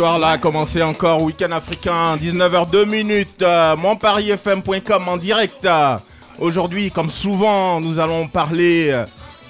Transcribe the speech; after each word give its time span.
L'histoire 0.00 0.18
là 0.18 0.28
a 0.28 0.38
commencé 0.38 0.82
encore 0.82 1.22
week-end 1.22 1.52
africain, 1.52 2.16
19h02 2.16 2.86
minutes, 2.86 3.42
euh, 3.42 3.76
monpariefm.com 3.76 5.02
en 5.06 5.16
direct. 5.18 5.62
Euh, 5.66 5.98
Aujourd'hui, 6.38 6.90
comme 6.90 7.10
souvent, 7.10 7.82
nous 7.82 8.00
allons 8.00 8.26
parler 8.26 8.88
euh, 8.88 9.04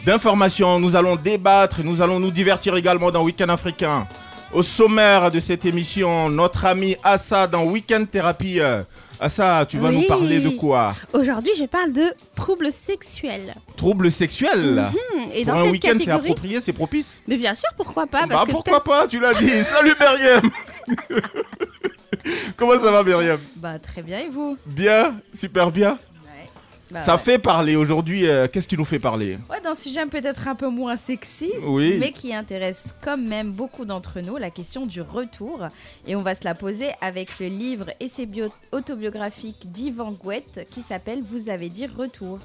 d'informations, 0.04 0.80
nous 0.80 0.96
allons 0.96 1.14
débattre, 1.14 1.78
et 1.78 1.82
nous 1.84 2.02
allons 2.02 2.18
nous 2.18 2.32
divertir 2.32 2.74
également 2.74 3.12
dans 3.12 3.22
Week-end 3.22 3.48
africain. 3.48 4.08
Au 4.52 4.62
sommaire 4.62 5.30
de 5.30 5.38
cette 5.38 5.64
émission, 5.66 6.28
notre 6.28 6.64
ami 6.64 6.96
Assa 7.04 7.46
dans 7.46 7.62
Week-end 7.62 8.04
Thérapie. 8.10 8.58
Euh, 9.20 9.24
Assa, 9.26 9.66
tu 9.68 9.78
vas 9.78 9.90
nous 9.90 10.02
parler 10.02 10.40
de 10.40 10.48
quoi 10.50 10.94
Aujourd'hui, 11.12 11.52
je 11.58 11.64
parle 11.64 11.92
de 11.92 12.04
troubles 12.34 12.72
sexuels. 12.72 13.54
Troubles 13.76 14.10
sexuels 14.10 14.90
Hmm, 14.92 15.20
Et 15.34 15.44
Pour 15.44 15.54
dans 15.54 15.60
un 15.60 15.62
cette 15.64 15.72
week-end, 15.72 15.88
c'est 15.92 15.98
catégorie, 15.98 16.30
approprié, 16.30 16.60
c'est 16.62 16.72
propice 16.72 17.22
mais 17.26 17.36
bien 17.36 17.54
sûr, 17.54 17.68
pourquoi 17.76 18.06
pas 18.06 18.26
Bah 18.26 18.44
que 18.46 18.50
pourquoi 18.50 18.82
pas, 18.82 19.06
tu 19.08 19.20
l'as 19.20 19.34
dit. 19.34 19.48
Salut 19.64 19.94
Myriam 20.00 20.50
Comment 22.56 22.74
ça 22.82 22.90
va 22.90 23.02
Myriam? 23.02 23.38
Bah 23.56 23.78
très 23.78 24.02
bien 24.02 24.18
et 24.20 24.28
vous? 24.28 24.56
Bien, 24.66 25.16
super 25.32 25.70
bien. 25.70 25.98
Bah, 26.90 27.00
Ça 27.00 27.14
ouais. 27.14 27.18
fait 27.20 27.38
parler 27.38 27.76
aujourd'hui. 27.76 28.26
euh, 28.26 28.46
Qu'est-ce 28.52 28.66
qui 28.66 28.76
nous 28.76 28.84
fait 28.84 28.98
parler? 28.98 29.38
Ouais, 29.48 29.60
d'un 29.60 29.74
sujet 29.74 30.04
peut-être 30.06 30.48
un 30.48 30.54
peu 30.54 30.68
moins 30.68 30.96
sexy, 30.96 31.52
Oui. 31.62 31.96
mais 32.00 32.10
qui 32.12 32.34
intéresse 32.34 32.94
quand 33.02 33.16
même 33.16 33.52
beaucoup 33.52 33.84
d'entre 33.84 34.20
nous, 34.20 34.36
la 34.38 34.50
question 34.50 34.86
du 34.86 35.00
retour. 35.00 35.66
Et 36.06 36.16
on 36.16 36.22
va 36.22 36.34
se 36.34 36.44
la 36.44 36.54
poser 36.54 36.88
avec 37.00 37.38
le 37.38 37.46
livre 37.46 37.86
Essai 38.00 38.26
bio- 38.26 38.52
autobiographique 38.72 39.70
d'Yvan 39.70 40.12
Gouette 40.12 40.66
qui 40.72 40.82
s'appelle 40.82 41.20
Vous 41.30 41.48
avez 41.48 41.68
dit 41.68 41.86
retour. 41.86 42.38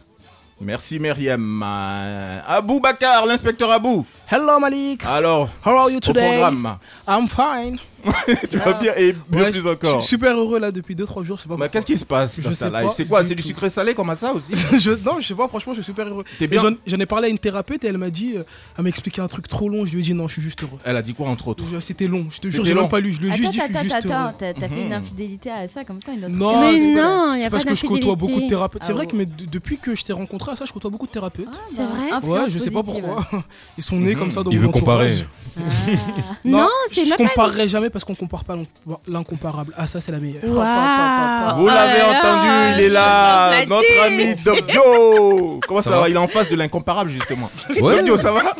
Merci 0.61 0.99
Myriam. 0.99 1.61
Euh, 1.66 2.39
Abou 2.47 2.79
Bakar, 2.79 3.25
l'inspecteur 3.25 3.69
Abou. 3.72 4.06
Hello 4.31 4.57
Malik, 4.59 5.03
Alors, 5.06 5.50
how 5.66 5.72
are 5.72 5.89
you 5.89 5.97
au 5.97 6.00
today? 6.00 6.22
programme. 6.38 6.77
I'm 7.07 7.27
fine. 7.27 7.77
tu 8.49 8.57
vas 8.57 8.73
bien 8.73 8.91
et 8.97 9.13
bien 9.29 9.43
Ouais, 9.45 9.51
plus 9.51 9.61
je- 9.61 9.67
encore. 9.67 9.95
Je 10.01 10.05
suis 10.05 10.09
super 10.16 10.35
heureux 10.38 10.59
là 10.59 10.71
depuis 10.71 10.95
2-3 10.95 11.23
jours, 11.23 11.38
je 11.38 11.43
sais 11.43 11.47
pas 11.49 11.55
Bah, 11.55 11.66
pourquoi. 11.66 11.67
Qu'est-ce 11.69 11.85
qui 11.85 11.97
se 11.97 12.05
passe 12.05 12.39
Je 12.41 12.47
dans 12.49 12.55
ta 12.55 12.81
life 12.81 12.91
C'est 12.95 13.05
quoi 13.05 13.21
du 13.23 13.29
C'est 13.29 13.35
du 13.35 13.43
sucré 13.43 13.69
salé 13.69 13.93
comme 13.93 14.13
ça 14.16 14.33
aussi? 14.33 14.51
Je, 14.79 14.91
Non, 15.05 15.19
je 15.19 15.27
sais 15.27 15.35
pas, 15.35 15.47
franchement, 15.47 15.73
je 15.73 15.81
suis 15.81 15.91
super 15.91 16.07
heureux. 16.07 16.23
T'es 16.39 16.45
Et 16.45 16.47
bien 16.47 16.61
J'en 16.88 16.99
ai 16.99 17.05
parlé 17.05 17.27
à 17.27 17.29
une 17.29 17.39
thérapeute 17.39 17.83
et 17.83 17.88
elle 17.88 17.97
m'a 17.97 18.09
dit, 18.09 18.33
euh, 18.35 18.44
elle 18.77 18.83
m'a 18.83 18.89
expliqué 18.89 19.21
un 19.21 19.27
truc 19.27 19.47
trop 19.47 19.69
long, 19.69 19.85
je 19.85 19.94
lui 19.94 19.99
ai 20.01 20.03
dit 20.03 20.13
non, 20.13 20.27
je 20.27 20.33
suis 20.33 20.41
juste 20.41 20.61
heureux. 20.63 20.77
Elle 20.83 20.97
a 20.97 21.01
dit 21.01 21.13
quoi 21.13 21.27
entre 21.29 21.47
autres? 21.47 21.63
C'était 21.79 22.07
long, 22.07 22.25
je 22.29 22.39
te 22.39 22.47
jure, 22.49 22.63
j'ai 22.65 22.73
même 22.73 22.89
pas 22.89 22.99
lu, 22.99 23.13
je 23.13 23.19
lui 23.21 23.27
ai 23.27 23.31
Attends, 23.31 23.38
juste 23.41 23.51
dit, 23.51 23.57
je 23.59 23.63
attends, 23.63 23.79
suis 23.79 23.89
juste 23.89 24.05
attends, 24.05 24.23
heureux. 24.23 24.33
t'as 24.38 24.53
t'as 24.53 24.69
fait 24.69 24.81
une 24.81 24.88
Mhm. 24.88 24.94
infidélité 24.94 25.49
à 25.51 25.67
ça 25.67 25.83
comme 25.83 26.01
ça 26.01 26.11
une 26.13 26.25
autre 26.25 26.33
Non, 26.33 26.61
Mais 26.71 27.41
c'est 27.41 27.49
parce 27.49 27.65
que 27.65 27.75
je 27.75 27.85
côtoie 27.85 28.15
beaucoup 28.15 28.41
de 28.41 28.47
thérapeutes. 28.47 28.83
C'est 28.83 28.91
Ah 28.91 28.95
vrai 28.95 29.07
que 29.07 29.15
mais 29.15 29.25
de- 29.25 29.45
depuis 29.51 29.77
que 29.77 29.95
je 29.95 30.03
t'ai 30.03 30.13
rencontré 30.13 30.51
à 30.51 30.55
ça, 30.55 30.65
je 30.65 30.73
côtoie 30.73 30.89
beaucoup 30.91 31.07
de 31.07 31.11
thérapeutes. 31.11 31.47
Ah, 31.53 31.59
C'est 31.71 31.83
vrai 31.83 32.27
Ouais, 32.27 32.45
je 32.47 32.59
sais 32.59 32.71
pas 32.71 32.83
pourquoi. 32.83 33.25
Ils 33.77 33.83
sont 33.83 33.95
nés 33.97 34.13
Mhm. 34.13 34.19
comme 34.19 34.31
ça 34.31 34.44
dans 34.44 34.51
Il 34.51 34.59
mon 34.59 34.67
veut 34.67 34.71
comparer. 34.71 35.13
Ah. 35.57 35.61
Non, 36.44 36.67
c'est 36.91 37.05
je 37.05 37.15
comparerai 37.15 37.67
jamais 37.67 37.89
parce 37.95 38.03
qu'on 38.03 38.13
compare 38.13 38.44
pas 38.44 38.57
l'in- 38.57 38.97
l'incomparable. 39.07 39.72
Ah 39.78 39.88
ça 39.88 40.01
c'est 40.01 40.11
la 40.11 40.19
meilleure. 40.19 40.41
Vous 40.45 40.51
Oh 40.53 40.57
l'avez 41.66 42.00
là, 42.00 42.09
entendu, 42.19 42.50
il 42.78 42.83
est 42.83 42.89
là, 42.89 43.66
notre 43.66 44.03
ami 44.06 44.35
Dobio 44.45 45.61
Comment 45.66 45.81
ça, 45.81 45.91
Ça 45.91 45.95
va, 45.95 46.01
va 46.01 46.09
Il 46.09 46.16
est 46.16 46.19
en 46.19 46.28
face 46.28 46.50
de 46.50 46.57
l'incomparable 46.57 47.09
justement. 47.09 47.50
Ouais, 47.79 48.00
Dobio, 48.00 48.17
ça 48.17 48.33
va? 48.33 48.41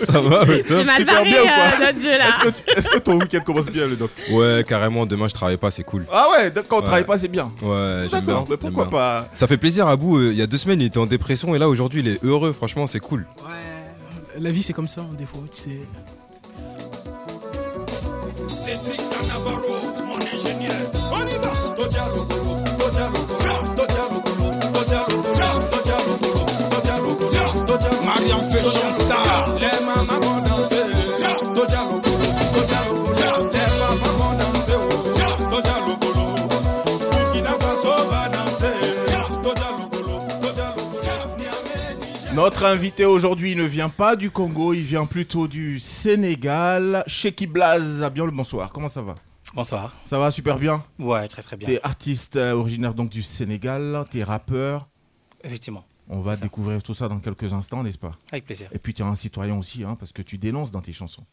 Ça 0.00 0.20
va, 0.20 0.44
top. 0.66 0.84
Mal 0.84 0.96
Super 0.98 1.22
bien 1.22 1.42
ou 1.42 1.46
euh, 1.46 1.78
là. 1.78 1.90
Est-ce 1.92 2.44
que, 2.44 2.50
tu- 2.50 2.78
est-ce 2.78 2.88
que 2.88 2.98
ton 2.98 3.20
week-end 3.20 3.38
commence 3.46 3.66
bien 3.66 3.86
le 3.86 3.94
doc? 3.94 4.10
Ouais, 4.32 4.64
carrément, 4.66 5.06
demain 5.06 5.28
je 5.28 5.34
travaille 5.34 5.56
pas, 5.56 5.70
c'est 5.70 5.84
cool. 5.84 6.04
Ah 6.12 6.26
ouais, 6.32 6.52
quand 6.68 6.78
on 6.78 6.80
Ouais. 6.80 6.84
travaille 6.86 7.04
pas 7.04 7.18
c'est 7.18 7.28
bien. 7.28 7.52
Ouais, 7.62 8.08
j'aime 8.10 8.24
bien. 8.24 8.44
Mais 8.50 8.56
pourquoi 8.56 8.86
bien. 8.86 8.90
pas? 8.98 9.28
Ça 9.32 9.46
fait 9.46 9.58
plaisir 9.58 9.86
à 9.86 9.94
bout. 9.94 10.18
euh, 10.18 10.30
Il 10.32 10.38
y 10.38 10.42
a 10.42 10.48
deux 10.48 10.58
semaines, 10.58 10.80
il 10.80 10.86
était 10.86 10.98
en 10.98 11.06
dépression 11.06 11.54
et 11.54 11.58
là 11.60 11.68
aujourd'hui, 11.68 12.00
il 12.00 12.08
est 12.08 12.24
heureux. 12.24 12.52
Franchement, 12.52 12.88
c'est 12.88 12.98
cool. 12.98 13.26
Ouais, 13.44 14.40
la 14.40 14.50
vie 14.50 14.62
c'est 14.64 14.72
comme 14.72 14.88
ça, 14.88 15.02
hein, 15.02 15.14
des 15.16 15.26
fois, 15.26 15.40
tu 15.52 15.60
sais. 15.60 15.80
Cédric 18.52 19.00
Canavaro, 19.10 19.76
mon 20.06 20.16
ingénieur. 20.16 20.90
On 21.12 21.26
y 21.26 21.38
va. 21.38 22.59
Notre 42.60 42.74
invité 42.74 43.06
aujourd'hui 43.06 43.56
ne 43.56 43.62
vient 43.64 43.88
pas 43.88 44.16
du 44.16 44.30
Congo, 44.30 44.74
il 44.74 44.82
vient 44.82 45.06
plutôt 45.06 45.48
du 45.48 45.80
Sénégal. 45.80 47.02
Sheki 47.06 47.46
Blaz, 47.46 48.04
bien 48.12 48.26
le 48.26 48.30
bonsoir, 48.30 48.70
comment 48.70 48.90
ça 48.90 49.00
va? 49.00 49.14
Bonsoir. 49.54 49.96
Ça 50.04 50.18
va 50.18 50.30
super 50.30 50.58
bien? 50.58 50.84
Ouais, 50.98 51.26
très 51.26 51.40
très 51.40 51.56
bien. 51.56 51.66
T'es 51.66 51.80
artiste 51.82 52.36
euh, 52.36 52.52
originaire 52.52 52.92
donc 52.92 53.08
du 53.08 53.22
Sénégal, 53.22 54.04
t'es 54.10 54.22
rappeur. 54.22 54.88
Effectivement. 55.42 55.86
On 56.10 56.20
va 56.20 56.36
découvrir 56.36 56.82
tout 56.82 56.92
ça 56.92 57.08
dans 57.08 57.18
quelques 57.18 57.50
instants, 57.50 57.82
n'est-ce 57.82 57.96
pas? 57.96 58.12
Avec 58.30 58.44
plaisir. 58.44 58.68
Et 58.72 58.78
puis 58.78 58.92
tu 58.92 59.00
es 59.00 59.06
un 59.06 59.14
citoyen 59.14 59.56
aussi, 59.56 59.82
hein, 59.82 59.96
parce 59.98 60.12
que 60.12 60.20
tu 60.20 60.36
dénonces 60.36 60.70
dans 60.70 60.82
tes 60.82 60.92
chansons. 60.92 61.24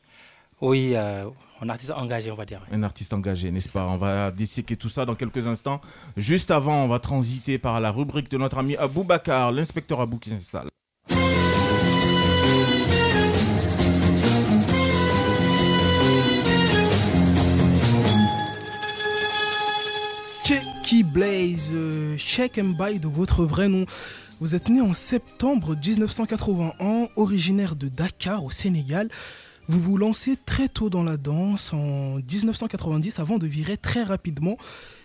Oui, 0.61 0.93
euh, 0.95 1.25
un 1.61 1.67
artiste 1.67 1.91
engagé, 1.91 2.31
on 2.31 2.35
va 2.35 2.45
dire. 2.45 2.61
Un 2.71 2.83
artiste 2.83 3.11
engagé, 3.11 3.51
n'est-ce 3.51 3.67
pas? 3.67 3.85
On 3.85 3.97
va 3.97 4.31
disséquer 4.31 4.77
tout 4.77 4.87
ça 4.87 5.05
dans 5.05 5.15
quelques 5.15 5.45
instants. 5.45 5.81
Juste 6.15 6.51
avant, 6.51 6.85
on 6.85 6.87
va 6.87 6.99
transiter 6.99 7.57
par 7.57 7.81
la 7.81 7.91
rubrique 7.91 8.31
de 8.31 8.37
notre 8.37 8.59
ami 8.59 8.77
Abou 8.77 9.03
Bakar, 9.03 9.51
l'inspecteur 9.51 9.99
Abou 9.99 10.19
qui 10.19 10.29
s'installe. 10.29 10.69
Checky 20.87 21.03
Blaze, 21.03 21.71
euh, 21.73 22.15
Check 22.15 22.57
and 22.57 22.77
Buy 22.79 22.99
de 22.99 23.09
votre 23.09 23.43
vrai 23.43 23.67
nom. 23.67 23.85
Vous 24.39 24.55
êtes 24.55 24.69
né 24.69 24.79
en 24.79 24.93
septembre 24.93 25.75
1981, 25.75 27.09
originaire 27.17 27.75
de 27.75 27.89
Dakar 27.89 28.45
au 28.45 28.51
Sénégal. 28.51 29.09
Vous 29.67 29.81
vous 29.81 29.97
lancez 29.97 30.37
très 30.37 30.69
tôt 30.69 30.89
dans 30.89 31.03
la 31.03 31.17
danse 31.17 31.73
en 31.73 32.19
1990 32.19 33.19
avant 33.19 33.37
de 33.37 33.47
virer 33.47 33.75
très 33.75 34.03
rapidement 34.03 34.55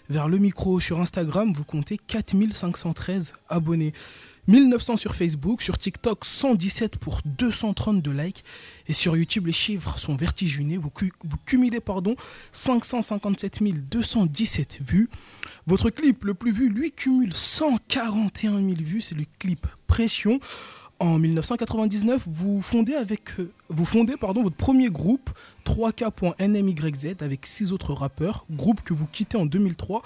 vers 0.08 0.28
le 0.28 0.38
micro. 0.38 0.78
Sur 0.78 1.00
Instagram, 1.00 1.52
vous 1.52 1.64
comptez 1.64 1.98
4513 1.98 3.32
abonnés. 3.48 3.92
1900 4.46 4.98
sur 4.98 5.16
Facebook, 5.16 5.62
sur 5.62 5.78
TikTok 5.78 6.24
117 6.24 6.96
pour 6.98 7.22
232 7.24 8.12
likes 8.12 8.44
et 8.86 8.92
sur 8.92 9.16
YouTube 9.16 9.46
les 9.46 9.52
chiffres 9.52 9.98
sont 9.98 10.14
vertigineux. 10.14 10.78
Vous, 10.78 10.92
vous 11.24 11.36
cumulez 11.44 11.80
pardon 11.80 12.14
557 12.52 13.58
217 13.88 14.78
vues. 14.80 15.08
Votre 15.66 15.90
clip 15.90 16.24
le 16.24 16.34
plus 16.34 16.50
vu, 16.50 16.68
lui, 16.68 16.90
cumule 16.90 17.32
141 17.32 18.56
000 18.58 18.68
vues. 18.80 19.00
C'est 19.00 19.14
le 19.14 19.24
clip 19.38 19.66
Pression. 19.86 20.40
En 20.98 21.18
1999, 21.18 22.22
vous 22.26 22.60
fondez, 22.62 22.94
avec, 22.94 23.38
euh, 23.38 23.50
vous 23.68 23.84
fondez 23.84 24.16
pardon, 24.16 24.42
votre 24.42 24.56
premier 24.56 24.88
groupe, 24.88 25.30
3K.NMYZ, 25.64 27.16
avec 27.20 27.46
six 27.46 27.72
autres 27.72 27.92
rappeurs. 27.92 28.44
Groupe 28.50 28.82
que 28.82 28.92
vous 28.94 29.06
quittez 29.06 29.36
en 29.36 29.46
2003 29.46 30.02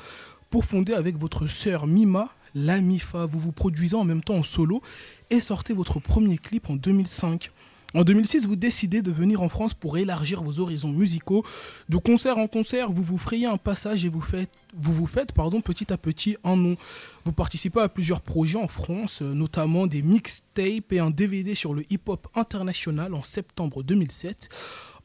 pour 0.50 0.64
fonder 0.64 0.92
avec 0.92 1.16
votre 1.18 1.46
sœur 1.46 1.86
Mima 1.86 2.28
La 2.54 2.80
Mifa. 2.80 3.26
Vous 3.26 3.38
vous 3.38 3.52
produisez 3.52 3.96
en 3.96 4.04
même 4.04 4.22
temps 4.22 4.36
en 4.36 4.42
solo 4.42 4.82
et 5.30 5.40
sortez 5.40 5.72
votre 5.72 6.00
premier 6.00 6.38
clip 6.38 6.68
en 6.70 6.76
2005. 6.76 7.50
En 7.96 8.04
2006, 8.04 8.46
vous 8.46 8.56
décidez 8.56 9.00
de 9.00 9.10
venir 9.10 9.40
en 9.40 9.48
France 9.48 9.72
pour 9.72 9.96
élargir 9.96 10.42
vos 10.42 10.60
horizons 10.60 10.90
musicaux. 10.90 11.46
De 11.88 11.96
concert 11.96 12.36
en 12.36 12.46
concert, 12.46 12.92
vous 12.92 13.02
vous 13.02 13.16
frayez 13.16 13.46
un 13.46 13.56
passage 13.56 14.04
et 14.04 14.10
vous 14.10 14.20
faites, 14.20 14.50
vous 14.76 14.92
vous 14.92 15.06
faites 15.06 15.32
pardon, 15.32 15.62
petit 15.62 15.90
à 15.90 15.96
petit 15.96 16.36
un 16.44 16.56
nom. 16.56 16.76
Vous 17.24 17.32
participez 17.32 17.80
à 17.80 17.88
plusieurs 17.88 18.20
projets 18.20 18.58
en 18.58 18.68
France, 18.68 19.22
euh, 19.22 19.32
notamment 19.32 19.86
des 19.86 20.02
mixtapes 20.02 20.92
et 20.92 20.98
un 20.98 21.08
DVD 21.08 21.54
sur 21.54 21.72
le 21.72 21.84
hip-hop 21.90 22.28
international 22.34 23.14
en 23.14 23.22
septembre 23.22 23.82
2007. 23.82 24.50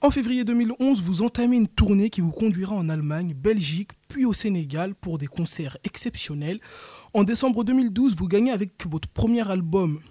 En 0.01 0.11
février 0.11 0.43
2011, 0.43 1.01
vous 1.01 1.21
entamez 1.21 1.55
une 1.55 1.69
tournée 1.69 2.09
qui 2.09 2.19
vous 2.19 2.31
conduira 2.31 2.75
en 2.75 2.89
Allemagne, 2.89 3.33
Belgique, 3.33 3.91
puis 4.09 4.25
au 4.25 4.33
Sénégal 4.33 4.95
pour 4.95 5.17
des 5.17 5.27
concerts 5.27 5.77
exceptionnels. 5.85 6.59
En 7.13 7.23
décembre 7.23 7.63
2012, 7.63 8.17
vous 8.17 8.27
gagnez 8.27 8.51
avec 8.51 8.85
votre 8.85 9.07
premier 9.07 9.49
album 9.49 10.01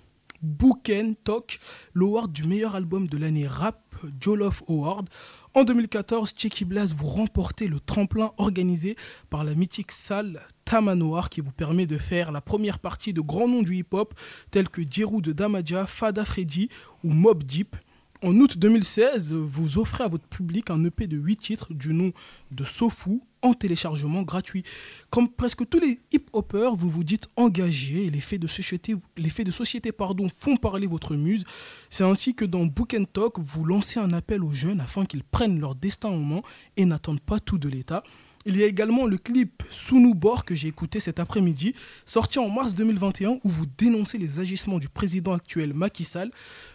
Booken 0.42 1.16
Talk 1.16 1.58
l'award 1.94 2.32
du 2.32 2.44
meilleur 2.44 2.75
album 2.75 3.06
de 3.06 3.19
l'année 3.19 3.46
rap 3.46 3.96
Jollof 4.20 4.62
Award. 4.69 5.08
En 5.54 5.64
2014, 5.64 6.32
Cheeky 6.37 6.64
Blast 6.64 6.94
vous 6.94 7.06
remportez 7.06 7.66
le 7.66 7.81
tremplin 7.81 8.32
organisé 8.38 8.96
par 9.28 9.44
la 9.44 9.54
mythique 9.54 9.92
salle 9.92 10.40
Tamanoir 10.64 11.28
qui 11.28 11.40
vous 11.40 11.50
permet 11.50 11.87
de 11.87 11.98
faire 11.98 12.32
la 12.32 12.40
première 12.40 12.78
partie 12.78 13.12
de 13.12 13.20
grands 13.20 13.48
noms 13.48 13.62
du 13.62 13.76
hip-hop 13.76 14.14
tels 14.50 14.69
que 14.69 14.82
Jeru 14.88 15.20
de 15.20 15.32
Damaja, 15.32 15.87
Fada 15.87 16.25
Freddy 16.25 16.69
ou 17.04 17.10
Mob 17.10 17.42
Deep. 17.42 17.76
En 18.22 18.34
août 18.37 18.58
2016, 18.58 19.32
vous 19.32 19.78
offrez 19.78 20.04
à 20.04 20.08
votre 20.08 20.26
public 20.26 20.70
un 20.70 20.84
EP 20.84 21.06
de 21.06 21.16
8 21.16 21.37
titres 21.37 21.75
du 21.75 21.92
nom 21.94 22.12
de 22.50 22.64
Sofu 22.64 23.20
en 23.42 23.54
téléchargement 23.54 24.22
gratuit. 24.22 24.62
Comme 25.10 25.28
presque 25.28 25.69
tous 25.69 25.81
les 25.81 26.00
hip-hoppers, 26.12 26.75
vous 26.75 26.88
vous 26.88 27.04
dites 27.04 27.28
engagés 27.37 28.06
et 28.06 28.10
les 28.10 28.20
faits 28.20 28.40
de 28.40 28.46
société, 28.46 29.92
pardon, 29.92 30.28
font 30.28 30.56
parler 30.56 30.87
votre 30.87 31.16
muse. 31.16 31.44
C'est 31.88 32.04
ainsi 32.04 32.34
que 32.34 32.44
dans 32.44 32.66
Book 32.66 32.96
Talk, 33.12 33.38
vous 33.38 33.64
lancez 33.64 34.00
un 34.00 34.12
appel 34.12 34.42
aux 34.42 34.52
jeunes 34.52 34.81
afin 34.81 35.06
qu'ils 35.06 35.25
prennent 35.25 35.60
leur 35.60 35.75
destin 35.75 36.08
en 36.08 36.19
main 36.19 36.42
et 36.76 36.84
n'attendent 36.84 37.20
pas 37.20 37.40
tout 37.40 37.58
de 37.58 37.69
l'État. 37.69 38.02
Il 38.46 38.56
y 38.56 38.62
a 38.62 38.66
également 38.66 39.04
le 39.04 39.19
clip 39.19 39.62
Sunu 39.69 40.14
Bor 40.14 40.46
que 40.46 40.54
j'ai 40.54 40.69
écouté 40.69 40.98
cet 40.98 41.20
après-midi, 41.20 41.75
sorti 42.06 42.38
en 42.38 42.48
mars 42.48 42.75
2021, 42.75 43.32
où 43.32 43.48
vous 43.48 43.66
dénoncez 43.76 44.16
les 44.16 44.40
agissements 44.40 44.78
du 44.78 44.88
président 44.88 45.34
actuel 45.34 45.75
Macky 45.75 46.04
Sall. 46.04 46.31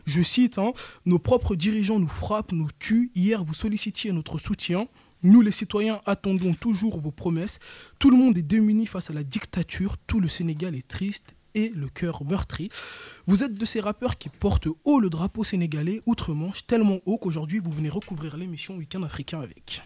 Je 0.06 0.22
cite 0.22 0.60
hein, 0.60 0.74
Nos 1.08 1.18
propres 1.18 1.56
dirigeants 1.56 2.00
nous 2.00 2.08
frappent, 2.08 2.52
nous 2.52 2.68
tuent. 2.78 3.10
Hier, 3.16 3.44
vous 3.44 3.56
sollicitiez 3.56 4.12
notre 4.12 4.38
soutien. 4.38 4.88
Nous, 5.26 5.42
les 5.42 5.50
citoyens, 5.50 6.02
attendons 6.06 6.54
toujours 6.54 7.00
vos 7.00 7.10
promesses. 7.10 7.58
Tout 7.98 8.12
le 8.12 8.16
monde 8.16 8.38
est 8.38 8.44
démuni 8.44 8.86
face 8.86 9.10
à 9.10 9.14
la 9.14 9.24
dictature. 9.24 9.98
Tout 10.06 10.20
le 10.20 10.28
Sénégal 10.28 10.76
est 10.76 10.88
triste 10.88 11.34
et 11.56 11.70
le 11.70 11.90
cœur 11.90 12.24
meurtri. 12.24 12.70
Vous 13.26 13.42
êtes 13.42 13.56
de 13.56 13.66
ces 13.66 13.80
rappeurs 13.80 14.20
qui 14.20 14.30
portent 14.30 14.68
haut 14.84 15.00
le 15.00 15.10
drapeau 15.10 15.44
sénégalais 15.44 16.00
outre-Manche, 16.06 16.68
tellement 16.68 17.00
haut 17.08 17.18
qu'aujourd'hui 17.18 17.58
vous 17.58 17.72
venez 17.72 17.90
recouvrir 17.90 18.38
l'émission 18.38 18.76
Week-end 18.76 19.02
africain 19.02 19.42
avec. 19.42 19.82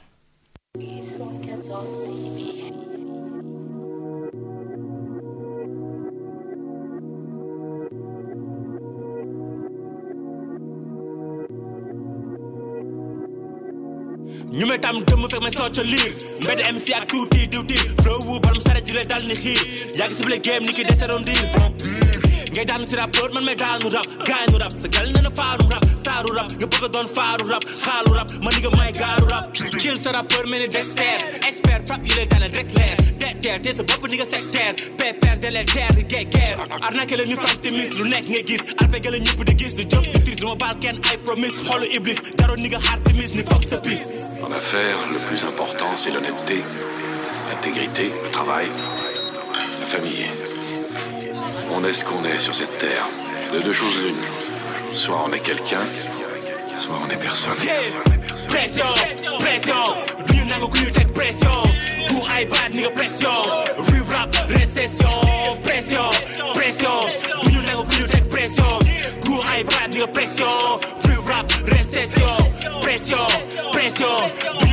Ñu 14.52 14.66
may 14.66 14.80
tam 14.80 15.04
dëmm 15.06 15.28
fekk 15.30 15.42
may 15.44 15.52
socc 15.54 15.78
liir. 15.86 16.12
Mbedd 16.44 16.64
MC 16.76 16.94
ak 16.98 17.08
tuuti 17.12 17.48
diwti 17.48 17.78
flow 18.02 18.20
wu 18.26 18.40
borom 18.40 18.62
saret 18.62 18.86
ju 18.88 18.94
lay 18.98 19.06
dal 19.06 19.24
ni 19.26 19.36
xiir. 19.36 19.62
Yàgg 20.00 20.14
si 20.14 20.24
bile 20.26 20.40
game 20.42 20.66
ni 20.66 20.74
ki 20.74 20.84
deseroon 20.90 21.24
diir 21.28 22.19
ngay 22.54 22.66
daanu 22.66 22.86
si 22.88 22.96
rap 22.96 23.16
man 23.34 23.44
may 23.46 23.56
daanu 23.56 23.90
rap. 23.96 24.06
Gaañu 24.30 24.58
rap. 24.60 24.74
Sa 24.78 24.88
gal 24.88 25.08
na 25.14 25.22
na 25.22 25.30
faaru 25.30 25.66
rap. 25.74 25.84
Staru 26.02 26.32
rap. 26.38 26.50
Nga 26.60 26.68
bëgg 26.72 26.84
a 26.86 26.90
doon 26.96 27.08
faaru 27.08 27.46
rap. 27.52 27.64
Xaalu 27.86 28.12
rap. 28.18 28.28
Ma 28.44 28.50
ni 28.52 28.60
nga 28.64 28.72
may 28.80 28.92
gaaru 28.92 29.26
rap. 29.32 29.46
Kill 29.82 29.98
sa 29.98 30.12
rappeur 30.12 30.46
mel 30.48 30.62
ni 30.64 30.68
Dexter 30.68 31.18
expert 31.48 31.88
frap 31.88 32.02
yi 32.06 32.14
lay 32.16 32.26
dale 32.28 32.50
Dexler 32.50 32.96
Dexter 33.22 33.60
te 33.64 33.72
sa 33.78 33.84
bopp 33.84 34.08
ni 34.10 34.18
nga 34.18 34.26
sectaire 34.26 34.74
pépère 34.98 35.40
de 35.40 35.48
la 35.48 35.64
terre 35.64 35.92
di 35.96 36.04
gay 36.04 36.26
guerre 36.26 36.60
arnaque 36.82 37.12
la 37.18 37.26
ñu 37.26 37.36
fantimis 37.36 37.90
lu 37.98 38.10
nekk 38.10 38.26
ngay 38.30 38.44
gis 38.46 38.64
alpege 38.82 39.10
la 39.12 39.20
ñëpp 39.20 39.40
di 39.48 39.54
gis 39.58 39.74
di 39.76 39.84
jëf 39.92 40.06
di 40.14 40.20
tris 40.26 40.36
du 40.42 40.46
ma 40.48 40.56
baal 40.56 40.78
kenn 40.80 41.00
promise? 41.24 41.56
Xolu 41.68 41.88
iblis. 41.96 42.20
Daroon 42.38 42.60
ni 42.62 42.70
nga 42.70 42.80
xaar 42.80 43.00
ni 43.14 43.44
foog 43.50 43.64
sa 43.70 43.78
En 44.46 44.52
affaires, 44.52 44.98
le 45.14 45.20
plus 45.28 45.44
important, 45.46 45.92
c'est 45.96 46.12
l'honnêteté, 46.12 46.58
l'intégrité, 47.50 48.12
le 48.24 48.30
travail, 48.32 48.68
la 49.80 49.86
famille. 49.86 50.39
On 51.72 51.84
est 51.84 51.94
ce 51.94 52.04
qu'on 52.06 52.24
est 52.26 52.40
sur 52.40 52.54
cette 52.54 52.78
terre. 52.78 53.06
De 53.54 53.60
deux 53.62 53.74
choses 53.74 53.98
l'une. 54.02 54.16
Soit 54.92 55.18
on 55.28 55.32
est 55.34 55.40
quelqu'un, 55.40 55.82
soit 56.78 56.96
on 57.06 57.10
est 57.10 57.22
personne. 57.22 57.54
Pression, 58.48 58.86
pression, 59.40 59.84
nangu 60.48 60.68
ku 60.72 60.80
ñu 60.80 60.92
teg 60.92 61.08
pression. 61.14 61.52
Pour 62.10 62.28
ay 62.32 62.46
baat 62.46 62.70
ni 62.74 62.82
nga 62.82 62.90
pression 62.90 63.30
rue 63.92 64.02
rap 64.12 64.36
récession. 64.50 65.10
Pression 65.64 66.10
pression. 66.54 67.00
Nangu 67.68 67.84
ku 67.90 67.96
ñu 68.02 68.08
teg 68.08 68.28
pression. 68.30 68.80
Pour 69.24 69.46
ay 69.54 69.64
baat 69.64 69.88
ni 69.90 69.98
nga 70.00 70.08
pression 70.08 70.80
rue 71.06 71.20
rap 71.32 71.52
récession. 71.68 72.34
Pression 72.82 73.26
pression. 73.72 74.16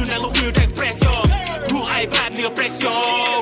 Nangu 0.09 0.29
ku 0.33 0.41
ñu 0.47 0.53
teg 0.53 0.71
pression. 0.75 1.13
Pour 1.69 1.91
ay 1.91 2.07
baat 2.07 2.31
ni 2.35 2.41
nga 2.43 2.51
pression 2.51 2.91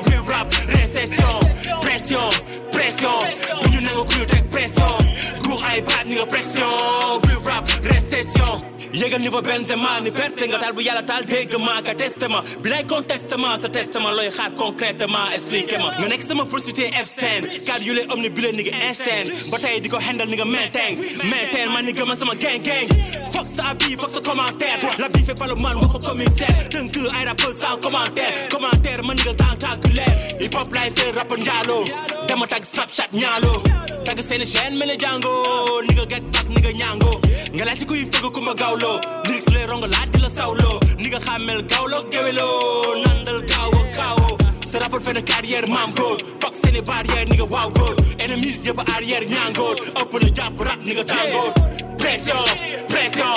rue 0.07 0.31
rap 0.31 0.53
récession. 0.67 1.39
Pression 1.81 2.29
pression 2.71 3.15
ay 6.33 7.24
yégal 8.95 9.19
niveau 9.19 9.41
Benzema 9.41 9.99
ni 10.01 10.11
perte 10.11 10.47
nga 10.47 10.57
taal 10.59 10.73
bu 10.73 10.81
yàlla 10.81 11.03
taal 11.03 11.25
dégg 11.25 11.53
ma 11.59 11.81
ka 11.83 11.93
testament 11.95 12.43
bi 12.61 12.69
lay 12.69 12.83
contestement 12.85 13.57
sa 13.61 13.67
testament 13.69 14.15
looy 14.15 14.29
xaar 14.31 14.51
concrètement 14.55 15.27
expliqué 15.35 15.77
ma. 15.77 15.91
Nga 15.99 16.07
nekk 16.07 16.23
sama 16.23 16.45
prostituée 16.45 16.91
Epstein. 16.99 17.41
Car 17.65 17.81
yu 17.81 17.93
lay 17.93 18.07
bile 18.29 18.51
ni 18.53 18.63
nga 18.63 18.75
instant 18.89 19.27
ba 19.51 19.57
tey 19.59 19.79
di 19.81 19.89
ko 19.89 19.97
handle 19.99 20.27
ni 20.27 20.37
nga 20.37 20.45
maintain. 20.45 20.95
Maintain 21.29 21.67
man 21.73 21.85
ni 21.85 21.91
nga 21.93 22.15
sama 22.15 22.35
gang 22.35 22.61
gang. 22.63 22.87
Foog 23.33 23.47
sa 23.55 23.71
avis 23.71 23.95
foog 23.99 24.09
sa 24.15 24.21
commentaire. 24.21 24.79
La 24.99 25.07
vie 25.09 25.25
fait 25.25 25.35
pas 25.35 25.47
le 25.47 25.55
mal 25.55 25.75
waxu 25.77 25.99
commissaire. 25.99 26.69
Tënk 26.69 26.95
ay 27.17 27.25
rappeur 27.25 27.53
sans 27.53 27.77
commentaire. 27.77 28.47
Commentaire 28.49 29.03
man 29.03 29.15
ni 29.17 29.23
nga 29.23 29.33
tentaculaire 29.33 30.15
hip 30.39 30.55
hop 30.55 30.73
lay 30.73 30.89
seen 30.89 31.11
rap 31.15 31.31
njaalo 31.37 31.83
dama 32.27 32.47
tag 32.47 32.63
snapchat 32.63 33.11
ñaalo. 33.13 33.53
Tag 34.05 34.19
seen 34.21 34.45
chaîne 34.45 34.77
mel 34.77 34.87
ni 34.89 34.97
Django. 34.97 35.43
Ni 35.87 35.95
nga 35.95 36.05
get 36.05 36.23
back 36.31 36.47
ni 36.49 36.61
nga 36.61 36.71
ñaango 36.71 37.24
nga 37.55 37.63
laaj 37.65 37.79
ci 37.79 37.85
kuy 37.85 38.03
fëgg 38.11 38.31
kumba 38.35 38.53
gawlo 38.53 38.99
lyrics 39.25 39.49
lay 39.55 39.65
rongo 39.71 39.87
laaj 39.87 40.09
di 40.11 40.19
la 40.21 40.29
sawlo 40.29 40.79
ni 40.99 41.07
nga 41.09 41.19
xàmmel 41.25 41.61
gawlo 41.71 41.97
gewelo 42.11 42.47
nandal 43.05 43.39
kaawo 43.51 43.79
kaawo 43.97 44.27
sa 44.71 44.79
rapport 44.79 45.13
na 45.13 45.21
carrière 45.21 45.67
maam 45.67 45.91
barrière 46.85 47.25
ni 47.29 47.35
nga 47.37 47.45
waaw 47.53 47.69
góor 47.71 47.95
arrière 48.95 49.25
ñaangoor 49.29 49.75
ëpp 50.01 50.13
la 50.23 50.29
jàpp 50.37 50.59
rap 50.67 50.79
ni 50.85 50.93
nga 50.93 51.03
tàngoor 51.03 51.51
pression 51.97 52.43
pression 52.87 53.33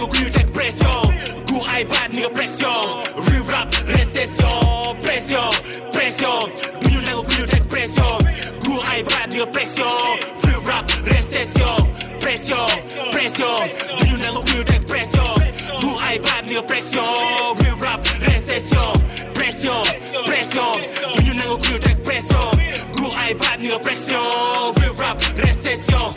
bu 0.00 0.06
ku 0.10 0.16
ñu 0.18 0.30
teg 0.30 0.48
pression 0.52 1.00
ku 1.48 1.56
ay 1.74 1.84
baat 1.84 2.10
ni 2.12 2.20
nga 2.20 2.30
pression 2.36 2.80
rue 3.26 3.42
rap 3.52 3.68
récession 3.96 4.96
pression 5.04 5.48
pression 5.92 6.38
bu 6.80 6.86
ñu 6.92 7.00
nangu 7.06 7.22
ku 7.28 7.32
ñu 7.38 7.46
teg 7.46 7.64
pression 7.72 8.14
ku 8.64 8.72
ay 8.90 9.02
baat 9.02 9.28
ni 9.30 9.36
nga 9.38 9.46
pression 9.46 9.96
rap 10.66 10.84
pression 12.44 12.66
pression 13.10 13.56
bu 13.98 14.04
ñu 14.10 14.16
nangu 14.18 14.40
ku 14.44 14.52
ñu 14.56 14.64
teg 14.64 14.82
pression 14.86 15.32
ku 15.80 15.88
ay 16.08 16.18
baat 16.18 16.44
ni 16.46 16.60
pression 16.68 17.08
rue 17.60 17.72
rap 17.80 18.00
récession 18.20 18.92
pression 19.32 19.80
pression 20.28 20.68
bu 21.16 21.22
ñu 21.24 21.32
nangu 21.40 21.56
ku 21.62 21.68
ñu 21.72 21.78
teg 21.78 21.96
pression 22.04 22.44
ku 22.96 23.04
ay 23.24 23.32
baat 23.40 23.58
ni 23.60 23.70
pression 23.80 24.20
rue 24.76 24.92
rap 25.00 25.16
récession 25.40 26.12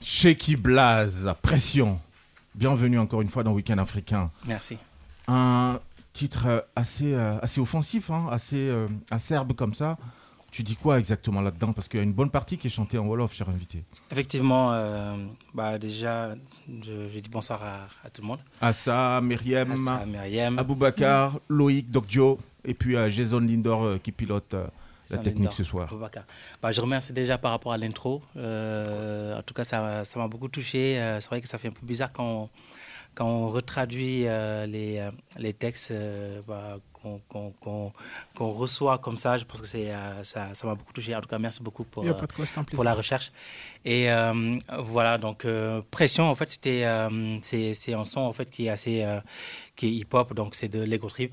Shaky 0.00 0.56
Blaze, 0.56 1.28
pression. 1.42 1.98
Bienvenue 2.54 2.98
encore 2.98 3.22
une 3.22 3.28
fois 3.28 3.42
dans 3.42 3.52
Week-end 3.52 3.78
africain. 3.78 4.30
Merci. 4.46 4.78
Un 5.26 5.80
titre 6.14 6.46
euh, 6.46 6.60
assez, 6.74 7.12
euh, 7.12 7.38
assez 7.42 7.60
offensif, 7.60 8.10
hein, 8.10 8.28
assez 8.30 8.56
euh, 8.56 8.88
acerbe 9.10 9.52
comme 9.52 9.74
ça. 9.74 9.98
Tu 10.50 10.62
dis 10.62 10.76
quoi 10.76 11.00
exactement 11.00 11.40
là-dedans? 11.40 11.72
Parce 11.72 11.88
qu'il 11.88 11.98
y 11.98 12.00
a 12.00 12.04
une 12.04 12.12
bonne 12.12 12.30
partie 12.30 12.56
qui 12.56 12.68
est 12.68 12.70
chantée 12.70 12.96
en 12.96 13.04
Wolof, 13.06 13.34
cher 13.34 13.48
invité. 13.48 13.82
Effectivement, 14.12 14.72
euh, 14.72 15.16
bah 15.52 15.78
déjà, 15.80 16.36
je, 16.68 17.08
je 17.12 17.18
dis 17.18 17.28
bonsoir 17.28 17.60
à, 17.60 17.88
à 18.04 18.10
tout 18.10 18.22
le 18.22 18.28
monde. 18.28 18.38
Assa, 18.60 19.20
Myriam, 19.20 19.72
Assa, 19.72 20.06
Myriam. 20.06 20.56
Aboubakar, 20.56 21.40
Loïc, 21.48 21.90
Dokdio, 21.90 22.38
et 22.64 22.72
puis 22.72 22.94
euh, 22.94 23.10
Jason 23.10 23.40
Lindor 23.40 23.82
euh, 23.82 23.98
qui 23.98 24.12
pilote 24.12 24.54
euh, 24.54 24.68
la 25.10 25.18
technique 25.18 25.38
Lindor, 25.38 25.54
ce 25.54 25.64
soir. 25.64 25.92
Bah, 26.62 26.70
je 26.70 26.80
remercie 26.80 27.12
déjà 27.12 27.36
par 27.36 27.50
rapport 27.50 27.72
à 27.72 27.76
l'intro. 27.76 28.22
En 28.36 29.42
tout 29.44 29.54
cas, 29.54 29.64
ça 29.64 30.04
ça 30.04 30.20
m'a 30.20 30.28
beaucoup 30.28 30.48
touché. 30.48 30.94
C'est 31.18 31.28
vrai 31.30 31.40
que 31.40 31.48
ça 31.48 31.58
fait 31.58 31.68
un 31.68 31.72
peu 31.72 31.84
bizarre 31.84 32.12
quand, 32.12 32.48
quand 33.14 33.26
on 33.26 33.48
retraduit 33.48 34.26
euh, 34.26 34.66
les, 34.66 34.98
euh, 34.98 35.10
les 35.38 35.52
textes 35.52 35.90
euh, 35.90 36.40
bah, 36.46 36.78
qu'on 36.92 37.20
qu'on- 37.28 37.50
qu'on- 37.60 37.92
qu'on 38.36 38.50
reçoit 38.52 38.98
comme 38.98 39.18
ça, 39.18 39.36
je 39.38 39.44
pense 39.44 39.60
que 39.60 39.66
c'est, 39.66 39.92
euh, 39.94 40.24
ça 40.24 40.54
ça 40.54 40.66
m'a 40.66 40.74
beaucoup 40.74 40.92
touché. 40.92 41.14
En 41.14 41.20
tout 41.20 41.28
cas, 41.28 41.38
merci 41.38 41.62
beaucoup 41.62 41.84
pour, 41.84 42.02
quoi, 42.12 42.20
pour 42.76 42.84
la 42.84 42.90
recherche. 42.98 43.30
Et 43.84 44.08
voilà, 44.78 45.18
donc 45.18 45.46
Pression, 45.90 46.24
en 46.30 46.34
fait, 46.34 46.48
c'était, 46.50 46.84
c'est, 47.42 47.74
c'est 47.74 47.94
un 47.94 48.04
son 48.04 48.20
en 48.20 48.32
fait 48.32 48.50
qui 48.50 48.66
est 48.66 48.70
assez, 48.70 49.04
qui 49.76 49.86
est 49.86 49.90
hip-hop, 49.90 50.34
donc 50.34 50.54
c'est 50.54 50.68
de 50.68 50.80
l'ego 50.82 51.08
trip. 51.08 51.32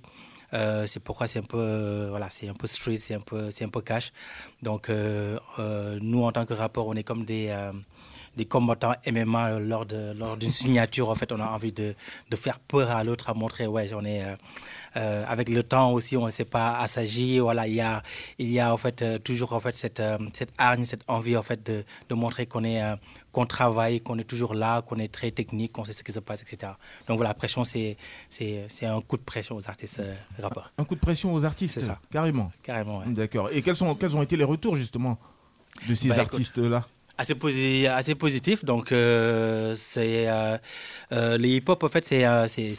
Euh, 0.54 0.86
c'est 0.86 1.00
pourquoi 1.00 1.28
c'est 1.28 1.40
un 1.40 1.44
peu, 1.44 1.58
euh, 1.58 2.08
voilà, 2.10 2.30
c'est 2.30 2.50
un 2.50 2.54
peu 2.54 2.68
street, 2.68 2.98
c'est 2.98 3.14
un 3.16 3.22
peu, 3.22 3.50
c'est 3.52 3.64
un 3.64 3.70
peu 3.70 3.80
cash. 3.80 4.12
Donc 4.62 4.90
euh, 4.90 5.40
nous, 6.02 6.24
en 6.26 6.32
tant 6.34 6.46
que 6.46 6.54
rappeurs, 6.54 6.88
on 6.88 6.94
est 6.96 7.04
comme 7.04 7.24
des, 7.24 7.48
euh, 8.34 8.38
des 8.38 8.46
combattants 8.46 8.94
MMA 9.12 9.60
lors 9.60 9.86
de 9.86 10.14
lors 10.18 10.38
d'une 10.38 10.52
signature. 10.52 11.10
En 11.10 11.16
fait, 11.16 11.32
on 11.32 11.40
a 11.40 11.48
envie 11.48 11.72
de, 11.74 11.96
de 12.30 12.36
faire 12.36 12.60
peur 12.60 12.90
à 12.92 13.04
l'autre, 13.04 13.30
à 13.30 13.34
montrer, 13.34 13.68
ouais, 13.68 13.92
on 13.94 14.06
est 14.06 14.24
euh, 14.24 14.36
euh, 14.98 15.24
avec 15.28 15.50
le 15.50 15.64
temps 15.64 15.92
aussi, 15.94 16.18
on 16.18 16.26
ne 16.26 16.32
sait 16.32 16.46
pas 16.46 16.78
assagir. 16.80 17.44
Voilà, 17.44 17.68
il 17.68 17.76
y 17.76 17.82
a, 17.82 18.04
il 18.40 18.52
y 18.52 18.60
a 18.60 18.74
en 18.74 18.78
fait 18.78 19.02
euh, 19.02 19.18
toujours 19.18 19.54
en 19.54 19.60
fait 19.60 19.76
cette, 19.76 20.00
euh, 20.00 20.18
cette 20.34 20.52
hargne, 20.58 20.86
cette 20.86 21.04
envie 21.08 21.36
en 21.38 21.44
fait 21.44 21.66
de, 21.66 21.84
de 22.10 22.16
montrer 22.16 22.46
qu'on 22.46 22.64
est, 22.64 22.84
euh, 22.84 22.96
qu'on 23.32 23.46
travaille, 23.46 24.02
qu'on 24.02 24.18
est 24.20 24.26
toujours 24.26 24.54
là, 24.54 24.82
qu'on 24.82 24.98
est 25.00 25.12
très 25.12 25.32
technique, 25.32 25.72
qu'on 25.72 25.86
sait 25.86 25.94
ce 25.94 26.04
qui 26.04 26.12
se 26.12 26.20
passe, 26.20 26.42
etc. 26.42 26.74
Donc 27.08 27.18
voilà, 27.18 27.34
pression, 27.34 27.64
c'est, 27.64 27.96
c'est, 28.30 28.66
c'est 28.68 28.86
un 28.86 29.00
coup 29.02 29.18
de 29.18 29.24
pression 29.24 29.56
aux 29.56 29.70
artistes 29.70 30.00
euh, 30.00 30.14
rappeurs. 30.42 30.72
Un 30.78 30.84
coup 30.84 30.96
de 30.96 31.00
pression 31.00 31.34
aux 31.34 31.46
artistes, 31.46 31.74
C'est 31.76 31.86
ça. 31.86 32.00
carrément. 32.12 32.52
Carrément, 32.64 33.00
ouais. 33.00 33.06
D'accord. 33.08 33.50
Et 33.52 33.62
quels, 33.62 33.76
sont, 33.78 33.96
quels 33.96 34.16
ont 34.18 34.22
été 34.22 34.36
les 34.36 34.44
retours 34.44 34.76
justement 34.76 35.18
de 35.88 35.96
ces 35.96 36.10
Bah, 36.10 36.16
écoute, 36.16 36.34
artistes-là? 36.34 36.86
Assez, 37.18 37.34
posi- 37.36 37.88
assez 37.88 38.16
positif. 38.16 38.64
Donc, 38.66 38.92
euh, 38.92 39.76
c'est 39.76 40.28
euh, 40.30 40.58
euh, 41.12 41.38
le 41.38 41.46
hip-hop, 41.48 41.84
en 41.84 41.90
fait, 41.90 42.06
c'est, 42.06 42.26
euh, 42.26 42.48
c'est, 42.48 42.76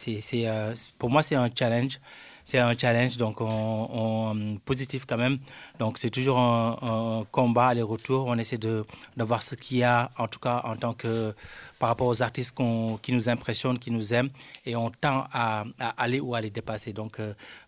euh, 0.48 0.74
pour 0.98 1.10
moi, 1.10 1.22
c'est 1.22 1.36
un 1.36 1.48
challenge. 1.56 1.98
C'est 2.44 2.58
un 2.58 2.76
challenge, 2.76 3.18
donc 3.18 3.40
on, 3.40 3.46
on- 3.92 4.56
positif 4.64 5.04
quand 5.06 5.16
même. 5.16 5.38
Donc 5.78 5.96
c'est 5.98 6.10
toujours 6.10 6.38
un, 6.40 7.24
combat, 7.30 7.68
aller-retour. 7.68 8.26
On 8.26 8.36
essaie 8.36 8.58
de 8.58 8.84
d'avoir 9.16 9.44
ce 9.44 9.54
qu'il 9.54 9.78
y 9.78 9.84
a, 9.84 10.10
en 10.18 10.26
tout 10.26 10.40
cas 10.40 10.60
en 10.64 10.74
tant 10.76 10.92
que 10.92 11.32
par 11.78 11.88
rapport 11.90 12.08
aux 12.08 12.20
artistes 12.20 12.56
qui 13.02 13.12
nous 13.12 13.28
impressionnent, 13.28 13.78
qui 13.78 13.92
nous 13.92 14.12
aiment, 14.12 14.30
et 14.66 14.74
on 14.74 14.90
tend 14.90 15.26
à, 15.32 15.64
aller 15.96 16.18
ou 16.18 16.34
à 16.34 16.40
les 16.40 16.50
dépasser. 16.50 16.92
Donc 16.92 17.18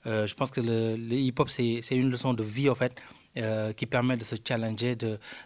je 0.04 0.35
pense 0.35 0.50
que 0.50 0.61
le, 0.61 0.97
le 0.97 1.14
hip-hop 1.14 1.49
c'est 1.50 1.78
c'est 1.80 1.94
une 1.97 2.11
leçon 2.11 2.35
de 2.35 2.42
vie 2.42 2.68
en 2.68 2.75
fait 2.75 2.97
euh, 3.37 3.73
qui 3.73 3.87
permet 3.87 4.17
de 4.17 4.25
se 4.25 4.37
challenger, 4.47 4.97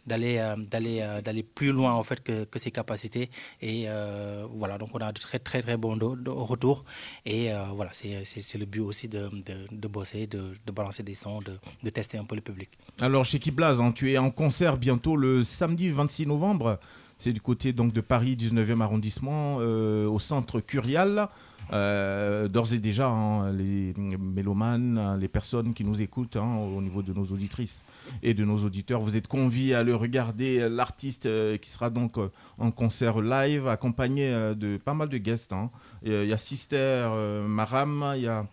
d'aller 0.06 0.38
euh, 0.38 0.56
euh, 0.74 1.42
plus 1.54 1.72
loin 1.72 1.92
en 1.94 2.02
fait 2.02 2.22
que, 2.22 2.58
ses 2.58 2.70
capacités. 2.70 3.30
Et 3.62 3.84
euh, 3.86 4.46
voilà, 4.52 4.78
donc 4.78 4.90
on 4.92 4.98
a 4.98 5.12
de 5.12 5.18
très 5.18 5.38
très 5.38 5.62
très 5.62 5.76
bons 5.76 5.98
retours. 6.26 6.84
Et 7.24 7.50
voilà, 7.74 7.90
c'est 7.92 8.58
le 8.58 8.66
but 8.66 8.80
aussi 8.80 9.08
de, 9.08 9.30
de, 9.70 9.88
bosser, 9.88 10.26
de, 10.26 10.54
de 10.66 10.72
balancer 10.72 11.02
des 11.02 11.14
sons, 11.14 11.40
de, 11.40 11.90
tester 11.90 12.18
un 12.18 12.24
peu 12.24 12.34
le 12.34 12.42
public. 12.42 12.70
Alors, 13.00 13.24
chez 13.24 13.38
Kiblaz, 13.38 13.80
hein, 13.80 13.92
tu 13.92 14.12
es 14.12 14.18
en 14.18 14.30
concert 14.30 14.76
bientôt 14.76 15.16
le 15.16 15.44
samedi 15.44 15.90
26 15.90 16.26
novembre. 16.26 16.78
C'est 17.16 17.32
du 17.32 17.40
côté 17.40 17.72
donc 17.72 17.92
de 17.92 18.00
Paris, 18.00 18.36
19e 18.36 18.80
arrondissement, 18.80 19.56
au 19.56 20.18
centre 20.18 20.60
Curial. 20.60 21.28
Euh, 21.72 22.48
D'ores 22.48 22.72
et 22.72 22.78
déjà, 22.78 23.08
hein, 23.08 23.52
les 23.52 23.92
mélomanes, 24.18 25.18
les 25.20 25.28
personnes 25.28 25.74
qui 25.74 25.84
nous 25.84 26.00
écoutent 26.00 26.36
hein, 26.36 26.56
au 26.56 26.80
niveau 26.80 27.02
de 27.02 27.12
nos 27.12 27.24
auditrices 27.24 27.84
et 28.22 28.32
de 28.34 28.44
nos 28.44 28.56
auditeurs, 28.64 29.00
vous 29.00 29.16
êtes 29.16 29.26
conviés 29.28 29.74
à 29.74 29.82
le 29.82 29.94
regarder. 29.94 30.60
euh, 30.60 30.68
L'artiste 30.68 31.26
euh, 31.26 31.56
qui 31.58 31.68
sera 31.70 31.90
donc 31.90 32.16
en 32.58 32.70
concert 32.70 33.20
live, 33.20 33.68
accompagné 33.68 34.30
de 34.56 34.76
pas 34.78 34.94
mal 34.94 35.08
de 35.08 35.18
guests. 35.18 35.52
hein. 35.52 35.70
Il 36.04 36.24
y 36.26 36.32
a 36.32 36.38
Sister 36.38 37.08
Maram, 37.46 38.12
il 38.16 38.22
y 38.22 38.28
a 38.28 38.46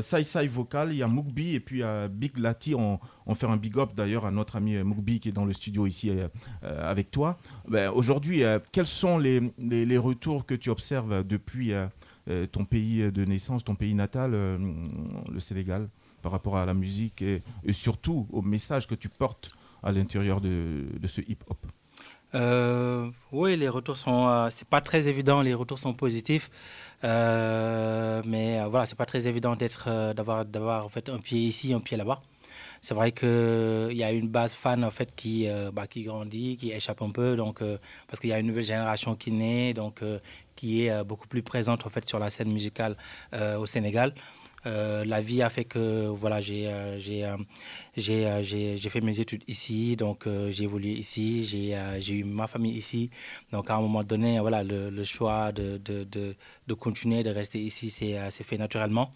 Sai 0.00 0.24
Sai 0.24 0.46
Vocal, 0.46 0.92
il 0.92 0.98
y 0.98 1.02
a 1.02 1.08
Mukbi 1.08 1.54
et 1.54 1.60
puis 1.60 1.82
euh, 1.82 2.08
Big 2.08 2.38
Lati. 2.38 2.74
On, 2.74 2.98
on 3.26 3.34
fait 3.34 3.46
un 3.46 3.56
big 3.56 3.76
up 3.78 3.90
d'ailleurs 3.94 4.24
à 4.26 4.30
notre 4.30 4.56
ami 4.56 4.76
Mukbi 4.82 5.20
qui 5.20 5.28
est 5.28 5.32
dans 5.32 5.44
le 5.44 5.52
studio 5.52 5.86
ici 5.86 6.10
avec 6.62 7.10
toi. 7.10 7.38
Ben, 7.68 7.90
Aujourd'hui, 7.90 8.42
quels 8.72 8.86
sont 8.86 9.18
les, 9.18 9.40
les- 9.58 9.98
retours 9.98 10.46
que 10.46 10.54
tu 10.54 10.70
observes 10.70 11.24
depuis 11.26 11.72
ton 12.52 12.64
pays 12.64 13.10
de 13.10 13.24
naissance, 13.24 13.64
ton 13.64 13.74
pays 13.74 13.94
natal, 13.94 14.32
euh, 14.34 14.58
le 15.30 15.40
Sénégal, 15.40 15.88
par 16.22 16.32
rapport 16.32 16.56
à 16.56 16.64
la 16.66 16.74
musique 16.74 17.22
et, 17.22 17.42
surtout 17.72 18.26
au 18.32 18.42
message 18.42 18.86
que 18.86 18.94
tu 18.94 19.08
portes 19.08 19.50
à 19.82 19.90
l'intérieur 19.92 20.40
de, 20.40 20.84
de 21.00 21.06
ce 21.08 21.20
hip-hop 21.20 21.58
Euh, 22.34 23.10
oui, 23.32 23.56
les 23.56 23.68
retours 23.68 23.96
sont. 23.96 24.26
euh, 24.28 24.48
c'est 24.50 24.66
pas 24.68 24.80
très 24.80 25.08
évident. 25.08 25.42
Les 25.42 25.52
retours 25.54 25.78
sont 25.78 25.92
positifs, 25.94 26.48
Euh, 27.04 28.22
mais 28.24 28.60
euh, 28.60 28.68
voilà, 28.68 28.86
c'est 28.86 28.96
pas 28.96 29.06
très 29.06 29.26
évident 29.26 29.56
d'être, 29.56 29.86
euh, 29.88 30.14
d'avoir, 30.14 30.44
d'avoir 30.44 30.86
en 30.86 30.88
fait 30.88 31.08
un 31.08 31.18
pied 31.18 31.40
ici, 31.40 31.74
un 31.74 31.80
pied 31.80 31.96
là-bas. 31.96 32.22
C'est 32.80 32.94
vrai 32.94 33.12
que 33.12 33.88
il 33.90 33.96
y 33.96 34.02
a 34.04 34.10
une 34.12 34.28
base 34.28 34.54
fan 34.54 34.82
en 34.84 34.90
fait 34.90 35.14
qui, 35.14 35.46
euh, 35.48 35.70
bah, 35.72 35.86
qui 35.86 36.02
grandit, 36.04 36.56
qui 36.56 36.72
échappe 36.72 37.00
un 37.02 37.10
peu, 37.10 37.36
donc 37.36 37.60
euh, 37.62 37.78
parce 38.08 38.18
qu'il 38.20 38.30
y 38.30 38.32
a 38.32 38.38
une 38.40 38.46
nouvelle 38.48 38.64
génération 38.64 39.14
qui 39.14 39.30
naît, 39.30 39.72
donc 39.74 40.02
euh, 40.02 40.18
qui 40.56 40.86
est 40.86 40.90
euh, 40.90 41.04
beaucoup 41.04 41.28
plus 41.28 41.42
présente 41.42 41.86
en 41.86 41.90
fait 41.90 42.06
sur 42.06 42.18
la 42.18 42.30
scène 42.30 42.52
musicale 42.52 42.96
euh, 43.34 43.58
au 43.58 43.66
Sénégal. 43.66 44.14
Euh, 44.64 45.04
la 45.04 45.20
vie 45.20 45.42
a 45.42 45.50
fait 45.50 45.64
que 45.64 46.06
voilà 46.06 46.40
j'ai 46.40 46.70
j'ai 46.98 47.28
j'ai 47.96 48.76
j'ai 48.78 48.88
fait 48.88 49.00
mes 49.00 49.18
études 49.18 49.42
ici. 49.48 49.96
Donc 49.96 50.28
j'ai 50.50 50.62
évolué 50.62 50.90
ici. 50.92 51.44
J'ai 51.44 51.76
j'ai 51.98 52.14
eu 52.14 52.24
ma 52.24 52.46
famille 52.46 52.76
ici. 52.76 53.10
Donc 53.50 53.70
à 53.70 53.74
un 53.74 53.80
moment 53.80 54.04
donné 54.04 54.38
voilà 54.38 54.62
le, 54.62 55.02
choix 55.02 55.50
de, 55.50 55.78
de, 55.78 56.04
de, 56.04 56.36
de 56.68 56.74
continuer 56.74 57.24
de 57.24 57.30
rester 57.30 57.58
ici 57.58 57.90
c'est 57.90 58.44
fait 58.44 58.56
naturellement. 58.56 59.12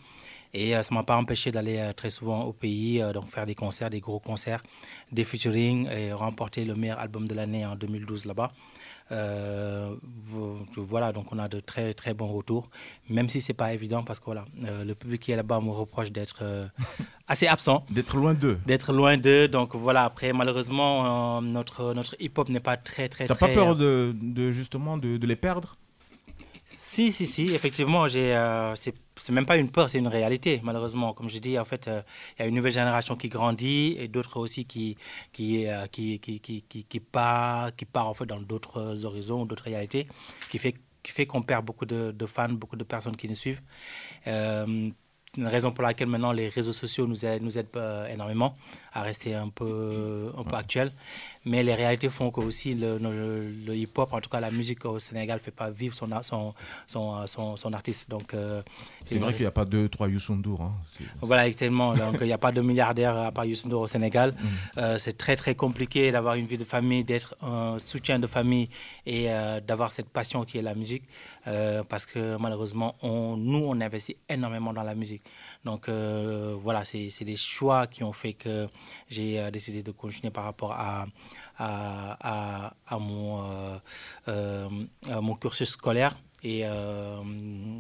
Et 0.53 0.73
ça 0.83 0.93
m'a 0.93 1.05
pas 1.05 1.17
empêché 1.17 1.53
d'aller 1.53 1.93
très 1.97 2.11
souvent 2.11 2.43
au 2.43 2.53
pays 2.53 3.01
donc 3.15 3.29
faire 3.29 3.47
des 3.47 3.55
concerts 3.55 3.91
des 3.91 4.01
gros 4.01 4.19
concerts 4.19 4.65
des 5.13 5.23
featuring 5.25 5.89
et 5.89 6.13
remporter 6.13 6.65
le 6.65 6.75
meilleur 6.75 6.99
album 6.99 7.29
de 7.29 7.35
l'année 7.37 7.65
en 7.65 7.77
2012 7.77 8.25
là-bas 8.25 8.51
voilà, 10.77 11.13
donc 11.13 11.33
on 11.33 11.39
a 11.39 11.49
de 11.49 11.61
très 11.61 11.95
très 11.95 12.15
bons 12.15 12.27
retours, 12.29 12.69
même 13.09 13.29
si 13.29 13.41
c'est 13.41 13.55
pas 13.55 13.73
évident 13.73 14.03
parce 14.03 14.19
que 14.21 14.27
voilà, 14.27 14.45
euh, 14.65 14.85
le 14.85 14.95
public 14.95 15.23
qui 15.23 15.33
est 15.33 15.37
là-bas 15.37 15.61
me 15.61 15.71
reproche 15.71 16.11
d'être 16.13 16.41
euh, 16.43 16.67
assez 17.29 17.47
absent, 17.47 17.85
D'être 17.91 18.17
loin 18.17 18.35
d'eux. 18.35 18.59
d'être 18.67 18.93
loin 18.93 19.17
d'eux. 19.17 19.49
Donc 19.49 19.75
voilà, 19.75 20.05
après 20.05 20.33
malheureusement 20.33 21.39
euh, 21.39 21.41
notre 21.41 21.95
notre 21.95 22.17
hip-hop 22.21 22.49
n'est 22.49 22.61
pas 22.61 22.77
très 22.77 23.09
très 23.09 23.27
T'as 23.27 23.35
pas 23.35 23.49
peur 23.49 23.77
de, 23.77 24.15
de 24.21 24.51
justement 24.51 24.97
de, 24.99 25.17
de 25.17 25.27
les 25.27 25.37
perdre? 25.37 25.77
Si, 26.69 27.13
si, 27.13 27.27
si, 27.27 27.55
effectivement, 27.55 28.09
j'ai, 28.09 28.35
euh, 28.35 28.75
c'est, 28.75 28.95
c'est 29.17 29.33
même 29.33 29.47
pas 29.47 29.57
une 29.57 29.71
peur, 29.71 29.89
c'est 29.89 29.99
une 29.99 30.09
réalité, 30.09 30.61
malheureusement. 30.63 31.13
Comme 31.15 31.29
je 31.29 31.39
dis, 31.39 31.59
en 31.59 31.65
fait, 31.65 31.89
euh, 31.89 32.03
il 32.39 32.43
y 32.43 32.45
a 32.45 32.49
une 32.49 32.55
nouvelle 32.55 32.73
génération 32.73 33.17
qui 33.17 33.29
grandit 33.29 33.97
et 33.99 34.09
d'autres 34.09 34.39
aussi 34.39 34.65
qui, 34.67 34.97
qui, 35.33 35.67
euh, 35.67 35.87
qui, 35.87 36.19
qui, 36.21 36.41
qui, 36.41 36.63
qui, 36.63 36.85
qui 36.85 37.01
part, 37.01 37.75
qui 37.75 37.85
part 37.87 38.09
en 38.09 38.15
fait 38.15 38.27
dans 38.27 38.41
d'autres 38.41 39.05
horizons, 39.05 39.47
d'autres 39.47 39.65
réalités, 39.65 40.07
qui 40.51 40.59
fait, 40.59 40.75
qui 41.03 41.13
fait 41.13 41.27
qu'on 41.27 41.43
perd 41.43 41.65
beaucoup 41.65 41.87
de, 41.87 42.13
de 42.13 42.27
fans, 42.27 42.49
beaucoup 42.49 42.77
de 42.77 42.85
personnes 42.85 43.17
qui 43.17 43.29
nous 43.29 43.35
suivent. 43.35 43.63
Euh, 44.27 44.91
c'est 45.35 45.43
une 45.43 45.49
raison 45.49 45.71
pour 45.71 45.83
laquelle 45.83 46.09
maintenant 46.09 46.33
les 46.33 46.49
réseaux 46.49 46.73
sociaux 46.73 47.07
nous 47.07 47.27
aident, 47.27 47.43
nous 47.43 47.59
aident 47.59 47.69
euh, 47.77 48.07
énormément 48.09 48.55
à 48.93 49.03
rester 49.03 49.35
un 49.35 49.49
peu, 49.49 50.33
un 50.37 50.45
peu 50.45 50.57
actuel. 50.57 50.93
Mais 51.49 51.63
les 51.63 51.75
réalités 51.77 52.09
font 52.09 52.31
que 52.33 52.41
aussi 52.41 52.75
le, 52.75 52.99
le- 52.99 53.49
le 53.67 53.77
hip-hop, 53.77 54.13
en 54.13 54.21
tout 54.21 54.29
cas 54.29 54.41
la 54.41 54.51
musique 54.51 54.85
au 54.85 54.99
Sénégal, 54.99 55.37
ne 55.39 55.43
fait 55.43 55.53
pas 55.63 55.71
vivre 55.71 55.95
son, 55.95 56.09
son, 56.23 56.53
son, 56.89 57.27
son, 57.29 57.57
son 57.57 57.73
artiste. 57.73 58.11
Donc, 58.11 58.35
euh, 58.35 58.63
C'est 59.05 59.19
vrai 59.19 59.33
qu'il 59.33 59.43
n'y 59.43 59.47
a 59.47 59.53
pas 59.53 59.65
deux, 59.65 59.89
trois 59.89 60.09
Youssou 60.09 60.33
hein. 60.61 60.73
Voilà, 61.23 61.47
exactement. 61.47 61.95
Donc, 61.95 62.17
il 62.21 62.27
n'y 62.27 62.33
a 62.33 62.39
pas 62.39 62.51
de 62.51 62.61
milliardaire 62.61 63.17
à 63.17 63.31
part 63.31 63.45
Youssou 63.45 63.71
au 63.73 63.87
Sénégal. 63.87 64.35
Euh, 64.77 64.99
c'est 64.99 65.17
très, 65.17 65.37
très 65.37 65.55
compliqué 65.55 66.11
d'avoir 66.11 66.35
une 66.35 66.47
vie 66.47 66.59
de 66.59 66.65
famille, 66.65 67.05
d'être 67.05 67.37
un 67.41 67.79
soutien 67.79 68.19
de 68.19 68.27
famille 68.27 68.69
et 69.07 69.31
euh, 69.31 69.61
d'avoir 69.61 69.93
cette 69.93 70.09
passion 70.09 70.45
qui 70.45 70.59
est 70.59 70.63
la 70.63 70.75
musique. 70.75 71.05
Parce 71.89 72.07
que 72.07 72.37
malheureusement, 72.39 72.97
on, 73.03 73.37
nous, 73.37 73.65
on 73.65 73.81
investit 73.81 74.17
énormément 74.29 74.73
dans 74.73 74.83
la 74.83 74.97
musique. 74.97 75.23
Donc, 75.67 75.89
euh, 75.89 76.57
voilà, 76.63 76.85
c'est 76.85 77.25
des 77.25 77.35
choix 77.37 77.89
qui 77.89 78.05
ont 78.05 78.13
fait 78.13 78.35
que 78.35 78.69
j'ai 79.09 79.41
euh, 79.41 79.51
décidé 79.51 79.83
de 79.83 79.91
continuer 79.91 80.31
par 80.31 80.45
rapport 80.45 80.71
à, 80.71 81.07
à, 81.59 82.73
à, 82.87 82.99
mon, 83.01 83.43
euh, 84.29 84.69
mon 85.09 85.35
cursus 85.35 85.71
scolaire 85.71 86.17
et 86.45 86.63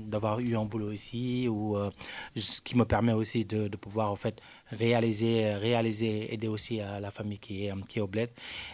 d'avoir 0.06 0.40
eu 0.40 0.56
un 0.56 0.64
boulot 0.64 0.90
ici 0.90 1.46
ou 1.46 1.76
ce 2.34 2.60
qui 2.62 2.76
me 2.76 2.84
permet 2.84 3.12
aussi 3.12 3.44
de, 3.44 3.68
de 3.68 3.76
pouvoir 3.76 4.10
en 4.10 4.16
fait 4.16 4.40
réaliser 4.72 5.54
réaliser 5.54 6.32
aider 6.34 6.48
aussi 6.48 6.80
à 6.80 6.98
la 6.98 7.10
famille 7.12 7.38
qui 7.38 7.66
est 7.66 7.74
qui 7.86 7.98
est 7.98 8.02
au 8.02 8.08
bled 8.08 8.30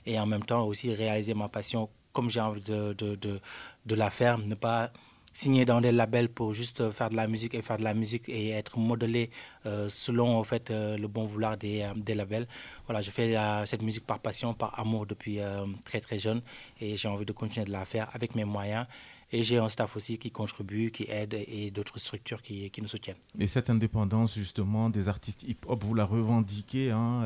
et 0.06 0.18
en 0.18 0.24
même 0.24 0.44
temps 0.44 0.64
aussi 0.64 0.94
réaliser 0.94 1.34
ma 1.34 1.48
passion 1.48 1.90
comme 2.12 2.30
j'ai 2.30 2.40
envie 2.40 2.62
de, 2.62 2.92
de, 2.94 3.16
de, 3.16 3.40
de 3.84 3.94
la 3.94 4.08
faire 4.08 4.38
ne 4.38 4.54
pas 4.54 4.92
signer 5.32 5.64
dans 5.64 5.80
des 5.80 5.92
labels 5.92 6.28
pour 6.28 6.52
juste 6.52 6.80
euh, 6.80 6.92
faire 6.92 7.10
de 7.10 7.16
la 7.16 7.26
musique 7.26 7.54
et 7.54 7.62
faire 7.62 7.78
de 7.78 7.84
la 7.84 7.94
musique 7.94 8.28
et 8.28 8.50
être 8.50 8.78
modelé 8.78 9.30
euh, 9.66 9.88
selon 9.88 10.36
en 10.38 10.44
fait 10.44 10.70
euh, 10.70 10.96
le 10.96 11.08
bon 11.08 11.24
vouloir 11.24 11.56
des, 11.56 11.86
labels. 12.14 12.46
Voilà, 12.86 13.00
je 13.00 13.10
fais 13.10 13.34
cette 13.66 13.82
musique 13.82 14.06
par 14.06 14.18
passion, 14.18 14.54
par 14.54 14.78
amour 14.78 15.06
depuis 15.06 15.38
très 15.84 16.00
très 16.00 16.18
jeune 16.18 16.40
et 16.80 16.96
j'ai 16.96 17.08
envie 17.08 17.24
de 17.24 17.32
continuer 17.32 17.64
de 17.64 17.72
la 17.72 17.84
faire 17.84 18.08
avec 18.12 18.34
mes 18.34 18.44
moyens. 18.44 18.86
Et 19.34 19.42
j'ai 19.42 19.56
un 19.56 19.70
staff 19.70 19.96
aussi 19.96 20.18
qui 20.18 20.30
contribue, 20.30 20.90
qui 20.90 21.06
aide 21.08 21.32
et 21.32 21.70
d'autres 21.70 21.98
structures 21.98 22.42
qui, 22.42 22.70
nous 22.82 22.88
soutiennent. 22.88 23.16
Et 23.38 23.46
cette 23.46 23.70
indépendance, 23.70 24.34
justement, 24.34 24.90
des 24.90 25.08
artistes 25.08 25.44
hip-hop, 25.44 25.82
vous 25.84 25.94
la 25.94 26.04
revendiquez 26.04 26.90
hein, 26.90 27.24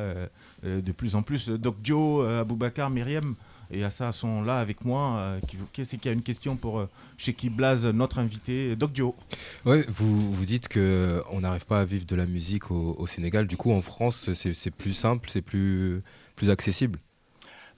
de 0.62 0.92
plus 0.92 1.16
en 1.16 1.22
plus. 1.22 1.48
Doc 1.48 1.82
Dio, 1.82 2.20
Aboubacar, 2.22 2.90
Myriam 2.90 3.34
et 3.70 3.84
Assa 3.84 4.12
sont 4.12 4.42
là 4.42 4.58
avec 4.58 4.84
moi. 4.84 5.16
Euh, 5.16 5.40
qui, 5.46 5.56
qui 5.72 5.98
qui 5.98 6.08
a 6.08 6.12
une 6.12 6.22
question 6.22 6.56
pour 6.56 6.78
euh, 6.78 6.88
Sheki 7.18 7.50
Blaze, 7.50 7.86
notre 7.86 8.18
invité 8.18 8.76
Doc 8.76 8.92
Dio. 8.92 9.14
Ouais, 9.64 9.84
vous, 9.88 10.32
vous 10.32 10.44
dites 10.44 10.68
que 10.68 11.22
on 11.30 11.40
n'arrive 11.40 11.66
pas 11.66 11.80
à 11.80 11.84
vivre 11.84 12.06
de 12.06 12.16
la 12.16 12.26
musique 12.26 12.70
au, 12.70 12.96
au 12.98 13.06
Sénégal. 13.06 13.46
Du 13.46 13.56
coup, 13.56 13.72
en 13.72 13.82
France, 13.82 14.32
c'est 14.32 14.70
plus 14.70 14.94
simple, 14.94 15.28
c'est 15.32 15.42
plus, 15.42 16.02
plus 16.34 16.50
accessible? 16.50 16.98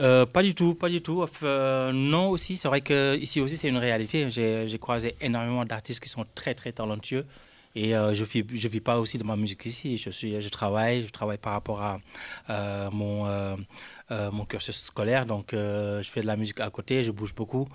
Euh, 0.00 0.26
pas 0.26 0.45
du 0.45 0.54
tout, 0.54 0.75
pas 0.75 0.88
du 0.88 1.00
tout. 1.02 1.26
Euh, 1.42 1.92
non 1.92 2.28
aussi, 2.28 2.57
c'est 2.57 2.68
vrai 2.68 2.83
que 2.83 3.16
ici 3.16 3.40
aussi 3.40 3.57
c'est 3.57 3.68
une 3.68 3.78
réalité. 3.78 4.30
J'ai 4.30 4.78
croisé 4.78 5.16
énormément 5.21 5.64
d'artistes 5.64 6.00
qui 6.00 6.09
sont 6.09 6.25
très 6.37 6.54
très 6.54 6.71
talentueux 6.71 7.26
et 7.75 7.97
euh, 7.97 8.14
je 8.14 8.25
vis 8.25 8.45
je 8.54 8.68
vis 8.68 8.80
pas 8.80 9.00
aussi 9.00 9.18
de 9.18 9.25
ma 9.25 9.35
musique 9.35 9.66
ici. 9.66 9.99
Je 9.99 10.11
suis 10.11 10.40
je 10.40 10.49
travaille, 10.49 11.02
je 11.02 11.11
travaille 11.11 11.38
par 11.38 11.52
rapport 11.52 11.83
à 11.83 11.99
euh, 12.49 12.90
mon 12.92 13.26
euh, 13.26 13.57
euh, 13.57 13.57
mon 14.11 14.45
cursus 14.45 14.77
scolaire. 14.85 15.27
Donc 15.27 15.53
euh, 15.55 16.03
je 16.03 16.09
fais 16.11 16.21
de 16.23 16.27
la 16.27 16.37
musique 16.37 16.61
à 16.61 16.71
côté, 16.71 17.05
je 17.05 17.11
bouge 17.11 17.35
beaucoup 17.35 17.67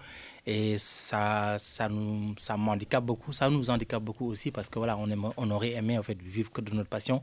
et 0.46 0.78
ça 0.78 1.56
ça 1.60 1.88
nous 1.90 2.34
ça 2.38 2.58
m'handicape 2.58 3.04
beaucoup. 3.06 3.32
Ça 3.34 3.50
nous 3.50 3.70
handicape 3.70 4.04
beaucoup 4.04 4.28
aussi 4.28 4.52
parce 4.52 4.70
que 4.70 4.78
voilà 4.80 4.98
on 4.98 5.10
aime, 5.10 5.30
on 5.38 5.50
aurait 5.52 5.72
aimé 5.72 5.98
en 5.98 6.04
fait 6.04 6.20
vivre 6.22 6.52
que 6.52 6.62
de 6.62 6.72
notre 6.74 6.90
passion, 6.90 7.22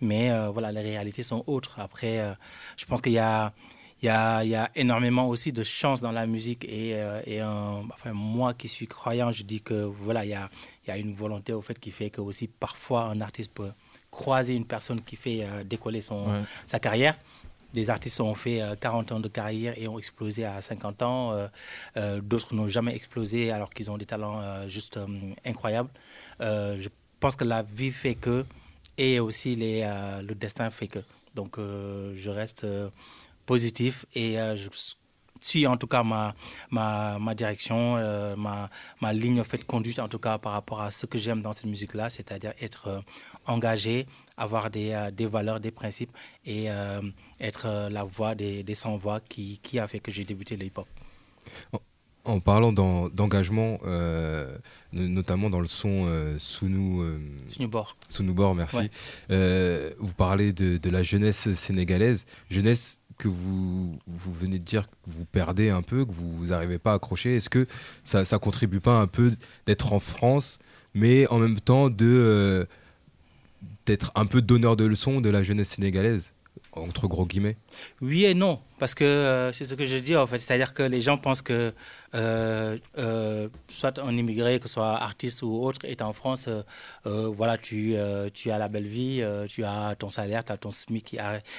mais 0.00 0.30
euh, 0.30 0.50
voilà 0.50 0.72
les 0.72 0.80
réalités 0.82 1.22
sont 1.22 1.44
autres. 1.46 1.78
Après, 1.78 2.18
euh, 2.20 2.32
je 2.76 2.84
pense 2.86 3.00
qu'il 3.00 3.12
y 3.12 3.18
a 3.18 3.52
il 4.02 4.06
y, 4.06 4.08
a, 4.10 4.44
il 4.44 4.50
y 4.50 4.54
a 4.54 4.70
énormément 4.74 5.26
aussi 5.26 5.52
de 5.52 5.62
chance 5.62 6.02
dans 6.02 6.12
la 6.12 6.26
musique 6.26 6.66
et, 6.66 6.96
euh, 6.96 7.22
et 7.24 7.42
enfin, 7.42 8.12
moi 8.12 8.52
qui 8.52 8.68
suis 8.68 8.86
croyant, 8.86 9.32
je 9.32 9.42
dis 9.42 9.62
que 9.62 9.84
voilà, 9.84 10.22
il 10.26 10.32
y 10.32 10.34
a, 10.34 10.50
il 10.84 10.90
y 10.90 10.92
a 10.92 10.98
une 10.98 11.14
volonté 11.14 11.54
au 11.54 11.62
fait 11.62 11.78
qui 11.78 11.90
fait 11.90 12.10
que 12.10 12.20
aussi 12.20 12.46
parfois 12.46 13.04
un 13.04 13.22
artiste 13.22 13.52
peut 13.54 13.70
croiser 14.10 14.54
une 14.54 14.66
personne 14.66 15.00
qui 15.00 15.16
fait 15.16 15.44
euh, 15.44 15.64
décoller 15.64 16.02
son, 16.02 16.26
Ouais. 16.26 16.42
sa 16.66 16.78
carrière. 16.78 17.16
Des 17.76 17.90
artistes 17.90 18.22
ont 18.22 18.34
fait 18.34 18.62
euh, 18.62 18.74
40 18.74 19.12
ans 19.12 19.20
de 19.20 19.28
carrière 19.28 19.74
et 19.76 19.86
ont 19.86 19.98
explosé 19.98 20.46
à 20.46 20.62
50 20.62 21.02
ans. 21.02 21.32
Euh, 21.32 21.46
euh, 21.98 22.22
D'autres 22.22 22.54
n'ont 22.54 22.68
jamais 22.68 22.94
explosé 22.94 23.50
alors 23.50 23.68
qu'ils 23.68 23.90
ont 23.90 23.98
des 23.98 24.06
talents 24.06 24.40
euh, 24.40 24.66
juste 24.66 24.96
euh, 24.96 25.06
incroyables. 25.44 25.90
Euh, 26.40 26.78
je 26.80 26.88
pense 27.20 27.36
que 27.36 27.44
la 27.44 27.62
vie 27.62 27.92
fait 27.92 28.14
que 28.14 28.46
et 28.96 29.20
aussi 29.20 29.58
euh, 29.60 30.22
le 30.22 30.34
destin 30.34 30.70
fait 30.70 30.88
que. 30.88 31.00
Donc 31.34 31.58
euh, 31.58 32.14
je 32.16 32.30
reste 32.30 32.64
euh, 32.64 32.88
positif 33.44 34.06
et 34.14 34.40
euh, 34.40 34.56
je 34.56 34.70
suis 35.42 35.66
en 35.66 35.76
tout 35.76 35.86
cas 35.86 36.02
ma, 36.02 37.34
direction, 37.34 37.96
euh, 37.98 38.36
ma, 38.36 39.12
ligne 39.12 39.42
en 39.42 39.44
conduite 39.66 39.98
en 39.98 40.08
tout 40.08 40.18
cas 40.18 40.38
par 40.38 40.52
rapport 40.52 40.80
à 40.80 40.90
ce 40.90 41.04
que 41.04 41.18
j'aime 41.18 41.42
dans 41.42 41.52
cette 41.52 41.66
musique-là, 41.66 42.08
c'est-à-dire 42.08 42.54
être 42.58 42.88
euh, 42.88 43.00
engagé, 43.44 44.06
avoir 44.36 44.70
des, 44.70 44.92
euh, 44.92 45.10
des 45.10 45.26
valeurs, 45.26 45.60
des 45.60 45.70
principes 45.70 46.10
et 46.44 46.70
euh, 46.70 47.00
être 47.40 47.66
euh, 47.66 47.88
la 47.88 48.04
voix 48.04 48.34
des, 48.34 48.62
des 48.62 48.74
sans-voix 48.74 49.20
qui, 49.20 49.58
qui 49.62 49.78
a 49.78 49.86
fait 49.86 50.00
que 50.00 50.10
j'ai 50.10 50.24
débuté 50.24 50.56
le 50.56 50.64
hip-hop. 50.66 50.86
En 52.24 52.40
parlant 52.40 52.72
d'en- 52.72 53.08
d'engagement, 53.08 53.78
euh, 53.86 54.58
no- 54.92 55.06
notamment 55.06 55.48
dans 55.48 55.60
le 55.60 55.68
son 55.68 56.06
euh, 56.08 56.36
Sounou, 56.40 57.02
euh, 57.02 57.20
Sounoubor. 57.48 57.94
Sounoubor, 58.08 58.54
merci. 58.56 58.76
Ouais. 58.78 58.90
Euh, 59.30 59.92
vous 60.00 60.12
parlez 60.12 60.52
de, 60.52 60.76
de 60.76 60.90
la 60.90 61.04
jeunesse 61.04 61.54
sénégalaise, 61.54 62.26
jeunesse 62.50 63.00
que 63.16 63.28
vous, 63.28 63.96
vous 64.08 64.32
venez 64.34 64.58
de 64.58 64.64
dire 64.64 64.88
que 64.88 64.94
vous 65.06 65.24
perdez 65.24 65.70
un 65.70 65.82
peu, 65.82 66.04
que 66.04 66.10
vous 66.12 66.46
n'arrivez 66.46 66.78
pas 66.78 66.92
à 66.92 66.94
accrocher. 66.96 67.36
Est-ce 67.36 67.48
que 67.48 67.66
ça, 68.02 68.24
ça 68.24 68.40
contribue 68.40 68.80
pas 68.80 68.98
un 69.00 69.06
peu 69.06 69.32
d'être 69.66 69.92
en 69.92 70.00
France, 70.00 70.58
mais 70.94 71.28
en 71.28 71.38
même 71.38 71.60
temps 71.60 71.90
de 71.90 72.66
d'être 73.86 74.12
un 74.14 74.26
peu 74.26 74.42
donneur 74.42 74.76
de 74.76 74.84
leçons 74.84 75.20
de 75.20 75.30
la 75.30 75.42
jeunesse 75.42 75.70
sénégalaise, 75.70 76.34
entre 76.72 77.06
gros 77.06 77.24
guillemets. 77.24 77.56
Oui 78.00 78.24
et 78.24 78.34
non, 78.34 78.60
parce 78.78 78.94
que 78.94 79.04
euh, 79.04 79.52
c'est 79.52 79.64
ce 79.64 79.74
que 79.74 79.86
je 79.86 79.96
dis 79.96 80.16
en 80.16 80.26
fait, 80.26 80.38
c'est-à-dire 80.38 80.74
que 80.74 80.82
les 80.82 81.00
gens 81.00 81.16
pensent 81.16 81.42
que 81.42 81.72
euh, 82.14 82.78
euh, 82.98 83.48
soit 83.68 83.98
un 83.98 84.16
immigré, 84.16 84.58
que 84.58 84.68
ce 84.68 84.74
soit 84.74 84.96
artiste 84.96 85.42
ou 85.42 85.62
autre, 85.62 85.84
est 85.84 86.02
en 86.02 86.12
France, 86.12 86.48
voilà, 87.04 87.56
tu, 87.56 87.94
tu 88.34 88.50
as 88.50 88.58
la 88.58 88.68
belle 88.68 88.88
vie, 88.88 89.24
tu 89.48 89.64
as 89.64 89.94
ton 89.96 90.10
salaire, 90.10 90.44
tu 90.44 90.52
as 90.52 90.56
ton 90.56 90.70
SMIC 90.70 91.04
qui, 91.04 91.18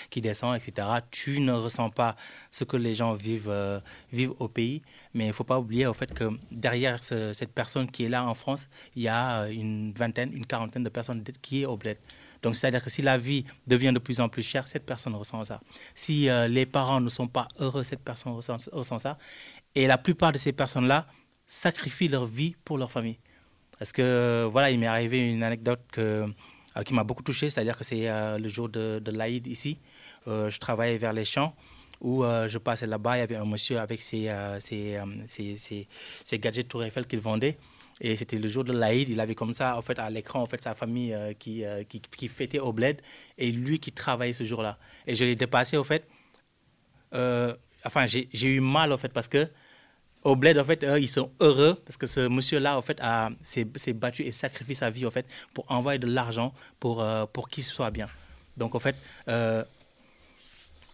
qui 0.09 0.21
descend, 0.21 0.55
etc. 0.55 0.87
Tu 1.11 1.39
ne 1.39 1.53
ressens 1.53 1.89
pas 1.89 2.15
ce 2.51 2.63
que 2.63 2.77
les 2.77 2.95
gens 2.95 3.13
vivent, 3.13 3.81
vivent 4.11 4.33
au 4.39 4.47
pays, 4.47 4.81
mais 5.17 5.25
il 5.25 5.27
ne 5.29 5.33
faut 5.33 5.43
pas 5.53 5.59
oublier 5.59 5.87
au 5.87 5.93
fait 5.93 6.13
que 6.13 6.25
derrière 6.51 7.03
ce- 7.03 7.33
cette 7.33 7.51
personne 7.61 7.89
qui 7.89 8.03
est 8.05 8.09
là 8.09 8.23
en 8.31 8.35
France, 8.35 8.69
il 8.95 9.01
y 9.01 9.07
a 9.07 9.41
euh, 9.41 9.49
une 9.63 9.91
vingtaine, 9.93 10.31
une 10.31 10.45
quarantaine 10.45 10.83
de 10.83 10.89
personnes 10.89 11.23
qui 11.41 11.63
est 11.63 11.65
au 11.65 11.75
bled. 11.75 11.97
Donc, 12.43 12.55
c'est-à-dire 12.55 12.83
que 12.83 12.91
si 12.91 13.01
la 13.01 13.17
vie 13.17 13.43
devient 13.65 13.91
de 13.91 13.97
plus 13.99 14.19
en 14.19 14.29
plus 14.29 14.43
chère, 14.43 14.67
cette 14.67 14.85
personne 14.85 15.15
ressent 15.15 15.43
ça. 15.43 15.59
Si 15.95 16.29
euh, 16.29 16.47
les 16.47 16.67
parents 16.67 17.01
ne 17.01 17.09
sont 17.09 17.27
pas 17.27 17.47
heureux, 17.59 17.83
cette 17.83 18.03
personne 18.03 18.33
ressent, 18.33 18.57
ressent 18.71 18.99
ça. 18.99 19.17
Et 19.73 19.87
la 19.87 19.97
plupart 19.97 20.31
de 20.31 20.37
ces 20.37 20.53
personnes-là 20.53 21.07
sacrifient 21.47 22.09
leur 22.09 22.27
vie 22.27 22.55
pour 22.63 22.77
leur 22.77 22.91
famille. 22.91 23.17
Parce 23.79 23.91
que, 23.91 24.03
euh, 24.03 24.47
voilà, 24.51 24.69
il 24.69 24.77
m'est 24.79 24.85
arrivé 24.97 25.17
une 25.33 25.41
anecdote 25.41 25.81
qui 26.85 26.93
m'a 26.93 27.03
beaucoup 27.03 27.23
touché, 27.23 27.49
c'est-à-dire 27.49 27.75
que 27.75 27.83
c'est 27.83 28.05
le 28.37 28.49
jour 28.49 28.69
de, 28.69 28.99
de 29.03 29.11
l'Aïd 29.11 29.47
ici. 29.47 29.79
Je 30.27 30.57
travaillais 30.59 30.99
vers 30.99 31.13
les 31.13 31.25
champs 31.25 31.55
où 32.01 32.23
euh, 32.23 32.47
je 32.47 32.57
passais 32.57 32.87
là-bas, 32.87 33.17
il 33.17 33.19
y 33.19 33.23
avait 33.23 33.35
un 33.35 33.45
monsieur 33.45 33.79
avec 33.79 34.01
ses, 34.01 34.29
euh, 34.29 34.59
ses, 34.59 34.97
euh, 34.97 35.05
ses- 35.27 35.55
ses- 35.55 35.87
ses 36.23 36.39
gadgets 36.39 36.67
Tour 36.67 36.83
Eiffel 36.83 37.05
qu'il 37.07 37.19
vendait. 37.19 37.57
Et 37.99 38.15
c'était 38.15 38.37
le 38.37 38.47
jour 38.47 38.63
de 38.63 38.73
l'Aïd, 38.73 39.09
il 39.09 39.19
avait 39.19 39.33
comme 39.33 39.55
ça, 39.55 39.75
en 39.75 39.81
fait, 39.81 39.97
à 39.97 40.09
l'écran, 40.11 40.41
en 40.41 40.45
fait, 40.45 40.61
sa 40.61 40.75
famille 40.75 41.13
euh, 41.13 41.33
qui, 41.33 41.63
qui, 41.89 41.99
qui 41.99 42.27
fêtait 42.27 42.59
au 42.59 42.75
et 43.39 43.51
lui 43.51 43.79
qui 43.79 43.91
travaillait 43.91 44.33
ce 44.33 44.43
jour-là. 44.43 44.77
Et 45.07 45.15
je 45.15 45.23
l'ai 45.25 45.35
dépassé, 45.35 45.77
en 45.77 45.83
fait. 45.83 46.07
Enfin, 47.83 48.05
j'ai 48.05 48.47
eu 48.47 48.59
mal, 48.59 48.93
en 48.93 48.97
fait, 48.97 49.09
parce 49.09 49.27
que 49.27 49.47
au 50.23 50.35
en 50.35 50.63
fait, 50.65 50.85
ils 50.99 51.07
sont 51.07 51.31
heureux 51.39 51.75
parce 51.85 51.95
que 51.95 52.05
ce 52.05 52.27
monsieur-là, 52.27 52.77
en 52.77 52.81
fait, 52.81 52.99
s'est 53.43 53.93
battu 53.93 54.23
et 54.23 54.31
sacrifié 54.31 54.75
sa 54.75 54.89
vie, 54.91 55.05
en 55.05 55.11
fait, 55.11 55.25
pour 55.53 55.65
envoyer 55.71 55.97
de 55.97 56.07
l'argent 56.07 56.53
pour, 56.79 57.03
pour 57.33 57.49
qu'il 57.49 57.63
soit 57.63 57.89
bien. 57.89 58.09
Donc, 58.57 58.75
en 58.75 58.79
fait, 58.79 58.95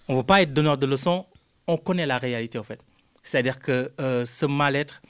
on 0.07 0.13
ne 0.13 0.17
veut 0.19 0.23
pas 0.23 0.41
être 0.41 0.53
donneur 0.53 0.77
de 0.77 0.85
leçons, 0.85 1.25
on 1.67 1.77
connaît 1.77 2.05
la 2.05 2.17
réalité, 2.17 2.57
en 2.57 2.63
fait. 2.63 2.79
C'est-à-dire 3.23 3.59
que 3.59 3.91
euh, 4.01 4.25
ce 4.25 4.45
mal-être, 4.45 5.01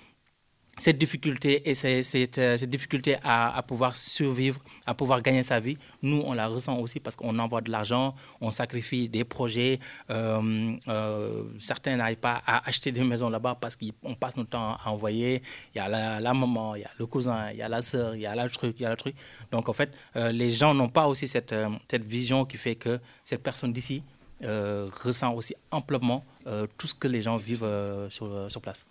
cette 0.79 0.97
difficulté 0.97 1.69
et 1.69 1.75
cette, 1.75 2.37
euh, 2.39 2.57
cette 2.57 2.69
difficulté 2.69 3.17
à, 3.23 3.63
pouvoir 3.67 3.95
survivre, 3.95 4.59
à 4.87 4.95
pouvoir 4.95 5.21
gagner 5.21 5.43
sa 5.43 5.59
vie, 5.59 5.77
nous, 6.01 6.21
on 6.25 6.33
la 6.33 6.47
ressent 6.47 6.77
aussi 6.79 6.99
parce 6.99 7.15
qu'on 7.15 7.37
envoie 7.37 7.61
de 7.61 7.71
l'argent, 7.71 8.15
on 8.41 8.49
sacrifie 8.49 9.07
des 9.07 9.23
projets. 9.23 9.79
euh, 10.09 11.43
certains 11.59 11.95
n'arrivent 11.95 12.17
pas 12.17 12.41
à 12.45 12.67
acheter 12.67 12.91
des 12.91 13.03
maisons 13.03 13.29
là-bas 13.29 13.57
parce 13.59 13.75
qu'on 13.75 14.15
passe 14.15 14.35
notre 14.35 14.51
temps 14.51 14.77
à 14.83 14.89
envoyer. 14.89 15.41
Il 15.73 15.77
y 15.77 15.81
a 15.81 15.89
la, 15.89 16.33
maman, 16.33 16.75
il 16.75 16.81
y 16.81 16.85
a 16.85 16.91
le 16.97 17.05
cousin, 17.05 17.51
il 17.51 17.57
y 17.57 17.61
a 17.61 17.69
la 17.69 17.81
sœur, 17.81 18.15
il 18.15 18.21
y 18.21 18.25
a 18.25 18.35
le 18.35 18.49
truc, 18.49 18.75
il 18.79 18.83
y 18.83 18.85
a 18.85 18.91
le 18.91 18.97
truc. 18.97 19.15
Donc, 19.51 19.69
en 19.69 19.73
fait, 19.73 19.91
les 20.15 20.49
gens 20.49 20.73
n'ont 20.73 20.89
pas 20.89 21.07
aussi 21.07 21.27
cette, 21.27 21.53
cette 21.89 22.03
vision 22.03 22.45
qui 22.45 22.57
fait 22.57 22.75
que 22.75 22.99
cette 23.23 23.43
personne 23.43 23.73
d'ici 23.73 24.03
euh, 24.41 24.89
ressent 25.03 25.33
aussi 25.33 25.55
amplement 25.71 26.23
euh, 26.47 26.67
tout 26.77 26.87
ce 26.87 26.95
que 26.95 27.07
les 27.07 27.21
gens 27.21 27.37
vivent 27.37 27.63
euh, 27.63 28.09
sur, 28.09 28.51
sur 28.51 28.61
place. 28.61 28.85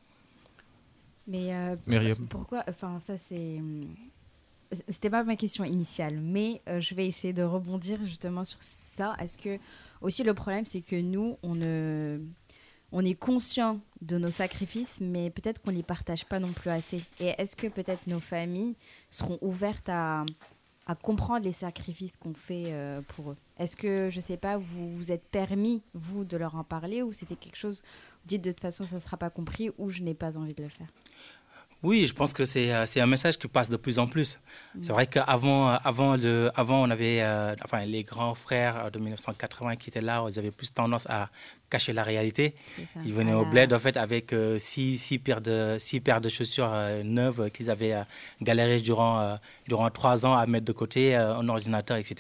Mais 1.27 1.55
euh, 1.55 1.77
pourquoi 2.29 2.65
Enfin, 2.69 2.99
ça 3.01 3.17
c'est. 3.17 3.61
C'était 4.89 5.11
pas 5.11 5.23
ma 5.23 5.37
question 5.37 5.65
initiale, 5.65 6.19
mais 6.19 6.63
euh, 6.67 6.81
je 6.81 6.95
vais 6.95 7.07
essayer 7.07 7.35
de 7.35 7.43
rebondir 7.43 7.99
justement 8.05 8.43
sur 8.43 8.59
ça. 8.63 9.15
Est-ce 9.19 9.37
que 9.37 9.59
aussi 10.01 10.23
le 10.23 10.33
problème, 10.33 10.65
c'est 10.65 10.81
que 10.81 10.97
nous, 10.97 11.37
on 11.43 11.55
ne, 11.55 12.19
on 12.91 13.05
est 13.05 13.15
conscient 13.15 13.81
de 14.01 14.17
nos 14.17 14.31
sacrifices, 14.31 14.99
mais 15.03 15.29
peut-être 15.29 15.61
qu'on 15.61 15.73
les 15.73 15.83
partage 15.83 16.25
pas 16.25 16.39
non 16.39 16.49
plus 16.53 16.71
assez. 16.71 17.03
Et 17.21 17.35
est-ce 17.37 17.55
que 17.55 17.67
peut-être 17.67 18.07
nos 18.07 18.19
familles 18.19 18.75
seront 19.11 19.39
ouvertes 19.43 19.91
à, 19.91 20.25
à 20.93 20.95
comprendre 20.95 21.45
les 21.45 21.53
sacrifices 21.53 22.17
qu'on 22.17 22.35
fait 22.35 22.67
euh, 22.69 23.01
pour 23.09 23.33
eux. 23.33 23.37
Est-ce 23.59 23.77
que 23.77 24.11
je 24.11 24.21
sais 24.21 24.37
pas, 24.37 24.59
vous 24.59 24.95
vous 24.95 25.11
êtes 25.11 25.25
permis 25.25 25.83
vous 25.95 26.25
de 26.25 26.37
leur 26.37 26.55
en 26.55 26.65
parler 26.65 27.03
ou 27.03 27.13
c'était 27.13 27.37
quelque 27.37 27.57
chose 27.57 27.83
vous 28.23 28.29
dites 28.29 28.43
de 28.43 28.51
toute 28.53 28.61
façon 28.61 28.85
ça 28.87 28.97
ne 28.97 29.01
sera 29.01 29.17
pas 29.17 29.31
compris 29.31 29.71
ou 29.79 29.91
je 29.91 30.03
n'ai 30.03 30.15
pas 30.15 30.37
envie 30.37 30.55
de 30.55 30.63
le 30.63 30.69
faire? 30.69 30.89
Oui, 31.83 32.07
je 32.07 32.15
pense 32.15 32.33
que 32.33 32.45
c'est 32.45 32.73
euh, 32.73 32.85
un 32.97 33.07
message 33.07 33.39
qui 33.39 33.49
passe 33.49 33.69
de 33.69 33.77
plus 33.77 33.99
en 33.99 34.07
plus. 34.07 34.39
C'est 34.81 34.93
vrai 34.93 35.09
qu'avant, 35.09 35.69
euh, 35.69 35.77
avant, 35.83 36.17
le, 36.17 36.51
avant, 36.55 36.81
on 36.81 36.91
avait 36.91 37.23
euh, 37.23 37.57
enfin, 37.65 37.85
les 37.85 38.05
grands 38.05 38.37
frères 38.37 38.91
de 38.93 39.01
1980 39.01 39.77
qui 39.77 39.91
étaient 39.91 40.01
là, 40.01 40.25
ils 40.29 40.39
avaient 40.39 40.53
plus 40.53 40.73
tendance 40.73 41.07
à 41.09 41.29
cacher 41.73 41.93
la 41.95 42.03
réalité. 42.03 42.55
Ils 43.07 43.15
venaient 43.15 43.33
au 43.33 43.45
Voilà. 43.45 43.51
bled 43.67 43.73
en 43.73 43.79
fait 43.79 43.97
avec 43.97 44.33
euh, 44.33 44.59
six, 44.59 44.99
six 44.99 45.19
paires 45.19 45.41
de 45.41 45.77
six 45.79 46.01
paires 46.01 46.21
de 46.21 46.29
chaussures 46.29 46.71
euh, 46.73 47.03
neuves 47.03 47.41
euh, 47.41 47.49
qu'ils 47.55 47.71
avaient 47.71 47.95
euh, 47.95 48.03
galéré 48.49 48.81
durant 48.81 49.39
durant 49.67 49.89
trois 49.91 50.27
ans 50.27 50.35
à 50.43 50.45
mettre 50.47 50.67
de 50.73 50.73
côté 50.83 51.15
un 51.17 51.49
ordinateur 51.49 51.97
etc. 51.97 52.15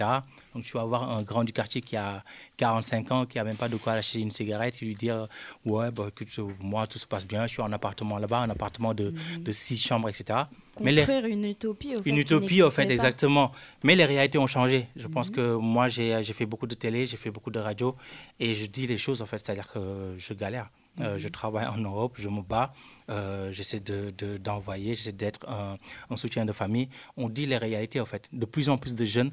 Donc 0.55 0.65
tu 0.65 0.73
vas 0.79 0.85
voir 0.85 1.03
un 1.19 1.23
grand 1.23 1.45
du 1.45 1.53
quartier 1.53 1.81
qui 1.81 1.97
a 1.97 2.25
45 2.57 3.12
ans 3.12 3.27
qui 3.27 3.38
a 3.38 3.45
même 3.45 3.57
pas 3.57 3.69
de 3.69 3.77
quoi 3.77 3.93
acheter 3.93 4.21
une 4.21 4.31
cigarette 4.31 4.75
et 4.81 4.85
lui 4.87 4.95
dire 4.95 5.27
ouais 5.67 5.91
bah 5.91 6.05
écoute 6.09 6.29
moi 6.61 6.87
tout 6.87 6.99
se 6.99 7.07
passe 7.07 7.27
bien 7.27 7.43
je 7.47 7.53
suis 7.55 7.62
en 7.62 7.73
appartement 7.73 8.19
là-bas 8.19 8.41
un 8.47 8.51
appartement 8.51 8.95
de, 8.95 9.12
de 9.47 9.53
six 9.53 9.77
chambres 9.88 10.09
etc. 10.09 10.25
Les- 10.81 10.97
Construire 10.97 11.27
une 11.27 11.45
utopie, 11.45 11.95
au 11.97 12.03
fait, 12.03 12.09
une 12.11 12.17
utopie, 12.17 12.63
au 12.63 12.71
fait, 12.71 12.87
pas. 12.87 12.93
exactement. 12.93 13.53
Mais 13.85 13.95
les 13.95 14.07
réalités 14.07 14.39
ont 14.39 14.47
changé. 14.47 14.87
Je 14.97 15.07
pense 15.07 15.29
Mhm. 15.31 15.37
que 15.37 15.55
moi, 15.57 15.89
j'ai 15.89 16.23
j'ai 16.23 16.33
fait 16.33 16.47
beaucoup 16.47 16.67
de 16.67 16.75
télé, 16.75 17.05
j'ai 17.07 17.19
fait 17.19 17.31
beaucoup 17.31 17.51
de 17.51 17.59
radio, 17.59 17.95
et 18.41 18.55
je 18.55 18.67
dis 18.67 18.87
les 18.87 18.97
choses, 18.99 19.21
en 19.21 19.27
fait, 19.27 19.39
c'est-à-dire 19.45 19.69
que 19.71 20.15
je 20.17 20.33
galère. 20.33 20.71
Euh, 21.01 21.13
Mhm. 21.15 21.19
je 21.19 21.29
travaille 21.29 21.67
en 21.67 21.77
Europe, 21.79 22.15
je 22.19 22.29
me 22.29 22.41
bats, 22.43 22.73
euh, 23.12 23.53
j'essaie 23.53 23.81
d'envoyer, 24.42 24.90
de, 24.90 24.96
j'essaie 24.96 25.12
d'être 25.12 25.48
un, 25.48 25.77
un 26.11 26.16
soutien 26.16 26.44
de 26.44 26.53
famille. 26.53 26.88
On 27.16 27.29
dit 27.29 27.46
les 27.46 27.59
réalités, 27.59 28.01
en 28.01 28.05
fait. 28.07 28.29
De 28.33 28.46
plus 28.46 28.68
en 28.68 28.79
plus 28.79 28.94
de 28.96 29.05
jeunes 29.05 29.31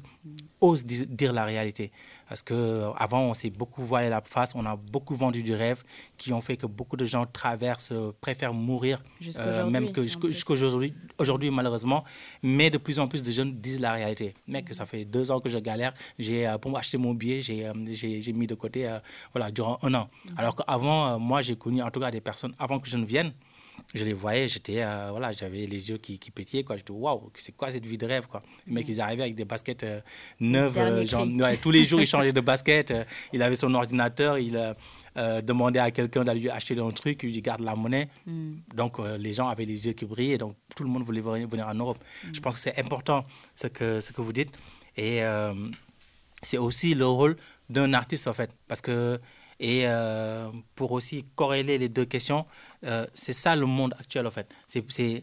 osent 0.60 0.84
di- 0.84 1.06
dire 1.06 1.32
la 1.32 1.44
réalité. 1.44 1.90
Parce 2.28 2.42
qu'avant, 2.42 3.22
on 3.22 3.34
s'est 3.34 3.50
beaucoup 3.50 3.82
voilé 3.82 4.08
la 4.08 4.20
face, 4.20 4.52
on 4.54 4.64
a 4.64 4.76
beaucoup 4.76 5.16
vendu 5.16 5.42
du 5.42 5.52
rêve, 5.54 5.82
qui 6.16 6.32
ont 6.32 6.40
fait 6.40 6.56
que 6.56 6.66
beaucoup 6.66 6.96
de 6.96 7.04
gens 7.04 7.26
traversent, 7.26 7.90
euh, 7.92 8.12
préfèrent 8.20 8.54
mourir, 8.54 9.02
euh, 9.38 9.68
même 9.68 9.90
que 9.90 10.02
jusqu'aujourd'hui, 10.06 10.94
aujourd'hui, 11.18 11.50
malheureusement. 11.50 12.04
Mais 12.42 12.70
de 12.70 12.78
plus 12.78 13.00
en 13.00 13.08
plus 13.08 13.22
de 13.24 13.30
jeunes 13.32 13.52
disent 13.60 13.80
la 13.80 13.92
réalité. 13.94 14.34
Mec, 14.46 14.72
ça 14.72 14.86
fait 14.86 15.04
deux 15.04 15.30
ans 15.32 15.40
que 15.40 15.48
je 15.48 15.58
galère. 15.58 15.92
J'ai, 16.18 16.46
euh, 16.46 16.56
pour 16.58 16.76
acheter 16.78 16.98
mon 16.98 17.14
billet, 17.14 17.42
j'ai, 17.42 17.66
euh, 17.66 17.74
mis 18.32 18.46
de 18.46 18.54
côté 18.54 18.86
euh, 18.88 18.98
voilà, 19.34 19.50
durant 19.50 19.78
un 19.82 19.92
an. 19.94 20.08
Alors 20.36 20.54
qu'avant, 20.54 21.06
euh, 21.08 21.18
moi, 21.18 21.42
j'ai 21.42 21.56
connu 21.56 21.82
en 21.82 21.90
tout 21.90 21.98
cas 22.00 22.10
des 22.12 22.20
personnes, 22.20 22.54
avant 22.58 22.78
que 22.78 22.88
je 22.88 22.96
ne 22.96 23.04
vienne, 23.04 23.32
je 23.94 24.04
les 24.04 24.12
voyais, 24.12 24.46
j'étais, 24.46 24.82
euh, 24.82 25.08
voilà, 25.10 25.32
j'avais 25.32 25.66
les 25.66 25.90
yeux 25.90 25.98
qui, 25.98 26.18
qui 26.18 26.30
pétillaient, 26.30 26.62
quoi. 26.62 26.76
J'étais, 26.76 26.92
waouh, 26.92 27.30
c'est 27.34 27.52
quoi 27.52 27.70
cette 27.70 27.86
vie 27.86 27.98
de 27.98 28.06
rêve, 28.06 28.26
quoi? 28.28 28.42
Les 28.66 28.72
mecs, 28.72 28.88
ils 28.88 29.00
arrivaient 29.00 29.24
avec 29.24 29.34
des 29.34 29.44
baskets 29.44 29.82
euh, 29.82 30.00
neuves, 30.38 30.78
euh, 30.78 31.04
genre, 31.04 31.26
ouais, 31.26 31.56
tous 31.56 31.72
les 31.72 31.84
jours, 31.84 32.00
ils 32.00 32.06
changeaient 32.14 32.32
de 32.32 32.40
basket. 32.40 32.92
euh, 32.92 33.04
il 33.32 33.42
avait 33.42 33.56
son 33.56 33.74
ordinateur, 33.74 34.38
il 34.38 34.74
demandait 35.42 35.80
à 35.80 35.90
quelqu'un 35.90 36.22
d'aller 36.22 36.40
lui 36.40 36.50
acheter 36.50 36.78
un 36.78 36.90
truc, 36.92 37.20
il 37.24 37.32
lui 37.32 37.42
garde 37.42 37.62
la 37.62 37.74
monnaie. 37.74 38.08
Mm. 38.26 38.52
Donc, 38.76 38.98
les 39.18 39.32
gens 39.32 39.48
avaient 39.48 39.64
les 39.64 39.86
yeux 39.86 39.92
qui 39.92 40.04
brillaient, 40.04 40.38
donc 40.38 40.54
tout 40.76 40.84
le 40.84 40.88
monde 40.88 41.02
voulait 41.02 41.20
venir 41.20 41.66
en 41.66 41.74
Europe. 41.74 41.98
Je 42.32 42.38
pense 42.40 42.54
que 42.56 42.60
c'est 42.60 42.78
important 42.78 43.24
ce 43.56 43.66
que, 43.66 44.00
ce 44.00 44.12
que 44.12 44.20
vous 44.20 44.32
dites. 44.32 44.52
Et 44.96 45.20
c'est 46.42 46.58
aussi 46.58 46.94
le 46.94 47.06
rôle 47.06 47.36
d'un 47.68 47.92
artiste, 47.92 48.28
en 48.28 48.32
fait. 48.32 48.54
Parce 48.68 48.80
que, 48.80 49.20
et 49.60 49.82
euh, 49.84 50.50
pour 50.74 50.90
aussi 50.92 51.26
corréler 51.36 51.76
les 51.76 51.90
deux 51.90 52.06
questions, 52.06 52.46
euh, 52.84 53.06
c'est 53.12 53.34
ça 53.34 53.54
le 53.54 53.66
monde 53.66 53.94
actuel, 54.00 54.26
en 54.26 54.30
fait. 54.30 54.48
C'est. 54.66 55.22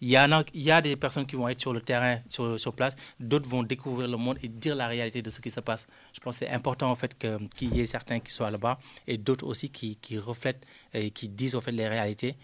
il 0.00 0.10
y, 0.10 0.18
en 0.18 0.32
a, 0.32 0.42
il 0.52 0.62
y 0.62 0.72
a 0.72 0.82
des 0.82 0.96
personnes 0.96 1.24
qui 1.24 1.36
vont 1.36 1.48
être 1.48 1.60
sur 1.60 1.72
le 1.72 1.80
terrain, 1.80 2.18
sur, 2.28 2.58
sur 2.58 2.74
place, 2.74 2.96
d'autres 3.20 3.48
vont 3.48 3.62
découvrir 3.62 4.08
le 4.08 4.16
monde 4.16 4.38
et 4.42 4.48
dire 4.48 4.74
la 4.74 4.88
réalité 4.88 5.22
de 5.22 5.30
ce 5.30 5.40
qui 5.40 5.50
se 5.50 5.60
passe. 5.60 5.86
Je 6.12 6.18
pense 6.18 6.40
que 6.40 6.46
c'est 6.46 6.52
important 6.52 6.90
en 6.90 6.96
fait 6.96 7.16
qu'il 7.16 7.74
y 7.74 7.80
ait 7.80 7.86
certains 7.86 8.18
qui 8.18 8.32
soient 8.32 8.50
là-bas 8.50 8.78
et 9.06 9.16
d'autres 9.18 9.46
aussi 9.46 9.70
qui, 9.70 9.96
qui 9.96 10.18
reflètent 10.18 10.66
et 10.92 11.10
qui 11.12 11.28
disent 11.28 11.54
en 11.54 11.60
fait 11.60 11.72
les 11.72 11.86
réalités. 11.88 12.34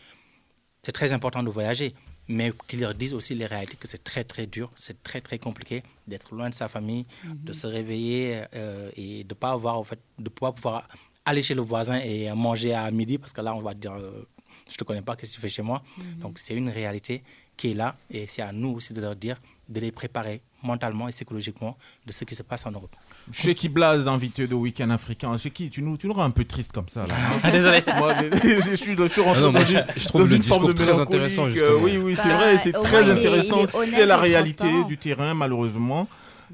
C'est 0.80 0.92
très 0.92 1.12
important 1.12 1.42
de 1.42 1.50
voyager, 1.50 1.94
mais 2.28 2.52
qu'ils 2.68 2.80
leur 2.80 2.94
disent 2.94 3.14
aussi 3.14 3.34
les 3.34 3.46
réalités, 3.46 3.76
que 3.76 3.88
c'est 3.88 4.04
très 4.04 4.22
très 4.22 4.46
dur, 4.46 4.70
c'est 4.76 5.02
très 5.02 5.20
très 5.20 5.38
compliqué 5.38 5.82
d'être 6.06 6.34
loin 6.34 6.50
de 6.50 6.54
sa 6.54 6.68
famille, 6.68 7.04
de 7.24 7.52
se 7.52 7.66
réveiller 7.66 8.44
euh, 8.54 8.90
et 8.96 9.24
de 9.24 9.34
pas 9.34 9.50
avoir 9.50 9.78
en 9.78 9.84
fait, 9.84 9.98
de 10.18 10.28
pouvoir 10.28 10.54
pouvoir 10.54 10.88
aller 11.24 11.42
chez 11.42 11.54
le 11.54 11.62
voisin 11.62 11.98
et 12.02 12.32
manger 12.34 12.74
à 12.74 12.90
midi 12.90 13.18
parce 13.18 13.32
que 13.32 13.40
là 13.40 13.54
on 13.54 13.60
va 13.62 13.74
te 13.74 13.78
dire 13.80 13.92
euh, 13.94 14.26
je 14.70 14.76
te 14.76 14.84
connais 14.84 15.02
pas, 15.02 15.16
qu'est-ce 15.16 15.32
que 15.32 15.36
tu 15.36 15.40
fais 15.40 15.48
chez 15.48 15.62
moi? 15.62 15.82
Donc 16.20 16.38
c'est 16.38 16.54
une 16.54 16.68
réalité 16.68 17.22
qui 17.56 17.72
est 17.72 17.74
là 17.74 17.94
et 18.10 18.26
c'est 18.26 18.42
à 18.42 18.52
nous 18.52 18.70
aussi 18.70 18.92
de 18.94 19.00
leur 19.00 19.14
dire 19.16 19.36
de 19.68 19.80
les 19.80 19.92
préparer 19.92 20.40
mentalement 20.62 21.08
et 21.08 21.12
psychologiquement 21.12 21.76
de 22.06 22.12
ce 22.12 22.24
qui 22.24 22.34
se 22.34 22.42
passe 22.42 22.66
en 22.66 22.70
Europe. 22.72 22.94
Chez 23.32 23.54
Blaz, 23.68 24.06
invité 24.08 24.46
de 24.46 24.54
Week-end 24.54 24.90
africain? 24.90 25.36
Chez 25.36 25.50
qui? 25.50 25.70
Tu 25.70 25.80
nous, 25.82 25.96
tu 25.96 26.06
nous 26.08 26.12
rends 26.12 26.24
un 26.24 26.30
peu 26.30 26.44
triste 26.44 26.72
comme 26.72 26.88
ça. 26.88 27.06
Là, 27.06 27.50
Désolé. 27.52 27.80
Moi, 27.98 28.14
je, 28.32 28.70
je 28.70 28.76
suis, 28.76 28.96
je 28.96 29.06
suis 29.08 29.20
rentré 29.20 29.38
Ah 29.38 29.40
non, 29.40 29.46
dans, 29.46 29.52
moi, 29.52 29.64
je- 29.64 30.08
trouve 30.08 30.22
dans 30.22 30.28
le 30.28 30.36
une 30.36 30.42
forme 30.42 30.66
de 30.66 30.72
discours 30.72 30.88
très 30.94 31.00
intéressant, 31.00 31.48
justement. 31.48 31.78
oui, 31.82 31.96
oui, 31.98 32.16
c'est 32.16 32.28
Bah, 32.28 32.36
vrai, 32.36 32.58
c'est 32.58 32.72
très 32.72 33.10
intéressant. 33.10 33.58
C'est 33.86 34.06
la 34.06 34.16
réalité 34.16 34.66
du 34.88 34.98
terrain, 34.98 35.34
malheureusement. 35.34 36.08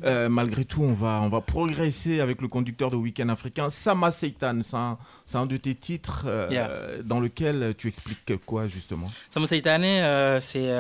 Euh, 0.05 0.29
malgré 0.29 0.65
tout, 0.65 0.83
on 0.83 0.93
va, 0.93 1.21
on 1.23 1.29
va 1.29 1.41
progresser 1.41 2.21
avec 2.21 2.41
le 2.41 2.49
conducteur 2.49 2.91
de 2.91 2.97
Week-end 2.97 3.29
africain, 3.29 3.69
Sama 3.69 4.11
Seitan. 4.11 4.61
C'est 5.27 5.37
un, 5.37 5.47
de 5.47 5.57
tes 5.57 5.75
titres 5.75 6.25
euh, 6.27 6.49
Yeah. 6.51 6.71
dans 7.05 7.21
lequel 7.21 7.75
tu 7.77 7.89
expliques 7.89 8.33
quoi, 8.47 8.67
justement? 8.69 9.11
Sama 9.29 9.47
Saitane, 9.47 9.85
euh, 9.85 10.41
c'est, 10.41 10.73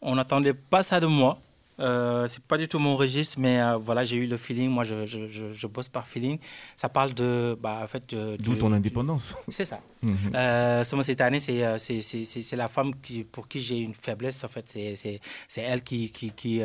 on 0.00 0.14
n'attendait 0.14 0.54
pas 0.54 0.82
ça 0.82 1.00
de 1.00 1.06
moi. 1.06 1.38
Euh, 1.78 2.26
c'est 2.26 2.42
pas 2.42 2.56
du 2.56 2.68
tout 2.68 2.78
mon 2.78 2.96
registre, 2.96 3.38
mais 3.38 3.60
euh, 3.60 3.76
voilà, 3.76 4.02
j'ai 4.04 4.16
eu 4.16 4.26
le 4.26 4.36
feeling. 4.36 4.70
Moi, 4.70 4.84
je, 4.84 5.04
je, 5.04 5.28
je, 5.28 5.52
je 5.52 5.66
bosse 5.66 5.88
par 5.88 6.06
feeling. 6.06 6.38
Ça 6.74 6.88
parle 6.88 7.12
de, 7.12 7.56
bah, 7.60 7.80
en 7.82 7.86
fait, 7.86 8.14
D'où 8.38 8.54
ton 8.54 8.72
indépendance. 8.72 9.34
C'est 9.48 9.64
ça. 9.64 9.80
Mhm. 10.02 10.36
Euh, 10.36 10.84
c'est, 10.84 11.20
euh, 11.62 12.56
la 12.56 12.68
femme 12.68 12.92
qui, 13.02 13.24
pour 13.24 13.48
qui 13.48 13.60
j'ai 13.60 13.78
une 13.78 13.94
faiblesse. 13.94 14.44
En 14.44 14.48
fait, 14.48 14.64
c'est, 14.68 15.20
elle 15.56 15.82
qui, 15.82 16.10
qui, 16.10 16.30
qui, 16.30 16.60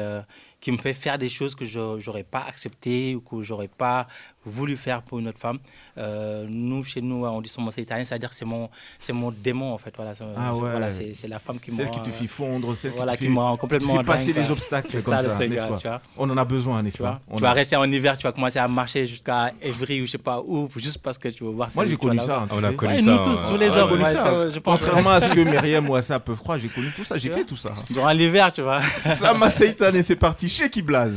qui 0.61 0.71
me 0.71 0.77
fait 0.77 0.93
faire 0.93 1.17
des 1.17 1.27
choses 1.29 1.55
que 1.55 1.65
je 1.65 1.79
n'aurais 2.05 2.23
pas 2.23 2.45
acceptées 2.47 3.15
ou 3.15 3.19
que 3.21 3.41
j'aurais 3.41 3.67
pas 3.67 4.07
voulu 4.45 4.75
faire 4.77 5.01
pour 5.03 5.19
une 5.19 5.27
autre 5.27 5.37
femme. 5.39 5.59
Euh, 5.97 6.45
nous, 6.49 6.83
chez 6.83 7.01
nous, 7.01 7.25
on 7.25 7.41
dit 7.41 7.49
Sama 7.49 7.69
Saitane, 7.69 8.05
c'est-à-dire 8.05 8.29
que 8.29 8.35
c'est 8.35 8.45
mon, 8.45 8.69
c'est 8.99 9.11
mon 9.13 9.29
démon, 9.31 9.71
en 9.73 9.77
fait. 9.77 9.93
Voilà, 9.95 10.15
c'est, 10.15 10.23
Ah 10.37 10.51
je- 10.55 10.61
ouais. 10.61 10.71
voilà, 10.71 10.89
c'est, 10.89 11.13
c'est 11.13 11.27
la 11.27 11.37
femme 11.37 11.59
qui 11.59 11.69
me 11.71 11.75
Celle 11.77 11.91
qui 11.91 12.01
te 12.01 12.09
fait 12.09 12.25
fondre, 12.27 12.75
celle 12.75 12.91
voilà, 12.91 13.11
qui, 13.13 13.17
te 13.19 13.23
qui 13.23 13.27
fait, 13.29 13.33
me 13.35 13.39
rend 13.39 13.51
qui 13.51 13.57
te 13.57 13.61
complètement 13.61 13.97
fait 13.97 14.03
passer 14.03 14.33
dingue, 14.33 14.43
les 14.45 14.51
obstacles 14.51 14.87
C'est 14.89 15.03
comme 15.03 15.13
ça, 15.15 15.21
le 15.21 15.29
ça, 15.29 15.35
truc, 15.35 15.49
n'est-ce 15.49 15.61
pas 15.65 15.77
tu 15.77 15.87
vois. 15.87 16.01
On 16.17 16.29
en 16.29 16.37
a 16.37 16.45
besoin, 16.45 16.81
n'est-ce 16.81 16.95
Tu 16.97 17.01
vois, 17.03 17.11
pas 17.13 17.21
On 17.29 17.37
tu 17.37 17.43
a- 17.43 17.47
vas 17.47 17.53
rester 17.53 17.75
en 17.75 17.91
hiver, 17.91 18.17
tu 18.17 18.23
vas 18.23 18.31
commencer 18.31 18.57
à 18.59 18.67
marcher 18.67 19.05
jusqu'à 19.05 19.51
Évry 19.61 20.01
ou 20.01 20.05
je 20.07 20.11
sais 20.11 20.17
pas 20.17 20.41
où, 20.41 20.69
juste 20.77 20.99
parce 20.99 21.17
que 21.19 21.27
tu 21.27 21.43
veux 21.43 21.51
voir 21.51 21.69
Moi, 21.75 21.85
j'ai 21.85 21.97
connu 21.97 22.17
ça. 22.19 22.47
On 22.51 22.63
a 22.63 22.71
connu 22.73 22.93
Ouais, 22.93 23.01
ça, 23.01 23.11
nous 23.11 23.17
tous, 23.23 23.45
tous 23.47 23.57
les 23.57 23.69
On 23.69 23.73
a 23.73 23.83
hommes. 23.83 23.99
ça. 24.01 24.51
ça. 24.51 24.59
Contrairement 24.63 25.09
à 25.11 25.21
ce 25.21 25.31
que 25.33 25.39
Myriam 25.51 25.87
ou 25.89 25.95
Assa 25.95 26.19
peuvent 26.19 26.39
croire, 26.39 26.57
j'ai 26.57 26.69
connu 26.69 26.87
tout 26.95 27.03
ça. 27.03 27.17
J'ai 27.17 27.29
fait 27.29 27.43
tout 27.43 27.57
ça. 27.57 27.73
Durant 27.91 28.09
l'hiver, 28.11 28.51
tu 28.51 28.61
vois. 28.63 28.81
Sama 29.15 29.49
Seitan 29.51 29.93
et 29.93 30.01
c'est 30.01 30.15
parti 30.15 30.47
chez 30.51 30.69
Kiblaz. 30.69 31.13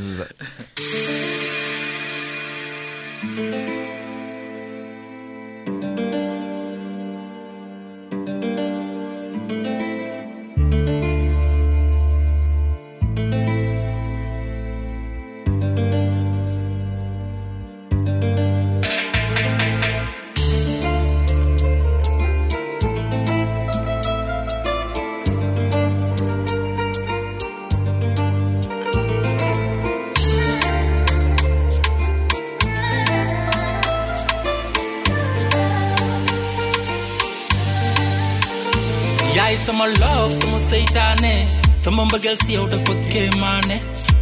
Sama 41.95 42.05
mbëggeel 42.11 42.37
si 42.43 42.53
yow 42.57 42.65
dafa 42.67 42.93
kéemaane 43.11 43.75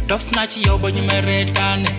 dof 0.08 0.24
naa 0.36 0.46
ci 0.50 0.58
yow 0.66 0.76
ba 0.82 0.88
ñu 0.94 1.02
may 1.10 1.20
reetaane 1.28 1.90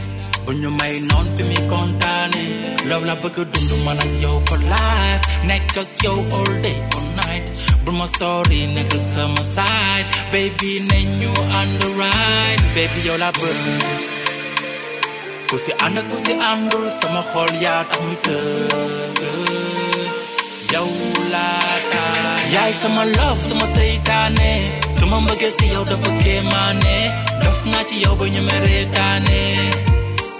ba 0.45 0.51
ñu 0.61 0.69
may 0.79 0.93
noon 1.09 1.27
fi 1.35 1.43
muy 1.49 1.61
kontaane 1.71 2.43
love 2.89 3.05
la 3.09 3.15
bëgg 3.23 3.37
dund 3.53 3.71
man 3.85 3.99
ak 4.05 4.11
yow 4.23 4.37
for 4.47 4.59
life. 4.71 5.23
Nekk 5.49 5.75
ak 5.83 5.89
yow 6.05 6.17
all 6.37 6.51
day 6.63 6.77
all 6.95 7.07
night. 7.19 7.45
Bul 7.83 7.95
ma 7.99 8.07
sori 8.17 8.59
nekkal 8.75 9.01
sama 9.13 9.41
side. 9.55 10.07
Baby 10.31 10.71
ne 10.89 10.99
ñu 11.19 11.31
ànd 11.59 11.81
right. 11.99 12.61
Baby 12.75 12.99
yow 13.07 13.17
la 13.23 13.29
bëgg 13.39 13.63
ku 15.49 15.55
si 15.63 15.71
ànd 15.85 15.97
ku 16.09 16.17
si 16.25 16.33
àndul 16.51 16.85
sama 17.01 17.21
xol 17.31 17.51
yaa 17.63 17.83
tax 17.89 17.99
muy 18.05 18.17
tëgg 18.25 19.19
yow 20.73 20.89
laa 21.33 21.75
taay 21.91 22.43
yaay 22.55 22.73
sama 22.81 23.03
love 23.17 23.41
sama 23.49 23.65
seytaane 23.75 24.49
eh. 24.55 24.84
Sama 25.05 25.21
mbëggeel 25.21 25.51
si 25.57 25.65
yow 25.73 25.85
dafa 25.85 26.09
kéemaane 26.23 26.95
dof 27.43 27.59
naa 27.71 27.83
ci 27.89 27.95
yow 28.03 28.15
ba 28.19 28.25
ñu 28.33 28.41
ma 28.47 28.55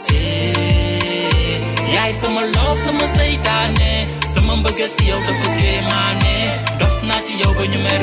Eh, 0.10 1.62
yaay 1.94 2.14
sama 2.22 2.42
love 2.56 2.80
sama 2.86 3.06
seytaane 3.18 3.92
sama 4.34 4.54
mbëggeel 4.60 4.90
si 4.96 5.04
yow 5.10 5.22
dafa 5.28 5.48
kéemaane 5.60 6.34
dof 6.82 6.96
naa 7.08 7.22
ci 7.26 7.34
yow 7.42 7.54
ba 7.58 7.64
ñu 7.72 7.78
ma 7.86 7.94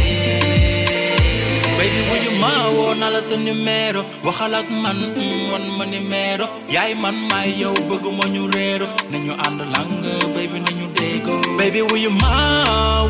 Eh, 0.00 0.16
baby 1.76 2.00
wuyu 2.08 2.30
ma 2.40 2.50
woo 2.76 2.94
la 2.96 3.20
sa 3.28 3.36
numéro 3.36 4.00
waxal 4.24 4.54
ak 4.60 4.68
man 4.82 4.98
mm, 5.16 5.52
wan 5.52 5.64
ma 5.78 5.84
numéro 5.84 6.46
yaay 6.74 6.92
man 7.02 7.16
maay 7.30 7.50
yow 7.60 7.74
bëgguma 7.88 8.24
ñu 8.34 8.42
réero 8.54 8.86
nañu 9.12 9.32
ànd 9.46 9.60
lang 9.74 9.92
baby 10.34 10.58
nañu 10.64 10.86
déggoo 10.96 11.40
baby 11.58 11.80
wuyu 11.88 12.10
ma 12.22 12.32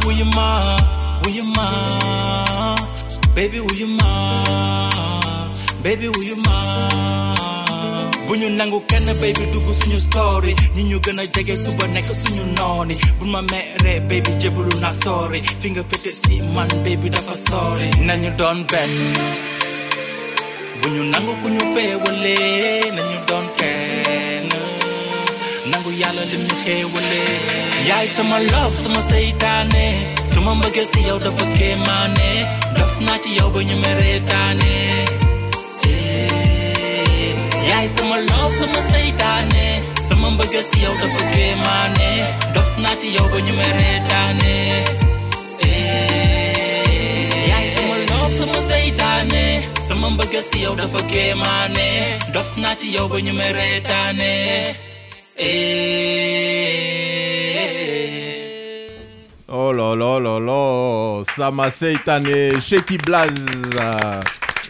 wuyu 0.02 0.26
ma 0.36 0.48
wuyu 1.22 1.44
ma? 1.56 1.66
Baby 3.34 3.60
wuyu 3.60 3.86
ma? 3.88 4.08
Baby 5.82 6.08
wuyu 6.08 6.36
ma? 6.46 6.56
Bu 8.28 8.36
nangu 8.36 8.80
kenn 8.86 9.06
baby 9.20 9.44
dugg 9.52 9.68
suñu 9.78 9.98
story. 9.98 10.54
Ñi 10.76 10.82
ñu 10.84 10.98
gën 11.04 11.18
a 11.20 11.56
suba 11.56 11.86
nekk 11.86 12.08
suñu 12.14 12.44
nooni 12.56 12.96
bu 13.18 13.24
ma 13.26 13.40
baby 14.08 14.30
jébalu 14.40 14.80
na 14.80 14.92
sorry. 14.92 15.40
Fi 15.60 15.70
nga 15.70 15.82
fete 15.90 16.12
si 16.22 16.40
man 16.54 16.68
baby 16.84 17.08
dafa 17.10 17.34
sorry. 17.34 17.88
Nañu 18.06 18.30
doon 18.38 18.64
benn 18.70 18.92
bu 20.82 20.88
nangu 21.12 21.32
ku 21.42 21.48
ñu 21.54 21.62
feewale 21.74 22.36
nañu 22.96 23.18
doon 23.28 23.46
kenn 23.58 24.48
nangu 25.70 25.90
yàlla 26.00 26.22
lim 26.30 26.42
ñu 26.48 26.54
xeewale 26.64 27.22
yaay 27.88 28.06
sama 28.16 28.36
love 28.52 28.76
sama 28.82 29.00
seytaane 29.10 29.86
sama 30.42 30.54
mbëggeel 30.58 30.86
si 30.92 31.00
yow 31.08 31.18
dafa 31.24 31.44
kéemaane 31.56 32.28
dof 32.76 32.94
naa 33.06 33.18
ci 33.22 33.30
yow 33.38 33.48
ba 33.54 33.60
ñu 33.68 33.76
meree 33.82 34.18
daane 34.30 34.74
eh, 35.86 37.30
yaay 37.68 37.86
sama 37.96 38.16
love 38.28 38.54
sama 38.60 38.80
seytaane 38.90 39.66
sama 40.08 40.26
mbëggeel 40.34 40.64
si 40.70 40.78
yow 40.84 40.94
dafa 41.02 41.22
kéemaane 41.34 42.08
dof 42.54 42.70
naa 42.82 42.96
ci 43.00 43.06
yow 43.16 43.26
ba 43.32 43.38
ñu 43.46 43.52
may 43.58 43.72
reetaane 43.78 44.54
eh, 45.68 47.30
yaay 47.50 47.66
sama 47.74 47.94
love 48.10 48.34
sama 48.40 48.58
seytaane 48.70 49.44
sama 49.88 50.06
mbëggeel 50.14 50.44
si 50.50 50.58
yow 50.64 50.74
dafa 50.80 51.00
kéemaane 51.12 51.86
dof 52.34 52.50
naa 52.62 52.74
ci 52.80 52.86
yow 52.96 53.06
ba 53.12 53.18
ñu 53.26 53.32
may 53.38 53.52
reetaane 53.58 54.32
eh. 55.48 57.31
Oh 59.54 59.70
là 59.70 59.94
là 59.94 60.18
là 60.18 60.38
là, 60.40 61.22
Sama 61.36 61.68
Seitane, 61.68 62.58
Shaky 62.58 62.96
Blaz, 62.96 63.28
euh, 63.78 64.20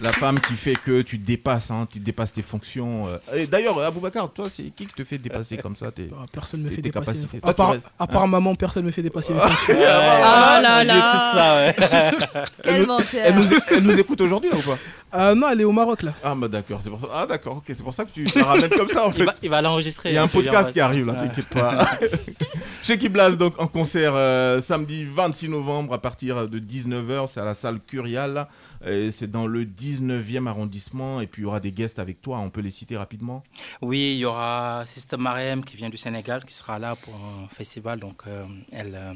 la 0.03 0.13
femme 0.13 0.39
qui 0.41 0.55
fait 0.55 0.75
que 0.75 1.03
tu 1.03 1.17
dépasses, 1.19 1.71
hein, 1.71 1.87
tu 1.91 1.99
dépasses 2.01 2.33
tes 2.33 2.43
fonctions. 2.43 3.07
euh. 3.09 3.19
Et 3.35 3.47
D'ailleurs, 3.47 3.79
Aboubacar, 3.81 4.31
toi, 4.33 4.49
c'est 4.53 4.65
qui 4.65 4.87
qui 4.87 4.95
te 4.95 5.05
fait 5.05 5.19
dépasser 5.19 5.57
comme 5.57 5.77
ça 5.77 5.91
tes, 5.91 6.09
Personne 6.33 6.61
ne 6.63 6.69
me 6.69 6.75
fait 6.75 6.83
dépasser. 6.83 7.07
capacités? 7.13 7.39
À 7.43 7.49
tu 7.51 7.55
part, 7.57 7.71
restes- 7.73 7.83
à 7.99 8.07
part 8.07 8.23
hein 8.23 8.27
maman, 8.27 8.55
personne 8.55 8.83
ne 8.83 8.89
me 8.89 8.93
fait 8.93 9.03
dépasser 9.03 9.33
mes 9.33 9.41
fonctions. 9.41 9.77
Ah 9.79 10.61
là 10.63 10.85
là. 10.85 10.95
tout 11.13 11.39
ça, 11.39 11.57
ouais. 11.57 12.45
Elle 12.65 12.87
nous, 12.87 12.97
elle 13.17 13.35
nous- 13.35 13.57
elle 13.71 13.83
nous 13.83 13.99
écoute 14.01 14.21
aujourd'hui 14.21 14.51
là 14.51 14.57
ou 14.57 14.63
pas? 14.63 14.79
Euh, 15.15 15.35
non, 15.35 15.49
elle 15.51 15.61
est 15.61 15.65
au 15.65 15.73
Maroc 15.73 16.03
là. 16.03 16.13
Ah 16.25 16.35
bah 16.35 16.49
d'accord, 16.49 16.81
c'est 16.83 16.89
pour 16.91 17.01
ça. 17.01 17.09
Ah 17.13 17.27
d'accord, 17.27 17.57
ok, 17.59 17.65
c'est 17.69 17.83
pour 17.83 17.93
ça 17.95 18.05
que 18.05 18.11
tu 18.11 18.25
la 18.35 18.45
ramènes 18.45 18.71
comme 18.71 18.89
ça 18.89 19.07
en 19.07 19.11
fait. 19.13 19.21
Il 19.21 19.27
va, 19.27 19.35
il 19.43 19.51
va 19.51 19.61
l'enregistrer. 19.63 20.11
Il 20.11 20.15
y 20.15 20.19
a 20.19 20.23
un 20.23 20.29
podcast 20.29 20.73
qui 20.73 20.81
arrive 20.81 21.07
là, 21.07 21.13
Ouais. 21.15 21.29
t'inquiète 21.29 21.49
pas. 21.49 21.91
Shaky 22.83 23.09
Blaz 23.09 23.37
donc 23.37 23.61
en 23.61 23.67
concert 23.67 24.13
euh, 24.17 24.61
samedi 24.61 25.05
26 25.05 25.49
novembre 25.49 25.93
à 25.95 25.99
partir 26.01 26.49
de 26.49 26.59
19h, 26.59 27.29
c'est 27.33 27.41
à 27.41 27.45
la 27.45 27.55
salle 27.55 27.79
Curial. 27.87 28.47
Et 28.87 29.11
C'est 29.13 29.31
dans 29.31 29.47
le 29.47 29.65
19e 29.65 30.47
arrondissement 30.47 31.21
et 31.21 31.27
puis 31.27 31.43
il 31.43 31.45
y 31.45 31.49
aura 31.49 31.61
des 31.61 31.73
guests 31.73 31.99
avec 31.99 32.21
toi, 32.23 32.39
on 32.39 32.51
peut 32.51 32.61
les 32.61 32.71
citer 32.71 32.97
rapidement? 32.97 33.43
Oui, 33.81 34.13
il 34.15 34.19
y 34.19 34.25
aura 34.25 34.85
Sister 34.87 35.17
Mariam 35.17 35.65
qui 35.65 35.77
vient 35.77 35.91
du 35.91 35.97
Sénégal 35.97 36.45
qui 36.45 36.55
sera 36.55 36.79
là 36.79 36.97
pour 36.97 37.15
un 37.15 37.49
festival. 37.49 38.01
Donc, 38.01 38.23
euh, 38.27 38.45
elle, 38.73 38.95
euh, 38.95 39.15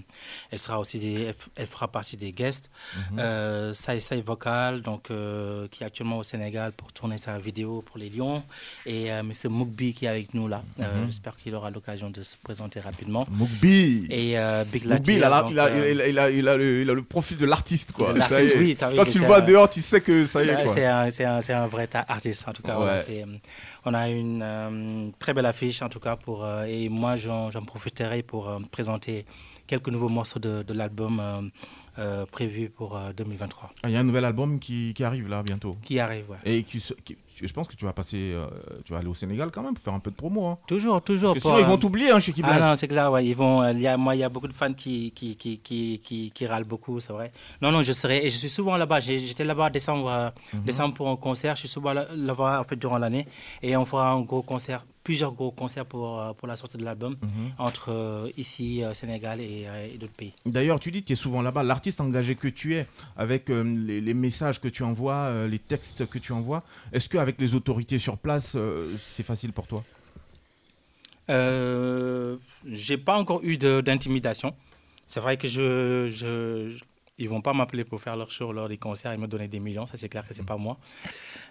elle 0.50 0.58
sera 0.58 0.78
aussi 0.80 0.98
des- 0.98 1.32
elle, 1.56 1.66
fera 1.66 1.88
partie 1.88 2.16
des 2.16 2.32
guests. 2.32 2.70
Mhm. 3.12 3.18
Euh, 3.18 3.72
Sai 3.74 4.00
Sai 4.00 4.20
Vocal, 4.20 4.82
donc, 4.82 5.10
euh, 5.10 5.66
qui 5.70 5.82
est 5.82 5.86
actuellement 5.86 6.18
au 6.18 6.22
Sénégal 6.22 6.72
pour 6.72 6.92
tourner 6.92 7.18
sa 7.18 7.38
vidéo 7.38 7.82
pour 7.82 7.98
les 7.98 8.08
Lions. 8.10 8.42
Et 8.86 9.10
euh, 9.12 9.20
M. 9.20 9.32
Moukbi 9.50 9.94
qui 9.94 10.04
est 10.04 10.08
avec 10.08 10.34
nous 10.34 10.48
là. 10.48 10.62
Euh, 10.80 11.00
Mhm. 11.00 11.06
J'espère 11.06 11.36
qu'il 11.36 11.54
aura 11.54 11.70
l'occasion 11.70 12.10
de 12.10 12.22
se 12.22 12.36
présenter 12.36 12.80
rapidement. 12.80 13.26
Moukbi 13.30 14.06
Et 14.10 14.38
euh, 14.38 14.64
Big 14.64 14.86
Moukbi, 14.86 15.14
il 15.16 15.24
a, 15.24 15.28
la- 15.28 15.42
donc, 15.42 15.50
il, 15.50 15.58
a, 15.58 15.66
euh, 15.66 15.90
il, 15.92 16.00
a, 16.00 16.08
il, 16.08 16.18
a, 16.18 16.30
il 16.56 16.90
a 16.90 16.94
le, 16.94 17.02
profil 17.02 17.36
de 17.38 17.46
l'artiste 17.46 17.92
quoi. 17.92 18.12
De 18.12 18.20
Ça 18.20 18.26
y 18.26 18.30
l'artiste, 18.30 18.54
est. 18.54 18.58
oui, 18.58 18.76
t'as 18.76 18.90
vu 18.90 18.96
Quand 18.96 19.04
tu 19.04 19.18
le 19.20 19.26
vois 19.26 19.38
un- 19.38 19.46
dehors, 19.56 19.68
tu 19.70 19.82
sais 19.82 20.00
que 20.00 20.24
ça 20.26 20.42
y 20.42 20.44
c'est 20.44 20.50
est 20.50 20.54
un- 20.54 20.64
quoi. 20.64 20.72
C'est 20.74 20.86
un, 20.86 21.10
c'est 21.10 21.24
un- 21.24 21.40
c'est 21.40 21.52
un 21.52 21.66
vrai 21.66 21.88
artiste 22.08 22.46
en 22.48 22.52
tout 22.52 22.62
cas. 22.62 22.78
Ouais. 22.78 23.24
on 23.84 23.94
a 23.94 24.08
une 24.08 24.40
euh, 24.42 25.08
très 25.18 25.32
belle 25.34 25.46
affiche 25.46 25.82
en 25.82 25.88
tout 25.88 26.00
cas 26.00 26.16
pour 26.16 26.44
euh, 26.44 26.64
et 26.64 26.88
moi 26.88 27.16
j'en 27.16 27.50
profiterai 27.64 28.22
pour 28.22 28.48
euh, 28.48 28.58
présenter 28.70 29.24
quelques 29.66 29.88
nouveaux 29.88 30.08
morceaux 30.08 30.38
de, 30.40 30.62
de 30.62 30.72
l'album 30.74 31.20
euh, 31.98 32.26
prévu 32.26 32.68
pour 32.68 32.96
euh, 32.96 33.12
2023 33.16 33.70
Ah, 33.82 33.88
Il 33.88 33.94
y 33.94 33.96
a 33.96 34.00
un 34.00 34.04
nouvel 34.04 34.24
album 34.26 34.58
qui, 34.60 34.92
qui 34.94 35.02
arrive 35.02 35.28
là 35.28 35.42
bientôt. 35.42 35.76
qui 35.82 35.98
arrive. 35.98 36.28
ouais. 36.30 36.36
Et 36.44 36.62
qui- 36.62 36.82
je 37.44 37.52
pense 37.52 37.68
que 37.68 37.74
tu 37.76 37.84
vas 37.84 37.92
passer, 37.92 38.32
euh, 38.32 38.46
tu 38.84 38.92
vas 38.92 38.98
aller 39.00 39.08
au 39.08 39.14
Sénégal 39.14 39.50
quand 39.52 39.62
même 39.62 39.74
pour 39.74 39.82
faire 39.84 39.92
un 39.94 40.00
peu 40.00 40.10
de 40.10 40.16
promo. 40.16 40.46
Hein. 40.46 40.58
Toujours, 40.66 41.02
toujours. 41.02 41.32
Parce 41.34 41.42
que 41.44 41.48
sinon, 41.50 41.58
ils 41.58 41.66
vont 41.66 41.76
t'oublier 41.76 42.10
hein, 42.10 42.18
chez 42.20 42.32
Kibla. 42.32 42.52
Ah 42.54 42.60
non, 42.70 42.74
c'est 42.76 42.88
clair, 42.88 43.10
ouais, 43.12 43.26
ils 43.26 43.34
vont, 43.36 43.62
euh, 43.62 43.72
il 43.72 43.80
y 43.80 43.86
a, 43.86 43.96
moi, 43.96 44.14
il 44.14 44.20
y 44.20 44.24
a 44.24 44.28
beaucoup 44.28 44.48
de 44.48 44.52
fans 44.52 44.72
qui, 44.72 45.10
qui, 45.12 45.36
qui, 45.36 45.58
qui, 45.58 46.00
qui, 46.04 46.30
qui 46.30 46.46
râlent 46.46 46.64
beaucoup, 46.64 47.00
c'est 47.00 47.12
vrai. 47.12 47.32
Non, 47.60 47.70
non, 47.72 47.82
je 47.82 47.92
serai, 47.92 48.24
et 48.24 48.30
je 48.30 48.36
suis 48.36 48.48
souvent 48.48 48.76
là-bas. 48.76 49.00
J'étais 49.00 49.44
là-bas 49.44 49.66
en 49.66 49.70
décembre, 49.70 50.08
euh, 50.08 50.30
Mhm. 50.54 50.62
décembre 50.64 50.94
pour 50.94 51.08
un 51.08 51.16
concert. 51.16 51.54
Je 51.56 51.60
suis 51.60 51.68
souvent 51.68 51.92
là- 51.92 52.06
là-bas, 52.14 52.60
en 52.60 52.64
fait, 52.64 52.76
durant 52.76 52.98
l'année. 52.98 53.26
Et 53.62 53.76
on 53.76 53.84
fera 53.84 54.10
un 54.12 54.20
gros 54.20 54.42
concert, 54.42 54.84
plusieurs 55.04 55.32
gros 55.32 55.50
concerts 55.52 55.86
pour, 55.86 56.20
pour 56.36 56.48
la 56.48 56.56
sortie 56.56 56.76
de 56.78 56.84
l'album, 56.84 57.16
Mhm. 57.22 57.28
entre 57.58 57.90
euh, 57.92 58.28
ici, 58.36 58.82
euh, 58.82 58.92
Sénégal 58.94 59.40
et, 59.40 59.64
euh, 59.66 59.88
et 59.94 59.98
d'autres 59.98 60.12
pays. 60.14 60.32
D'ailleurs, 60.44 60.80
tu 60.80 60.90
dis 60.90 61.02
que 61.02 61.06
tu 61.08 61.12
es 61.12 61.16
souvent 61.16 61.42
là-bas. 61.42 61.62
L'artiste 61.62 62.00
engagé 62.00 62.34
que 62.34 62.48
tu 62.48 62.74
es, 62.74 62.86
avec 63.16 63.48
les, 63.48 64.00
les 64.00 64.14
messages 64.14 64.60
que 64.60 64.68
tu 64.68 64.82
envoies, 64.82 65.46
les 65.46 65.58
textes 65.58 66.06
que 66.06 66.18
tu 66.18 66.32
envoies, 66.32 66.62
est-ce 66.92 67.08
qu'avec 67.26 67.40
les 67.40 67.54
autorités 67.54 67.98
sur 67.98 68.16
place, 68.18 68.52
euh, 68.54 68.96
c'est 69.10 69.24
facile 69.24 69.52
pour 69.52 69.66
toi? 69.66 69.82
Euh, 71.28 72.36
j'ai 72.64 72.98
pas 72.98 73.18
encore 73.18 73.40
eu 73.42 73.56
d'intimidation. 73.56 74.54
C'est 75.08 75.20
vrai 75.20 75.36
que 75.36 75.48
je, 75.48 76.08
je, 76.08 76.70
je- 76.70 76.84
ils 77.18 77.28
vont 77.28 77.40
pas 77.40 77.52
m'appeler 77.52 77.84
pour 77.84 78.00
faire 78.00 78.16
leur 78.16 78.30
show 78.30 78.52
lors 78.52 78.68
des 78.68 78.76
concerts 78.76 79.12
et 79.12 79.16
me 79.16 79.26
donner 79.26 79.48
des 79.48 79.58
millions. 79.58 79.86
Ça 79.86 79.96
c'est 79.96 80.08
clair 80.08 80.26
que 80.28 80.34
c'est 80.34 80.44
pas 80.46 80.56
moi. 80.56 80.76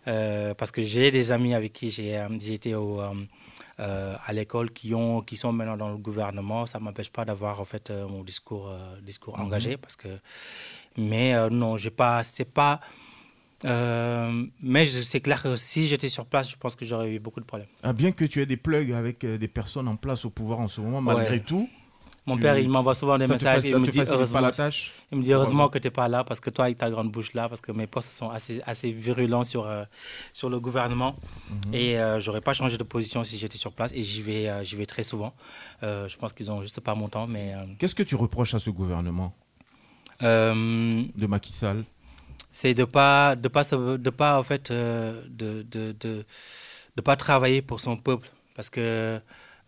Euh, 0.07 0.53
parce 0.53 0.71
que 0.71 0.81
j'ai 0.83 1.11
des 1.11 1.31
amis 1.31 1.53
avec 1.53 1.73
qui 1.73 1.89
j'ai 1.91 2.15
été 2.53 2.75
au, 2.75 3.01
euh, 3.01 4.15
à 4.25 4.31
l'école 4.31 4.71
qui 4.71 4.93
ont 4.93 5.21
qui 5.21 5.35
sont 5.35 5.51
maintenant 5.51 5.75
dans 5.77 5.89
le 5.89 5.97
gouvernement. 5.97 6.65
Ça 6.67 6.79
m'empêche 6.79 7.09
pas 7.09 7.25
d'avoir 7.25 7.59
en 7.59 7.65
fait 7.65 7.89
euh, 7.89 8.07
mon 8.07 8.23
discours 8.23 8.69
euh, 8.69 8.77
discours 9.01 9.38
Mhm. 9.38 9.45
engagé 9.45 9.77
parce 9.77 9.95
que 9.97 10.07
mais 10.97 11.33
non 11.49 11.75
j'ai 11.75 11.89
pas 11.91 12.23
c'est 12.23 12.51
pas 12.61 12.79
euh, 13.63 14.45
mais 14.61 14.85
c'est 14.85 15.21
clair 15.21 15.41
que 15.41 15.55
si 15.55 15.87
j'étais 15.87 16.09
sur 16.09 16.25
place, 16.25 16.49
je 16.51 16.57
pense 16.57 16.75
que 16.75 16.85
j'aurais 16.85 17.11
eu 17.11 17.19
beaucoup 17.19 17.39
de 17.39 17.45
problèmes. 17.45 17.69
Ah, 17.83 17.93
Bien 17.93 18.11
que 18.11 18.25
tu 18.25 18.41
aies 18.41 18.45
des 18.45 18.57
plugs 18.57 18.91
avec 18.91 19.23
euh, 19.23 19.37
des 19.37 19.47
personnes 19.47 19.87
en 19.87 19.95
place 19.95 20.25
au 20.25 20.29
pouvoir 20.29 20.59
en 20.59 20.67
ce 20.67 20.81
moment, 20.81 21.01
malgré 21.01 21.35
Ouais. 21.35 21.39
tout. 21.39 21.69
Mon 22.27 22.35
tu- 22.35 22.41
père, 22.41 22.57
il 22.57 22.67
m'envoie 22.69 22.95
souvent 22.95 23.19
des 23.19 23.27
ça 23.27 23.33
messages 23.33 23.61
ça 23.61 23.67
il 23.67 23.77
me 23.77 23.85
dit 23.87 23.99
heureusement, 23.99 24.39
pas 24.39 24.41
la 24.47 24.51
tâche? 24.51 24.91
il 25.11 25.19
me 25.19 25.23
dit 25.23 25.31
heureusement 25.31 25.69
que 25.69 25.77
tu 25.77 25.85
n'es 25.85 25.91
pas 25.91 26.07
là 26.07 26.23
parce 26.23 26.39
que 26.39 26.49
toi, 26.49 26.65
avec 26.65 26.79
ta 26.79 26.89
grande 26.89 27.11
bouche 27.11 27.33
là, 27.35 27.47
parce 27.47 27.61
que 27.61 27.71
mes 27.71 27.85
postes 27.85 28.09
sont 28.09 28.31
assez, 28.31 28.63
assez 28.65 28.89
virulents 28.91 29.43
sur, 29.43 29.67
euh, 29.67 29.83
sur 30.33 30.49
le 30.49 30.59
gouvernement. 30.59 31.15
Mhm. 31.67 31.73
Et 31.75 31.99
euh, 31.99 32.19
j'aurais 32.19 32.41
pas 32.41 32.53
changé 32.53 32.77
de 32.77 32.83
position 32.83 33.23
si 33.23 33.37
j'étais 33.37 33.59
sur 33.59 33.73
place 33.73 33.91
et 33.93 34.03
j'y 34.03 34.23
vais, 34.23 34.49
euh, 34.49 34.63
j'y 34.63 34.75
vais 34.75 34.87
très 34.87 35.03
souvent. 35.03 35.33
Je 35.83 36.17
pense 36.17 36.33
qu'ils 36.33 36.49
ont 36.49 36.63
juste 36.63 36.79
pas 36.81 36.95
mon 36.95 37.09
temps, 37.09 37.27
mais. 37.27 37.53
Qu'est-ce 37.77 37.93
que 37.93 38.01
tu 38.01 38.15
reproches 38.15 38.55
à 38.55 38.59
ce 38.59 38.71
gouvernement? 38.71 39.35
De 40.21 41.27
Macky 41.27 41.53
Sall? 41.53 41.83
C'est 42.55 42.73
de 42.73 42.85
pas 42.85 43.35
de 43.35 43.49
pas 43.49 43.63
de 44.07 44.09
pas 44.09 44.39
en 44.39 44.43
fait 44.43 44.71
euh, 44.71 45.21
de, 45.27 45.63
de, 45.63 45.93
de 46.95 47.01
pas 47.01 47.17
travailler 47.17 47.61
pour 47.61 47.81
son 47.81 47.97
peuple. 47.97 48.29
Parce 48.55 48.69
que 48.69 49.19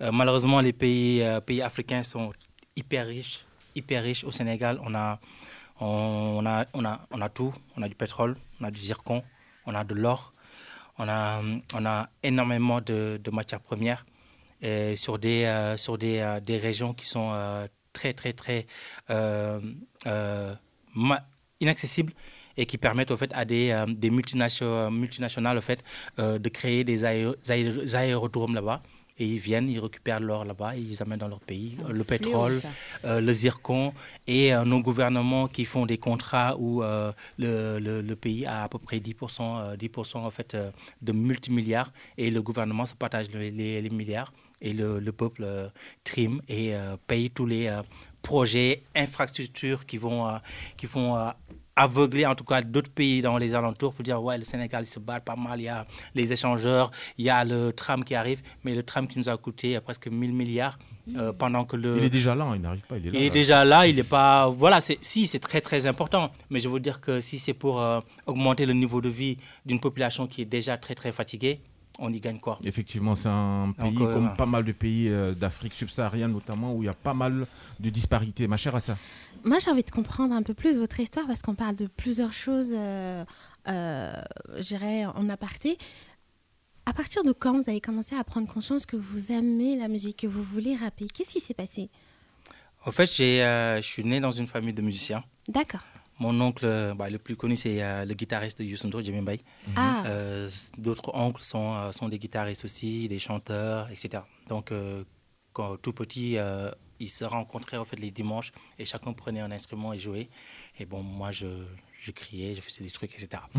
euh, 0.02 0.12
malheureusement 0.14 0.62
les 0.62 0.72
pays 0.72 1.22
euh, 1.22 1.42
pays 1.42 1.62
africains 1.62 2.04
sont 2.04 2.32
hyper 2.78 3.06
riches 3.06 3.44
hyper 3.76 4.02
riches. 4.04 4.24
Au 4.24 4.32
Sénégal 4.32 4.80
on 4.86 4.96
a 4.96 5.20
on 5.82 6.46
a 6.46 6.66
on 6.74 6.86
a 6.86 6.94
on 7.12 7.20
a 7.22 7.28
tout. 7.28 7.54
On 7.76 7.82
a 7.84 7.90
du 7.90 7.96
pétrole 7.96 8.38
on 8.62 8.64
a 8.64 8.72
du 8.72 8.80
zircon 8.80 9.22
on 9.66 9.76
a 9.76 9.84
de 9.84 9.94
l'or. 9.94 10.32
On 10.98 11.10
a 11.10 11.42
on 11.74 11.86
a 11.86 12.10
énormément 12.24 12.80
de, 12.80 13.20
de 13.22 13.32
matières 13.32 13.60
premières. 13.60 14.06
Et 14.62 14.96
sur 14.96 15.20
des 15.20 15.44
sur 15.76 15.98
des, 15.98 16.40
des 16.42 16.58
régions 16.58 16.94
qui 16.94 17.06
sont 17.06 17.30
très 17.92 18.14
très 18.14 18.32
très 18.32 18.66
inaccessibles 21.60 22.14
et 22.58 22.66
qui 22.66 22.78
permettent 22.78 23.12
au 23.12 23.18
fait 23.18 23.32
à 23.34 23.46
des, 23.46 23.70
euh, 23.72 23.86
des 23.88 24.10
multinationales, 24.10 24.92
multinationales 24.92 25.58
au 25.58 25.62
fait, 25.62 25.84
euh, 26.20 26.40
de 26.40 26.50
créer 26.50 26.84
des 26.84 27.04
aéro- 27.06 27.36
aéro- 27.48 27.96
aérodromes 27.96 28.56
là-bas. 28.56 28.82
Et 29.20 29.26
ils 29.26 29.40
viennent, 29.40 29.68
ils 29.68 29.80
récupèrent 29.80 30.20
l'or 30.20 30.46
là-bas, 30.46 30.76
ils 30.76 31.02
amènent 31.02 31.18
dans 31.18 31.28
leur 31.28 31.40
pays 31.40 31.76
euh, 31.84 31.92
le 31.92 32.04
pétrole, 32.04 32.62
euh, 33.04 33.20
le 33.20 33.34
zircon 33.34 33.92
et 34.28 34.54
euh, 34.54 34.64
nos 34.64 34.80
gouvernements 34.80 35.48
qui 35.48 35.66
font 35.66 35.88
des 35.88 35.98
contrats 35.98 36.56
où 36.60 36.84
euh, 36.84 37.12
le, 37.40 37.80
le- 37.80 38.02
le 38.04 38.16
pays 38.16 38.46
a 38.46 38.62
à 38.66 38.70
peu 38.70 38.78
près 38.78 38.98
10%, 39.00 39.42
euh, 39.42 39.76
10% 39.76 40.18
en 40.18 40.30
fait, 40.30 40.54
euh, 40.54 40.70
de 41.02 41.14
multimilliards 41.14 41.92
et 42.16 42.30
le 42.30 42.44
gouvernement 42.44 42.86
se 42.86 42.94
partage 42.94 43.32
le- 43.32 43.40
les, 43.40 43.82
les 43.82 43.90
milliards 43.90 44.32
et 44.62 44.72
le, 44.74 45.00
le 45.00 45.12
peuple 45.12 45.44
euh, 45.46 45.68
trime 46.04 46.40
et 46.48 46.76
euh, 46.76 46.96
paye 47.08 47.32
tous 47.32 47.48
les 47.48 47.66
euh, 47.70 47.82
projets, 48.22 48.84
infrastructures 48.96 49.88
qui 49.88 49.98
vont, 49.98 50.28
euh, 50.28 50.38
qui 50.78 50.86
vont 50.86 51.18
euh, 51.18 51.30
aveugler 51.78 52.26
en 52.26 52.36
tout 52.36 52.44
cas 52.44 52.62
d'autres 52.62 52.90
pays 52.92 53.22
dans 53.22 53.38
les 53.38 53.54
alentours 53.56 53.94
pour 53.94 54.04
dire 54.04 54.22
ouais 54.22 54.38
le 54.38 54.44
Sénégal 54.44 54.84
il 54.84 54.88
se 54.88 55.00
bat 55.00 55.20
pas 55.20 55.36
mal, 55.36 55.60
il 55.60 55.64
y 55.64 55.70
a 55.70 55.86
les 56.16 56.34
échangeurs, 56.34 56.92
il 57.18 57.26
y 57.26 57.30
a 57.30 57.44
le 57.46 57.72
tram 57.72 58.04
qui 58.04 58.16
arrive, 58.16 58.42
mais 58.64 58.74
le 58.76 58.84
tram 58.84 59.08
qui 59.08 59.18
nous 59.20 59.30
a 59.30 59.38
coûté 59.38 59.80
presque 59.80 60.08
1000 60.08 60.34
milliards 60.34 60.78
euh, 61.16 61.32
pendant 61.32 61.64
que 61.64 61.78
le 61.78 61.98
Il 61.98 62.04
est 62.04 62.10
déjà 62.10 62.36
là, 62.36 62.52
il 62.56 62.62
n'arrive 62.62 62.82
pas, 62.82 62.98
il 62.98 63.08
est 63.08 63.12
là. 63.12 63.18
il 63.20 63.24
est 63.24 63.28
là. 63.30 63.34
déjà 63.34 63.64
là, 63.64 63.88
il 63.88 63.96
n'est 63.96 64.04
pas. 64.04 64.50
Voilà, 64.50 64.82
c'est- 64.82 64.98
si, 65.02 65.26
c'est 65.26 65.40
très 65.40 65.62
très 65.62 65.86
important. 65.86 66.32
Mais 66.50 66.60
je 66.60 66.68
veux 66.68 66.82
dire 66.82 67.00
que 67.00 67.22
si 67.22 67.40
c'est 67.40 67.54
pour 67.54 67.80
euh, 67.82 68.02
augmenter 68.26 68.66
le 68.66 68.74
niveau 68.74 69.00
de 69.00 69.08
vie 69.08 69.38
d'une 69.66 69.80
population 69.80 70.28
qui 70.28 70.42
est 70.42 70.46
déjà 70.46 70.78
très 70.78 70.96
très 70.96 71.14
fatiguée, 71.14 71.62
on 72.00 72.12
y 72.14 72.20
gagne 72.20 72.40
quoi 72.40 72.60
Effectivement, 72.64 73.16
c'est 73.16 73.30
un 73.30 73.74
pays 73.76 73.92
Donc, 73.94 74.02
euh, 74.08 74.14
comme 74.14 74.36
pas 74.36 74.46
mal 74.46 74.64
de 74.66 74.72
pays 74.74 75.08
euh, 75.10 75.34
d'Afrique 75.34 75.74
subsaharienne 75.74 76.32
notamment 76.32 76.74
où 76.74 76.84
il 76.84 76.88
y 76.88 76.90
a 76.90 76.94
pas 76.94 77.14
mal 77.14 77.48
de 77.80 77.90
disparités. 77.90 78.46
Ma 78.48 78.58
chère 78.58 78.76
Assa. 78.76 78.98
Moi, 79.48 79.60
j'ai 79.60 79.72
envie 79.72 79.84
de 79.84 79.92
comprendre 79.92 80.36
un 80.36 80.44
peu 80.44 80.54
plus 80.54 80.76
votre 80.76 81.00
histoire 81.00 81.26
parce 81.26 81.42
qu'on 81.42 81.56
parle 81.56 81.76
de 81.76 81.88
plusieurs 81.88 82.34
choses, 82.34 82.74
euh, 82.74 83.24
euh, 83.70 84.22
je 84.58 84.62
dirais, 84.62 85.06
en 85.06 85.30
aparté. 85.30 85.78
À 86.86 86.92
partir 86.92 87.24
de 87.24 87.32
quand 87.32 87.54
vous 87.54 87.70
avez 87.70 87.80
commencé 87.80 88.14
à 88.14 88.24
prendre 88.26 88.52
conscience 88.52 88.86
que 88.86 88.98
vous 88.98 89.32
aimez 89.32 89.78
la 89.78 89.88
musique, 89.88 90.18
que 90.18 90.28
vous 90.28 90.44
voulez 90.44 90.76
rapper? 90.76 91.08
Qu'est-ce 91.08 91.32
qui 91.32 91.40
s'est 91.40 91.54
passé? 91.54 91.90
En 92.86 92.92
fait, 92.92 93.10
j'ai, 93.10 93.42
euh, 93.42 93.78
je 93.78 93.88
suis 93.88 94.04
né 94.04 94.20
dans 94.20 94.32
une 94.32 94.48
famille 94.48 94.74
de 94.74 94.82
musiciens. 94.82 95.24
D'accord. 95.48 95.82
Mon 96.20 96.40
oncle, 96.42 96.94
bah, 96.98 97.10
le 97.10 97.18
plus 97.18 97.38
connu, 97.38 97.56
c'est 97.56 97.82
euh, 97.82 98.04
le 98.04 98.16
guitariste 98.16 98.62
de 98.62 99.02
Jimmy 99.02 99.22
Mbaye. 99.22 99.42
Ah. 99.78 100.04
Euh, 100.08 100.50
D'autres 100.78 101.16
oncles 101.16 101.44
sont, 101.44 101.94
sont 101.94 102.10
des 102.10 102.20
guitaristes 102.20 102.66
aussi, 102.66 103.08
des 103.08 103.20
chanteurs, 103.20 103.90
etc. 103.92 104.24
Donc, 104.50 104.74
quand 105.54 105.78
tout 105.78 105.94
petit, 105.94 106.38
ils 107.00 107.10
se 107.10 107.24
rencontraient 107.24 107.78
en 107.78 107.86
fait 107.86 108.00
les 108.00 108.12
dimanches 108.12 108.52
et 108.80 108.86
chacun 108.86 109.14
prenait 109.14 109.42
un 109.42 109.52
instrument 109.52 109.94
et 109.94 110.00
jouait. 110.00 110.30
Et 110.80 110.86
bon, 110.86 111.02
moi, 111.02 111.32
je, 111.32 111.48
je 112.00 112.12
criais, 112.12 112.54
je 112.56 112.62
faisais 112.62 112.84
des 112.84 112.92
trucs, 112.92 113.14
etc. 113.14 113.42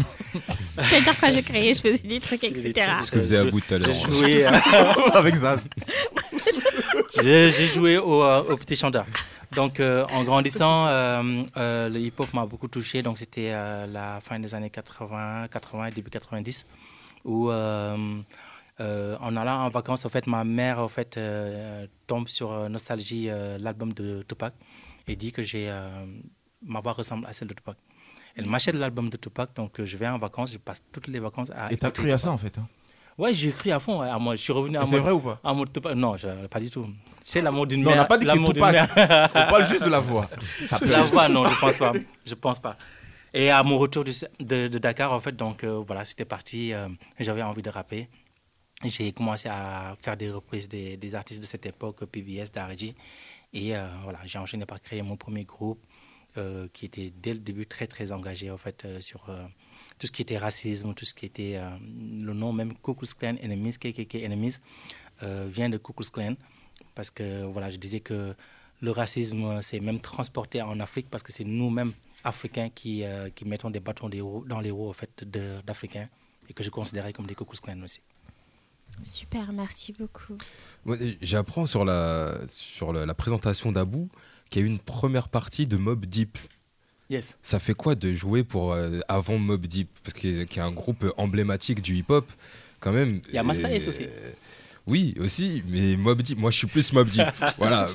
Tu 0.89 0.95
veux 0.95 1.03
dire 1.03 1.19
quand 1.21 1.33
j'ai 1.33 1.43
créé, 1.43 1.75
je 1.75 1.81
faisais 1.81 2.07
des 2.07 2.21
trucs, 2.21 2.43
Je 2.43 2.47
etc. 2.47 2.73
trucs, 2.73 3.03
Ce 3.07 3.11
que 3.11 3.19
faisait 3.19 3.37
je- 3.41 3.47
Abou 3.49 3.61
tout 3.61 3.75
à 3.75 3.79
l'heure. 3.79 3.93
je 3.93 4.07
jouais, 4.13 4.47
euh, 4.47 5.11
Avec 5.15 5.35
Zaz. 5.35 5.69
J'ai 7.23 7.51
j'ai 7.51 7.67
joué 7.67 7.97
au, 7.99 8.23
euh, 8.23 8.43
au 8.45 8.57
Petit 8.57 8.77
Chanteur. 8.77 9.05
Donc, 9.53 9.81
euh, 9.81 10.05
en 10.13 10.23
grandissant, 10.25 10.87
euh, 10.87 11.43
euh, 11.57 11.89
le 11.89 11.99
hip-hop 11.99 12.33
m'a 12.35 12.47
beaucoup 12.47 12.69
touché. 12.69 13.03
Donc, 13.03 13.19
c'était 13.19 13.51
euh, 13.53 13.87
la 13.87 14.21
fin 14.21 14.39
des 14.39 14.55
années 14.55 14.71
80, 14.71 15.49
80, 15.49 15.91
début 15.91 16.11
90, 16.11 16.67
où, 17.25 17.51
euh, 18.81 19.17
en 19.21 19.37
allant 19.37 19.63
en 19.65 19.71
vacances, 19.71 20.05
en 20.05 20.09
fait, 20.09 20.27
ma 20.27 20.45
mère, 20.45 20.79
en 20.79 20.89
fait, 20.89 21.17
euh, 21.17 21.87
tombe 22.07 22.29
sur 22.29 22.53
euh, 22.53 22.69
Nostalgie, 22.69 23.29
euh, 23.29 23.59
l'album 23.59 23.93
de 23.93 24.23
Tupac, 24.29 24.55
et 25.07 25.17
dit 25.17 25.33
que 25.33 25.43
j'ai 25.43 25.71
ma 26.63 26.81
voix 26.81 26.93
ressemble 26.93 27.27
à 27.27 27.33
celle 27.33 27.49
de 27.49 27.55
Tupac. 27.55 27.77
Elle 28.37 28.47
m'achète 28.47 28.75
l'album 28.77 29.09
de 29.11 29.17
Tupac, 29.17 29.55
donc 29.55 29.83
je 29.83 29.97
vais 29.97 30.07
en 30.09 30.19
vacances, 30.19 30.53
je 30.53 30.59
passe 30.59 30.83
toutes 30.93 31.09
les 31.09 31.19
vacances 31.19 31.51
à. 31.55 31.73
Et 31.73 31.77
t'as 31.77 31.91
cru 31.91 32.11
à 32.13 32.19
ça 32.19 32.31
en 32.31 32.39
fait 32.39 32.57
hein? 32.59 32.69
Ouais, 33.17 33.35
j'ai 33.35 33.51
cru 33.51 33.73
à 33.73 33.81
fond. 33.81 34.01
à 34.01 34.17
moi, 34.19 34.37
je 34.37 34.43
suis 34.43 34.53
revenu 34.53 34.77
à 34.79 34.85
c'est 34.85 34.99
vrai 34.99 35.11
ou 35.11 35.19
pas? 35.19 35.41
à 35.43 35.53
mode 35.53 35.73
Tupac. 35.73 35.97
Non, 35.97 36.17
je- 36.17 36.47
pas 36.47 36.61
du 36.61 36.71
tout. 36.71 36.87
C'est 37.21 37.41
l'amour 37.41 37.67
d'une 37.67 37.83
Non, 37.83 37.91
mère. 37.91 37.99
on 37.99 38.03
n'a 38.03 38.05
pas 38.09 38.17
dit 38.19 38.27
que 38.27 38.53
Tupac. 38.53 39.31
On 39.35 39.51
parle 39.51 39.67
juste 39.67 39.83
de 39.83 39.89
la 39.91 39.99
voix. 39.99 40.31
Ça 40.69 40.79
La 40.87 41.03
voix, 41.03 41.29
non, 41.29 41.45
je 41.49 41.59
pense 41.59 41.77
pas. 41.77 41.93
Je 42.25 42.35
pense 42.35 42.61
pas. 42.61 42.77
Et 43.35 43.51
à 43.51 43.61
mon 43.65 43.77
retour 43.77 44.05
de, 44.05 44.13
de 44.69 44.79
Dakar, 44.79 45.13
en 45.13 45.19
fait, 45.21 45.33
donc 45.37 45.65
euh, 45.65 45.83
voilà, 45.85 46.05
c'était 46.05 46.25
parti. 46.25 46.73
euh, 46.73 46.89
J'avais 47.19 47.43
envie 47.43 47.61
de 47.63 47.71
rapper. 47.71 48.09
J'ai 48.85 49.11
commencé 49.13 49.49
à 49.49 49.97
faire 50.01 50.17
des 50.17 50.31
reprises 50.31 50.69
des, 50.69 51.15
artistes 51.17 51.41
de 51.41 51.47
cette 51.47 51.67
époque, 51.67 52.05
PBS, 52.05 52.53
Dariji. 52.53 52.95
Et 53.53 53.77
euh, 53.77 53.89
voilà, 54.05 54.21
j'ai 54.25 54.39
enchaîné 54.39 54.67
par 54.67 54.81
créer 54.81 55.03
mon 55.03 55.17
premier 55.17 55.45
groupe 55.45 55.81
euh, 56.37 56.69
qui 56.73 56.85
était 56.85 57.13
dès 57.21 57.33
le 57.35 57.41
début 57.41 57.67
très 57.67 57.89
très 57.89 58.13
engagé 58.13 58.51
en 58.51 58.59
fait 58.59 58.85
euh, 58.85 59.01
sur 59.01 59.27
tout 59.99 60.07
ce 60.07 60.13
qui 60.13 60.23
était 60.23 60.39
racisme, 60.39 60.95
tout 60.95 61.05
ce 61.05 61.13
qui 61.13 61.27
était 61.27 61.59
le 61.81 62.33
nom 62.35 62.53
même 62.53 62.73
Ku 62.75 62.95
Klux 62.95 63.15
Klan 63.19 63.35
Enemies, 63.43 63.73
KKK 63.79 64.15
Enemies, 64.25 64.59
vient 65.23 65.69
de 65.69 65.77
Ku 65.77 65.93
Klux 65.93 66.11
Klan 66.13 66.35
parce 66.95 67.11
que 67.11 67.45
voilà, 67.47 67.71
je 67.71 67.79
disais 67.79 67.99
que 67.99 68.33
le 68.81 68.91
racisme 68.93 69.61
s'est 69.61 69.81
même 69.81 69.99
transporté 69.99 70.63
en 70.63 70.79
Afrique 70.79 71.09
parce 71.11 71.25
que 71.25 71.33
c'est 71.33 71.43
nous-mêmes 71.43 71.95
Africains 72.23 72.69
qui, 72.69 73.03
qui 73.35 73.45
mettons 73.45 73.71
des 73.71 73.81
bâtons 73.81 74.09
des 74.09 74.23
dans 74.47 74.61
les 74.61 74.71
roues 74.71 74.89
en 74.89 74.93
fait 74.93 75.25
d'Africains 75.25 76.09
et 76.49 76.53
que 76.53 76.63
je 76.63 76.71
considérais 76.71 77.13
comme 77.13 77.27
des 77.27 77.35
Ku 77.35 77.45
Klux 77.45 77.59
Klan 77.61 77.83
aussi. 77.83 78.01
Super, 79.03 79.53
merci 79.53 79.95
beaucoup. 79.99 80.37
Et 81.01 81.19
J'apprends 81.23 81.67
sur 81.67 81.85
la, 81.85 82.35
sur 82.49 82.93
la, 82.93 83.07
la 83.07 83.15
présentation 83.15 83.73
d'Abou 83.73 84.09
qu'il 84.51 84.61
y 84.63 84.65
a 84.65 84.67
eu 84.67 84.71
une 84.71 84.79
première 84.81 85.29
partie 85.29 85.67
de 85.67 85.77
Mob 85.77 86.05
Deep. 86.07 86.39
Yes. 87.11 87.39
Ça 87.43 87.59
fait 87.59 87.75
quoi 87.75 87.95
de 87.95 88.13
jouer 88.13 88.45
pour 88.45 88.73
euh, 88.75 89.01
avant 89.09 89.39
Mob 89.39 89.67
Deep? 89.67 89.89
Parce 90.03 90.15
qu'il 90.15 90.37
y 90.39 90.41
a- 90.41 90.45
qu'il 90.45 90.59
y 90.59 90.61
a 90.61 90.67
un 90.67 90.73
groupe 90.73 91.07
emblématique 91.17 91.81
du 91.81 91.95
hip-hop, 91.97 92.31
quand 92.81 92.93
même. 92.93 93.21
Il 93.29 93.35
y 93.35 93.39
a 93.39 93.43
Masta 93.43 93.71
Ace 93.71 93.87
aussi. 93.89 94.07
Oui, 94.87 95.15
aussi, 95.21 95.63
mais 95.69 95.97
Mob 95.97 96.21
Deep, 96.23 96.39
moi 96.39 96.51
je 96.51 96.57
suis 96.59 96.67
plus 96.67 96.93
Mob 96.93 97.09
Deep. 97.09 97.25
voilà. 97.59 97.89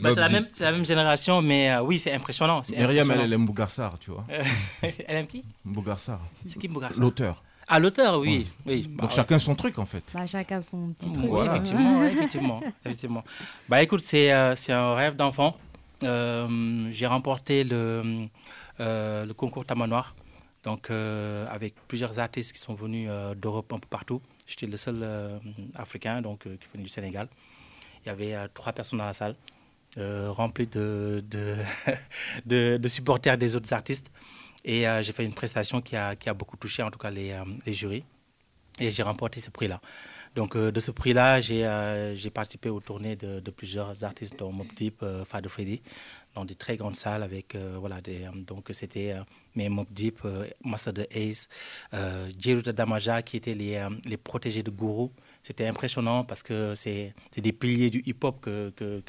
Bah, 0.00 0.08
Mob 0.08 0.14
c'est, 0.14 0.20
la 0.20 0.28
Deep. 0.28 0.32
même, 0.36 0.48
c'est 0.52 0.64
la 0.64 0.72
même 0.72 0.86
génération, 0.86 1.42
mais 1.42 1.70
euh, 1.70 1.82
oui, 1.82 1.98
c'est 1.98 2.12
impressionnant. 2.12 2.62
C'est 2.62 2.76
Myriam, 2.76 3.10
elle, 3.10 3.20
elle 3.20 3.32
aime 3.34 3.46
Bougarsar, 3.46 3.98
tu 3.98 4.10
vois. 4.10 4.26
Euh, 4.30 4.42
elle 4.82 5.16
aime 5.16 5.26
qui? 5.26 5.44
Bougarsar. 5.64 6.20
C'est 6.46 6.58
qui 6.58 6.68
Bougarsar? 6.68 7.00
L'auteur. 7.02 7.42
Ah, 7.72 7.78
l'auteur, 7.78 8.18
oui. 8.18 8.48
oui. 8.66 8.86
Bah, 8.88 9.02
Donc 9.02 9.10
ouais. 9.10 9.16
chacun 9.16 9.38
son 9.38 9.54
truc 9.54 9.78
en 9.78 9.84
fait. 9.84 10.02
Bah, 10.12 10.26
chacun 10.26 10.60
son 10.60 10.88
petit 10.92 11.06
Oui, 11.08 11.14
truc. 11.14 11.26
Voilà. 11.28 11.52
effectivement, 11.52 12.04
effectivement, 12.14 12.60
effectivement. 12.84 13.24
Bah 13.68 13.80
écoute, 13.82 14.00
c'est 14.00 14.32
euh, 14.32 14.54
c'est 14.56 14.72
un 14.72 14.94
rêve 14.94 15.14
d'enfant. 15.16 15.56
Euh, 16.02 16.88
J'ai 16.90 17.06
remporté 17.06 17.62
le, 17.62 18.26
euh, 18.80 19.24
le 19.24 19.34
concours 19.34 19.64
Tamanoir, 19.64 20.14
donc 20.64 20.90
euh, 20.90 21.46
avec 21.48 21.74
plusieurs 21.86 22.18
artistes 22.18 22.52
qui 22.52 22.58
sont 22.58 22.74
venus 22.74 23.08
euh, 23.10 23.34
d'Europe 23.36 23.72
un 23.72 23.78
peu 23.78 23.88
partout. 23.88 24.20
J'étais 24.48 24.66
le 24.66 24.76
seul 24.76 24.98
euh, 25.02 25.38
Africain 25.76 26.22
donc 26.22 26.46
euh, 26.46 26.56
qui 26.60 26.66
venait 26.72 26.82
du 26.84 26.90
Sénégal. 26.90 27.28
Il 28.04 28.08
y 28.08 28.10
avait 28.10 28.34
euh, 28.34 28.48
trois 28.52 28.72
personnes 28.72 28.98
dans 28.98 29.04
la 29.04 29.12
salle, 29.12 29.36
euh, 29.98 30.30
remplies 30.32 30.66
de, 30.66 31.22
de, 31.30 31.56
de, 32.46 32.78
de 32.78 32.88
supporters 32.88 33.38
des 33.38 33.54
autres 33.54 33.72
artistes. 33.72 34.10
Et 34.64 34.86
euh, 34.86 35.02
j'ai 35.02 35.12
fait 35.12 35.24
une 35.24 35.34
prestation 35.34 35.80
qui 35.80 35.96
a, 35.96 36.16
qui 36.16 36.28
a 36.28 36.34
beaucoup 36.34 36.56
touché 36.56 36.82
en 36.82 36.90
tout 36.90 36.98
cas 36.98 37.10
les, 37.10 37.32
euh, 37.32 37.44
les 37.66 37.72
jurys. 37.72 38.04
Et 38.78 38.90
j'ai 38.90 39.02
remporté 39.02 39.40
ce 39.40 39.50
prix-là. 39.50 39.80
Donc, 40.34 40.56
euh, 40.56 40.70
de 40.70 40.80
ce 40.80 40.90
prix-là, 40.90 41.40
j'ai 41.40 42.30
participé 42.30 42.68
aux 42.68 42.80
tournées 42.80 43.16
de, 43.16 43.50
plusieurs 43.50 44.04
artistes, 44.04 44.38
dont 44.38 44.52
Mob 44.52 44.68
Deep, 44.74 45.04
Fado 45.26 45.48
Freddy, 45.48 45.82
dans 46.34 46.44
des 46.44 46.54
très 46.54 46.76
grandes 46.76 46.94
salles 46.94 47.24
avec, 47.24 47.56
voilà, 47.56 48.00
donc 48.46 48.68
c'était 48.70 49.16
mes 49.56 49.68
Mob 49.68 49.88
Deep, 49.90 50.22
Master 50.64 50.92
de 50.92 51.06
Ace, 51.10 51.48
Jeruta 52.38 52.72
Damaja, 52.72 53.22
qui 53.22 53.38
étaient 53.38 53.54
les, 53.54 53.84
les 54.04 54.16
protégés 54.16 54.62
de 54.62 54.70
Gourou. 54.70 55.10
C'était 55.42 55.66
impressionnant 55.66 56.24
parce 56.24 56.42
que 56.42 56.74
c'est 56.74 57.14
des 57.36 57.52
piliers 57.52 57.88
du 57.88 58.02
hip-hop 58.04 58.40
que, 58.42 58.70
que, 58.76 59.02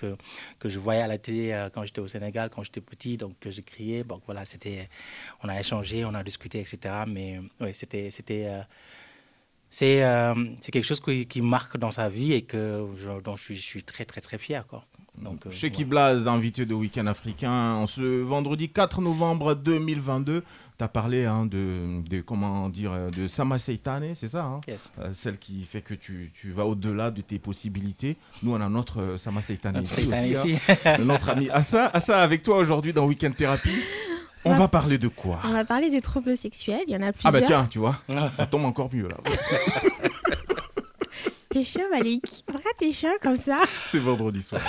que, 0.60 0.70
je 0.70 0.80
voyais 0.80 1.02
à 1.02 1.08
la 1.08 1.18
télé 1.18 1.52
euh, 1.52 1.70
quand 1.70 1.84
j'étais 1.84 2.00
au 2.00 2.08
Sénégal, 2.08 2.50
quand 2.50 2.64
j'étais 2.64 2.80
petit, 2.80 3.18
donc 3.18 3.38
que 3.40 3.52
je 3.52 3.60
criais. 3.62 4.04
Donc 4.06 4.22
voilà, 4.26 4.44
on 5.44 5.50
a 5.50 5.60
échangé, 5.60 6.06
on 6.06 6.14
a 6.14 6.24
discuté, 6.24 6.62
etc. 6.62 7.04
Mais 7.06 7.40
oui, 7.60 7.72
c'était, 7.74 8.10
euh, 8.48 8.62
c'est 9.70 10.04
euh, 10.04 10.34
c'est 10.62 10.72
quelque 10.72 10.86
chose 10.86 11.02
qui, 11.02 11.42
marque 11.42 11.78
dans 11.78 11.92
sa 11.92 12.08
vie 12.10 12.32
et 12.34 12.44
que, 12.44 12.88
dont 13.22 13.36
je 13.36 13.44
suis, 13.44 13.56
je 13.58 13.62
suis 13.62 13.84
très, 13.84 14.06
très, 14.06 14.22
très 14.22 14.38
fier. 14.38 14.66
Quoi. 14.68 14.86
Donc, 15.18 15.46
euh, 15.46 15.52
Chez 15.52 15.70
voilà. 15.70 15.86
Blaze, 15.86 16.28
invité 16.28 16.66
de 16.66 16.74
Week-end 16.74 17.06
africain, 17.06 17.74
en 17.74 17.86
ce 17.86 18.22
vendredi 18.22 18.70
4 18.70 19.02
novembre 19.02 19.56
2022, 19.56 20.42
tu 20.78 20.84
as 20.84 20.88
parlé 20.88 21.26
hein, 21.26 21.46
de, 21.46 22.02
de, 22.10 22.22
comment 22.22 22.70
dire, 22.70 22.94
de 23.16 23.28
Sama 23.28 23.58
Seitane, 23.58 24.16
c'est 24.16 24.30
ça 24.30 24.46
hein? 24.46 24.62
Yes. 24.68 24.90
Euh, 25.00 25.10
Celle 25.14 25.38
qui 25.38 25.64
fait 25.66 25.82
que 25.82 25.94
tu, 25.94 26.32
tu 26.34 26.52
vas 26.52 26.66
au-delà 26.66 27.12
de 27.12 27.22
tes 27.22 27.40
possibilités. 27.40 28.16
Nous, 28.42 28.54
on 28.54 28.62
a 28.62 28.70
notre 28.70 29.02
euh, 29.02 29.18
Sama 29.18 29.42
Seitane 29.42 29.84
ici, 29.84 30.10
ici. 30.30 30.56
hein. 30.86 30.98
notre 31.04 31.30
ami 31.30 31.50
Assa. 31.50 31.88
Assa, 31.88 32.22
avec 32.22 32.42
toi 32.42 32.58
aujourd'hui 32.58 32.94
dans 32.94 33.06
Week-end 33.06 33.32
Thérapie, 33.32 33.70
on 34.46 34.54
Ouais. 34.54 34.58
va 34.58 34.68
parler 34.70 34.98
de 34.98 35.08
quoi? 35.10 35.40
On 35.44 35.52
va 35.52 35.66
parler 35.66 35.90
des 35.92 36.02
troubles 36.02 36.36
sexuels, 36.38 36.82
il 36.88 36.94
y 36.94 36.98
en 36.98 37.02
a 37.02 37.08
Ah 37.08 37.12
plusieurs. 37.12 37.34
bah 37.34 37.42
tiens, 37.46 37.68
tu 37.70 37.78
vois, 37.80 37.98
ça 38.38 38.46
tombe 38.48 38.64
encore 38.66 38.90
mieux 38.92 39.08
là. 39.10 39.18
T'es 41.52 41.64
chaud, 41.64 41.82
Malik 41.92 42.24
Pourquoi 42.46 42.72
t'es 42.78 42.92
chaud 42.94 43.08
comme 43.22 43.38
ça 43.38 43.62
C'est 43.88 44.00
vendredi 44.00 44.42
soir. 44.42 44.62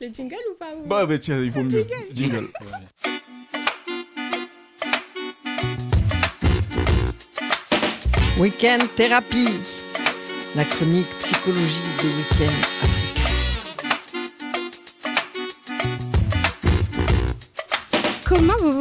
Le 0.00 0.08
jingle 0.08 0.36
ou 0.52 0.54
pas 0.58 0.74
ou- 0.76 0.86
Bah, 0.86 1.04
bah 1.06 1.18
tiens, 1.18 1.38
il 1.40 1.50
vaut 1.50 1.62
mieux. 1.62 1.86
Jingle. 2.12 2.48
Week-end 8.38 8.78
thérapie, 8.96 9.48
la 10.54 10.64
chronique 10.64 11.08
psychologie 11.20 11.76
de 12.02 12.08
Week-end 12.08 12.83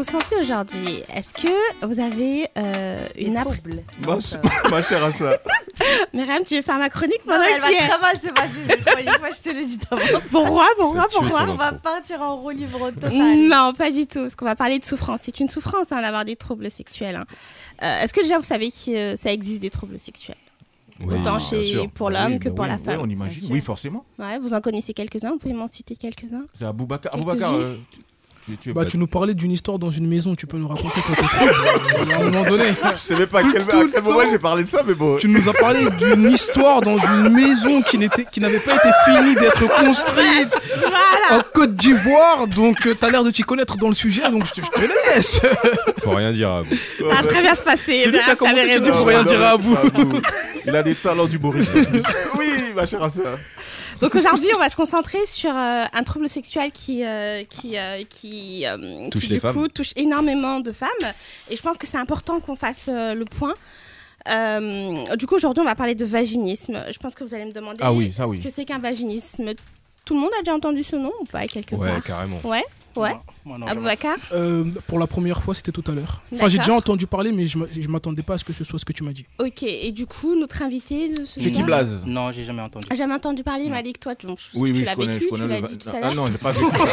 vous 0.03 0.11
sentez 0.19 0.35
aujourd'hui? 0.35 1.01
Est-ce 1.13 1.33
que 1.33 1.85
vous 1.85 1.99
avez 1.99 2.47
euh, 2.57 3.07
une 3.17 3.37
appré- 3.37 3.61
Ma, 4.05 4.19
ch- 4.19 4.41
ma 4.69 4.81
chère 4.81 5.03
Assa, 5.03 5.37
Myriam, 6.13 6.43
tu 6.43 6.55
veux 6.55 6.61
faire 6.61 6.77
ma 6.77 6.89
chronique 6.89 7.21
pendant 7.25 7.41
elle 7.43 7.55
tu 7.55 7.61
va 7.61 7.71
es- 7.71 7.87
très 7.87 7.99
mal 7.99 8.19
se 8.19 8.27
passer 8.29 8.49
cette 8.67 8.83
chronique. 8.85 9.19
Moi, 9.19 9.29
je 9.31 9.49
te 9.49 9.55
le 9.55 9.65
dis 9.65 9.77
d'avance. 9.77 10.21
Pourquoi 10.29 10.67
Pourquoi 10.77 11.07
Tu 11.09 11.15
es 11.15 11.19
Pourquoi 11.19 11.43
On 11.49 11.55
va 11.55 11.71
partir 11.71 12.21
en 12.21 12.37
roue 12.37 12.49
libre 12.51 12.91
total. 12.91 13.47
Non, 13.47 13.73
pas 13.73 13.91
du 13.91 14.05
tout, 14.05 14.19
parce 14.21 14.35
qu'on 14.35 14.45
va 14.45 14.55
parler 14.55 14.79
de 14.79 14.85
souffrance. 14.85 15.21
C'est 15.23 15.39
une 15.39 15.49
souffrance 15.49 15.91
hein, 15.91 16.01
d'avoir 16.01 16.25
des 16.25 16.35
troubles 16.35 16.69
sexuels. 16.69 17.15
hein. 17.15 17.25
Euh, 17.81 18.01
Est-ce 18.01 18.13
que 18.13 18.21
déjà 18.21 18.37
vous 18.37 18.43
savez 18.43 18.71
que 18.71 18.91
euh, 18.91 19.15
ça 19.15 19.31
existe 19.31 19.61
des 19.61 19.69
troubles 19.69 19.97
sexuels? 19.99 20.35
Oui, 20.99 21.15
Autant 21.15 21.37
bien 21.37 21.39
chez, 21.39 21.63
sûr. 21.63 21.89
pour 21.91 22.09
l'homme 22.11 22.33
oui, 22.33 22.39
que 22.39 22.49
pour 22.49 22.65
oui, 22.65 22.67
la 22.69 22.75
oui, 22.75 22.81
femme 22.85 22.99
on 23.01 23.09
imagine. 23.09 23.51
Oui, 23.51 23.61
forcément. 23.61 24.05
Ouais, 24.19 24.37
vous 24.37 24.53
en 24.53 24.61
connaissez 24.61 24.93
quelques-uns, 24.93 25.31
vous 25.31 25.39
pouvez 25.39 25.53
m'en 25.55 25.67
citer 25.67 25.95
quelques-uns? 25.95 26.43
C'est 26.53 26.65
Aboubacar. 26.65 27.11
Quelques-unes. 27.13 27.29
Aboubacar, 27.31 27.53
euh, 27.55 27.75
tu, 27.91 27.99
tu, 28.61 28.73
Bah, 28.73 28.85
tu 28.85 28.97
nous 28.97 29.07
parlais 29.07 29.33
d'une 29.33 29.51
histoire 29.51 29.79
dans 29.79 29.91
une 29.91 30.07
maison, 30.07 30.35
tu 30.35 30.47
peux 30.47 30.57
nous 30.57 30.67
raconter 30.67 31.01
toi 31.01 31.15
tes 31.15 31.45
euh, 32.11 32.13
à 32.15 32.19
un 32.19 32.23
moment 32.29 32.43
donné. 32.49 32.65
Je 32.93 32.97
savais 32.97 33.27
pas 33.27 33.39
à 33.39 33.41
Tout- 33.41 33.51
quel, 33.53 33.65
tout 33.65 33.77
à 33.77 33.85
quel 33.93 34.03
moment 34.03 34.19
j'ai 34.29 34.39
parlé 34.39 34.63
de 34.63 34.69
ça, 34.69 34.81
mais 34.85 34.93
bon. 34.93 35.17
Tu 35.17 35.27
nous 35.27 35.47
as 35.49 35.53
parlé 35.53 35.85
d'une 35.99 36.29
histoire 36.31 36.81
dans 36.81 36.97
une 36.97 37.29
maison 37.29 37.81
qui 37.81 37.97
n'était, 37.97 38.25
qui 38.25 38.39
n'avait 38.41 38.59
pas 38.59 38.75
été 38.75 38.89
finie 39.05 39.35
d'être 39.35 39.67
construite 39.67 40.53
en 41.31 41.41
Côte 41.53 41.75
d'Ivoire. 41.75 42.47
Donc, 42.47 42.85
euh, 42.85 42.95
t'as 42.99 43.09
l'air 43.09 43.23
de 43.23 43.31
t'y 43.31 43.43
connaître 43.43 43.77
dans 43.77 43.87
le 43.87 43.93
sujet, 43.93 44.29
donc 44.29 44.45
je 44.45 44.51
te, 44.53 44.61
je 44.65 44.69
te 44.69 44.81
laisse. 44.81 45.39
Faut 46.03 46.11
rien 46.11 46.31
dire 46.31 46.51
à 46.51 46.61
vous. 46.61 46.75
Ça 46.99 47.05
va 47.21 47.23
très 47.23 47.41
bien 47.41 47.53
se 47.55 47.63
passer. 47.63 48.01
C'est 48.03 48.09
lui 48.09 48.19
qui 48.19 48.29
a 48.29 48.35
commencé, 48.35 48.59
a 48.59 48.63
raison. 48.79 48.91
pour 48.97 49.07
rien 49.07 49.23
dire 49.23 49.41
à 49.43 49.55
vous. 49.57 49.77
Il 50.65 50.75
a 50.75 50.83
des 50.83 50.95
talents 50.95 51.25
d'humoriste. 51.27 51.71
oui, 52.37 52.47
ma 52.75 52.85
chère 52.85 53.09
sœur. 53.11 53.37
Donc 54.03 54.15
aujourd'hui, 54.15 54.49
on 54.53 54.59
va 54.59 54.67
se 54.67 54.75
concentrer 54.75 55.25
sur 55.25 55.49
euh, 55.55 55.85
un 55.93 56.03
trouble 56.03 56.27
sexuel 56.27 56.71
qui, 56.73 57.05
euh, 57.05 57.43
qui, 57.49 57.77
euh, 57.77 58.03
qui, 58.09 58.65
Touche 59.09 59.23
qui, 59.23 59.29
les 59.29 59.35
du 59.35 59.39
femmes. 59.39 59.53
coup, 59.55 59.67
touche 59.69 59.91
énormément 59.95 60.59
de 60.59 60.73
femmes. 60.73 60.89
Et 61.49 61.55
je 61.55 61.61
pense 61.61 61.77
que 61.77 61.87
c'est 61.87 61.97
important 61.97 62.41
qu'on 62.41 62.57
fasse 62.57 62.89
le 62.89 63.23
point. 63.23 63.53
Du 65.17 65.25
coup, 65.25 65.35
aujourd'hui, 65.35 65.61
on 65.61 65.65
va 65.65 65.75
parler 65.75 65.95
de 65.95 66.03
vaginisme. 66.05 66.83
Je 66.91 66.97
pense 66.97 67.15
que 67.15 67.23
vous 67.23 67.33
allez 67.33 67.45
me 67.45 67.53
demander 67.53 67.77
Ah 67.81 67.93
oui, 67.93 68.11
ça 68.11 68.25
ce 68.25 68.29
oui. 68.29 68.39
que 68.41 68.49
c'est 68.49 68.65
qu'un 68.65 68.79
vaginisme. 68.79 69.51
Tout 70.05 70.15
le 70.15 70.19
monde 70.19 70.31
a 70.37 70.41
déjà 70.41 70.53
entendu 70.53 70.83
ce 70.83 70.97
nom 70.97 71.13
ou 71.21 71.25
pas 71.25 71.47
quelque 71.47 71.75
Ouais, 71.75 71.87
part? 71.89 72.03
carrément. 72.03 72.39
Ouais, 72.43 72.63
ouais. 72.95 73.15
Moi, 73.45 73.57
non. 73.57 73.67
Aboubacar 73.67 74.17
Euh, 74.31 74.65
pour 74.87 74.99
la 74.99 75.07
première 75.07 75.41
fois, 75.43 75.53
c'était 75.53 75.71
tout 75.71 75.83
à 75.87 75.91
l'heure. 75.91 76.21
Enfin, 76.33 76.47
j'ai 76.47 76.57
déjà 76.57 76.73
entendu 76.73 77.07
parler, 77.07 77.31
mais 77.31 77.45
je 77.45 77.57
je 77.69 77.87
m'attendais 77.87 78.23
pas 78.23 78.35
à 78.35 78.37
ce 78.37 78.43
que 78.43 78.53
ce 78.53 78.63
soit 78.63 78.79
ce 78.79 78.85
que 78.85 78.93
tu 78.93 79.03
m'as 79.03 79.11
dit. 79.11 79.25
Ok, 79.39 79.63
et 79.63 79.91
du 79.91 80.05
coup, 80.05 80.35
notre 80.35 80.61
invité 80.61 81.09
de 81.09 81.25
ce 81.25 81.39
qui 81.39 81.51
soir 81.53 81.65
Blaze 81.65 82.03
Non, 82.05 82.31
j'ai 82.31 82.43
jamais 82.43 82.61
entendu. 82.61 82.87
a 82.89 82.95
jamais 82.95 83.13
entendu 83.15 83.43
parler, 83.43 83.67
Malik, 83.69 83.99
toi, 83.99 84.15
tu, 84.15 84.27
je 84.27 84.33
Oui, 84.59 84.71
que 84.71 84.73
oui, 84.73 84.73
tu 84.73 84.79
je 84.79 84.85
l'as 84.85 84.95
connais, 84.95 85.13
vécu, 85.13 85.25
je 85.25 85.29
connais 85.29 85.43
tu 85.43 85.47
le. 85.49 85.53
l'as 85.55 85.61
va- 85.61 85.67
dit 85.67 85.77
tout 85.77 85.89
à 85.89 85.93
Ah 86.01 86.13
non, 86.13 86.25
j'ai 86.27 86.37
pas 86.37 86.51
vécu 86.51 86.65
ça. 86.77 86.85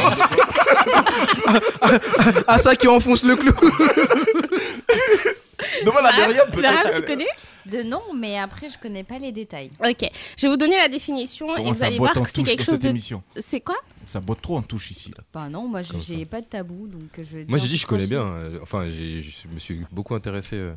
Ah, 2.47 2.57
ça 2.57 2.75
qui 2.75 2.87
enfonce 2.87 3.23
le 3.23 3.35
clou. 3.35 3.51
À 5.83 6.01
Myriam, 6.01 6.27
Myriam, 6.29 6.51
peut-être. 6.51 6.99
tu 6.99 7.05
connais 7.05 7.27
De 7.65 7.83
nom, 7.83 8.01
mais 8.15 8.37
après, 8.37 8.67
je 8.69 8.77
connais 8.77 9.03
pas 9.03 9.19
les 9.19 9.31
détails. 9.31 9.69
Ok, 9.83 10.09
je 10.37 10.41
vais 10.41 10.47
vous 10.49 10.57
donner 10.57 10.77
la 10.77 10.87
définition 10.87 11.55
et 11.57 11.63
vous 11.71 11.83
allez 11.83 11.97
voir 11.97 12.13
que 12.13 12.29
c'est 12.33 12.43
quelque 12.43 12.63
chose 12.63 12.79
de... 12.79 12.93
C'est 13.39 13.61
quoi 13.61 13.75
Ça 14.05 14.19
botte 14.19 14.41
trop 14.41 14.57
en 14.57 14.61
touche 14.63 14.91
ici. 14.91 15.09
Là. 15.15 15.23
Bah 15.33 15.47
non, 15.49 15.67
moi, 15.67 15.81
j'ai 15.81 16.25
pas 16.25 16.41
de 16.41 16.45
tabou, 16.47 16.87
donc 16.87 17.17
euh, 17.19 17.23
je. 17.29 17.39
Moi, 17.47 17.59
j'ai 17.59 17.67
dit, 17.67 17.77
je 17.77 17.87
connais 17.87 18.07
bien. 18.07 18.23
euh, 18.23 18.59
Enfin, 18.61 18.85
je 18.85 19.47
me 19.53 19.59
suis 19.59 19.81
beaucoup 19.91 20.15
intéressé. 20.15 20.57
euh. 20.57 20.73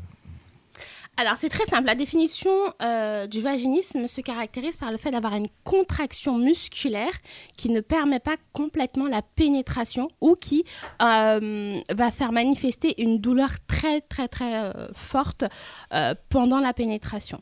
Alors, 1.17 1.35
c'est 1.37 1.49
très 1.49 1.65
simple. 1.67 1.87
La 1.87 1.95
définition 1.95 2.51
euh, 2.83 3.29
du 3.29 3.41
vaginisme 3.41 4.09
se 4.09 4.21
caractérise 4.21 4.77
par 4.77 4.91
le 4.91 4.97
fait 4.97 5.13
d'avoir 5.13 5.35
une 5.37 5.47
contraction 5.63 6.37
musculaire 6.39 7.13
qui 7.57 7.71
ne 7.71 7.81
permet 7.81 8.19
pas 8.19 8.35
complètement 8.53 9.07
la 9.07 9.23
pénétration 9.23 10.09
ou 10.21 10.35
qui 10.35 10.65
euh, 11.03 11.79
va 11.95 12.11
faire 12.11 12.33
manifester 12.33 13.01
une 13.01 13.21
douleur 13.21 13.51
très, 13.69 14.01
très, 14.01 14.27
très 14.27 14.65
euh, 14.65 14.89
forte 14.93 15.45
euh, 15.93 16.15
pendant 16.31 16.59
la 16.59 16.73
pénétration. 16.73 17.41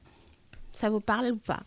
Ça 0.70 0.90
vous 0.90 1.00
parle 1.00 1.32
ou 1.32 1.36
pas? 1.38 1.62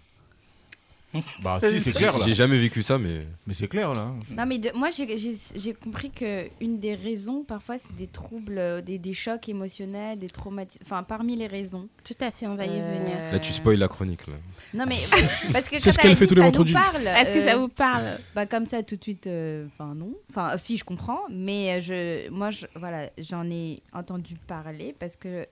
Bah, 1.44 1.60
si, 1.62 1.80
c'est 1.82 1.92
clair 1.92 2.18
là. 2.18 2.26
J'ai 2.26 2.34
jamais 2.34 2.58
vécu 2.60 2.82
ça, 2.84 2.98
mais. 2.98 3.26
Mais 3.48 3.54
c'est 3.54 3.68
clair 3.68 3.94
là. 3.94 4.12
Non, 4.32 4.46
mais 4.46 4.58
de- 4.58 4.72
moi, 4.76 4.90
j'ai- 4.92 5.18
j'ai 5.18 5.34
j'ai 5.56 5.74
compris 5.74 6.12
que 6.12 6.46
une 6.62 6.80
des 6.80 6.96
raisons, 6.96 7.44
parfois, 7.44 7.78
c'est 7.78 7.96
des 7.96 8.08
troubles, 8.08 8.58
euh, 8.58 8.82
des, 8.82 8.98
des 8.98 9.14
chocs 9.14 9.48
émotionnels, 9.50 10.18
des 10.20 10.30
traumatismes. 10.30 10.84
Enfin, 10.86 11.04
parmi 11.04 11.36
les 11.36 11.48
raisons. 11.48 11.88
Tout 12.04 12.14
à 12.22 12.32
fait, 12.32 12.48
on 12.48 12.56
va 12.56 12.66
y 12.66 12.70
Euh, 12.80 12.94
venir. 12.94 13.16
Là, 13.32 13.40
tu 13.40 13.54
spoil 13.54 13.78
la 13.80 13.88
chronique. 13.88 14.26
Là. 14.28 14.34
Non, 14.74 14.86
mais 14.88 14.98
parce 15.54 15.70
que 15.70 15.80
C'est 15.80 15.92
ce 15.92 15.98
qu'elle 16.00 16.12
elle 16.12 16.18
fait 16.18 16.26
dit 16.26 16.30
tous 16.30 16.36
les 16.36 16.42
ça 16.42 16.48
nous 16.48 16.54
vendredis. 16.54 16.74
parle, 16.74 17.08
Est-ce 17.08 17.32
que 17.32 17.42
ça 17.42 17.54
euh, 17.56 17.58
vous 17.60 17.68
parle? 17.70 18.06
Bah 18.34 18.46
comme 18.46 18.66
ça 18.66 18.84
tout 18.84 18.96
de 18.96 19.04
suite, 19.04 19.28
euh, 19.28 19.66
enfin 19.68 19.94
non. 19.96 20.14
Enfin 20.30 20.58
si 20.58 20.78
je 20.78 20.84
comprends, 20.84 21.22
mais 21.30 21.78
euh, 21.78 21.82
je, 21.82 22.30
moi 22.30 22.50
je, 22.50 22.66
voilà, 22.76 23.10
j'en 23.18 23.50
ai 23.50 23.82
entendu 23.94 24.36
parler 24.48 24.96
parce 25.00 25.16
que 25.16 25.46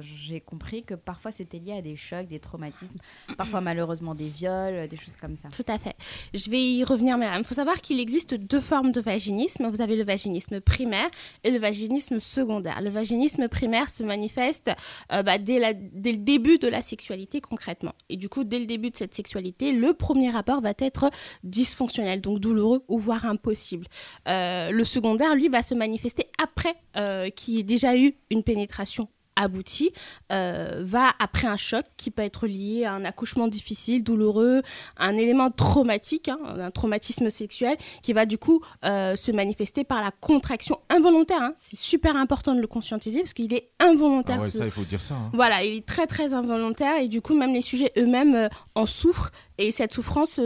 j'ai 0.00 0.40
compris 0.40 0.82
que 0.82 0.94
parfois 0.94 1.32
c'était 1.32 1.58
lié 1.58 1.72
à 1.72 1.82
des 1.82 1.96
chocs, 1.96 2.26
des 2.26 2.40
traumatismes, 2.40 2.98
parfois 3.36 3.60
malheureusement 3.60 4.14
des 4.14 4.28
viols, 4.28 4.74
euh, 4.74 4.86
des 4.86 4.96
choses 4.96 5.16
comme 5.16 5.36
ça. 5.36 5.48
Tout 5.48 5.70
à 5.70 5.78
fait. 5.78 5.96
Je 6.34 6.50
vais 6.50 6.62
y 6.62 6.84
revenir, 6.84 7.18
mais 7.18 7.26
il 7.38 7.44
faut 7.44 7.54
savoir 7.54 7.80
qu'il 7.80 8.00
existe 8.00 8.34
deux 8.34 8.60
formes 8.60 8.92
de 8.92 9.00
vaginisme. 9.00 9.68
Vous 9.68 9.80
avez 9.80 9.96
le 9.96 10.04
vaginisme 10.04 10.60
primaire 10.60 11.10
et 11.44 11.50
le 11.50 11.58
vaginisme 11.58 12.18
secondaire. 12.18 12.80
Le 12.80 12.90
vaginisme 12.90 13.48
primaire 13.48 13.90
se 13.90 14.02
manifeste 14.02 14.70
euh, 15.12 15.22
bah, 15.22 15.38
dès, 15.38 15.58
le 15.58 16.16
début 16.16 16.58
de 16.58 16.68
la 16.68 16.82
sexualité 16.82 17.40
concrètement. 17.40 17.92
Et 18.08 18.16
du 18.16 18.28
coup, 18.28 18.44
dès 18.44 18.58
le 18.58 18.66
début 18.66 18.90
de 18.90 18.96
cette 18.96 19.14
sexualité, 19.14 19.72
le 19.72 19.94
premier 19.94 20.30
rapport 20.30 20.60
va 20.60 20.72
être 20.78 21.10
dysfonctionnel, 21.44 22.20
donc 22.20 22.40
douloureux 22.40 22.84
ou 22.88 22.98
voire 22.98 23.24
impossible. 23.24 23.86
Euh, 24.28 24.70
le 24.70 24.84
secondaire, 24.84 25.34
lui, 25.34 25.48
va 25.48 25.62
se 25.62 25.74
manifester 25.74 26.26
après 26.42 26.74
euh, 26.96 27.30
qu'il 27.30 27.54
y 27.54 27.60
ait 27.60 27.64
déjà 27.64 27.96
eu 27.96 28.14
une 28.30 28.42
pénétration 28.42 29.08
aboutie, 29.42 29.90
euh, 30.32 30.82
va 30.84 31.10
après 31.18 31.46
un 31.48 31.56
choc 31.56 31.84
qui 31.96 32.10
peut 32.10 32.22
être 32.22 32.46
lié 32.46 32.84
à 32.84 32.92
un 32.92 33.04
accouchement 33.04 33.48
difficile, 33.48 34.02
douloureux, 34.04 34.62
un 34.96 35.16
élément 35.16 35.50
traumatique, 35.50 36.28
hein, 36.28 36.38
un 36.44 36.70
traumatisme 36.70 37.30
sexuel, 37.30 37.76
qui 38.02 38.12
va 38.12 38.26
du 38.26 38.38
coup 38.38 38.60
euh, 38.84 39.16
se 39.16 39.32
manifester 39.32 39.84
par 39.84 40.02
la 40.02 40.10
contraction 40.10 40.78
involontaire. 40.88 41.42
hein. 41.42 41.54
C'est 41.56 41.78
super 41.78 42.16
important 42.16 42.54
de 42.54 42.60
le 42.60 42.66
conscientiser 42.66 43.20
parce 43.20 43.34
qu'il 43.34 43.52
est 43.54 43.70
involontaire. 43.78 44.36
Ah 44.40 44.42
ouais, 44.44 44.50
ce- 44.50 44.58
ça, 44.58 44.64
il 44.64 44.70
faut 44.70 44.84
dire 44.84 45.00
ça. 45.00 45.14
hein. 45.14 45.30
voilà, 45.32 45.62
il 45.64 45.76
est 45.76 45.86
très 45.86 46.06
très 46.06 46.34
involontaire 46.34 46.98
et 47.00 47.08
du 47.08 47.20
coup 47.20 47.34
même 47.34 47.52
les 47.52 47.60
sujets 47.62 47.92
eux-mêmes 47.98 48.34
euh, 48.34 48.48
en 48.74 48.86
souffrent 48.86 49.30
et 49.58 49.72
cette 49.72 49.92
souffrance, 49.92 50.40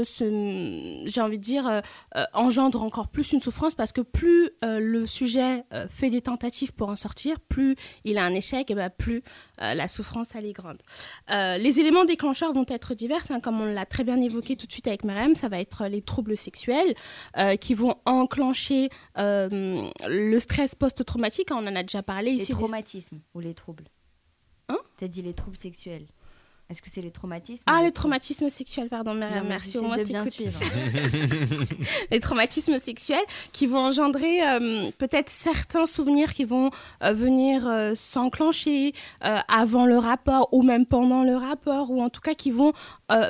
j'ai 1.06 1.20
envie 1.20 1.38
de 1.38 1.42
dire, 1.44 1.82
engendre 2.32 2.82
encore 2.82 3.06
plus 3.06 3.32
une 3.32 3.38
souffrance 3.40 3.76
parce 3.76 3.92
que 3.92 4.00
plus 4.00 4.50
le 4.62 5.06
sujet 5.06 5.64
fait 5.88 6.10
des 6.10 6.20
tentatives 6.20 6.72
pour 6.74 6.88
en 6.88 6.96
sortir, 6.96 7.38
plus 7.48 7.76
il 8.04 8.18
a 8.18 8.24
un 8.24 8.34
échec 8.34 8.68
et 8.72 8.74
ben 8.74 8.83
plus 8.90 9.22
euh, 9.62 9.74
la 9.74 9.88
souffrance 9.88 10.34
elle 10.34 10.46
est 10.46 10.52
grande. 10.52 10.78
Euh, 11.30 11.56
les 11.58 11.80
éléments 11.80 12.04
déclencheurs 12.04 12.52
vont 12.52 12.66
être 12.68 12.94
divers, 12.94 13.22
hein, 13.30 13.40
comme 13.40 13.60
on 13.60 13.72
l'a 13.72 13.86
très 13.86 14.04
bien 14.04 14.20
évoqué 14.20 14.56
tout 14.56 14.66
de 14.66 14.72
suite 14.72 14.86
avec 14.88 15.04
Myriam, 15.04 15.34
ça 15.34 15.48
va 15.48 15.60
être 15.60 15.86
les 15.86 16.02
troubles 16.02 16.36
sexuels 16.36 16.94
euh, 17.36 17.56
qui 17.56 17.74
vont 17.74 17.96
enclencher 18.06 18.88
euh, 19.18 19.88
le 20.08 20.38
stress 20.38 20.74
post-traumatique, 20.74 21.50
hein, 21.50 21.56
on 21.60 21.66
en 21.66 21.76
a 21.76 21.82
déjà 21.82 22.02
parlé 22.02 22.32
Les 22.32 22.36
ici. 22.42 22.52
des- 22.52 22.58
traumatismes 22.58 23.20
ou 23.34 23.40
les 23.40 23.54
troubles. 23.54 23.84
Hein? 24.68 24.78
T'as 24.98 25.08
dit 25.08 25.22
les 25.22 25.34
troubles 25.34 25.56
sexuels. 25.58 26.06
Est-ce 26.70 26.80
que 26.80 26.88
c'est 26.90 27.02
les 27.02 27.10
traumatismes 27.10 27.62
Ah, 27.66 27.82
les 27.82 27.92
traumatismes 27.92 28.48
sexuels, 28.48 28.88
pardon, 28.88 29.12
Non, 29.12 29.28
merci. 29.46 29.76
Au 29.76 29.82
moins, 29.82 29.98
de 29.98 30.04
bien 30.04 30.24
suivre. 30.24 30.58
les 32.10 32.20
traumatismes 32.20 32.78
sexuels 32.78 33.24
qui 33.52 33.66
vont 33.66 33.80
engendrer 33.80 34.42
euh, 34.42 34.90
peut-être 34.96 35.28
certains 35.28 35.84
souvenirs 35.84 36.32
qui 36.32 36.44
vont 36.44 36.70
euh, 37.02 37.12
venir 37.12 37.66
euh, 37.66 37.94
s'enclencher 37.94 38.94
avant 39.20 39.84
le 39.84 39.98
rapport 39.98 40.48
ou 40.52 40.62
même 40.62 40.86
pendant 40.86 41.22
le 41.22 41.36
rapport 41.36 41.90
ou 41.90 42.00
en 42.02 42.08
tout 42.08 42.20
cas 42.20 42.34
qui 42.34 42.50
vont 42.50 42.72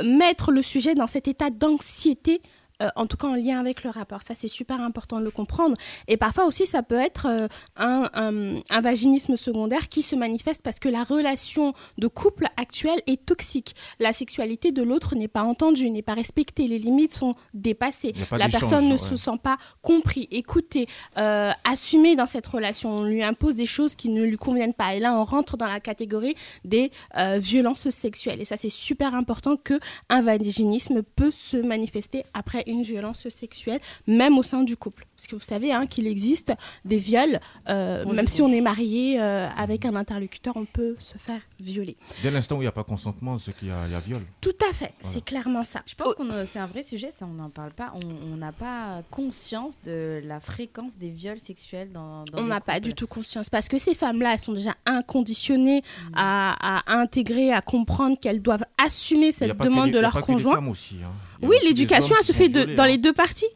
mettre 0.02 0.50
le 0.50 0.62
sujet 0.62 0.94
dans 0.94 1.06
cet 1.06 1.28
état 1.28 1.50
d'anxiété. 1.50 2.40
Euh, 2.82 2.88
en 2.96 3.06
tout 3.06 3.16
cas 3.16 3.28
en 3.28 3.34
lien 3.34 3.58
avec 3.60 3.84
le 3.84 3.90
rapport. 3.90 4.22
Ça, 4.22 4.34
c'est 4.34 4.48
super 4.48 4.80
important 4.80 5.18
de 5.20 5.24
le 5.24 5.30
comprendre. 5.30 5.76
Et 6.08 6.16
parfois 6.16 6.44
aussi, 6.46 6.66
ça 6.66 6.82
peut 6.82 6.98
être 6.98 7.26
euh, 7.28 7.48
un, 7.76 8.08
un- 8.14 8.60
un 8.70 8.80
vaginisme 8.80 9.36
secondaire 9.36 9.88
qui 9.88 10.02
se 10.02 10.16
manifeste 10.16 10.62
parce 10.62 10.78
que 10.78 10.88
la 10.88 11.04
relation 11.04 11.72
de 11.98 12.08
couple 12.08 12.46
actuelle 12.56 13.00
est 13.06 13.24
toxique. 13.24 13.74
La 14.00 14.12
sexualité 14.12 14.72
de 14.72 14.82
l'autre 14.82 15.14
n'est 15.14 15.28
pas 15.28 15.42
entendue, 15.42 15.90
n'est 15.90 16.02
pas 16.02 16.14
respectée. 16.14 16.66
Les 16.66 16.78
limites 16.78 17.14
sont 17.14 17.34
dépassées. 17.52 18.12
La 18.32 18.48
personne 18.48 18.86
ne 18.86 18.92
ouais. 18.92 18.98
se 18.98 19.16
sent 19.16 19.38
pas 19.42 19.56
compris, 19.82 20.26
écouté, 20.30 20.86
euh, 21.18 21.52
assumé 21.70 22.16
dans 22.16 22.26
cette 22.26 22.46
relation. 22.46 22.90
On 22.90 23.04
lui 23.04 23.22
impose 23.22 23.54
des 23.56 23.66
choses 23.66 23.94
qui 23.94 24.08
ne 24.08 24.22
lui 24.24 24.36
conviennent 24.36 24.74
pas. 24.74 24.94
Et 24.94 25.00
là, 25.00 25.14
on 25.14 25.24
rentre 25.24 25.56
dans 25.56 25.68
la 25.68 25.80
catégorie 25.80 26.34
des 26.64 26.90
euh, 27.16 27.38
violences 27.38 27.88
sexuelles. 27.90 28.40
Et 28.40 28.44
ça, 28.44 28.56
c'est 28.56 28.68
super 28.70 29.14
important 29.14 29.56
que 29.56 29.78
un 30.08 30.22
vaginisme 30.22 31.02
peut 31.02 31.30
se 31.30 31.56
manifester 31.56 32.24
après 32.34 32.63
une 32.66 32.82
violence 32.82 33.28
sexuelle, 33.28 33.80
même 34.06 34.38
au 34.38 34.42
sein 34.42 34.62
du 34.62 34.76
couple. 34.76 35.06
Parce 35.16 35.26
que 35.26 35.36
vous 35.36 35.42
savez 35.44 35.72
hein, 35.72 35.86
qu'il 35.86 36.06
existe 36.06 36.52
des 36.84 36.98
viols, 36.98 37.38
euh, 37.68 38.04
même 38.12 38.26
si 38.26 38.42
on 38.42 38.50
est 38.52 38.60
marié 38.60 39.20
euh, 39.20 39.48
avec 39.56 39.84
un 39.84 39.94
interlocuteur, 39.94 40.56
on 40.56 40.64
peut 40.64 40.96
se 40.98 41.16
faire 41.18 41.40
violer. 41.60 41.96
Dès 42.22 42.30
l'instant 42.30 42.56
où 42.56 42.58
il 42.58 42.64
n'y 42.64 42.68
a 42.68 42.72
pas 42.72 42.84
consentement, 42.84 43.38
c'est 43.38 43.56
qu'il 43.56 43.68
y, 43.68 43.70
a- 43.70 43.86
il 43.86 43.92
y 43.92 43.94
a 43.94 44.00
viol. 44.00 44.22
Tout 44.40 44.50
à 44.70 44.74
fait, 44.74 44.92
c'est 44.98 45.24
clairement 45.24 45.64
ça. 45.64 45.82
Je 45.86 45.94
pense 45.94 46.14
que 46.14 46.44
c'est 46.44 46.58
un 46.58 46.66
vrai 46.66 46.82
sujet, 46.82 47.10
ça 47.10 47.26
on 47.26 47.34
n'en 47.34 47.50
parle 47.50 47.72
pas. 47.72 47.92
On 48.32 48.36
n'a 48.36 48.52
pas 48.52 49.02
conscience 49.10 49.80
de 49.84 50.20
la 50.24 50.40
fréquence 50.40 50.96
des 50.96 51.10
viols 51.10 51.38
sexuels 51.40 51.92
dans, 51.92 52.22
dans 52.24 52.38
on 52.42 52.44
n'a 52.44 52.60
pas 52.60 52.80
du 52.80 52.92
tout 52.94 53.06
conscience 53.06 53.48
parce 53.50 53.68
que 53.68 53.78
ces 53.78 53.94
femmes-là, 53.94 54.34
elles 54.34 54.40
sont 54.40 54.52
déjà 54.54 54.74
inconditionnées 54.86 55.82
Mm. 55.84 56.12
à, 56.16 56.90
à 56.92 56.98
intégrer, 56.98 57.52
à 57.52 57.60
comprendre 57.60 58.18
qu'elles 58.18 58.42
doivent 58.42 58.64
assumer 58.78 59.20
Il 59.20 59.26
y 59.26 59.28
a 59.28 59.32
cette 59.32 59.52
pas 59.54 59.64
que 59.64 59.68
demande 59.68 59.86
les- 59.86 59.92
de 59.92 59.96
il 59.96 59.96
y 59.96 59.98
a 59.98 60.02
leur 60.02 60.12
pas 60.12 60.22
que 60.22 60.26
les 60.28 60.32
conjoint. 60.34 60.54
femmes 60.56 60.68
aussi, 60.68 60.96
hein. 61.04 61.10
Oui, 61.48 61.56
l'éducation, 61.64 62.14
elle 62.18 62.24
se 62.24 62.32
fait 62.32 62.48
de- 62.48 62.74
dans 62.74 62.82
hein. 62.82 62.86
les 62.88 62.98
deux 62.98 63.12
parties. 63.12 63.48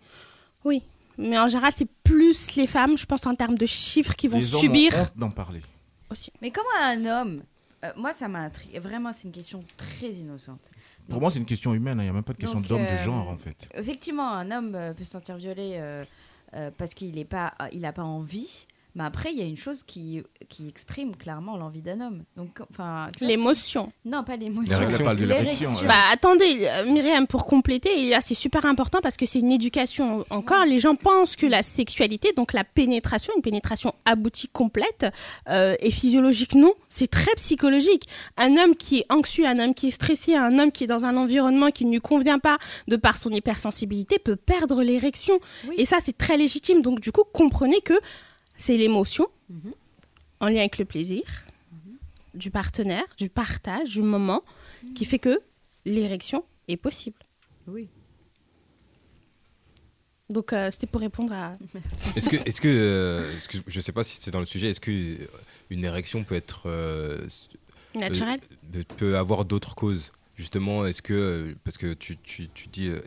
Oui, 0.65 0.83
mais 1.17 1.39
en 1.39 1.49
général, 1.49 1.73
c'est 1.75 1.89
plus 2.05 2.55
les 2.57 2.67
femmes, 2.67 2.97
je 2.99 3.07
pense, 3.07 3.25
en 3.27 3.35
termes 3.35 3.57
de 3.59 3.67
chiffres, 3.67 4.15
qui 4.15 4.29
vont 4.29 4.39
Les 4.39 4.55
hommes 4.55 4.61
subir 4.61 4.93
d'en 5.17 5.31
parler. 5.31 5.63
aussi. 6.11 6.33
Mais 6.43 6.51
comment 6.51 6.69
un 6.83 7.05
homme 7.07 7.43
euh, 7.85 7.91
Moi, 7.97 8.13
ça 8.13 8.29
m'a 8.29 8.41
intrigué. 8.41 8.79
Vraiment, 8.79 9.13
c'est 9.13 9.25
une 9.29 9.33
question 9.33 9.63
très 9.77 10.11
innocente. 10.11 10.61
Pour 11.07 11.15
Donc, 11.15 11.21
moi, 11.23 11.31
c'est 11.31 11.39
une 11.39 11.47
question 11.47 11.75
humaine. 11.75 11.99
hein. 12.01 12.03
Il 12.03 12.07
n'y 12.07 12.11
a 12.11 12.13
même 12.15 12.23
pas 12.25 12.33
de 12.35 12.39
question 12.39 12.61
d'homme, 12.61 12.83
de 12.83 12.87
euh, 12.87 13.05
genre, 13.05 13.29
en 13.29 13.37
fait. 13.37 13.57
Effectivement, 13.75 14.29
un 14.33 14.51
homme 14.51 14.75
euh, 14.75 14.93
peut 14.95 15.05
se 15.05 15.11
sentir 15.13 15.37
violé 15.37 15.77
euh, 15.79 16.05
euh, 16.55 16.71
parce 16.77 16.93
qu'il 16.95 17.15
n'a 17.17 17.25
pas, 17.25 17.55
il 17.73 17.85
a 17.85 17.93
pas 17.93 18.03
envie. 18.03 18.67
Mais 18.95 19.05
après, 19.05 19.33
il 19.33 19.39
y 19.39 19.43
a 19.43 19.45
une 19.45 19.57
chose 19.57 19.83
qui, 19.83 20.23
qui 20.49 20.69
exprime 20.69 21.15
clairement 21.17 21.57
l'envie 21.57 21.83
d'un 21.83 22.01
homme. 22.01 22.25
Donc, 22.37 22.61
enfin, 22.71 23.09
L'émotion. 23.21 23.93
Non, 24.05 24.25
pas 24.25 24.37
l'émotion. 24.37 24.79
Bah 25.87 25.95
attendez, 26.13 26.67
euh, 26.69 26.85
Myriam, 26.85 27.27
pour 27.27 27.47
compléter, 27.47 28.07
et 28.07 28.11
là 28.11 28.21
c'est 28.21 28.35
super 28.35 28.65
important 28.65 29.01
parce 29.03 29.17
que 29.17 29.27
c'est 29.27 29.39
une 29.39 29.53
éducation 29.53 30.25
encore. 30.31 30.65
Les 30.65 30.81
gens 30.81 30.95
pensent 30.95 31.37
que 31.37 31.47
la 31.47 31.63
sexualité, 31.63 32.33
donc 32.37 32.53
la 32.53 32.65
pénétration, 32.65 33.33
une 33.37 33.43
pénétration 33.43 33.95
aboutie 34.05 34.49
complète, 34.49 35.07
euh, 35.49 35.75
est 35.81 35.91
physiologique. 35.91 36.55
Non, 36.55 36.75
c'est 36.89 37.11
très 37.11 37.35
psychologique. 37.37 38.09
Un 38.37 38.57
homme 38.57 38.75
qui 38.75 38.99
est 38.99 39.13
anxieux, 39.13 39.47
un 39.47 39.59
homme 39.59 39.75
qui 39.75 39.89
est 39.89 39.93
stressé, 39.93 40.35
un 40.35 40.59
homme 40.59 40.73
qui 40.73 40.85
est 40.85 40.89
dans 40.89 41.05
un 41.05 41.17
environnement 41.17 41.71
qui 41.71 41.85
ne 41.85 41.93
lui 41.93 42.01
convient 42.01 42.39
pas 42.39 42.59
de 42.89 42.97
par 42.97 43.17
son 43.17 43.31
hypersensibilité 43.31 44.19
peut 44.19 44.37
perdre 44.37 44.83
l'érection. 44.83 45.39
Et 45.77 45.87
ça 45.87 45.99
c'est 46.03 46.17
très 46.17 46.37
légitime. 46.37 46.83
Donc 46.83 47.01
du 47.01 47.13
coup, 47.13 47.25
comprenez 47.33 47.81
que 47.81 47.95
c'est 48.59 48.77
l'émotion 48.77 49.27
en 50.41 50.47
lien 50.49 50.59
avec 50.59 50.77
le 50.79 50.85
plaisir 50.85 51.23
du 52.35 52.51
partenaire, 52.51 53.05
du 53.17 53.31
partage, 53.31 53.91
du 53.91 54.03
moment, 54.03 54.43
qui 54.95 55.05
fait 55.07 55.19
que 55.19 55.41
l'érection 55.85 56.45
est 56.69 56.77
possible. 56.77 57.19
Oui. 57.67 57.89
Donc, 60.31 60.53
euh, 60.53 60.71
c'était 60.71 60.87
pour 60.87 61.01
répondre 61.01 61.33
à. 61.33 61.57
Est-ce 62.17 62.29
que, 62.29 62.37
est-ce 62.37 62.61
que, 62.61 62.69
euh, 62.69 63.35
est-ce 63.37 63.49
que- 63.49 63.59
je 63.67 63.81
sais 63.81 63.93
pas 63.93 64.05
si 64.05 64.19
c'est 64.21 64.31
dans 64.31 64.41
le 64.41 64.47
sujet, 64.47 64.69
est-ce 64.69 64.81
que 64.81 64.91
euh, 64.91 65.27
une 65.71 65.85
érection 65.85 66.23
peut 66.23 66.35
être 66.35 66.65
euh, 66.67 67.27
Naturelle 67.97 68.41
euh, 68.77 68.83
peut 68.99 69.17
avoir 69.17 69.47
d'autres 69.47 69.75
causes? 69.75 70.13
Justement, 70.37 70.85
est-ce 70.87 71.01
que 71.03 71.57
parce 71.65 71.79
que 71.79 71.95
tu, 71.95 72.19
tu, 72.19 72.49
tu 72.51 72.69
dis 72.69 72.89
euh, 72.89 73.01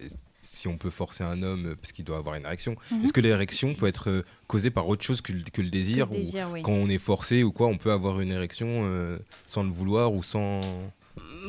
si 0.44 0.68
on 0.68 0.78
peut 0.78 0.90
forcer 0.90 1.24
un 1.24 1.44
homme 1.44 1.68
euh, 1.68 1.76
parce 1.76 1.92
qu'il 1.92 2.06
doit 2.06 2.18
avoir 2.18 2.36
une 2.36 2.46
érection, 2.46 2.76
Mhm. 2.92 3.04
est-ce 3.06 3.14
que 3.14 3.22
l'érection 3.22 3.74
peut 3.76 3.88
être 3.88 4.10
euh, 4.10 4.22
causée 4.48 4.72
par 4.72 4.88
autre 4.88 5.04
chose 5.04 5.22
que, 5.22 5.32
le- 5.34 5.44
que 5.54 5.62
le 5.62 5.70
désir 5.70 6.08
Que 6.10 6.14
le 6.16 6.20
désir, 6.22 6.50
ou 6.50 6.54
oui. 6.54 6.62
quand 6.62 6.72
on 6.74 6.90
est 6.90 6.98
forcé 6.98 7.44
ou 7.44 7.52
quoi, 7.52 7.68
on 7.68 7.78
peut 7.78 7.92
avoir 7.92 8.20
une 8.22 8.32
érection 8.32 8.82
euh, 8.86 9.18
sans 9.48 9.64
le 9.64 9.70
vouloir 9.70 10.14
ou 10.14 10.24
sans 10.24 10.62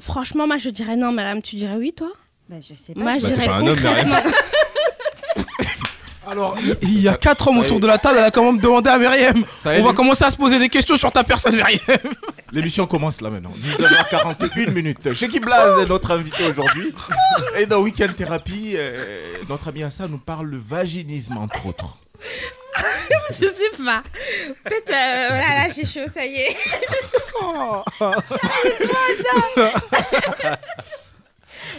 Franchement, 0.00 0.46
moi, 0.46 0.58
je 0.58 0.70
dirais 0.70 0.96
non, 0.96 1.12
madame, 1.12 1.40
tu 1.42 1.56
dirais 1.56 1.76
oui, 1.76 1.92
toi? 1.92 2.10
Bah, 2.48 2.56
je 2.60 2.74
sais 2.74 2.94
pas. 2.94 3.00
Moi, 3.00 3.12
Bah, 3.12 3.18
je 3.18 3.26
c'est 3.26 3.32
dirais 3.34 3.46
pas 3.46 3.56
un 3.56 3.66
homme. 3.66 3.78
Alors, 6.26 6.56
il- 6.82 7.00
y 7.00 7.08
a 7.08 7.16
quatre 7.16 7.48
hommes 7.48 7.58
autour 7.58 7.80
de 7.80 7.86
la 7.86 7.98
table, 7.98 8.18
elle 8.18 8.24
a 8.24 8.30
quand 8.30 8.44
même 8.44 8.60
demandé 8.60 8.90
à 8.90 8.98
Myriam. 8.98 9.44
On 9.66 9.82
va 9.82 9.92
commencer 9.92 10.24
à 10.24 10.30
se 10.30 10.36
poser 10.36 10.58
des 10.58 10.68
questions 10.68 10.96
sur 10.96 11.10
ta 11.10 11.24
personne, 11.24 11.56
Myriam. 11.56 11.80
L'émission 12.52 12.86
commence 12.86 13.20
là 13.20 13.30
maintenant. 13.30 13.50
19h41 13.50 14.70
minutes. 14.70 15.14
Chez 15.14 15.28
Blaze 15.40 15.80
est 15.82 15.88
notre 15.88 16.10
invité 16.12 16.46
aujourd'hui. 16.46 16.94
Et 17.58 17.66
dans 17.66 17.80
Weekend 17.80 18.14
Thérapie, 18.14 18.74
euh, 18.76 18.96
notre 19.48 19.68
ami 19.68 19.82
Hassan 19.82 20.10
nous 20.10 20.18
parle 20.18 20.46
le 20.46 20.58
vaginisme, 20.58 21.36
entre 21.38 21.66
autres. 21.66 21.98
je 23.30 23.46
sais 23.46 23.84
pas. 23.84 24.02
Peut-être. 24.64 24.90
euh, 24.90 25.26
voilà, 25.28 25.66
là, 25.66 25.74
j'ai 25.74 25.84
chaud, 25.84 26.08
ça 26.14 26.24
y 26.24 26.36
est. 26.36 26.56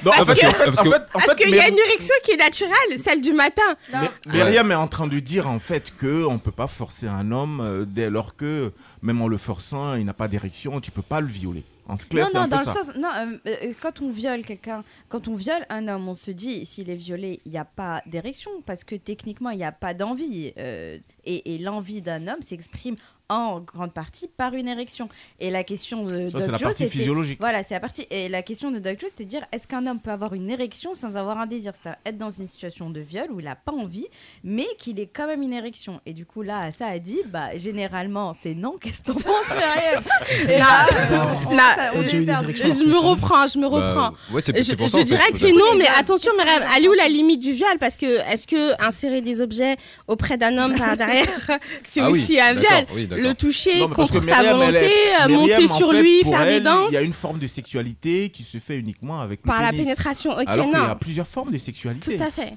Non, 0.05 0.11
parce 0.11 0.25
parce 0.27 0.39
que- 0.39 0.45
qu'en 0.45 0.51
fait- 0.53 0.65
parce 0.65 0.79
en 0.79 0.83
que- 0.83 0.89
fait- 0.89 0.95
en 0.95 1.05
Parce 1.13 1.25
fait, 1.25 1.35
qu'il 1.35 1.49
y 1.55 1.59
a 1.59 1.67
une 1.67 1.77
érection 1.79 2.15
qui 2.23 2.31
est 2.31 2.37
naturelle, 2.37 2.99
celle 2.99 3.21
du 3.21 3.33
matin. 3.33 3.61
Mais- 3.91 4.09
Myriam 4.33 4.71
est 4.71 4.75
en 4.75 4.87
train 4.87 5.07
de 5.07 5.19
dire 5.19 5.47
en 5.49 5.59
fait 5.59 5.91
que 5.97 6.25
on 6.25 6.39
peut 6.39 6.51
pas 6.51 6.67
forcer 6.67 7.07
un 7.07 7.31
homme 7.31 7.61
euh, 7.61 7.85
dès 7.87 8.09
lors 8.09 8.35
que 8.35 8.71
même 9.01 9.21
en 9.21 9.27
le 9.27 9.37
forçant, 9.37 9.95
il 9.95 10.05
n'a 10.05 10.13
pas 10.13 10.27
d'érection, 10.27 10.79
tu 10.81 10.91
peux 10.91 11.01
pas 11.01 11.21
le 11.21 11.27
violer. 11.27 11.63
En 11.85 11.97
clair, 11.97 12.27
non, 12.27 12.31
c'est 12.31 12.37
un 12.37 12.41
non, 12.43 12.45
peu 12.47 12.49
dans 12.51 12.59
le 12.61 12.65
ça. 12.65 12.73
sens. 12.73 12.91
Non, 12.95 13.09
euh, 13.13 13.37
euh, 13.47 13.73
quand 13.81 14.01
on 14.01 14.09
viole 14.09 14.43
quelqu'un, 14.45 14.85
quand 15.09 15.27
on 15.27 15.35
viole 15.35 15.65
un 15.69 15.89
homme, 15.89 16.07
on 16.07 16.13
se 16.13 16.31
dit, 16.31 16.65
s'il 16.65 16.89
est 16.89 16.95
violé, 16.95 17.41
il 17.45 17.51
n'y 17.51 17.57
a 17.57 17.65
pas 17.65 18.01
d'érection, 18.05 18.51
parce 18.65 18.85
que 18.85 18.95
techniquement, 18.95 19.49
il 19.49 19.57
n'y 19.57 19.65
a 19.65 19.73
pas 19.73 19.93
d'envie. 19.93 20.53
euh, 20.57 20.97
et 21.25 21.55
et 21.55 21.57
l'envie 21.57 22.01
d'un 22.01 22.27
homme 22.29 22.41
s'exprime 22.41 22.95
en 23.29 23.59
grande 23.61 23.93
partie 23.93 24.27
par 24.27 24.53
une 24.53 24.67
érection. 24.67 25.09
Et 25.39 25.49
la 25.49 25.63
question 25.63 26.03
de 26.05 26.27
Ça, 26.27 26.33
Doc 26.33 26.41
c'est 26.41 26.51
la 26.51 26.57
Joe, 26.57 26.61
partie 26.67 26.83
c'était- 26.83 26.89
physiologique. 26.97 27.39
Voilà, 27.39 27.63
c'est 27.63 27.73
la 27.73 27.79
partie. 27.79 28.05
Et 28.11 28.29
la 28.29 28.41
question 28.43 28.69
de 28.71 28.79
Doc 28.79 28.99
Joe, 28.99 29.09
c'était 29.09 29.23
de 29.25 29.29
dire 29.29 29.45
est-ce 29.51 29.67
qu'un 29.67 29.87
homme 29.87 29.99
peut 29.99 30.11
avoir 30.11 30.33
une 30.33 30.49
érection 30.49 30.93
sans 30.95 31.15
avoir 31.17 31.37
un 31.39 31.45
désir? 31.47 31.73
C'est-à-dire 31.73 31.99
être 32.05 32.17
dans 32.17 32.29
une 32.29 32.47
situation 32.47 32.89
de 32.89 32.99
viol 32.99 33.27
où 33.31 33.39
il 33.39 33.45
n'a 33.45 33.55
pas 33.55 33.71
envie, 33.71 34.07
mais 34.43 34.67
qu'il 34.77 34.99
ait 34.99 35.07
quand 35.11 35.27
même 35.27 35.41
une 35.41 35.53
érection. 35.53 36.01
Et 36.05 36.13
du 36.13 36.25
coup, 36.25 36.41
là, 36.41 36.71
ça 36.77 36.87
a 36.87 36.99
dit 36.99 37.19
bah, 37.27 37.57
généralement, 37.57 38.33
c'est 38.33 38.53
non. 38.55 38.75
Qu'est-ce 38.79 39.01
que 39.01 39.07
t'en 39.07 39.13
penses, 39.13 39.49
Myriam 39.49 40.03
Et 40.49 40.57
là, 40.59 40.85
euh, 41.11 41.23
on- 41.49 41.57
ça- 41.57 41.91
on 41.95 41.99
euh, 41.99 42.03
je 42.09 42.83
me 42.89 42.97
reprends, 42.97 43.47
je 43.47 43.57
me 43.57 43.69
Bah, 43.69 43.75
reprends. 44.09 44.33
ouais, 44.33 44.41
c'est- 44.41 44.53
pour 44.75 44.87
je 44.87 44.91
ça, 44.91 44.97
en 44.97 44.99
fait, 45.01 45.05
dirais 45.05 45.31
que 45.31 45.37
c'est 45.39 45.51
non, 45.51 45.75
mais 45.77 45.87
attention, 45.97 46.31
qu'est-ce 46.31 46.43
que 46.43 46.49
Myriam, 46.51 46.61
vous 46.63 46.69
en 46.73 46.75
elle 46.77 46.85
est 46.85 46.87
où 46.89 46.93
la 46.93 47.07
limite 47.09 47.39
du 47.41 47.53
viol? 47.53 47.77
Parce 47.79 47.95
que 47.95 48.19
est-ce 48.31 48.47
que 48.47 48.81
insérer 48.85 49.21
des 49.21 49.41
objets 49.41 49.75
auprès 50.07 50.37
d'un 50.37 50.57
homme 50.57 50.75
par 50.75 50.95
derrière, 50.97 51.27
c'est 51.83 52.01
Ah 52.01 52.11
oui, 52.11 52.21
aussi 52.21 52.39
un 52.39 52.53
d'accord, 52.53 52.69
viol? 52.71 52.85
oui. 52.93 53.07
Le 53.17 53.33
toucher 53.33 53.79
Non, 53.79 53.89
contre 53.89 54.21
sa 54.23 54.37
Myriam, 54.41 54.57
volonté, 54.57 54.85
est- 54.85 55.23
euh, 55.23 55.27
Myriam, 55.27 55.39
monter 55.61 55.67
sur 55.67 55.91
fait, 55.91 56.01
lui, 56.01 56.21
faire 56.23 56.45
des 56.45 56.51
elle, 56.53 56.63
danses. 56.63 56.87
Il 56.91 56.93
y 56.93 56.97
a 56.97 57.01
une 57.01 57.13
forme 57.13 57.39
de 57.39 57.47
sexualité 57.47 58.29
qui 58.29 58.43
se 58.43 58.57
fait 58.59 58.77
uniquement 58.77 59.19
avec 59.21 59.41
le 59.43 59.47
Par 59.47 59.61
la 59.61 59.69
pénis. 59.69 59.85
pénétration, 59.85 60.31
ok, 60.31 60.43
Alors 60.47 60.65
qu'il 60.69 60.73
y 60.75 60.77
non. 60.81 60.89
a 60.89 60.95
plusieurs 60.95 61.27
formes 61.27 61.51
de 61.51 61.57
sexualité. 61.57 62.17
Tout 62.17 62.23
à 62.23 62.31
fait. 62.31 62.53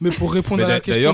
Mais 0.00 0.10
pour 0.10 0.32
répondre 0.32 0.58
Mais 0.58 0.64
à 0.64 0.68
la 0.74 0.80
question 0.80 1.12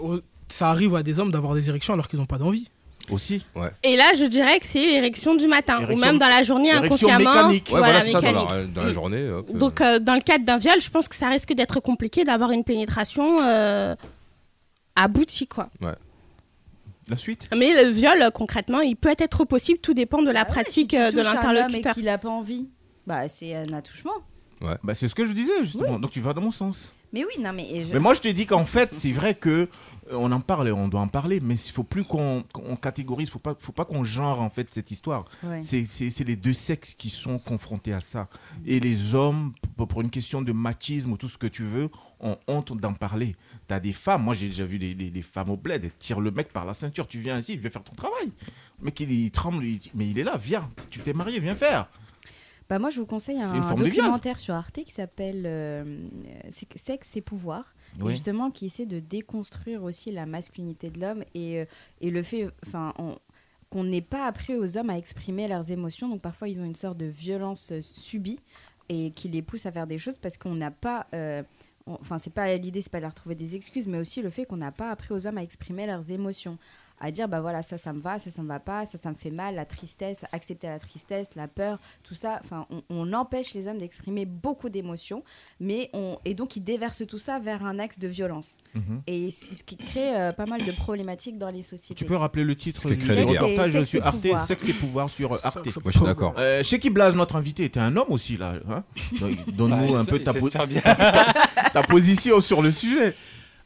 oh, 0.00 0.18
ça 0.48 0.70
arrive 0.70 0.94
à 0.96 1.02
des 1.02 1.18
hommes 1.18 1.30
d'avoir 1.30 1.54
des 1.54 1.68
érections 1.68 1.94
alors 1.94 2.08
qu'ils 2.08 2.18
n'ont 2.18 2.26
pas 2.26 2.38
d'envie. 2.38 2.68
Aussi. 3.10 3.42
Et 3.82 3.96
là, 3.96 4.04
je 4.18 4.24
dirais 4.24 4.60
que 4.60 4.66
c'est 4.66 4.80
l'érection 4.84 5.34
du 5.34 5.46
matin, 5.46 5.80
ou 5.90 5.96
même 5.96 6.18
dans 6.18 6.28
la 6.28 6.42
journée 6.42 6.68
érection 6.68 7.08
inconsciemment. 7.08 7.34
mécanique. 7.48 7.68
Ouais, 7.72 7.78
Voilà, 7.78 8.02
ça, 8.02 8.20
dans 8.20 8.32
la, 8.44 8.64
dans 8.64 8.84
la 8.84 8.92
journée. 8.92 9.30
hop, 9.30 9.46
euh, 9.48 9.58
Donc, 9.58 9.80
euh, 9.80 9.98
dans 9.98 10.14
le 10.14 10.20
cadre 10.20 10.44
d'un 10.44 10.58
viol, 10.58 10.78
je 10.82 10.90
pense 10.90 11.08
que 11.08 11.16
ça 11.16 11.30
risque 11.30 11.54
d'être 11.54 11.80
compliqué 11.80 12.24
d'avoir 12.24 12.50
une 12.50 12.64
pénétration 12.64 13.38
euh, 13.40 13.94
aboutie, 14.94 15.46
quoi. 15.46 15.68
La 17.10 17.16
suite 17.16 17.48
Mais 17.56 17.82
le 17.82 17.90
viol, 17.90 18.30
concrètement, 18.34 18.80
il 18.80 18.96
peut 18.96 19.14
être 19.18 19.44
possible, 19.44 19.78
tout 19.80 19.94
dépend 19.94 20.22
de 20.22 20.30
la 20.30 20.40
Ah 20.40 20.44
ouais, 20.44 20.50
pratique 20.50 20.90
si 20.92 20.96
tu 20.96 21.02
euh, 21.02 21.10
de 21.10 21.20
l'interlocuteur. 21.22 21.92
Et 21.92 21.94
qu'il 21.94 22.04
n'a 22.04 22.18
pas 22.18 22.28
envie, 22.28 22.68
bah, 23.06 23.28
c'est 23.28 23.54
un 23.54 23.72
attouchement. 23.72 24.12
Bah, 24.60 24.92
c'est 24.94 25.06
ce 25.08 25.14
que 25.14 25.24
je 25.24 25.32
disais 25.32 25.52
justement. 25.62 25.98
Donc 26.00 26.10
tu 26.10 26.20
vas 26.20 26.32
dans 26.34 26.42
mon 26.42 26.50
sens. 26.50 26.92
Mais 27.12 27.24
oui, 27.24 27.40
non, 27.42 27.52
mais. 27.52 27.86
je- 27.86 27.92
Mais 27.92 28.00
moi 28.00 28.12
je 28.14 28.20
te 28.20 28.28
dis 28.28 28.44
qu'en 28.44 28.64
fait 28.64 28.92
c'est 28.92 29.12
vrai 29.12 29.34
que 29.34 29.48
euh, 29.50 29.66
on 30.10 30.32
en 30.32 30.40
parle 30.40 30.68
et 30.68 30.72
on 30.72 30.88
doit 30.88 31.00
en 31.00 31.06
parler, 31.08 31.38
mais 31.40 31.54
il 31.54 31.70
faut 31.72 31.84
plus 31.84 32.02
qu'on 32.04 32.42
qu'on 32.52 32.74
catégorise, 32.76 33.30
faut 33.30 33.38
pas, 33.38 33.54
faut 33.58 33.72
pas 33.72 33.84
qu'on 33.84 34.02
genre 34.04 34.40
en 34.40 34.50
fait 34.50 34.66
cette 34.72 34.90
histoire. 34.90 35.26
Ouais. 35.44 35.60
C'est- 35.62 35.86
C'est 35.88 36.10
c'est 36.10 36.24
les 36.24 36.34
deux 36.36 36.52
sexes 36.54 36.94
qui 36.94 37.08
sont 37.08 37.38
confrontés 37.38 37.92
à 37.92 38.00
ça. 38.00 38.28
Et 38.66 38.80
les 38.80 39.14
hommes, 39.14 39.52
pour, 39.76 39.86
pour 39.86 40.00
une 40.02 40.10
question 40.10 40.42
de 40.42 40.50
machisme 40.52 41.12
ou 41.12 41.16
tout 41.16 41.28
ce 41.28 41.38
que 41.38 41.46
tu 41.46 41.62
veux, 41.62 41.88
ont 42.20 42.36
honte 42.48 42.76
d'en 42.76 42.94
parler. 42.94 43.36
T'as 43.68 43.78
des 43.80 43.92
femmes, 43.92 44.24
moi 44.24 44.34
j'ai 44.34 44.46
déjà 44.46 44.64
vu 44.64 44.78
des, 44.78 44.94
des- 44.94 45.10
des 45.10 45.22
femmes 45.22 45.50
au 45.50 45.56
bled, 45.56 45.84
elles 45.84 45.92
tirent 45.98 46.20
le 46.20 46.30
mec 46.30 46.52
par 46.52 46.64
la 46.64 46.72
ceinture, 46.72 47.06
tu 47.06 47.18
viens 47.20 47.38
ici, 47.38 47.54
je 47.54 47.60
vais 47.60 47.68
faire 47.70 47.84
ton 47.84 47.94
travail. 47.94 48.32
Le 48.80 48.84
mec 48.86 48.98
il, 48.98 49.10
il 49.12 49.30
tremble, 49.30 49.62
il 49.64 49.78
dit, 49.78 49.90
mais 49.94 50.08
il 50.08 50.18
est 50.18 50.24
là, 50.24 50.36
viens, 50.36 50.68
tu 50.90 51.00
t'es 51.00 51.12
marié, 51.12 51.38
viens 51.38 51.54
faire. 51.54 51.88
Bah 52.70 52.78
moi, 52.78 52.90
je 52.90 53.00
vous 53.00 53.06
conseille 53.06 53.38
un 53.40 53.50
viol. 53.52 53.76
documentaire 53.76 54.38
sur 54.38 54.54
Arte 54.54 54.82
qui 54.84 54.92
s'appelle 54.92 55.44
euh, 55.46 56.06
Sexe 56.76 57.16
et 57.16 57.22
pouvoir, 57.22 57.74
Oui. 58.00 58.12
justement 58.12 58.50
qui 58.50 58.66
essaie 58.66 58.84
de 58.84 59.00
déconstruire 59.00 59.82
aussi 59.82 60.12
la 60.12 60.26
masculinité 60.26 60.90
de 60.90 61.00
l'homme 61.00 61.24
et, 61.34 61.60
euh, 61.60 61.64
et 62.02 62.10
le 62.10 62.22
fait, 62.22 62.48
enfin, 62.66 62.92
on- 62.98 63.18
qu'on 63.70 63.84
n'ait 63.84 64.00
pas 64.02 64.26
appris 64.26 64.54
aux 64.54 64.76
hommes 64.78 64.90
à 64.90 64.96
exprimer 64.98 65.46
leurs 65.48 65.70
émotions. 65.70 66.08
Donc 66.08 66.20
parfois, 66.22 66.48
ils 66.48 66.58
ont 66.60 66.64
une 66.64 66.74
sorte 66.74 66.96
de 66.98 67.06
violence 67.06 67.72
euh, 67.72 67.80
subie 67.82 68.40
et 68.90 69.10
qui 69.12 69.28
les 69.28 69.42
pousse 69.42 69.64
à 69.66 69.72
faire 69.72 69.86
des 69.86 69.98
choses 69.98 70.16
parce 70.18 70.36
qu'on 70.38 70.54
n'a 70.54 70.70
pas. 70.70 71.06
euh, 71.14 71.42
Enfin, 72.00 72.18
c'est 72.18 72.32
pas 72.32 72.54
l'idée, 72.56 72.82
c'est 72.82 72.92
pas 72.92 72.98
de 72.98 73.04
leur 73.04 73.14
trouver 73.14 73.34
des 73.34 73.54
excuses, 73.54 73.86
mais 73.86 73.98
aussi 73.98 74.22
le 74.22 74.30
fait 74.30 74.44
qu'on 74.44 74.56
n'a 74.56 74.72
pas 74.72 74.90
appris 74.90 75.14
aux 75.14 75.26
hommes 75.26 75.38
à 75.38 75.42
exprimer 75.42 75.86
leurs 75.86 76.10
émotions, 76.10 76.58
à 77.00 77.10
dire 77.10 77.28
bah 77.28 77.40
voilà 77.40 77.62
ça 77.62 77.78
ça 77.78 77.92
me 77.92 78.00
va, 78.00 78.18
ça 78.18 78.30
ça 78.30 78.42
me 78.42 78.48
va 78.48 78.60
pas, 78.60 78.84
ça 78.86 78.98
ça 78.98 79.10
me 79.10 79.14
fait 79.16 79.30
mal, 79.30 79.54
la 79.54 79.64
tristesse, 79.64 80.20
accepter 80.32 80.66
la 80.66 80.78
tristesse, 80.78 81.28
la 81.36 81.48
peur, 81.48 81.78
tout 82.02 82.14
ça. 82.14 82.40
Enfin, 82.44 82.66
on, 82.70 82.82
on 82.90 83.12
empêche 83.12 83.54
les 83.54 83.66
hommes 83.68 83.78
d'exprimer 83.78 84.24
beaucoup 84.26 84.68
d'émotions, 84.68 85.22
mais 85.60 85.90
on 85.92 86.18
et 86.24 86.34
donc 86.34 86.56
ils 86.56 86.64
déversent 86.64 87.06
tout 87.06 87.18
ça 87.18 87.38
vers 87.38 87.64
un 87.64 87.78
axe 87.78 87.98
de 87.98 88.08
violence. 88.08 88.56
Mhm. 88.74 89.02
Et 89.06 89.30
c'est 89.30 89.54
ce 89.54 89.64
qui 89.64 89.76
crée 89.76 90.16
euh, 90.16 90.32
pas 90.32 90.46
mal 90.46 90.64
de 90.64 90.72
problématiques 90.72 91.38
dans 91.38 91.50
les 91.50 91.62
sociétés. 91.62 91.94
Tu 91.94 92.04
peux 92.04 92.16
rappeler 92.16 92.44
le 92.44 92.56
titre 92.56 92.88
du 92.90 93.10
reportage 93.12 93.72
Sexe 93.72 93.88
sur 93.88 94.06
Arte, 94.06 94.20
pouvoir. 94.20 94.46
Sexe 94.46 94.68
et 94.68 94.72
pouvoir 94.74 95.08
sur 95.08 95.32
Arte. 95.44 95.56
Moi, 95.56 95.90
je 95.92 95.98
suis 95.98 96.06
d'accord. 96.06 96.34
Euh, 96.38 96.62
Cheikh 96.62 96.92
Blaz, 96.92 97.14
notre 97.14 97.36
invité, 97.36 97.64
était 97.64 97.80
un 97.80 97.96
homme 97.96 98.08
aussi, 98.10 98.36
là. 98.36 98.54
hein? 98.68 98.84
Donne-nous 99.52 99.92
Bah, 99.92 99.98
un 100.00 100.04
peu 100.04 100.20
ta, 100.20 100.32
po- 100.32 100.40
j'espère 100.40 100.66
bien. 100.66 100.80
ta 101.72 101.82
position 101.82 102.40
sur 102.40 102.62
le 102.62 102.70
sujet. 102.70 103.14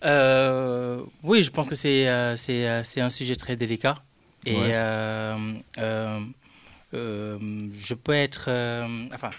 Euh, 0.04 1.02
oui, 1.22 1.42
je 1.42 1.50
pense 1.50 1.68
que 1.68 1.74
c'est 1.74 2.08
euh, 2.08 2.36
c'est 2.36 2.68
euh, 2.68 2.82
c'est 2.84 3.00
un 3.00 3.10
sujet 3.10 3.36
très 3.36 3.56
délicat. 3.56 3.96
Et 4.44 4.56
Ouais. 4.58 4.72
je 6.92 7.94
peux 7.94 8.12
être. 8.12 8.48
enfin, 9.14 9.30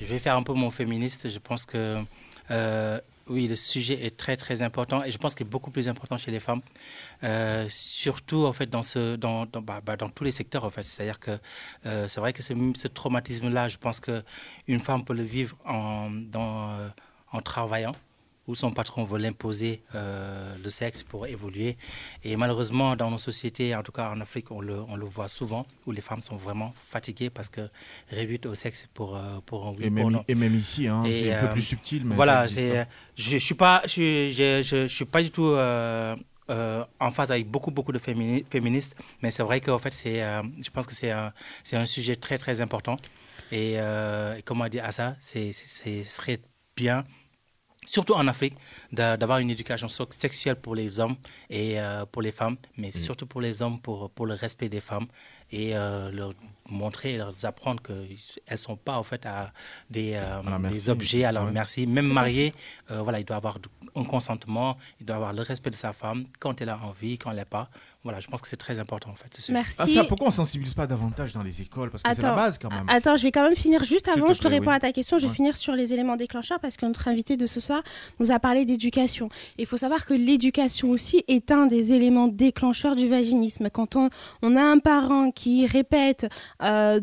je 0.00 0.04
vais 0.04 0.18
faire 0.18 0.36
un 0.36 0.42
peu 0.42 0.52
mon 0.52 0.70
féministe. 0.70 1.28
Je 1.28 1.38
pense 1.38 1.66
que 1.66 1.96
oui, 3.28 3.48
le 3.48 3.56
sujet 3.56 4.06
est 4.06 4.16
très 4.16 4.36
très 4.36 4.62
important 4.62 5.02
et 5.02 5.10
je 5.10 5.18
pense 5.18 5.34
qu'il 5.34 5.44
est 5.44 5.50
beaucoup 5.50 5.72
plus 5.72 5.88
important 5.88 6.16
chez 6.16 6.30
les 6.30 6.38
femmes, 6.38 6.60
surtout 7.68 8.44
en 8.46 8.52
fait 8.52 8.70
dans 8.70 8.84
ce 8.84 9.16
dans 9.16 9.46
dans, 9.46 9.60
bah, 9.62 9.80
bah, 9.84 9.96
dans 9.96 10.08
tous 10.08 10.22
les 10.22 10.30
secteurs 10.30 10.62
en 10.64 10.70
fait. 10.70 10.84
C'est-à-dire 10.84 11.18
que 11.18 11.32
c'est 11.82 12.20
vrai 12.20 12.32
que 12.32 12.42
ce, 12.42 12.54
ce 12.76 12.86
traumatisme-là, 12.86 13.68
je 13.68 13.78
pense 13.78 13.98
que 13.98 14.22
une 14.68 14.78
femme 14.80 15.04
peut 15.04 15.14
le 15.14 15.24
vivre 15.24 15.56
en 15.64 16.08
dans 16.10 16.70
en 17.32 17.40
travaillant 17.42 17.96
où 18.48 18.54
son 18.54 18.70
patron 18.72 19.04
veut 19.04 19.18
l'imposer 19.18 19.82
euh, 19.94 20.54
le 20.62 20.70
sexe 20.70 21.02
pour 21.02 21.26
évoluer. 21.26 21.76
Et 22.24 22.36
malheureusement, 22.36 22.94
dans 22.96 23.10
nos 23.10 23.18
sociétés, 23.18 23.74
en 23.74 23.82
tout 23.82 23.92
cas 23.92 24.10
en 24.10 24.20
Afrique, 24.20 24.50
on 24.50 24.60
le, 24.60 24.80
on 24.88 24.96
le 24.96 25.04
voit 25.04 25.28
souvent, 25.28 25.66
où 25.86 25.92
les 25.92 26.00
femmes 26.00 26.22
sont 26.22 26.36
vraiment 26.36 26.72
fatiguées 26.88 27.30
parce 27.30 27.48
que 27.48 27.68
réduites 28.08 28.46
au 28.46 28.54
sexe 28.54 28.86
pour, 28.94 29.16
euh, 29.16 29.38
pour 29.44 29.66
un 29.66 29.70
oui 29.72 29.84
Et 29.84 29.88
ou 29.88 29.90
même, 29.90 30.08
non. 30.10 30.24
et 30.28 30.34
même 30.34 30.54
ici, 30.54 30.86
hein, 30.86 31.02
c'est 31.04 31.32
un 31.32 31.40
peu 31.40 31.46
euh, 31.46 31.52
plus 31.52 31.62
subtil. 31.62 32.04
Mais 32.04 32.14
voilà, 32.14 32.42
hein. 32.42 32.46
je, 32.46 32.84
je 33.16 33.38
suis 33.38 33.54
pas, 33.54 33.82
je, 33.86 34.28
je, 34.28 34.62
je, 34.62 34.86
suis 34.86 35.04
pas 35.04 35.22
du 35.22 35.30
tout 35.30 35.44
euh, 35.46 36.14
en 37.00 37.10
phase 37.10 37.32
avec 37.32 37.48
beaucoup 37.50 37.72
beaucoup 37.72 37.90
de 37.92 37.98
fémini- 37.98 38.44
féministes, 38.48 38.94
mais 39.22 39.32
c'est 39.32 39.42
vrai 39.42 39.60
qu'en 39.60 39.78
fait 39.78 39.92
c'est, 39.92 40.22
euh, 40.22 40.42
je 40.62 40.70
pense 40.70 40.86
que 40.86 40.94
c'est 40.94 41.10
un, 41.10 41.32
c'est 41.64 41.76
un 41.76 41.86
sujet 41.86 42.14
très 42.14 42.38
très 42.38 42.60
important. 42.60 42.96
Et 43.50 43.74
euh, 43.76 44.40
comme 44.44 44.62
a 44.62 44.68
dit 44.68 44.78
Assa, 44.80 45.16
c'est, 45.20 45.52
c'est, 45.52 45.66
c'est- 45.66 46.04
ce 46.04 46.10
serait 46.10 46.38
bien 46.76 47.04
surtout 47.86 48.12
en 48.14 48.26
Afrique, 48.28 48.54
d'a- 48.92 49.16
d'avoir 49.16 49.38
une 49.38 49.50
éducation 49.50 49.88
sexuelle 50.10 50.56
pour 50.56 50.74
les 50.74 51.00
hommes 51.00 51.16
et 51.48 51.80
euh, 51.80 52.04
pour 52.04 52.20
les 52.20 52.32
femmes, 52.32 52.56
mais 52.76 52.90
surtout 52.92 53.26
pour 53.26 53.40
les 53.40 53.62
hommes, 53.62 53.80
pour, 53.80 54.10
pour 54.10 54.26
le 54.26 54.34
respect 54.34 54.68
des 54.68 54.80
femmes 54.82 55.06
et 55.52 55.76
euh, 55.76 56.10
leur 56.10 56.34
montrer 56.68 57.14
et 57.14 57.16
leur 57.18 57.32
apprendre 57.44 57.80
qu'elles 57.82 58.18
ne 58.50 58.56
sont 58.56 58.76
pas 58.76 58.98
en 58.98 59.04
fait 59.04 59.24
à 59.24 59.52
des, 59.88 60.14
euh, 60.16 60.42
des 60.68 60.90
objets 60.90 61.24
à 61.24 61.30
leur 61.32 61.44
Ouais. 61.44 61.52
merci. 61.52 61.86
Même 61.86 62.12
marié, 62.12 62.52
voilà, 62.88 63.20
il 63.20 63.24
doit 63.24 63.36
avoir 63.36 63.56
un 63.94 64.04
consentement, 64.04 64.76
il 65.00 65.06
doit 65.06 65.16
avoir 65.16 65.32
le 65.32 65.42
respect 65.42 65.70
de 65.70 65.76
sa 65.76 65.92
femme 65.92 66.26
quand 66.40 66.60
elle 66.60 66.68
a 66.70 66.78
envie, 66.82 67.16
quand 67.18 67.30
elle 67.30 67.36
n'a 67.36 67.44
pas. 67.44 67.70
Voilà, 68.06 68.20
je 68.20 68.28
pense 68.28 68.40
que 68.40 68.46
c'est 68.46 68.56
très 68.56 68.78
important 68.78 69.10
en 69.10 69.16
fait. 69.16 69.36
Merci. 69.50 69.76
Ah, 69.80 69.86
ça, 69.88 70.04
pourquoi 70.04 70.28
on 70.28 70.30
sensibilise 70.30 70.74
pas 70.74 70.86
davantage 70.86 71.32
dans 71.34 71.42
les 71.42 71.60
écoles? 71.60 71.90
Parce 71.90 72.04
que 72.04 72.14
c'est 72.14 72.22
la 72.22 72.36
base 72.36 72.56
quand 72.56 72.70
même. 72.72 72.84
Attends, 72.88 73.16
je 73.16 73.24
vais 73.24 73.32
quand 73.32 73.42
même 73.42 73.56
finir 73.56 73.82
juste 73.82 74.06
avant. 74.06 74.28
te 74.28 74.34
je 74.34 74.38
te 74.38 74.46
plaît, 74.46 74.58
réponds 74.58 74.70
oui. 74.70 74.76
à 74.76 74.78
ta 74.80 74.92
question. 74.92 75.18
Je 75.18 75.24
vais 75.24 75.28
Ouais. 75.30 75.34
finir 75.34 75.56
sur 75.56 75.74
les 75.74 75.92
éléments 75.92 76.14
déclencheurs 76.14 76.60
parce 76.60 76.76
que 76.76 76.86
notre 76.86 77.08
invité 77.08 77.36
de 77.36 77.46
ce 77.46 77.58
soir 77.58 77.82
nous 78.20 78.30
a 78.30 78.38
parlé 78.38 78.64
d'éducation. 78.64 79.28
Il 79.58 79.66
faut 79.66 79.76
savoir 79.76 80.06
que 80.06 80.14
l'éducation 80.14 80.90
aussi 80.90 81.24
est 81.26 81.50
un 81.50 81.66
des 81.66 81.92
éléments 81.92 82.28
déclencheurs 82.28 82.94
du 82.94 83.08
vaginisme. 83.08 83.70
Quand 83.70 83.96
on, 83.96 84.08
on 84.42 84.54
a 84.56 84.62
un 84.62 84.78
parent 84.78 85.32
qui 85.32 85.66
répète 85.66 86.28
euh, 86.62 87.00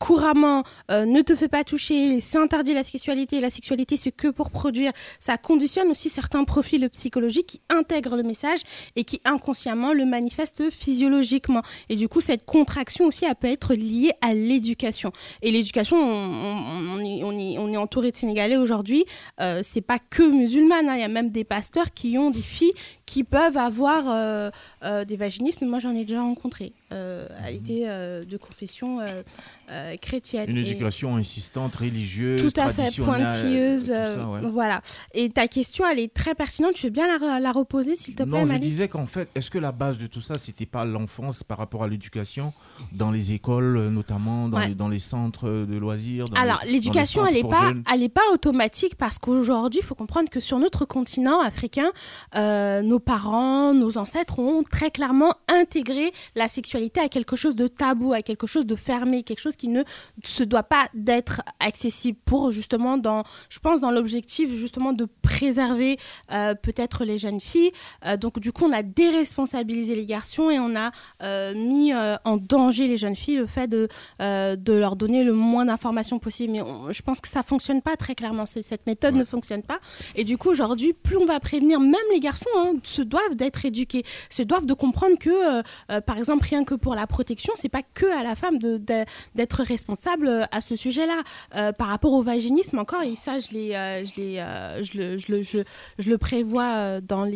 couramment 0.00 0.62
euh, 0.90 1.04
ne 1.04 1.22
te 1.22 1.34
fais 1.34 1.48
pas 1.48 1.64
toucher, 1.64 2.20
c'est 2.20 2.38
interdit 2.38 2.74
la 2.74 2.84
sexualité, 2.84 3.40
la 3.40 3.50
sexualité 3.50 3.96
c'est 3.96 4.12
que 4.12 4.28
pour 4.28 4.50
produire, 4.50 4.92
ça 5.20 5.36
conditionne 5.36 5.88
aussi 5.88 6.10
certains 6.10 6.44
profils 6.44 6.88
psychologiques 6.90 7.46
qui 7.46 7.60
intègrent 7.68 8.16
le 8.16 8.22
message 8.22 8.60
et 8.96 9.04
qui 9.04 9.20
inconsciemment 9.24 9.92
le 9.92 10.04
manifestent 10.04 10.70
physiologiquement. 10.70 11.62
Et 11.88 11.96
du 11.96 12.08
coup, 12.08 12.20
cette 12.20 12.44
contraction 12.44 13.06
aussi, 13.06 13.24
elle 13.24 13.34
peut 13.34 13.48
être 13.48 13.74
liée 13.74 14.12
à 14.20 14.34
l'éducation. 14.34 15.12
Et 15.42 15.50
l'éducation, 15.50 15.96
on, 15.96 16.98
est, 17.00 17.22
on, 17.24 17.38
est, 17.38 17.58
on 17.58 17.72
est 17.72 17.76
entouré 17.76 18.10
de 18.10 18.16
Sénégalais 18.16 18.56
aujourd'hui, 18.56 19.04
euh, 19.40 19.60
c'est 19.62 19.80
pas 19.80 19.98
que 19.98 20.22
musulmane, 20.22 20.88
hein. 20.88 20.96
il 20.96 21.00
y 21.00 21.04
a 21.04 21.08
même 21.08 21.30
des 21.30 21.44
pasteurs 21.44 21.92
qui 21.92 22.18
ont 22.18 22.30
des 22.30 22.40
filles 22.40 22.72
qui 23.06 23.22
peuvent 23.24 23.56
avoir 23.56 24.04
euh, 24.08 24.50
euh, 24.84 25.04
des 25.04 25.16
vaginismes. 25.16 25.66
Moi, 25.66 25.78
j'en 25.78 25.94
ai 25.94 26.04
déjà 26.04 26.20
rencontré. 26.22 26.72
Euh, 26.92 27.26
elle 27.46 27.54
était 27.56 27.84
euh, 27.86 28.24
de 28.24 28.36
confession 28.36 28.98
chrétienne. 30.00 30.48
Une 30.48 30.58
Et- 30.58 30.70
éducation 30.70 31.16
insistante, 31.16 31.74
religieuse, 31.76 32.40
tout 32.40 32.60
à 32.60 32.72
fait 32.72 33.02
pointilleuse. 33.02 33.86
tout 33.86 33.92
ça, 33.92 34.28
ouais. 34.28 34.40
Voilà. 34.50 34.80
Et 35.14 35.28
ta 35.30 35.48
question, 35.48 35.84
elle 35.90 35.98
est 35.98 36.12
très 36.12 36.34
pertinente. 36.34 36.76
Je 36.76 36.84
veux 36.84 36.90
bien 36.90 37.06
la, 37.18 37.40
la 37.40 37.52
reposer, 37.52 37.96
s'il 37.96 38.14
te 38.14 38.22
plaît, 38.22 38.32
Non, 38.32 38.42
je 38.46 38.52
Malik. 38.52 38.62
disais 38.62 38.88
qu'en 38.88 39.06
fait, 39.06 39.28
est-ce 39.34 39.50
que 39.50 39.58
la 39.58 39.72
base 39.72 39.98
de 39.98 40.06
tout 40.06 40.20
ça, 40.20 40.38
c'était 40.38 40.66
pas 40.66 40.84
l'enfance 40.84 41.42
par 41.42 41.58
rapport 41.58 41.82
à 41.82 41.88
l'éducation 41.88 42.52
dans 42.92 43.10
les 43.10 43.32
écoles, 43.32 43.88
notamment 43.88 44.48
dans, 44.48 44.56
Ouais. 44.58 44.68
les, 44.68 44.74
dans 44.74 44.88
les 44.88 44.98
centres 44.98 45.48
de 45.48 45.76
loisirs 45.76 46.26
dans 46.28 46.40
Alors, 46.40 46.60
l'éducation, 46.66 47.26
elle 47.26 47.34
n'est 47.34 47.42
pas, 47.42 47.72
elle 47.92 48.02
est 48.02 48.08
pas 48.08 48.22
automatique 48.32 48.94
parce 48.96 49.18
qu'aujourd'hui, 49.18 49.80
il 49.82 49.86
faut 49.86 49.94
comprendre 49.94 50.30
que 50.30 50.40
sur 50.40 50.58
notre 50.58 50.84
continent 50.84 51.40
africain, 51.40 51.90
euh, 52.34 52.82
nos 52.82 52.95
parents, 53.00 53.72
nos 53.74 53.98
ancêtres 53.98 54.38
ont 54.38 54.62
très 54.62 54.90
clairement 54.90 55.32
intégré 55.48 56.12
la 56.34 56.48
sexualité 56.48 57.00
à 57.00 57.08
quelque 57.08 57.36
chose 57.36 57.56
de 57.56 57.66
tabou, 57.68 58.12
à 58.12 58.22
quelque 58.22 58.46
chose 58.46 58.66
de 58.66 58.76
fermé, 58.76 59.22
quelque 59.22 59.40
chose 59.40 59.56
qui 59.56 59.68
ne 59.68 59.82
se 60.24 60.42
doit 60.44 60.62
pas 60.62 60.86
d'être 60.94 61.42
accessible 61.60 62.18
pour 62.24 62.50
justement 62.52 62.98
dans, 62.98 63.22
je 63.48 63.58
pense, 63.58 63.80
dans 63.80 63.90
l'objectif 63.90 64.50
justement 64.54 64.92
de 64.92 65.06
préserver 65.22 65.98
euh, 66.32 66.54
peut-être 66.54 67.04
les 67.04 67.18
jeunes 67.18 67.40
filles. 67.40 67.72
Euh, 68.04 68.16
donc, 68.16 68.38
du 68.38 68.52
coup, 68.52 68.64
on 68.64 68.72
a 68.72 68.82
déresponsabilisé 68.82 69.94
les 69.94 70.06
garçons 70.06 70.50
et 70.50 70.58
on 70.58 70.74
a 70.76 70.90
euh, 71.22 71.54
mis 71.54 71.92
en 71.94 72.36
danger 72.36 72.88
les 72.88 72.96
jeunes 72.96 73.16
filles, 73.16 73.36
le 73.36 73.46
fait 73.46 73.66
de, 73.68 73.88
de 74.20 74.72
leur 74.72 74.96
donner 74.96 75.24
le 75.24 75.32
moins 75.32 75.64
d'informations 75.66 76.18
possible. 76.18 76.52
Mais 76.52 76.62
on- 76.62 76.92
je 76.92 77.02
pense 77.02 77.20
que 77.20 77.28
ça 77.28 77.42
fonctionne 77.42 77.82
pas 77.82 77.96
très 77.96 78.14
clairement. 78.14 78.44
Cette 78.46 78.86
méthode 78.86 79.14
ne 79.14 79.24
fonctionne 79.24 79.62
pas. 79.62 79.78
Et 80.14 80.24
du 80.24 80.38
coup, 80.38 80.50
aujourd'hui, 80.50 80.92
plus 80.92 81.16
on 81.16 81.24
va 81.24 81.40
prévenir, 81.40 81.80
même 81.80 81.94
les 82.12 82.20
garçons 82.20 82.48
hein, 82.56 82.72
se 82.86 83.02
doivent 83.02 83.34
d'être 83.34 83.64
éduqués, 83.64 84.04
se 84.30 84.42
doivent 84.42 84.66
de 84.66 84.74
comprendre 84.74 85.18
que, 85.18 85.30
euh, 85.30 85.62
euh, 85.90 86.00
par 86.00 86.18
exemple, 86.18 86.44
rien 86.48 86.64
que 86.64 86.74
pour 86.74 86.94
la 86.94 87.06
protection, 87.06 87.52
c'est 87.56 87.68
pas 87.68 87.82
que 87.82 88.06
à 88.18 88.22
la 88.22 88.36
femme 88.36 88.58
d'être 88.58 89.62
responsable 89.62 90.28
euh, 90.28 90.42
à 90.50 90.60
ce 90.60 90.76
sujet-là. 90.76 91.22
Par 91.78 91.88
rapport 91.88 92.12
au 92.12 92.22
vaginisme, 92.22 92.78
encore, 92.78 93.02
et 93.02 93.16
ça, 93.16 93.38
je, 93.40 93.52
le, 96.06 96.16
prévois 96.16 97.00
dans, 97.00 97.26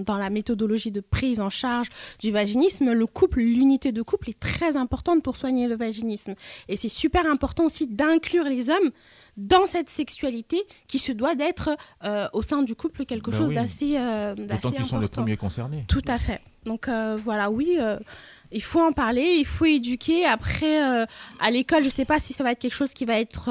dans 0.00 0.16
la 0.16 0.30
méthodologie 0.30 0.90
de 0.90 1.00
prise 1.00 1.40
en 1.40 1.50
charge 1.50 1.88
du 2.18 2.30
vaginisme, 2.30 2.92
le 2.92 3.06
couple, 3.06 3.40
l'unité 3.40 3.92
de 3.92 4.02
couple 4.02 4.30
est 4.30 4.38
très 4.38 4.76
importante 4.76 5.22
pour 5.22 5.36
soigner 5.36 5.68
le 5.68 5.76
vaginisme. 5.76 6.34
Et 6.68 6.76
c'est 6.76 6.88
super 6.88 7.26
important 7.26 7.64
aussi 7.64 7.86
d'inclure 7.86 8.44
les 8.44 8.70
hommes 8.70 8.90
dans 9.36 9.66
cette 9.66 9.90
sexualité 9.90 10.62
qui 10.86 10.98
se 10.98 11.12
doit 11.12 11.34
d'être 11.34 11.70
euh, 12.04 12.28
au 12.32 12.42
sein 12.42 12.62
du 12.62 12.74
couple 12.74 13.04
quelque 13.04 13.30
Ben 13.30 13.36
chose 13.36 13.48
oui. 13.48 13.54
d'assez 13.54 13.96
euh, 13.96 14.34
qu'ils 14.36 14.60
sont 14.60 14.98
les 14.98 15.04
important. 15.04 15.22
premiers 15.22 15.36
concernés. 15.36 15.84
Tout 15.88 16.02
à 16.06 16.18
fait. 16.18 16.40
Donc 16.64 16.88
euh, 16.88 17.18
voilà, 17.22 17.50
oui, 17.50 17.76
euh, 17.78 17.98
il 18.52 18.62
faut 18.62 18.80
en 18.80 18.92
parler, 18.92 19.36
il 19.38 19.44
faut 19.46 19.64
éduquer. 19.66 20.24
Après, 20.24 20.80
à 20.80 21.50
l'école, 21.50 21.80
je 21.80 21.88
ne 21.88 21.92
sais 21.92 22.04
pas 22.04 22.20
si 22.20 22.32
ça 22.32 22.44
va 22.44 22.52
être 22.52 22.60
quelque 22.60 22.74
chose 22.74 22.94
qui 22.94 23.04
va 23.04 23.18
être 23.18 23.50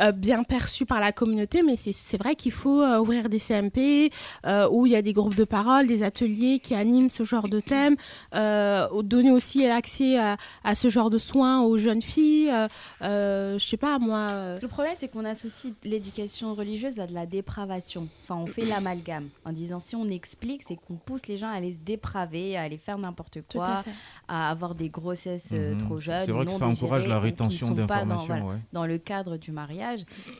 euh, 0.00 0.12
bien 0.12 0.42
perçu 0.42 0.84
par 0.86 1.00
la 1.00 1.12
communauté, 1.12 1.62
mais 1.62 1.76
c'est- 1.76 2.16
vrai 2.16 2.34
qu'il 2.34 2.52
faut 2.52 2.82
euh, 2.82 2.98
ouvrir 2.98 3.28
des 3.28 3.38
CMP 3.38 4.10
euh, 4.46 4.68
où 4.70 4.86
il 4.86 4.92
y 4.92 4.96
a 4.96 5.02
des 5.02 5.12
groupes 5.12 5.34
de 5.34 5.44
parole, 5.44 5.86
des 5.86 6.02
ateliers 6.02 6.58
qui 6.60 6.74
animent 6.74 7.08
ce 7.10 7.24
genre 7.24 7.48
de 7.48 7.60
thème, 7.60 7.96
euh, 8.34 8.86
donner 9.02 9.30
aussi 9.30 9.66
l'accès 9.66 10.18
à, 10.18 10.36
à 10.64 10.74
ce 10.74 10.88
genre 10.88 11.10
de 11.10 11.18
soins 11.18 11.62
aux 11.62 11.78
jeunes 11.78 12.02
filles. 12.02 12.50
Euh, 12.50 12.68
euh, 13.02 13.58
je 13.58 13.66
sais 13.66 13.76
pas, 13.76 13.98
moi. 13.98 14.18
euh, 14.18 14.46
Parce 14.48 14.58
que 14.60 14.64
le 14.66 14.70
problème, 14.70 14.94
c'est 14.96 15.08
qu'on 15.08 15.24
associe 15.24 15.72
l'éducation 15.84 16.54
religieuse 16.54 16.98
à 17.00 17.06
de 17.06 17.14
la 17.14 17.26
dépravation. 17.26 18.08
Enfin, 18.24 18.40
on 18.42 18.46
fait 18.46 18.64
l'amalgame 18.64 19.28
en 19.44 19.52
disant 19.52 19.78
si 19.80 19.94
on 19.96 20.08
explique, 20.10 20.62
c'est 20.66 20.76
qu'on 20.76 20.94
pousse 20.96 21.26
les 21.26 21.38
gens 21.38 21.48
à 21.48 21.52
aller 21.56 21.72
se 21.72 21.78
dépraver, 21.78 22.56
à 22.56 22.62
aller 22.62 22.78
faire 22.78 22.98
n'importe 22.98 23.38
à 23.38 23.40
quoi, 23.52 23.84
à 24.28 24.50
avoir 24.50 24.74
des 24.74 24.88
grossesses 24.88 25.52
Mhm. 25.52 25.78
trop 25.78 25.98
jeunes. 25.98 26.22
C'est 26.26 26.32
vrai 26.32 26.46
que 26.46 26.52
ça 26.52 26.66
encourage 26.66 27.06
la 27.06 27.20
rétention 27.20 27.70
d'informations, 27.72 28.26
voilà, 28.26 28.44
ouais. 28.44 28.56
dans 28.72 28.86
le 28.86 28.98
cadre 28.98 29.36
du 29.36 29.52
mariage. 29.52 29.85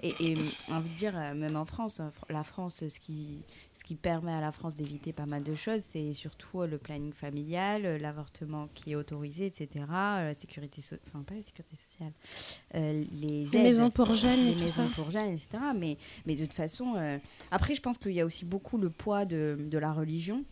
Et, 0.02 0.14
et 0.20 0.36
j'ai 0.36 0.72
envie 0.74 0.90
de 0.90 0.94
dire, 0.96 1.16
euh, 1.16 1.34
même 1.34 1.56
en 1.56 1.64
France, 1.64 2.00
euh, 2.00 2.08
la 2.30 2.42
France, 2.42 2.84
ce 2.88 3.00
qui, 3.00 3.38
ce 3.74 3.84
qui 3.84 3.94
permet 3.94 4.32
à 4.32 4.40
la 4.40 4.52
France 4.52 4.74
d'éviter 4.76 5.12
pas 5.12 5.26
mal 5.26 5.42
de 5.42 5.54
choses, 5.54 5.82
c'est 5.92 6.12
surtout 6.12 6.62
euh, 6.62 6.66
le 6.66 6.78
planning 6.78 7.12
familial, 7.12 7.82
l'avortement 8.00 8.68
qui 8.74 8.92
est 8.92 8.94
autorisé, 8.94 9.46
etc. 9.46 9.68
La 9.88 10.34
sécurité, 10.34 10.80
so- 10.82 10.96
enfin 11.06 11.22
pas 11.22 11.34
la 11.34 11.42
sécurité 11.42 11.76
sociale, 11.76 12.12
euh, 12.74 13.04
les, 13.12 13.44
Les 13.44 13.56
aides, 13.56 13.62
maisons 13.64 13.90
pour 13.90 14.14
jeunes 14.14 14.40
et 14.40 14.44
les 14.46 14.52
tout 14.54 14.60
maisons 14.60 14.88
ça. 14.88 14.94
pour 14.94 15.10
jeunes, 15.10 15.32
etc. 15.32 15.48
Mais, 15.76 15.96
mais 16.26 16.34
de 16.34 16.44
toute 16.44 16.54
façon, 16.54 16.94
euh, 16.96 17.18
après, 17.50 17.74
je 17.74 17.80
pense 17.80 17.98
qu'il 17.98 18.12
y 18.12 18.20
a 18.20 18.26
aussi 18.26 18.44
beaucoup 18.44 18.78
le 18.78 18.90
poids 18.90 19.24
de, 19.24 19.56
de 19.58 19.78
la 19.78 19.92
religion 19.92 20.44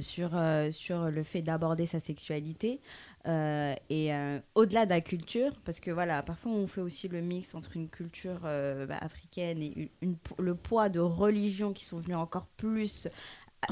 sur, 0.00 0.30
euh, 0.36 0.70
sur 0.70 1.10
le 1.10 1.22
fait 1.24 1.42
d'aborder 1.42 1.86
sa 1.86 1.98
sexualité. 2.00 2.80
Euh, 3.26 3.74
et 3.90 4.14
euh, 4.14 4.38
au-delà 4.54 4.86
de 4.86 4.90
la 4.90 5.00
culture, 5.00 5.52
parce 5.64 5.80
que 5.80 5.90
voilà, 5.90 6.22
parfois 6.22 6.52
on 6.52 6.66
fait 6.66 6.80
aussi 6.80 7.08
le 7.08 7.20
mix 7.20 7.54
entre 7.54 7.76
une 7.76 7.88
culture 7.88 8.40
euh, 8.44 8.86
bah, 8.86 8.98
africaine 9.00 9.62
et 9.62 9.72
une, 10.02 10.10
une- 10.10 10.16
le 10.38 10.54
poids 10.54 10.88
de 10.88 11.00
religions 11.00 11.72
qui 11.72 11.84
sont 11.84 11.98
venues 12.00 12.14
encore 12.14 12.46
plus 12.56 13.08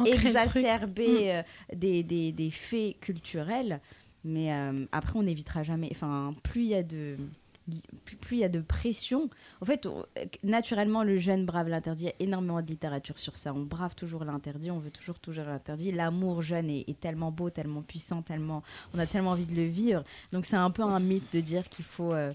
exacerber 0.04 1.32
Mm. 1.34 1.38
euh, 1.38 1.42
des, 1.76 2.02
des, 2.02 2.32
des 2.32 2.50
faits 2.50 3.00
culturels. 3.00 3.80
Mais 4.24 4.50
après, 4.92 5.18
on 5.18 5.22
n'évitera 5.22 5.62
jamais. 5.62 5.88
Enfin, 5.92 6.34
plus 6.42 6.62
il 6.62 6.68
y 6.68 6.74
a 6.74 6.82
de 6.82 7.16
plus 8.20 8.36
il 8.36 8.40
y 8.40 8.44
a 8.44 8.48
de 8.48 8.60
pression. 8.60 9.28
En 9.60 9.64
fait, 9.64 9.88
naturellement, 10.42 11.02
le 11.02 11.18
jeune 11.18 11.44
brave 11.44 11.68
l'interdit. 11.68 12.04
Il 12.04 12.06
y 12.06 12.10
a 12.10 12.14
énormément 12.20 12.60
de 12.62 12.66
littérature 12.66 13.18
sur 13.18 13.36
ça. 13.36 13.52
On 13.54 13.62
brave 13.62 13.94
toujours 13.94 14.24
l'interdit, 14.24 14.70
on 14.70 14.78
veut 14.78 14.90
toujours 14.90 15.18
toujours 15.18 15.44
l'interdit. 15.44 15.92
L'amour 15.92 16.42
jeune 16.42 16.70
est, 16.70 16.98
tellement 17.00 17.30
beau, 17.30 17.50
tellement 17.50 17.82
puissant, 17.82 18.22
tellement 18.22 18.62
on 18.94 18.98
a 18.98 19.06
tellement 19.06 19.30
envie 19.30 19.46
de 19.46 19.54
le 19.54 19.66
vivre. 19.66 20.04
Donc 20.32 20.46
c'est 20.46 20.56
un 20.56 20.70
peu 20.70 20.82
un 20.82 21.00
mythe 21.00 21.32
de 21.32 21.40
dire 21.40 21.68
qu'il 21.68 21.84
faut 21.84 22.12
euh, 22.12 22.32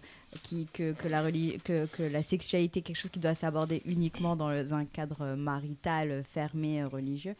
que, 0.73 2.07
la 2.11 2.23
sexualité 2.23 2.79
est 2.79 2.81
quelque 2.81 2.97
chose 2.97 3.11
qui 3.11 3.19
doit 3.19 3.36
s'aborder 3.36 3.81
uniquement 3.86 4.36
dans 4.36 4.73
un 4.73 4.86
cadre 4.86 5.36
marital, 5.36 6.23
fermé, 6.34 6.84
religieux. 6.84 7.36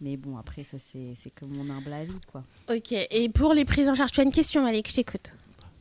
Mais 0.00 0.16
bon, 0.16 0.36
après, 0.36 0.64
ça, 0.64 0.76
c'est 0.78 1.30
que 1.34 1.44
mon 1.46 1.70
humble 1.70 1.92
avis, 1.92 2.20
quoi. 2.30 2.44
Ok, 2.70 2.92
et 2.92 3.28
pour 3.30 3.54
les 3.54 3.64
prises 3.64 3.88
en 3.88 3.94
charge, 3.94 4.12
tu 4.12 4.20
as 4.20 4.24
une 4.24 4.32
question, 4.32 4.66
Alex, 4.66 4.90
je 4.90 4.96
t'écoute. 4.96 5.32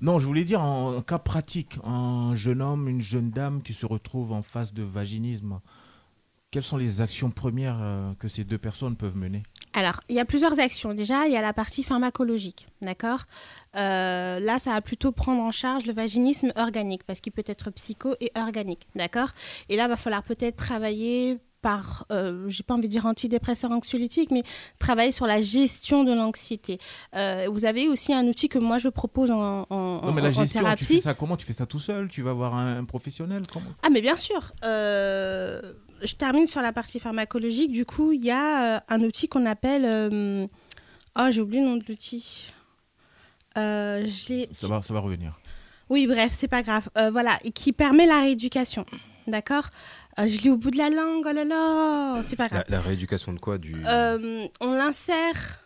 Non, 0.01 0.19
je 0.19 0.25
voulais 0.25 0.43
dire 0.43 0.61
en, 0.61 1.01
cas 1.01 1.19
pratique, 1.19 1.77
un 1.83 2.35
jeune 2.35 2.61
homme, 2.61 2.89
une 2.89 3.01
jeune 3.01 3.29
dame 3.29 3.61
qui 3.61 3.73
se 3.73 3.85
retrouve 3.85 4.33
en 4.33 4.41
face 4.41 4.73
de 4.73 4.83
vaginisme, 4.83 5.59
quelles 6.51 6.63
sont 6.63 6.77
les 6.77 7.01
actions 7.01 7.31
premières 7.31 7.79
euh, 7.81 8.13
que 8.17 8.27
ces 8.27 8.43
deux 8.43 8.57
personnes 8.57 8.95
peuvent 8.95 9.17
mener? 9.17 9.43
Alors, 9.73 9.99
il 10.07 10.15
y 10.15 10.21
a 10.21 10.25
plusieurs 10.25 10.57
actions. 10.59 10.93
Déjà, 10.93 11.27
il 11.27 11.33
y 11.33 11.37
a 11.37 11.41
la 11.41 11.51
partie 11.51 11.83
pharmacologique, 11.83 12.65
d'accord? 12.81 13.25
Euh, 13.75 14.39
Là, 14.39 14.57
ça 14.57 14.71
va 14.71 14.79
plutôt 14.79 15.11
prendre 15.11 15.41
en 15.41 15.51
charge 15.51 15.85
le 15.85 15.91
vaginisme 15.91 16.53
organique, 16.55 17.03
parce 17.03 17.19
qu'il 17.19 17.33
peut 17.33 17.43
être 17.45 17.71
psycho 17.71 18.15
et 18.21 18.31
organique, 18.35 18.87
d'accord? 18.95 19.29
Et 19.67 19.75
là, 19.75 19.89
va 19.89 19.97
falloir 19.97 20.23
peut-être 20.23 20.55
travailler 20.55 21.39
par, 21.65 22.05
euh, 22.11 22.47
j'ai 22.47 22.61
pas 22.61 22.75
envie 22.75 22.87
de 22.87 22.91
dire 22.91 23.07
antidépresseur 23.07 23.71
anxiolytique, 23.71 24.29
mais 24.29 24.43
travailler 24.77 25.11
sur 25.11 25.25
la 25.25 25.41
gestion 25.41 26.03
de 26.03 26.13
l'anxiété. 26.13 26.77
Euh, 27.15 27.47
vous 27.49 27.65
avez 27.65 27.87
aussi 27.87 28.13
un 28.13 28.27
outil 28.27 28.49
que 28.49 28.59
moi 28.59 28.77
je 28.77 28.87
propose 28.87 29.31
en, 29.31 29.65
en, 29.71 30.01
Non, 30.05 30.11
mais 30.11 30.21
la 30.21 30.27
en 30.27 30.31
gestion, 30.31 30.61
tu 30.77 30.85
fais 30.85 30.99
ça 30.99 31.15
comment? 31.15 31.35
Tu 31.37 31.43
fais 31.43 31.53
ça 31.53 31.65
tout 31.65 31.79
seul? 31.79 32.07
Tu 32.07 32.21
vas 32.21 32.33
voir 32.33 32.53
un, 32.53 32.77
un 32.77 32.85
professionnel 32.85 33.47
comment? 33.51 33.71
Ah 33.81 33.89
mais 33.89 34.01
bien 34.01 34.15
sûr. 34.15 34.53
Euh, 34.63 35.73
je 36.03 36.13
termine 36.13 36.45
sur 36.45 36.61
la 36.61 36.71
partie 36.71 36.99
pharmacologique. 36.99 37.71
Du 37.71 37.83
coup, 37.83 38.11
il 38.11 38.23
y 38.23 38.29
a 38.29 38.75
euh, 38.75 38.79
un 38.87 39.01
outil 39.01 39.27
qu'on 39.27 39.47
appelle... 39.47 40.47
Oh, 41.17 41.27
j'ai 41.31 41.41
oublié 41.41 41.63
le 41.63 41.69
nom 41.69 41.77
de 41.77 41.85
l'outil. 41.89 42.51
Ça 43.55 44.67
va, 44.67 44.83
ça 44.83 44.93
va 44.93 44.99
revenir. 44.99 45.39
Oui, 45.89 46.05
bref, 46.05 46.35
c'est 46.37 46.47
pas 46.47 46.61
grave. 46.61 46.87
Voilà, 47.11 47.39
et 47.43 47.49
qui 47.49 47.73
permet 47.73 48.05
la 48.05 48.21
rééducation. 48.21 48.85
D'accord 49.27 49.69
Euh, 50.19 50.27
Je 50.27 50.41
l'ai 50.41 50.49
au 50.49 50.57
bout 50.57 50.71
de 50.71 50.77
la 50.77 50.89
langue, 50.89 51.25
oh 51.27 51.31
là 51.33 51.43
là 51.43 52.21
C'est 52.23 52.35
pas 52.35 52.43
La, 52.43 52.49
grave. 52.49 52.63
la 52.69 52.81
rééducation 52.81 53.33
de 53.33 53.39
quoi 53.39 53.57
du... 53.57 53.75
Euh, 53.87 54.45
on 54.61 54.71
l'insère. 54.73 55.61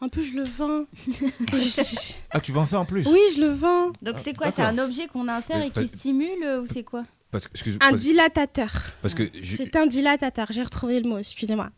En 0.00 0.08
plus, 0.08 0.32
je 0.32 0.36
le 0.38 0.44
vends. 0.44 0.84
Ah, 2.30 2.40
tu 2.40 2.52
vends 2.52 2.64
ça 2.64 2.80
en 2.80 2.84
plus 2.84 3.06
oui, 3.06 3.20
je 3.36 3.40
le 3.42 3.48
vends. 3.48 3.88
Donc 4.02 4.14
Ah, 4.16 4.20
c'est 4.22 4.36
quoi 4.36 4.50
C'est 4.50 4.62
un 4.62 4.78
objet 4.78 5.06
qu'on 5.08 5.28
insère 5.28 5.62
et 5.62 5.70
pas- 5.70 5.82
qui 5.82 5.88
stimule 5.88 6.42
euh, 6.44 6.62
ou 6.62 6.66
c'est 6.66 6.84
quoi 6.84 7.02
Parce 7.30 7.46
que, 7.46 7.52
excuse- 7.52 7.76
Un 7.82 7.90
parce- 7.90 8.00
dilatateur. 8.02 8.70
Parce 9.02 9.14
que 9.14 9.24
je- 9.40 9.56
C'est 9.56 9.76
un 9.76 9.86
dilatateur. 9.86 10.46
J'ai 10.50 10.62
retrouvé 10.62 11.00
le 11.00 11.08
mot, 11.08 11.18
excusez-moi. 11.18 11.70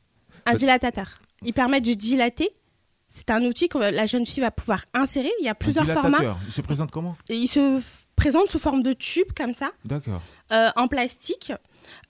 Un 0.46 0.54
dilatateur. 0.54 1.18
Il 1.44 1.52
permet 1.52 1.80
de 1.80 1.92
dilater. 1.94 2.50
C'est 3.14 3.28
un 3.28 3.42
outil 3.44 3.68
que 3.68 3.76
la 3.76 4.06
jeune 4.06 4.24
fille 4.24 4.40
va 4.40 4.50
pouvoir 4.50 4.86
insérer. 4.94 5.30
Il 5.38 5.44
y 5.44 5.48
a 5.50 5.54
plusieurs 5.54 5.88
un 5.88 5.92
formats. 5.92 6.38
Il 6.46 6.52
se 6.52 6.62
présente 6.62 6.90
comment 6.90 7.14
Et 7.28 7.36
il 7.36 7.46
se 7.46 7.82
présente 8.16 8.48
sous 8.48 8.58
forme 8.58 8.82
de 8.82 8.94
tube 8.94 9.28
comme 9.36 9.52
ça, 9.52 9.70
D'accord. 9.84 10.22
euh, 10.50 10.70
en 10.76 10.88
plastique, 10.88 11.52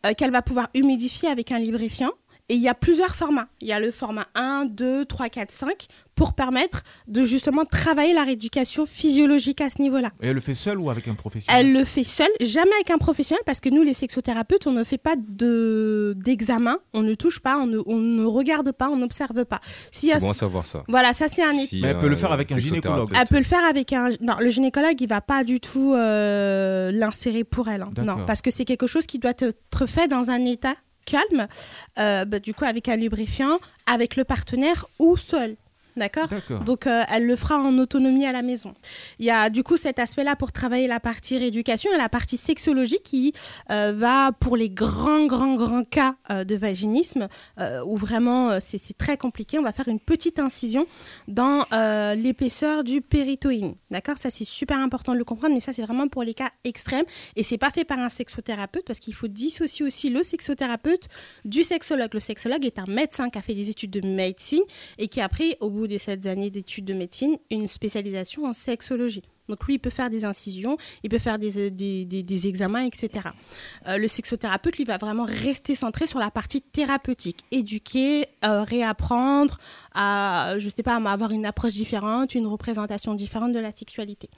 euh, 0.07 0.15
qu'elle 0.15 0.31
va 0.31 0.43
pouvoir 0.43 0.69
humidifier 0.75 1.29
avec 1.29 1.51
un 1.51 1.59
lubrifiant. 1.59 2.13
Et 2.49 2.55
il 2.55 2.61
y 2.61 2.69
a 2.69 2.75
plusieurs 2.75 3.17
formats. 3.17 3.49
Il 3.61 3.67
y 3.67 3.73
a 3.73 3.81
le 3.81 3.91
format 3.91 4.29
1, 4.37 4.67
2, 4.67 5.05
3, 5.05 5.29
4, 5.29 5.51
5 5.51 5.89
pour 6.15 6.35
permettre 6.35 6.83
de 7.09 7.25
justement 7.25 7.65
travailler 7.65 8.13
la 8.13 8.25
rééducation 8.25 8.85
physiologique 8.87 9.61
à 9.61 9.71
ce 9.71 9.81
niveau-là. 9.81 10.11
Et 10.23 10.29
elle 10.29 10.35
le 10.35 10.41
fait 10.41 10.55
seule 10.55 10.79
ou 10.79 10.91
avec 10.91 11.09
un 11.09 11.15
professionnel? 11.15 11.67
Elle 11.67 11.73
le 11.73 11.85
fait 11.85 12.05
seule, 12.05 12.29
jamais 12.41 12.73
avec 12.75 12.91
un 12.91 12.99
professionnel, 12.99 13.43
parce 13.47 13.61
que 13.61 13.69
nous, 13.71 13.83
les 13.83 13.95
sexothérapeutes, 13.95 14.67
on 14.67 14.73
ne 14.73 14.85
fait 14.85 14.99
pas 14.99 15.15
de 15.17 16.15
d'examen, 16.17 16.79
on 16.93 17.03
ne 17.03 17.15
touche 17.15 17.41
pas, 17.41 17.59
on 17.59 17.67
ne, 17.67 17.79
on 17.87 17.97
ne 17.99 18.25
regarde 18.25 18.73
pas, 18.73 18.89
on 18.91 18.97
n'observe 18.97 19.45
pas. 19.45 19.61
C'est 19.91 20.19
bon 20.21 20.31
à 20.31 20.35
savoir 20.35 20.67
ça. 20.67 20.85
Voilà, 20.89 21.13
ça 21.13 21.29
c'est 21.29 21.43
un 21.43 21.53
Si, 21.53 21.81
Mais 21.81 21.89
elle 21.89 21.99
peut 21.99 22.09
le 22.09 22.17
faire 22.17 22.33
avec 22.33 22.53
un 22.53 22.59
gynécologue. 22.59 23.11
elle 23.19 23.27
peut 23.27 23.39
le 23.39 23.45
faire 23.45 23.65
avec 23.65 23.93
un. 23.93 24.11
Non, 24.21 24.35
le 24.39 24.51
gynécologue, 24.51 25.01
il 25.01 25.09
va 25.09 25.21
pas 25.21 25.45
du 25.45 25.61
tout 25.61 25.95
euh, 25.95 26.91
l'insérer 26.93 27.45
pour 27.45 27.69
elle. 27.69 27.83
hein. 27.83 27.91
Non, 28.05 28.25
parce 28.27 28.43
que 28.43 28.51
c'est 28.51 28.65
quelque 28.65 28.87
chose 28.87 29.07
qui 29.07 29.19
doit 29.19 29.33
être 29.39 29.87
fait 29.87 30.09
dans 30.09 30.31
un 30.31 30.45
état 30.45 30.75
calme, 31.05 31.49
euh, 31.99 32.25
bah, 32.25 32.39
du 32.39 32.55
coup 32.55 32.65
avec 32.65 32.89
un 32.89 32.97
lubrifiant, 32.97 33.59
avec 33.87 34.17
le 34.17 34.25
partenaire 34.25 34.87
ou 34.99 35.17
seul. 35.17 35.57
D'accord. 35.97 36.29
Donc, 36.65 36.87
euh, 36.87 37.03
elle 37.13 37.27
le 37.27 37.37
fera 37.37 37.59
en 37.59 37.77
autonomie 37.79 38.27
à 38.27 38.33
la 38.33 38.43
maison. 38.43 38.75
Il 39.19 39.27
y 39.27 39.31
a 39.31 39.51
du 39.51 39.63
coup 39.63 39.77
cet 39.77 39.99
aspect-là 39.99 40.37
pour 40.37 40.53
travailler 40.53 40.87
la 40.87 41.01
partie 41.01 41.37
rééducation 41.37 41.91
et 41.93 41.99
la 41.99 42.09
partie 42.09 42.37
sexologie 42.37 43.01
qui 43.05 43.33
euh, 43.71 43.93
va 43.95 44.33
pour 44.33 44.57
les 44.57 44.71
grands, 44.71 45.27
grands, 45.27 45.57
grands 45.57 45.85
cas 45.85 46.17
euh, 46.31 46.45
de 46.45 46.55
vaginisme 46.55 47.29
où 47.87 47.97
vraiment 47.97 48.59
c'est 48.61 48.97
très 48.97 49.17
compliqué. 49.17 49.59
On 49.59 49.63
va 49.63 49.73
faire 49.73 49.89
une 49.89 50.01
petite 50.01 50.39
incision 50.39 50.87
dans 51.29 51.65
l'épaisseur 52.15 52.85
du 52.85 53.01
péritoïne. 53.01 53.75
D'accord? 53.91 54.19
Ça, 54.19 54.31
c'est 54.31 54.45
super 54.45 54.79
important 54.79 55.13
de 55.13 55.19
le 55.19 55.25
comprendre, 55.25 55.55
mais 55.55 55.61
ça, 55.61 55.73
c'est 55.73 55.83
vraiment 55.83 56.09
pour 56.09 56.23
les 56.23 56.35
cas 56.35 56.51
extrêmes. 56.65 57.05
Et 57.37 57.43
c'est 57.43 57.59
pas 57.59 57.71
fait 57.71 57.85
par 57.85 57.99
un 57.99 58.09
sexothérapeute 58.09 58.85
parce 58.85 58.99
qu'il 58.99 59.15
faut 59.15 59.29
dissocier 59.29 59.85
aussi 59.85 60.11
le 60.11 60.23
sexothérapeute 60.23 61.09
du 61.45 61.63
sexologue. 61.63 62.13
Le 62.15 62.21
sexologue 62.21 62.65
est 62.65 62.79
un 62.79 62.87
médecin 62.89 63.29
qui 63.31 63.39
a 63.39 63.43
fait 63.43 63.55
des 63.55 63.71
études 63.71 63.91
de 63.91 64.07
médecine 64.07 64.63
et 64.99 65.09
qui 65.09 65.21
a 65.21 65.29
pris, 65.29 65.57
au 65.61 65.71
bout 65.71 65.82
de 65.87 65.99
cette 65.99 66.27
années 66.27 66.51
d'études 66.51 66.85
de 66.85 66.95
médecine, 66.95 67.37
une 67.51 67.67
spécialisation 67.69 68.45
en 68.47 68.53
sexologie. 68.53 69.23
Donc 69.49 69.65
lui, 69.67 69.75
il 69.75 69.79
peut 69.79 69.91
faire 69.91 70.09
des 70.09 70.25
incisions, 70.25 70.77
il 71.03 71.11
peut 71.11 71.19
faire 71.19 71.39
des, 71.39 71.71
des- 71.71 72.05
des 72.05 72.47
examens, 72.47 72.85
etc. 72.85 73.11
Euh, 73.89 73.97
le 73.99 74.07
sexothérapeute, 74.09 74.77
lui, 74.79 74.85
va 74.85 74.99
vraiment 74.99 75.25
rester 75.25 75.75
centré 75.75 76.07
sur 76.07 76.19
la 76.21 76.31
partie 76.31 76.63
thérapeutique, 76.63 77.41
éduquer, 77.51 78.27
euh, 78.45 78.63
réapprendre, 78.63 79.59
à, 79.95 80.55
je 80.59 80.69
sais 80.69 80.83
pas, 80.85 80.95
à 80.97 81.11
avoir 81.13 81.33
une 81.33 81.45
approche 81.45 81.73
différente, 81.73 82.35
une 82.37 82.47
représentation 82.47 83.15
différente 83.15 83.53
de 83.53 83.59
la 83.59 83.75
sexualité. 83.75 84.31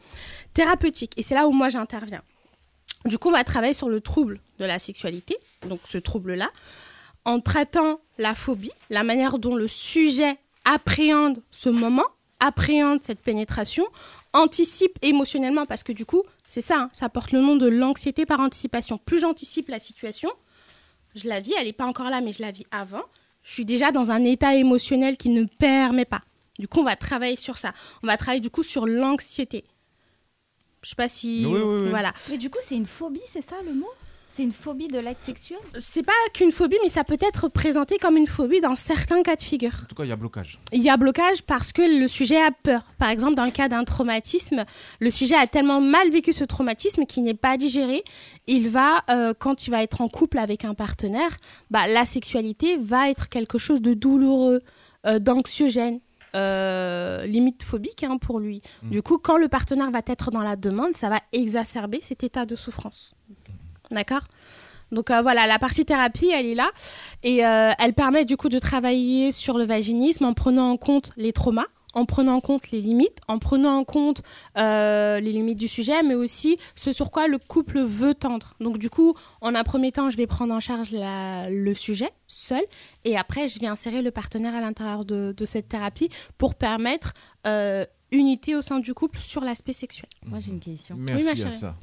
Thérapeutique, 0.55 1.13
et 1.17 1.23
c'est 1.23 1.35
là 1.35 1.47
où 1.47 1.53
moi 1.53 1.69
j'interviens. 1.71 2.23
Du 3.05 3.19
coup, 3.19 3.29
on 3.29 3.33
va 3.33 3.45
travailler 3.45 3.75
sur 3.75 3.89
le 3.91 4.01
trouble 4.01 4.41
de 4.59 4.65
la 4.65 4.79
sexualité, 4.79 5.37
donc 5.69 5.81
ce 5.87 5.99
trouble-là, 5.99 6.51
en 7.27 7.41
traitant 7.41 8.01
la 8.19 8.35
phobie, 8.35 8.71
la 8.91 9.03
manière 9.03 9.39
dont 9.39 9.55
le 9.55 9.69
sujet 9.69 10.37
appréhende 10.65 11.43
ce 11.51 11.69
moment, 11.69 12.07
appréhende 12.41 13.03
cette 13.03 13.21
pénétration, 13.21 13.87
anticipe 14.33 14.99
émotionnellement, 15.03 15.67
parce 15.67 15.83
que 15.83 15.93
du 15.93 16.05
coup, 16.05 16.23
c'est 16.47 16.61
ça, 16.61 16.79
hein, 16.79 16.91
ça 16.93 17.09
porte 17.09 17.33
le 17.33 17.41
nom 17.41 17.57
de 17.57 17.67
l'anxiété 17.67 18.27
par 18.27 18.41
anticipation. 18.41 18.99
Plus 18.99 19.21
j'anticipe 19.21 19.69
la 19.69 19.79
situation, 19.79 20.31
je 21.15 21.29
la 21.29 21.41
vis, 21.41 21.55
elle 21.59 21.67
n'est 21.67 21.73
pas 21.73 21.87
encore 21.87 22.11
là, 22.11 22.21
mais 22.21 22.33
je 22.33 22.43
la 22.43 22.51
vis 22.51 22.67
avant, 22.71 23.03
je 23.43 23.53
suis 23.53 23.65
déjà 23.65 23.93
dans 23.93 24.11
un 24.11 24.25
état 24.25 24.55
émotionnel 24.55 25.17
qui 25.17 25.29
ne 25.29 25.45
permet 25.45 26.07
pas. 26.07 26.23
Du 26.59 26.69
coup, 26.69 26.81
on 26.81 26.85
va 26.85 26.97
travailler 26.97 27.37
sur 27.37 27.59
ça. 27.59 27.73
On 28.03 28.07
va 28.07 28.17
travailler 28.17 28.41
du 28.41 28.51
coup 28.51 28.63
sur 28.63 28.87
l'anxiété. 28.87 29.65
Je 30.83 30.91
sais 30.91 30.95
pas 30.95 31.09
si... 31.09 31.45
Oui, 31.47 31.61
oui, 31.61 31.83
oui. 31.85 31.91
Voilà. 31.91 32.13
Mais 32.31 32.39
du 32.39 32.49
coup, 32.49 32.59
c'est 32.63 32.77
une 32.77 32.87
phobie, 32.87 33.23
c'est 33.27 33.43
ça 33.43 33.57
le 33.65 33.75
mot? 33.75 33.91
C'est 34.37 34.43
une 34.43 34.51
phobie 34.51 34.89
de 34.89 34.99
l'acte 34.99 35.25
sexuel? 35.25 35.61
C'est 35.79 36.03
pas 36.03 36.13
qu'une 36.33 36.51
phobie, 36.51 36.77
mais 36.83 36.89
ça 36.89 37.05
peut 37.05 37.19
être 37.21 37.47
présenté 37.47 37.99
comme 37.99 38.17
une 38.17 38.27
phobie 38.27 38.61
dans 38.61 38.75
certains 38.75 39.23
cas 39.23 39.37
de 39.37 39.43
figure. 39.43 39.83
En 39.85 39.87
tout 39.87 39.95
cas, 39.95 40.03
il 40.03 40.09
y 40.09 40.13
a 40.13 40.17
blocage. 40.17 40.59
Il 40.73 40.83
y 40.83 40.91
a 40.91 40.97
blocage 40.97 41.43
parce 41.43 41.73
que 41.73 42.01
le 42.01 42.09
sujet 42.09 42.43
a 42.43 42.51
peur. 42.51 42.83
Par 42.99 43.11
exemple, 43.11 43.37
dans 43.37 43.45
le 43.45 43.53
cas 43.53 43.69
d'un 43.69 43.85
traumatisme, 43.85 44.65
le 44.99 45.11
sujet 45.13 45.37
a 45.37 45.47
tellement 45.47 45.81
mal 45.81 46.11
vécu 46.11 46.33
ce 46.33 46.43
traumatisme 46.43 47.07
qu'il 47.07 47.23
n'est 47.23 47.35
pas 47.35 47.57
digéré. 47.57 48.03
Il 48.49 48.71
va, 48.71 49.05
euh, 49.09 49.35
quand 49.39 49.69
il 49.69 49.71
va 49.71 49.85
être 49.85 50.01
en 50.01 50.09
couple 50.09 50.39
avec 50.39 50.65
un 50.65 50.75
partenaire, 50.75 51.37
bah, 51.71 51.87
la 51.87 52.05
sexualité 52.05 52.77
va 52.77 53.11
être 53.11 53.29
quelque 53.29 53.59
chose 53.59 53.81
de 53.83 53.95
douloureux, 53.95 54.63
euh, 55.07 55.21
d'anxiogène. 55.21 56.01
euh, 56.35 57.25
limite 57.27 57.63
phobique 57.63 58.03
hein, 58.03 58.19
pour 58.19 58.41
lui. 58.41 58.61
Mm. 58.83 58.91
Du 58.91 59.03
coup, 59.03 59.19
quand 59.19 59.37
le 59.37 59.47
partenaire 59.47 59.93
va 59.93 60.01
être 60.05 60.33
dans 60.33 60.41
la 60.41 60.57
demande, 60.57 60.97
ça 60.97 61.09
va 61.09 61.21
exacerber 61.31 62.01
cet 62.03 62.25
état 62.25 62.45
de 62.45 62.57
souffrance. 62.57 63.15
D'accord? 63.95 64.23
Donc 64.93 65.11
euh, 65.11 65.23
voilà, 65.23 65.47
la 65.47 65.59
partie 65.59 65.85
thérapie, 65.85 66.31
elle 66.33 66.47
est 66.47 66.55
là 66.55 66.71
et 67.25 67.45
euh, 67.45 67.73
elle 67.79 67.95
permet 67.95 68.25
du 68.25 68.37
coup 68.37 68.49
de 68.49 68.59
travailler 68.59 69.33
sur 69.33 69.57
le 69.59 69.65
vaginisme 69.65 70.25
en 70.25 70.35
prenant 70.35 70.71
en 70.71 70.77
compte 70.77 71.11
les 71.17 71.33
traumas, 71.33 71.67
en 71.95 72.05
prenant 72.05 72.35
en 72.37 72.41
compte 72.41 72.71
les 72.71 72.81
limites, 72.81 73.19
en 73.27 73.39
prenant 73.39 73.77
en 73.77 73.85
compte 73.85 74.23
euh, 74.57 75.19
les 75.21 75.33
limites 75.33 75.59
du 75.59 75.69
sujet, 75.69 76.03
mais 76.05 76.15
aussi 76.15 76.59
ce 76.77 76.93
sur 76.93 77.11
quoi 77.11 77.27
le 77.29 77.39
couple 77.39 77.81
veut 77.81 78.15
tendre. 78.15 78.55
Donc 78.61 78.79
du 78.79 78.91
coup, 78.91 79.15
en 79.41 79.55
un 79.55 79.65
premier 79.65 79.91
temps, 79.91 80.11
je 80.11 80.17
vais 80.17 80.27
prendre 80.29 80.55
en 80.55 80.61
charge 80.61 80.91
la- 80.93 81.49
le 81.51 81.75
sujet 81.75 82.11
seul 82.29 82.63
et 83.05 83.17
après, 83.17 83.49
je 83.49 83.59
vais 83.59 83.67
insérer 83.67 84.03
le 84.03 84.11
partenaire 84.11 84.55
à 84.55 84.61
l'intérieur 84.61 85.05
de, 85.05 85.33
de 85.37 85.45
cette 85.45 85.69
thérapie 85.69 86.11
pour 86.39 86.55
permettre 86.55 87.15
euh, 87.47 87.85
unité 88.13 88.55
au 88.55 88.63
sein 88.63 88.79
du 88.79 88.95
couple 88.95 89.19
sur 89.19 89.41
l'aspect 89.43 89.73
sexuel. 89.73 90.09
Moi, 90.27 90.39
j'ai 90.41 90.51
une 90.53 90.61
question. 90.61 90.95
Merci 90.99 91.25
ma 91.25 91.31
à 91.33 91.35
ça. 91.51 91.75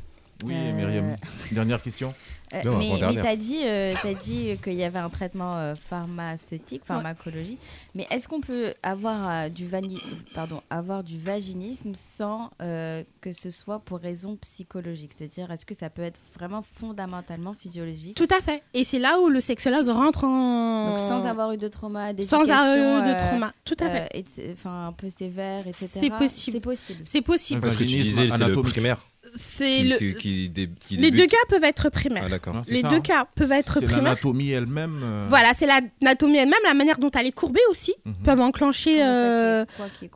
Oui, 0.44 0.54
Euh, 0.56 0.74
Myriam. 0.74 1.16
Dernière 1.52 1.82
question. 1.82 2.14
Euh, 2.54 2.64
Non, 2.66 2.78
mais 2.80 2.88
avant-dernière. 2.88 3.24
tu 3.24 3.30
as 3.30 3.36
dit, 3.38 3.60
euh, 3.64 3.94
t'as 4.02 4.14
dit 4.14 4.58
qu'il 4.62 4.74
y 4.74 4.84
avait 4.84 5.00
un 5.00 5.10
traitement 5.10 5.58
euh, 5.58 5.74
pharmaceutique, 5.76 6.82
pharmacologie. 6.86 7.58
Mais 7.96 8.06
est-ce 8.12 8.28
qu'on 8.28 8.42
peut 8.42 8.74
avoir, 8.84 9.30
euh, 9.46 9.50
du 9.50 9.66
vani- 9.66 10.02
pardon, 10.34 10.62
avoir 10.70 11.04
du 11.04 11.18
vaginisme 11.18 11.94
sans 11.96 12.50
euh, 12.62 13.04
que 13.22 13.32
ce 13.32 13.50
soit 13.52 13.80
pour 13.80 14.00
raison 14.00 14.36
psychologique? 14.36 15.12
C'est-à-dire, 15.18 15.50
est-ce 15.52 15.66
que 15.66 15.76
ça 15.76 15.90
peut 15.90 16.02
être 16.02 16.20
vraiment 16.38 16.62
fondamentalement 16.62 17.54
physiologique? 17.54 18.18
Tout 18.18 18.28
à 18.38 18.42
fait. 18.42 18.64
Et 18.74 18.84
c'est 18.84 19.00
là 19.00 19.20
où 19.20 19.30
le 19.30 19.40
sexologue 19.40 19.88
rentre 19.88 20.26
en. 20.26 20.90
Donc 20.90 21.00
sans 21.00 21.26
avoir 21.26 21.54
eu 21.54 21.58
de 21.58 21.68
trauma, 21.70 22.08
Sans 22.10 22.14
d'éducation, 22.14 22.54
avoir 22.54 23.06
eu 23.08 23.10
de 23.12 23.16
euh, 23.16 23.28
trauma. 23.30 23.54
Tout 23.64 23.78
à 23.80 23.90
fait. 23.90 24.10
euh, 24.40 24.52
Enfin, 24.54 24.88
un 24.88 24.92
peu 24.94 25.10
sévère, 25.10 25.60
etc. 25.66 25.86
C'est 25.88 26.10
possible. 26.10 26.56
C'est 26.56 26.60
possible. 26.62 27.02
C'est 27.06 27.22
possible. 27.22 27.62
Parce 27.62 27.76
que 27.78 27.84
tu 27.86 27.96
disais, 27.98 28.30
c'est 28.30 28.46
le 28.48 28.62
primaire. 28.62 28.98
C'est 29.36 29.66
qui, 29.66 29.84
le- 29.90 29.96
c'est- 29.98 30.14
qui 30.16 30.50
dé- 30.50 30.70
qui 30.88 30.98
Les 30.98 31.12
deux 31.12 31.26
cas 31.26 31.38
peuvent 31.50 31.64
être 31.64 31.90
primaires. 31.90 32.28
Ah, 32.30 32.62
c'est 32.66 32.74
Les 32.74 32.82
ça, 32.82 32.90
deux 32.90 32.96
hein. 32.98 33.02
cas 33.02 33.26
peuvent 33.36 33.52
être 33.52 33.80
C'est 33.80 33.86
primaires. 33.86 34.04
l'anatomie 34.04 34.50
elle-même. 34.52 35.00
euh, 35.04 35.26
Voilà, 35.30 35.54
c'est 35.54 35.68
l'anatomie 35.68 36.38
elle-même, 36.38 36.60
la 36.66 36.74
manière 36.74 36.98
dont 36.98 37.12
elle 37.12 37.28
est 37.28 37.32
courbée 37.32 37.62
aussi, 37.70 37.94
Mhm. 38.06 38.14
peuvent 38.24 38.42
enclencher 38.42 39.02
euh, 39.04 39.66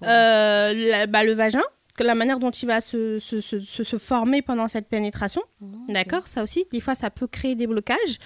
euh, 0.04 0.74
la- 0.92 1.08
bah, 1.08 1.24
le 1.24 1.34
vagin, 1.34 1.62
la 2.00 2.14
manière 2.16 2.40
dont 2.40 2.52
il 2.52 2.66
va 2.68 2.82
se, 2.82 3.20
se, 3.20 3.40
se- 3.40 3.62
se- 3.62 3.84
se 3.84 3.98
former 3.98 4.42
pendant 4.42 4.68
cette 4.68 4.90
pénétration. 4.90 5.42
D'accord 5.88 6.28
Ça 6.28 6.44
aussi, 6.44 6.66
des 6.72 6.82
fois, 6.82 6.94
ça 6.96 7.10
peut 7.10 7.28
créer 7.28 7.56
des 7.56 7.68
blocages. 7.68 8.18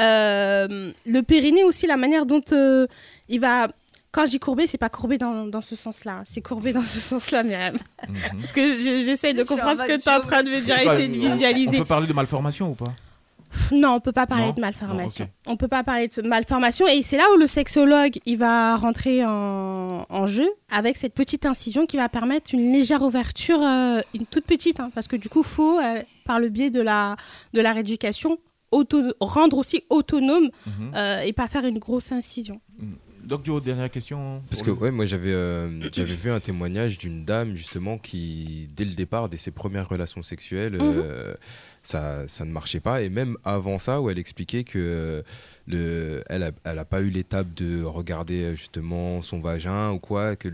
Euh, 0.00 0.92
le 1.06 1.20
périnée 1.22 1.64
aussi, 1.64 1.86
la 1.86 1.96
manière 1.96 2.26
dont 2.26 2.42
euh, 2.52 2.86
il 3.28 3.40
va. 3.40 3.68
Quand 4.14 4.26
je 4.26 4.30
dis 4.30 4.38
courbé, 4.38 4.68
c'est 4.68 4.78
pas 4.78 4.88
courbé 4.88 5.18
dans, 5.18 5.46
dans 5.46 5.60
ce 5.60 5.74
sens-là. 5.74 6.22
C'est 6.24 6.40
courbé 6.40 6.72
dans 6.72 6.82
ce 6.82 7.00
sens-là, 7.00 7.42
Myriam. 7.42 7.74
Parce 8.38 8.52
que 8.52 8.76
je- 8.76 9.02
j'essaye 9.04 9.34
de 9.34 9.42
comprendre 9.42 9.80
ce 9.80 9.86
que 9.86 10.00
tu 10.00 10.08
es 10.08 10.12
en 10.12 10.20
train 10.20 10.44
de 10.44 10.50
me 10.50 10.60
dire, 10.60 10.78
essayer 10.78 11.08
de 11.08 11.26
on- 11.26 11.32
visualiser. 11.32 11.76
On 11.78 11.80
peut 11.80 11.84
parler 11.84 12.06
de 12.06 12.12
malformation 12.12 12.70
ou 12.70 12.74
pas 12.74 12.92
Non, 13.72 13.94
on 13.94 14.00
peut 14.00 14.12
pas 14.12 14.26
parler 14.28 14.46
Non 14.46 14.52
de 14.52 14.60
malformation. 14.60 15.28
On 15.48 15.56
peut 15.56 15.66
pas 15.66 15.82
parler 15.82 16.06
de 16.06 16.22
malformation 16.28 16.86
et 16.86 17.02
c'est 17.02 17.16
là 17.16 17.24
où 17.34 17.38
le 17.38 17.48
sexologue 17.48 18.18
il 18.24 18.36
va 18.38 18.76
rentrer 18.76 19.24
en, 19.26 20.06
en 20.08 20.26
jeu 20.28 20.48
avec 20.70 20.96
cette 20.96 21.14
petite 21.14 21.44
incision 21.44 21.84
qui 21.86 21.96
va 21.96 22.08
permettre 22.08 22.54
une 22.54 22.72
légère 22.72 23.02
ouverture, 23.02 23.60
euh, 23.62 24.00
une 24.14 24.26
toute 24.26 24.44
petite, 24.44 24.78
hein, 24.80 24.90
parce 24.94 25.08
que 25.08 25.16
du 25.16 25.28
coup 25.28 25.42
faut 25.42 25.78
euh, 25.80 26.02
par 26.24 26.38
le 26.40 26.48
biais 26.50 26.70
de 26.70 26.80
la 26.80 27.16
de 27.52 27.60
la 27.60 27.72
rééducation 27.72 28.38
auto- 28.72 29.12
rendre 29.20 29.58
aussi 29.58 29.84
autonome 29.90 30.50
Mhm. 30.66 30.92
euh, 30.96 31.20
et 31.20 31.32
pas 31.32 31.46
faire 31.48 31.64
une 31.64 31.78
grosse 31.78 32.10
incision. 32.12 32.60
Donc, 33.24 33.44
Joe, 33.44 33.62
dernière 33.62 33.90
question. 33.90 34.40
Parce 34.50 34.62
que 34.62 34.70
ouais, 34.70 34.90
moi 34.90 35.06
j'avais 35.06 35.32
euh, 35.32 35.90
j'avais 35.92 36.14
vu 36.14 36.30
un 36.30 36.40
témoignage 36.40 36.98
d'une 36.98 37.24
dame 37.24 37.54
justement 37.54 37.98
qui 37.98 38.68
dès 38.76 38.84
le 38.84 38.92
départ, 38.92 39.28
dès 39.28 39.38
ses 39.38 39.50
premières 39.50 39.88
relations 39.88 40.22
sexuelles, 40.22 40.76
euh, 40.80 41.34
ça, 41.82 42.28
ça 42.28 42.44
ne 42.44 42.50
marchait 42.50 42.80
pas 42.80 43.02
et 43.02 43.08
même 43.08 43.36
avant 43.44 43.78
ça 43.78 44.00
où 44.00 44.10
elle 44.10 44.18
expliquait 44.18 44.64
que 44.64 44.78
euh, 44.78 45.22
le, 45.66 46.22
elle 46.28 46.42
a, 46.42 46.50
elle 46.64 46.78
a 46.78 46.84
pas 46.84 47.00
eu 47.00 47.10
l'étape 47.10 47.54
de 47.54 47.82
regarder 47.82 48.42
euh, 48.42 48.56
justement 48.56 49.22
son 49.22 49.40
vagin 49.40 49.92
ou 49.92 49.98
quoi, 49.98 50.36
que, 50.36 50.48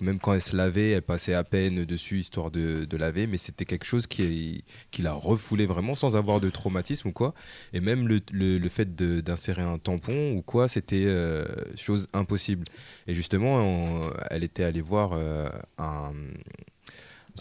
même 0.00 0.18
quand 0.18 0.32
elle 0.32 0.42
se 0.42 0.56
lavait, 0.56 0.90
elle 0.90 1.02
passait 1.02 1.34
à 1.34 1.44
peine 1.44 1.84
dessus 1.84 2.20
histoire 2.20 2.50
de, 2.50 2.86
laver, 2.96 3.26
mais 3.26 3.36
c'était 3.36 3.66
quelque 3.66 3.84
chose 3.84 4.06
qui, 4.06 4.64
la 4.98 5.12
refoulait 5.12 5.66
vraiment 5.66 5.94
sans 5.94 6.16
avoir 6.16 6.40
de 6.40 6.48
traumatisme 6.48 7.08
ou 7.08 7.12
quoi. 7.12 7.34
Et 7.74 7.80
même 7.80 8.08
le, 8.08 8.68
fait 8.68 8.96
d'insérer 8.96 9.62
un 9.62 9.78
tampon 9.78 10.32
ou 10.32 10.42
quoi, 10.42 10.68
c'était 10.68 11.04
euh, 11.06 11.44
chose 11.76 12.08
impossible. 12.14 12.64
Et 13.06 13.14
justement, 13.14 14.10
elle 14.30 14.44
était 14.44 14.64
allée 14.64 14.80
voir 14.80 15.12
euh, 15.12 15.48
un, 15.78 16.12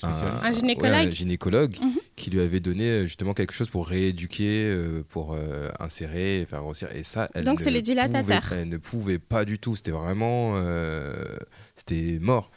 Un 0.03 0.51
gynécologue. 0.51 0.91
ouais, 0.93 1.07
un 1.07 1.11
gynécologue 1.11 1.75
Mhm. 1.81 1.91
qui 2.15 2.29
lui 2.29 2.41
avait 2.41 2.59
donné 2.59 2.83
euh, 2.89 3.03
justement 3.03 3.33
quelque 3.33 3.53
chose 3.53 3.69
pour 3.69 3.87
rééduquer, 3.87 4.65
euh, 4.69 5.03
pour 5.09 5.33
euh, 5.33 5.69
insérer, 5.79 6.45
faire 6.49 6.61
grossir. 6.61 6.89
Et 6.95 7.03
ça, 7.03 7.29
elle 7.33 7.43
Donc, 7.43 7.59
ne 7.59 7.63
c'est 7.63 7.71
les 7.71 7.81
dilatateurs. 7.81 8.41
pouvait- 8.41 8.55
elle 8.61 8.69
ne 8.69 8.77
pouvait 8.77 9.19
pas 9.19 9.45
du 9.45 9.59
tout. 9.59 9.75
C'était 9.75 9.91
vraiment, 9.91 10.53
euh, 10.57 11.13
c'était 11.75 12.17
mort. 12.19 12.51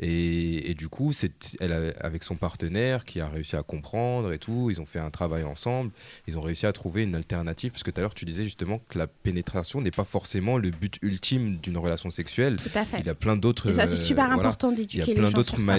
Et, 0.00 0.70
et 0.70 0.74
du 0.74 0.88
coup, 0.88 1.12
c'est, 1.12 1.56
elle 1.60 1.72
a- 1.72 1.92
avec 2.00 2.24
son 2.24 2.34
partenaire 2.34 3.04
qui 3.04 3.20
a 3.20 3.28
réussi 3.28 3.54
à 3.54 3.62
comprendre 3.62 4.32
et 4.32 4.38
tout, 4.38 4.68
ils 4.68 4.80
ont 4.80 4.86
fait 4.86 4.98
un 4.98 5.10
travail 5.10 5.44
ensemble. 5.44 5.92
Ils 6.26 6.36
ont 6.36 6.40
réussi 6.40 6.66
à 6.66 6.72
trouver 6.72 7.04
une 7.04 7.14
alternative 7.14 7.70
parce 7.70 7.84
que 7.84 7.92
tout 7.92 8.00
à 8.00 8.02
l'heure 8.02 8.12
tu 8.14 8.24
disais 8.24 8.42
justement 8.42 8.80
que 8.88 8.98
la 8.98 9.06
pénétration 9.06 9.80
n'est 9.80 9.92
pas 9.92 10.02
forcément 10.04 10.58
le 10.58 10.70
but 10.70 10.98
ultime 11.00 11.58
d'une 11.58 11.78
relation 11.78 12.10
sexuelle. 12.10 12.56
Tout 12.56 12.76
à 12.76 12.84
fait. 12.84 12.98
Il 12.98 13.06
y 13.06 13.08
a 13.08 13.14
plein 13.14 13.36
d'autres. 13.36 13.70
Et 13.70 13.74
ça, 13.74 13.86
c'est 13.86 13.92
euh, 13.94 13.96
super 13.96 14.24
voilà. 14.26 14.40
important 14.48 14.72
d'éduquer 14.72 14.96
Il 14.98 15.02
y 15.02 15.06
les 15.06 15.12
a 15.12 15.14
plein 15.14 15.30
gens 15.30 15.36
d'autres 15.36 15.60
ça. 15.60 15.78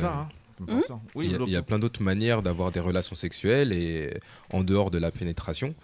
Ça, 0.00 0.28
Oui, 1.14 1.26
il, 1.26 1.32
y 1.32 1.34
a, 1.34 1.38
le 1.38 1.44
il 1.46 1.52
y 1.52 1.56
a 1.56 1.62
plein 1.62 1.78
d'autres 1.78 2.02
manières 2.02 2.42
d'avoir 2.42 2.70
des 2.72 2.80
relations 2.80 3.16
sexuelles 3.16 3.72
et 3.72 4.14
en 4.52 4.62
dehors 4.64 4.90
de 4.90 4.98
la 4.98 5.10
pénétration. 5.10 5.74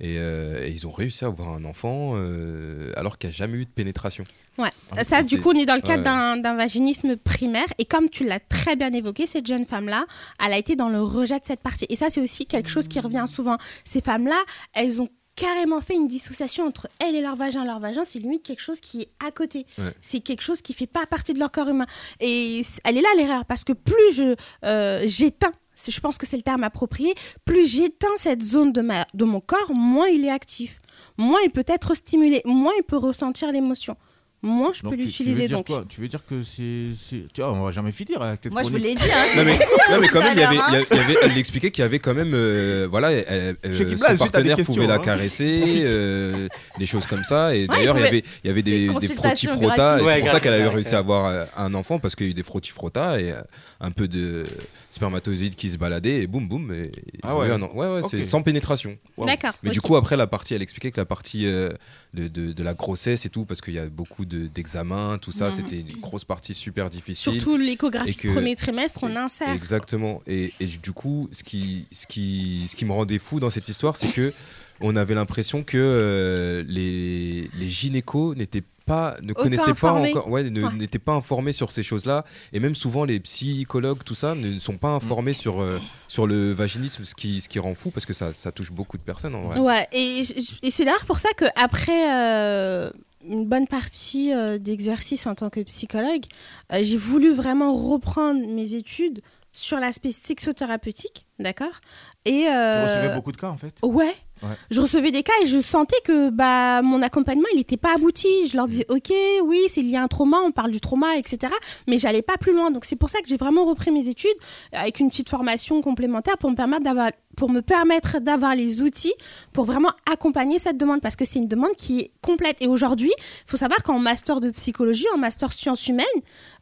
Et, 0.00 0.16
euh, 0.18 0.66
et 0.66 0.70
ils 0.70 0.86
ont 0.86 0.90
réussi 0.90 1.24
à 1.24 1.28
avoir 1.28 1.50
un 1.50 1.64
enfant 1.64 2.12
euh, 2.16 2.90
alors 2.96 3.18
qu'il 3.18 3.30
n'y 3.30 3.34
a 3.34 3.38
jamais 3.38 3.58
eu 3.58 3.64
de 3.64 3.70
pénétration. 3.70 4.24
Ouais. 4.58 4.70
Ah, 4.96 5.04
ça, 5.04 5.22
du 5.22 5.36
c'est- 5.36 5.38
coup, 5.40 5.50
on 5.50 5.58
est 5.58 5.64
dans 5.64 5.76
le 5.76 5.80
cadre 5.80 6.02
ouais. 6.04 6.42
d'un 6.42 6.56
vaginisme 6.56 7.16
primaire. 7.16 7.66
Et 7.78 7.84
comme 7.84 8.10
tu 8.10 8.24
l'as 8.24 8.40
très 8.40 8.74
bien 8.74 8.92
évoqué, 8.92 9.26
cette 9.26 9.46
jeune 9.46 9.64
femme-là, 9.64 10.06
elle 10.44 10.52
a 10.52 10.58
été 10.58 10.74
dans 10.76 10.88
le 10.88 11.00
rejet 11.02 11.38
de 11.38 11.44
cette 11.44 11.60
partie. 11.60 11.86
Et 11.88 11.96
ça, 11.96 12.10
c'est 12.10 12.20
aussi 12.20 12.46
quelque 12.46 12.68
chose 12.68 12.88
qui 12.88 12.98
revient 13.00 13.24
souvent. 13.28 13.58
Ces 13.84 14.00
femmes-là, 14.00 14.42
elles 14.74 15.00
ont 15.00 15.08
carrément 15.36 15.80
fait 15.80 15.94
une 15.94 16.08
dissociation 16.08 16.64
entre 16.66 16.88
elles 16.98 17.14
et 17.14 17.20
leur 17.20 17.36
vagin. 17.36 17.64
Leur 17.64 17.80
vagin, 17.80 18.04
c'est 18.04 18.18
limite 18.18 18.42
quelque 18.42 18.60
chose 18.60 18.80
qui 18.80 19.02
est 19.02 19.08
à 19.26 19.30
côté. 19.30 19.66
Ouais. 19.78 19.94
C'est 20.00 20.20
quelque 20.20 20.42
chose 20.42 20.62
qui 20.62 20.72
fait 20.74 20.86
pas 20.86 21.06
partie 21.06 21.32
de 21.32 21.38
leur 21.38 21.50
corps 21.50 21.68
humain. 21.68 21.86
Et 22.20 22.62
elle 22.84 22.98
est 22.98 23.02
là 23.02 23.08
l'erreur, 23.16 23.44
parce 23.44 23.64
que 23.64 23.72
plus 23.72 24.12
je 24.12 24.34
euh, 24.64 25.02
j'éteins, 25.06 25.52
je 25.86 26.00
pense 26.00 26.18
que 26.18 26.26
c'est 26.26 26.36
le 26.36 26.42
terme 26.42 26.64
approprié, 26.64 27.14
plus 27.44 27.66
j'éteins 27.66 28.16
cette 28.16 28.42
zone 28.42 28.72
de, 28.72 28.80
ma, 28.80 29.06
de 29.14 29.24
mon 29.24 29.40
corps, 29.40 29.72
moins 29.72 30.08
il 30.08 30.24
est 30.24 30.30
actif. 30.30 30.78
Moins 31.18 31.40
il 31.44 31.50
peut 31.50 31.64
être 31.66 31.94
stimulé, 31.94 32.42
moins 32.44 32.72
il 32.78 32.84
peut 32.84 32.96
ressentir 32.96 33.52
l'émotion. 33.52 33.96
Moins 34.44 34.72
je 34.74 34.82
Donc, 34.82 34.96
peux 34.96 34.98
l'utiliser 35.00 35.46
donc. 35.46 35.68
quoi? 35.68 35.84
Tu 35.88 36.00
veux 36.00 36.08
dire 36.08 36.24
que 36.28 36.42
c'est. 36.42 36.88
Tu 37.32 37.40
vois, 37.40 37.52
on 37.52 37.62
va 37.64 37.70
jamais 37.70 37.92
finir 37.92 38.20
avec 38.22 38.40
cette 38.42 38.52
Moi, 38.52 38.64
je 38.64 38.70
vous 38.70 38.76
l'ai 38.76 38.96
dit. 38.96 39.08
Hein, 39.14 39.26
Non 39.36 39.44
mais, 39.44 39.56
non, 39.90 40.00
mais 40.00 40.08
quand 40.08 40.18
même, 40.20 40.32
il 40.36 40.40
y 40.40 40.42
avait, 40.44 40.56
il 40.90 40.96
y 40.96 41.00
avait- 41.00 41.16
elle 41.22 41.38
expliquait 41.38 41.70
qu'il 41.70 41.82
y 41.82 41.84
avait 41.84 42.00
quand 42.00 42.12
même, 42.14 42.32
euh, 42.34 42.88
voilà, 42.90 43.10
Chez 43.12 43.86
Kibla, 43.86 44.10
son 44.10 44.16
partenaire 44.16 44.56
pouvait 44.64 44.88
la 44.88 44.94
hein. 44.94 44.98
caresser, 44.98 45.82
euh, 45.84 46.48
des 46.78 46.86
choses 46.86 47.06
comme 47.06 47.22
ça. 47.22 47.54
Et 47.54 47.60
Ouais, 47.62 47.66
d'ailleurs, 47.68 47.96
il 47.96 48.00
pouvait- 48.00 48.08
avait, 48.08 48.24
il 48.42 48.46
y 48.48 48.50
avait 48.50 48.62
des, 48.62 48.70
des 48.72 48.86
et 48.86 48.88
Ouais, 48.90 48.96
C'est 49.06 49.14
pour 49.14 50.30
ça 50.30 50.40
qu'elle 50.40 50.54
avait 50.54 50.68
réussi 50.68 50.94
à 50.94 50.98
avoir 50.98 51.26
euh, 51.26 51.44
un 51.56 51.72
enfant 51.74 52.00
parce 52.00 52.16
qu'il 52.16 52.26
y 52.26 52.28
a 52.28 52.32
eu 52.32 52.34
des 52.34 52.42
frottis-frottas 52.42 53.20
et 53.20 53.30
euh, 53.30 53.40
un 53.80 53.92
peu 53.92 54.08
de 54.08 54.44
spermatozoïdes 54.90 55.54
qui 55.54 55.70
se 55.70 55.76
baladaient 55.78 56.22
et 56.22 56.26
boum 56.26 56.48
boum. 56.48 56.72
Et 56.72 56.90
Ah 57.22 57.36
ouais. 57.36 57.50
un 57.50 57.62
ouais, 57.62 58.02
c'est 58.10 58.24
sans 58.24 58.42
pénétration. 58.42 58.96
Wow. 59.16 59.26
D'accord. 59.26 59.52
Mais 59.62 59.70
du 59.70 59.80
coup, 59.80 59.94
après 59.96 60.16
la 60.16 60.26
partie, 60.26 60.54
elle 60.54 60.62
expliquait 60.62 60.90
que 60.90 61.00
la 61.00 61.06
partie 61.06 61.46
euh, 61.46 61.70
de, 62.14 62.26
de, 62.28 62.52
de 62.52 62.62
la 62.64 62.74
grossesse 62.74 63.24
et 63.24 63.28
tout, 63.30 63.44
parce 63.44 63.60
qu'il 63.60 63.74
y 63.74 63.78
a 63.78 63.86
beaucoup 63.86 64.24
de- 64.24 64.31
d'examens, 64.36 65.18
tout 65.18 65.32
ça, 65.32 65.46
Mhm. 65.48 65.52
c'était 65.56 65.80
une 65.80 66.00
grosse 66.00 66.24
partie 66.24 66.54
super 66.54 66.90
difficile. 66.90 67.32
Surtout 67.34 67.56
l'échographie 67.56 68.14
que- 68.16 68.28
premier 68.32 68.56
trimestre, 68.56 69.00
on 69.02 69.14
insère. 69.16 69.50
Exactement. 69.50 70.20
Et, 70.26 70.52
et 70.60 70.66
du 70.66 70.92
coup, 70.92 71.28
ce 71.32 71.42
qui, 71.42 71.86
ce, 71.92 72.06
qui, 72.06 72.66
ce 72.68 72.76
qui 72.76 72.84
me 72.84 72.92
rendait 72.92 73.18
fou 73.18 73.40
dans 73.40 73.50
cette 73.50 73.68
histoire, 73.68 73.96
c'est 73.96 74.12
que 74.12 74.32
on 74.80 74.96
avait 74.96 75.14
l'impression 75.14 75.62
que 75.62 75.78
euh, 75.78 76.64
les, 76.66 77.48
les 77.56 77.68
gynécos 77.70 78.34
n'étaient 78.36 78.64
pas, 78.84 79.16
ne 79.22 79.32
connaissaient 79.32 79.74
pas 79.74 79.90
informés. 79.90 80.10
encore, 80.10 80.28
ouais, 80.28 80.42
n'étaient 80.50 80.98
pas 80.98 81.12
informés 81.12 81.52
sur 81.52 81.70
ces 81.70 81.84
choses-là. 81.84 82.24
Et 82.52 82.58
même 82.58 82.74
souvent, 82.74 83.04
les 83.04 83.20
psychologues, 83.20 84.02
tout 84.04 84.16
ça, 84.16 84.34
ne 84.34 84.58
sont 84.58 84.76
pas 84.78 84.88
informés 84.88 85.34
sur, 85.34 85.60
euh, 85.62 85.78
sur 86.08 86.26
le 86.26 86.52
vaginisme, 86.52 87.04
ce 87.04 87.14
qui, 87.14 87.40
ce 87.40 87.48
qui 87.48 87.60
rend 87.60 87.76
fou 87.76 87.92
parce 87.92 88.06
que 88.06 88.12
ça, 88.12 88.34
ça 88.34 88.50
touche 88.50 88.72
beaucoup 88.72 88.96
de 88.98 89.02
personnes 89.02 89.36
en 89.36 89.42
vrai. 89.44 89.60
Ouais, 89.60 89.86
et, 89.92 90.24
c'est 90.24 90.84
d'ailleurs 90.84 91.04
pour 91.06 91.20
ça 91.20 91.28
qu'après 91.36 92.12
euh, 92.12 92.90
une 93.26 93.46
bonne 93.46 93.66
partie 93.66 94.32
euh, 94.32 94.58
d'exercice 94.58 95.26
en 95.26 95.34
tant 95.34 95.50
que 95.50 95.60
psychologue, 95.60 96.24
euh, 96.72 96.80
j'ai 96.82 96.96
voulu 96.96 97.32
vraiment 97.32 97.74
reprendre 97.74 98.46
mes 98.48 98.74
études 98.74 99.20
sur 99.52 99.78
l'aspect 99.78 100.12
sexothérapeutique, 100.12 101.26
d'accord? 101.38 101.80
Et 102.24 102.42
Tu 102.42 102.48
euh, 102.48 102.84
recevais 102.84 103.14
beaucoup 103.14 103.32
de 103.32 103.36
cas 103.36 103.48
en 103.50 103.56
fait? 103.56 103.74
Ouais. 103.82 104.14
Ouais. 104.42 104.54
Je 104.70 104.80
recevais 104.80 105.10
des 105.10 105.22
cas 105.22 105.32
et 105.42 105.46
je 105.46 105.60
sentais 105.60 106.00
que 106.04 106.30
bah, 106.30 106.82
mon 106.82 107.02
accompagnement, 107.02 107.46
il 107.52 107.58
n'était 107.58 107.76
pas 107.76 107.94
abouti. 107.94 108.48
Je 108.48 108.56
leur 108.56 108.68
disais, 108.68 108.86
OK, 108.88 109.12
oui, 109.44 109.60
c'est 109.68 109.82
lié 109.82 109.96
à 109.96 110.02
un 110.02 110.08
trauma, 110.08 110.38
on 110.44 110.50
parle 110.50 110.72
du 110.72 110.80
trauma, 110.80 111.16
etc. 111.16 111.52
Mais 111.86 111.98
j'allais 111.98 112.22
pas 112.22 112.36
plus 112.36 112.52
loin. 112.52 112.70
Donc, 112.70 112.84
c'est 112.84 112.96
pour 112.96 113.10
ça 113.10 113.20
que 113.20 113.28
j'ai 113.28 113.36
vraiment 113.36 113.64
repris 113.64 113.90
mes 113.90 114.08
études 114.08 114.30
avec 114.72 115.00
une 115.00 115.10
petite 115.10 115.28
formation 115.28 115.80
complémentaire 115.82 116.38
pour 116.38 116.50
me 116.50 116.56
permettre 116.56 116.82
d'avoir, 116.84 117.10
pour 117.36 117.50
me 117.50 117.60
permettre 117.60 118.20
d'avoir 118.20 118.54
les 118.54 118.82
outils 118.82 119.14
pour 119.52 119.64
vraiment 119.64 119.90
accompagner 120.10 120.58
cette 120.58 120.76
demande 120.76 121.00
parce 121.00 121.16
que 121.16 121.24
c'est 121.24 121.38
une 121.38 121.48
demande 121.48 121.72
qui 121.76 122.00
est 122.00 122.10
complète. 122.20 122.60
Et 122.60 122.66
aujourd'hui, 122.66 123.12
il 123.18 123.50
faut 123.50 123.56
savoir 123.56 123.82
qu'en 123.82 123.98
master 123.98 124.40
de 124.40 124.50
psychologie, 124.50 125.06
en 125.14 125.18
master 125.18 125.52
sciences 125.52 125.86
humaines, 125.88 126.06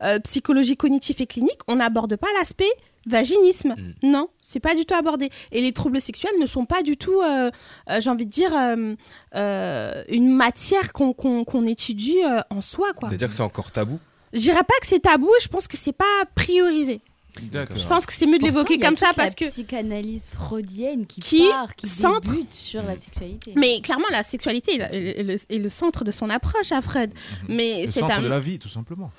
euh, 0.02 0.18
psychologie 0.20 0.76
cognitive 0.76 1.16
et 1.20 1.26
clinique, 1.26 1.58
on 1.68 1.76
n'aborde 1.76 2.16
pas 2.16 2.28
l'aspect 2.38 2.70
vaginisme. 3.06 3.74
Non, 4.02 4.28
c'est 4.40 4.60
pas 4.60 4.74
du 4.74 4.84
tout 4.84 4.94
abordé. 4.94 5.30
Et 5.52 5.60
les 5.62 5.72
troubles 5.72 6.00
sexuels 6.00 6.38
ne 6.40 6.46
sont 6.46 6.64
pas 6.66 6.82
du 6.82 6.96
tout, 6.96 7.20
euh, 7.22 7.50
euh, 7.88 8.00
j'ai 8.00 8.10
envie 8.10 8.26
de 8.26 8.30
dire, 8.30 8.54
euh, 8.56 8.94
euh, 9.34 10.04
une 10.08 10.28
matière 10.30 10.92
qu'on 10.92 11.66
étudie 11.66 12.18
euh, 12.24 12.40
en 12.50 12.60
soi. 12.60 12.88
C'est-à-dire 13.00 13.28
que 13.28 13.34
c'est 13.34 13.42
encore 13.42 13.70
tabou. 13.70 13.98
Je 14.32 14.40
dirais 14.40 14.62
pas 14.66 14.74
que 14.80 14.86
c'est 14.86 15.00
tabou, 15.00 15.30
je 15.42 15.48
pense 15.48 15.66
que 15.66 15.76
c'est 15.76 15.92
pas 15.92 16.04
priorisé. 16.34 17.00
D'accord. 17.42 17.76
Je 17.76 17.86
pense 17.86 18.06
que 18.06 18.12
c'est 18.12 18.26
mieux 18.26 18.38
de 18.38 18.44
l'évoquer 18.44 18.76
comme 18.78 18.96
ça 18.96 19.08
toute 19.08 19.16
la 19.18 19.22
parce 19.22 19.34
que 19.36 19.44
psychanalyse 19.46 20.28
freudienne 20.32 21.06
qui, 21.06 21.20
Qui 21.20 21.48
part, 21.48 21.76
qui 21.76 21.86
centre- 21.86 22.28
débute 22.32 22.52
sur 22.52 22.82
la 22.82 22.96
sexualité. 22.96 23.52
Mais 23.56 23.80
clairement, 23.80 24.06
la 24.10 24.24
sexualité 24.24 24.74
est 24.80 24.90
le, 24.92 25.20
est 25.20 25.22
le- 25.22 25.34
est 25.54 25.58
le 25.58 25.68
centre 25.68 26.02
de 26.04 26.10
son 26.10 26.28
approche 26.28 26.72
à 26.72 26.82
Freud. 26.82 27.12
Mais 27.48 27.86
Le 27.86 27.92
c'est 27.92 28.00
centre 28.00 28.18
un. 28.18 28.22
de 28.22 28.26
la 28.28 28.40
vie, 28.40 28.58
tout 28.58 28.68
simplement. 28.68 29.12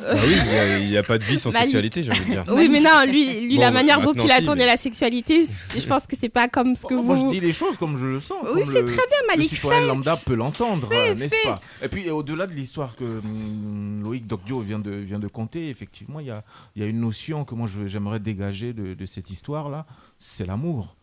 Bah 0.00 0.06
oui, 0.14 0.20
il 0.46 0.52
y 0.54 0.58
a- 0.58 0.78
il 0.78 0.88
n'y 0.88 0.96
a, 0.98 1.02
pas 1.02 1.18
de 1.18 1.24
vie 1.24 1.38
sans 1.38 1.50
Bah, 1.50 1.60
sexualité, 1.60 2.02
j'ai 2.02 2.12
envie 2.12 2.20
de 2.20 2.30
dire. 2.30 2.44
Oui, 2.50 2.68
mais 2.68 2.80
non, 2.80 3.04
lui, 3.06 3.40
lui 3.40 3.54
Bon, 3.56 3.62
la 3.62 3.70
manière 3.70 4.00
dont 4.02 4.12
il 4.12 4.30
a 4.30 4.36
si, 4.36 4.42
tourné 4.44 4.60
mais- 4.60 4.66
la 4.66 4.76
sexualité, 4.76 5.44
je 5.74 5.86
pense 5.86 6.06
que 6.06 6.14
c'est 6.18 6.28
pas 6.28 6.46
comme 6.46 6.74
ce 6.74 6.82
que 6.86 6.92
Oh, 6.94 6.98
vous. 6.98 7.02
Moi, 7.02 7.16
je 7.16 7.26
dis 7.34 7.40
les 7.40 7.54
choses 7.54 7.76
comme 7.78 7.96
je 7.96 8.04
le 8.06 8.20
sens. 8.20 8.36
Oui, 8.54 8.62
c'est 8.66 8.84
très 8.84 8.96
bien, 9.06 9.18
Malik, 9.28 9.50
Le 9.50 9.56
citoyen 9.56 9.86
lambda 9.86 10.16
peut 10.16 10.34
l'entendre, 10.34 10.88
n'est-ce 11.14 11.42
pas? 11.42 11.60
Et 11.82 11.88
puis, 11.88 12.10
au-delà 12.10 12.46
de 12.46 12.52
l'histoire 12.52 12.96
que 12.96 13.04
hum, 13.04 14.02
Loïc 14.04 14.26
Docdio 14.26 14.60
vient 14.60 14.78
de, 14.78 14.90
vient 14.90 15.18
de 15.18 15.28
conter, 15.28 15.70
effectivement, 15.70 16.20
il 16.20 16.26
y 16.26 16.30
a, 16.30 16.44
il 16.76 16.82
y 16.82 16.84
a 16.84 16.88
une 16.88 17.00
notion 17.00 17.44
que 17.44 17.54
moi, 17.54 17.66
je- 17.66 17.86
j'aimerais 17.86 18.20
dégager 18.20 18.72
de, 18.74 18.92
de 18.94 19.06
cette 19.06 19.30
histoire-là, 19.30 19.86
c'est 20.18 20.46
l'amour. 20.46 20.96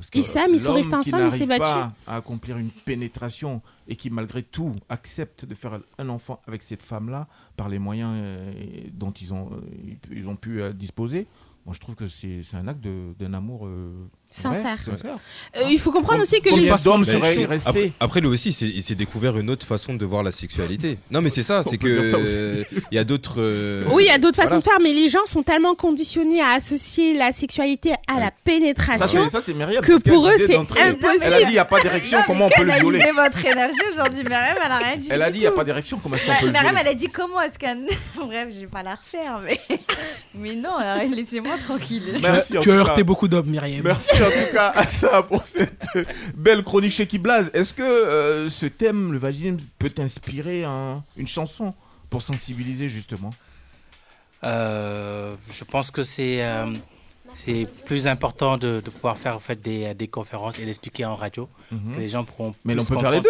Parce 0.00 0.10
Ils 0.14 0.22
s'aiment, 0.22 0.54
ils 0.54 0.60
sont 0.60 0.72
restés 0.72 0.94
ensemble, 0.94 1.24
il 1.24 1.32
s'est 1.32 1.46
n'arrive 1.46 1.48
battu. 1.48 1.60
pas 1.60 1.92
à 2.06 2.16
accomplir 2.16 2.56
une 2.56 2.70
pénétration 2.70 3.60
et 3.86 3.96
qui, 3.96 4.08
malgré 4.08 4.42
tout, 4.42 4.72
accepte 4.88 5.44
de 5.44 5.54
faire 5.54 5.80
un 5.98 6.08
enfant 6.08 6.40
avec 6.46 6.62
cette 6.62 6.82
femme-là 6.82 7.28
par 7.56 7.68
les 7.68 7.78
moyens 7.78 8.12
euh, 8.16 8.52
dont 8.94 9.10
ils 9.10 9.34
ont, 9.34 9.50
euh, 9.52 9.94
ils 10.10 10.26
ont 10.26 10.36
pu 10.36 10.62
euh, 10.62 10.72
disposer, 10.72 11.26
moi, 11.66 11.74
je 11.74 11.80
trouve 11.80 11.94
que 11.94 12.08
c'est 12.08 12.42
un 12.54 12.66
acte 12.66 12.80
d'un 13.18 13.34
amour 13.34 13.68
Sincère. 14.32 14.78
Euh, 15.56 15.62
il 15.68 15.78
faut 15.80 15.90
comprendre 15.90 16.22
aussi 16.22 16.40
que 16.40 16.54
les 16.54 16.68
d'hommes 16.84 17.04
seraient 17.04 17.46
restés 17.46 17.68
après, 17.68 17.92
après, 17.98 18.20
lui 18.20 18.28
aussi, 18.28 18.50
il 18.50 18.82
s'est 18.82 18.94
découvert 18.94 19.36
une 19.36 19.50
autre 19.50 19.66
façon 19.66 19.94
de 19.94 20.04
voir 20.06 20.22
la 20.22 20.30
sexualité. 20.30 20.98
Non, 21.10 21.20
mais 21.20 21.30
c'est 21.30 21.42
ça, 21.42 21.64
c'est 21.68 21.78
que 21.78 22.08
ça 22.08 22.18
il 22.92 22.94
y 22.94 22.98
a 22.98 23.02
d'autres. 23.04 23.40
euh, 23.40 23.82
Oui, 23.90 24.04
il 24.04 24.08
y 24.08 24.14
a 24.14 24.18
d'autres 24.18 24.40
façons 24.40 24.58
de 24.58 24.62
faire, 24.62 24.78
mais 24.80 24.92
les 24.92 25.08
gens 25.08 25.26
sont 25.26 25.42
tellement 25.42 25.74
conditionnés 25.74 26.40
à 26.40 26.50
associer 26.52 27.18
la 27.18 27.32
sexualité 27.32 27.92
à 28.06 28.20
la 28.20 28.26
Ça, 28.26 28.32
pénétration 28.44 29.24
c'est- 29.24 29.30
ça, 29.30 29.42
c'est 29.44 29.52
Myriam, 29.52 29.82
que 29.82 29.98
pour 29.98 30.28
eux, 30.28 30.34
c'est 30.38 30.54
impossible. 30.54 31.06
Elle 31.22 31.34
a 31.34 31.38
dit 31.38 31.44
il 31.48 31.52
n'y 31.52 31.58
a 31.58 31.64
pas 31.64 31.80
d'érection, 31.80 32.18
comment 32.26 32.46
on 32.46 32.50
peut 32.50 32.62
le 32.64 32.72
violer 32.72 32.98
canalisez 33.00 33.12
votre 33.12 33.44
énergie 33.46 33.80
aujourd'hui, 33.92 34.22
Myriam, 34.22 34.56
elle 34.64 34.72
a 34.72 34.78
rien 34.78 34.96
dit. 34.96 35.08
Elle 35.10 35.22
a 35.22 35.26
du 35.26 35.32
dit 35.32 35.38
il 35.38 35.42
n'y 35.42 35.46
a 35.48 35.52
pas 35.52 35.64
d'érection, 35.64 35.98
comment 36.00 36.14
est-ce 36.14 36.24
qu'on 36.26 36.30
Bah, 36.30 36.36
peut 36.40 36.46
le 36.46 36.52
Myriam, 36.52 36.74
violer 36.74 36.80
elle 36.86 36.92
a 36.92 36.94
dit 36.94 37.08
comment 37.08 37.40
est-ce 37.40 37.58
qu'un. 37.58 37.78
Bref, 38.16 38.48
je 38.54 38.60
vais 38.60 38.66
pas 38.68 38.84
la 38.84 38.94
refaire, 38.94 39.40
mais. 39.44 39.58
mais 40.34 40.54
non, 40.54 40.76
laissez-moi 41.14 41.56
tranquille. 41.66 42.14
Tu 42.62 42.70
as 42.70 42.74
heurté 42.74 43.02
beaucoup 43.02 43.26
d'hommes, 43.26 43.48
Myriam. 43.50 43.80
Merci 43.82 44.19
en 44.22 44.30
tout 44.30 44.52
cas 44.52 44.68
à 44.74 44.86
ça 44.86 45.22
pour 45.22 45.42
cette 45.44 45.86
belle 46.34 46.62
chronique 46.62 46.92
chez 46.92 47.06
Kiblaz. 47.06 47.50
Est-ce 47.54 47.72
que 47.74 47.82
euh, 47.82 48.48
ce 48.48 48.66
thème, 48.66 49.12
le 49.12 49.18
vaginisme, 49.18 49.64
peut 49.78 49.90
t'inspirer 49.90 50.64
un- 50.64 51.02
une 51.16 51.28
chanson 51.28 51.74
pour 52.08 52.22
sensibiliser 52.22 52.88
justement? 52.88 53.30
Euh, 54.42 55.34
je 55.52 55.64
pense 55.64 55.90
que 55.90 56.02
c'est 56.02 56.42
euh, 56.44 56.72
c'est 57.32 57.66
plus 57.84 58.06
important 58.08 58.56
de, 58.56 58.80
de 58.84 58.90
pouvoir 58.90 59.18
faire 59.18 59.36
en 59.36 59.40
fait, 59.40 59.60
des, 59.60 59.94
des 59.94 60.08
conférences 60.08 60.58
et 60.58 60.64
l'expliquer 60.64 61.04
en 61.04 61.14
radio. 61.16 61.48
Mhm. 61.70 61.94
que 61.94 61.98
les 62.00 62.08
gens 62.08 62.24
pourront 62.24 62.54
Mais 62.64 62.74
on 62.78 62.84
peut 62.84 62.98
faire 62.98 63.10
les 63.12 63.20
deux. 63.20 63.28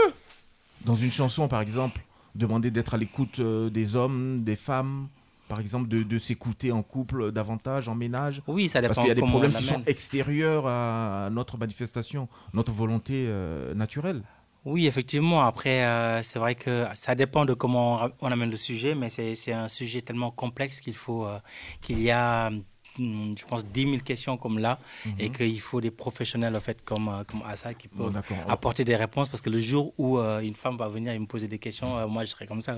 Dans 0.87 0.97
une 0.97 1.13
chanson, 1.13 1.47
par 1.49 1.61
exemple, 1.61 2.01
demander 2.35 2.71
d'être 2.71 2.95
à 2.95 2.97
l'écoute 2.97 3.39
des 3.41 3.97
hommes, 3.97 4.43
des 4.45 4.57
femmes, 4.57 5.09
par 5.51 5.59
exemple, 5.59 5.89
de, 5.89 6.05
de 6.05 6.19
s'écouter 6.21 6.71
en 6.71 6.85
couple 6.85 7.33
davantage, 7.33 7.89
en 7.89 7.97
ménage? 7.97 8.41
Oui, 8.47 8.69
ça 8.69 8.81
Parce 8.81 8.93
dépend 8.93 9.03
qu'il 9.03 9.09
y 9.09 9.11
a 9.11 9.15
des 9.17 9.21
problèmes 9.21 9.53
qui 9.53 9.65
sont 9.65 9.83
extérieurs 9.85 10.65
à 10.69 11.29
notre 11.33 11.59
manifestation, 11.59 12.29
notre 12.55 12.71
volonté 12.73 13.25
euh, 13.27 13.75
naturelle. 13.75 14.23
Oui, 14.65 14.87
effectivement. 14.87 15.41
Après, 15.43 15.85
euh, 15.85 16.23
c'est 16.23 16.39
vrai 16.39 16.55
que 16.55 16.85
ça 16.95 17.17
dépend 17.17 17.47
de 17.47 17.55
comment 17.55 18.11
on 18.21 18.31
amène 18.31 18.51
le 18.51 18.57
sujet, 18.57 18.95
mais 18.95 19.09
c'est 19.11 19.53
un 19.53 19.69
sujet 19.69 20.03
tellement 20.03 20.31
complexe 20.31 20.81
qu'il 20.81 20.95
faut 20.95 21.27
euh, 21.27 21.39
qu'il 21.81 22.01
y 22.01 22.11
a, 22.11 22.51
je 23.39 23.45
pense, 23.47 23.65
10 23.65 23.83
000 23.83 23.97
questions 24.05 24.37
comme 24.37 24.59
là, 24.59 24.79
et 25.19 25.29
Mhm. 25.29 25.35
qu'il 25.37 25.61
faut 25.61 25.81
des 25.81 25.91
professionnels 25.91 26.55
en 26.57 26.61
fait 26.61 26.83
comme 26.85 27.09
euh, 27.09 27.25
comme 27.25 27.43
Assa 27.47 27.75
qui 27.75 27.89
peuvent 27.89 28.21
apporter 28.49 28.85
des 28.85 28.97
réponses. 28.97 29.29
Parce 29.29 29.41
que 29.41 29.51
le 29.51 29.61
jour 29.61 29.93
où 29.99 30.19
euh, 30.19 30.41
une 30.41 30.55
femme 30.55 30.77
va 30.77 30.89
venir 30.89 31.13
et 31.13 31.19
me 31.19 31.27
poser 31.27 31.49
des 31.49 31.59
questions, 31.59 31.97
euh, 31.99 32.07
moi 32.07 32.25
je 32.25 32.31
serai 32.31 32.47
comme 32.47 32.63
ça. 32.63 32.77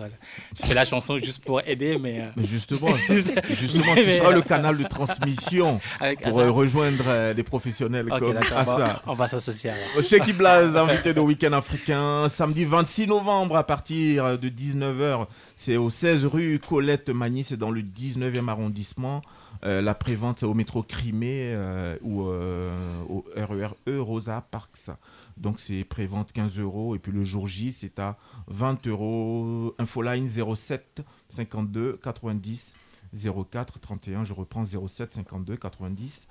Je 0.61 0.67
fais 0.67 0.75
la 0.75 0.85
chanson 0.85 1.19
juste 1.19 1.45
pour 1.45 1.61
aider, 1.67 1.99
mais 2.01 2.21
euh, 2.21 2.31
Mais 2.37 2.45
justement, 2.45 2.89
justement 3.51 3.95
tu 3.95 4.05
Mais- 4.07 4.19
seras 4.19 4.31
le 4.31 4.43
canal 4.43 4.77
de 4.79 4.85
transmission 4.85 5.81
Avec 6.01 6.21
pour 6.23 6.35
rejoindre 6.35 7.33
des 7.35 7.43
professionnels 7.43 8.07
comme 8.09 8.33
d'accord, 8.35 8.59
on 8.61 8.63
va- 8.65 8.85
Assa. 8.85 9.03
on 9.07 9.15
va 9.15 9.29
s'associer. 9.29 9.71
alors. 9.71 10.05
Chez 10.05 10.21
Kiblaz, 10.21 10.77
invité 10.77 11.13
de 11.15 11.21
Week-end 11.21 11.53
africain, 11.53 12.29
samedi 12.29 12.65
26 12.65 13.07
novembre 13.07 13.57
à 13.57 13.65
partir 13.67 14.39
de 14.39 14.49
19h. 14.49 15.27
C'est 15.57 15.77
au 15.77 15.91
16 15.91 16.27
rue 16.27 16.59
Colette 16.67 17.09
Magny, 17.11 17.45
c'est 17.45 17.57
dans 17.57 17.71
le 17.71 17.83
19e 17.83 18.49
arrondissement. 18.49 19.23
Euh, 19.65 19.81
la 19.81 19.95
prévente 19.95 20.43
au 20.43 20.55
métro 20.55 20.83
Crimée 20.83 21.53
euh, 21.55 21.97
ou 22.03 22.27
euh, 22.27 22.75
au 23.09 23.25
RERE 23.37 23.77
E, 23.89 24.01
Rosa 24.01 24.45
Parks. 24.51 24.91
Donc 25.37 25.61
c'est 25.61 25.85
prévente 25.85 26.33
15 26.33 26.59
euros 26.59 26.97
et 26.97 26.99
puis 26.99 27.13
le 27.13 27.23
jour 27.23 27.47
J 27.47 27.71
c'est 27.71 27.99
à 28.01 28.17
20 28.49 28.87
euros. 28.89 29.75
Infoline 29.79 30.29
07 30.29 31.03
52 31.29 32.01
90 32.03 32.75
04 33.15 33.79
31. 33.79 34.25
Je 34.25 34.33
reprends 34.33 34.65
07 34.65 35.13
52 35.15 35.57
90 35.57 36.27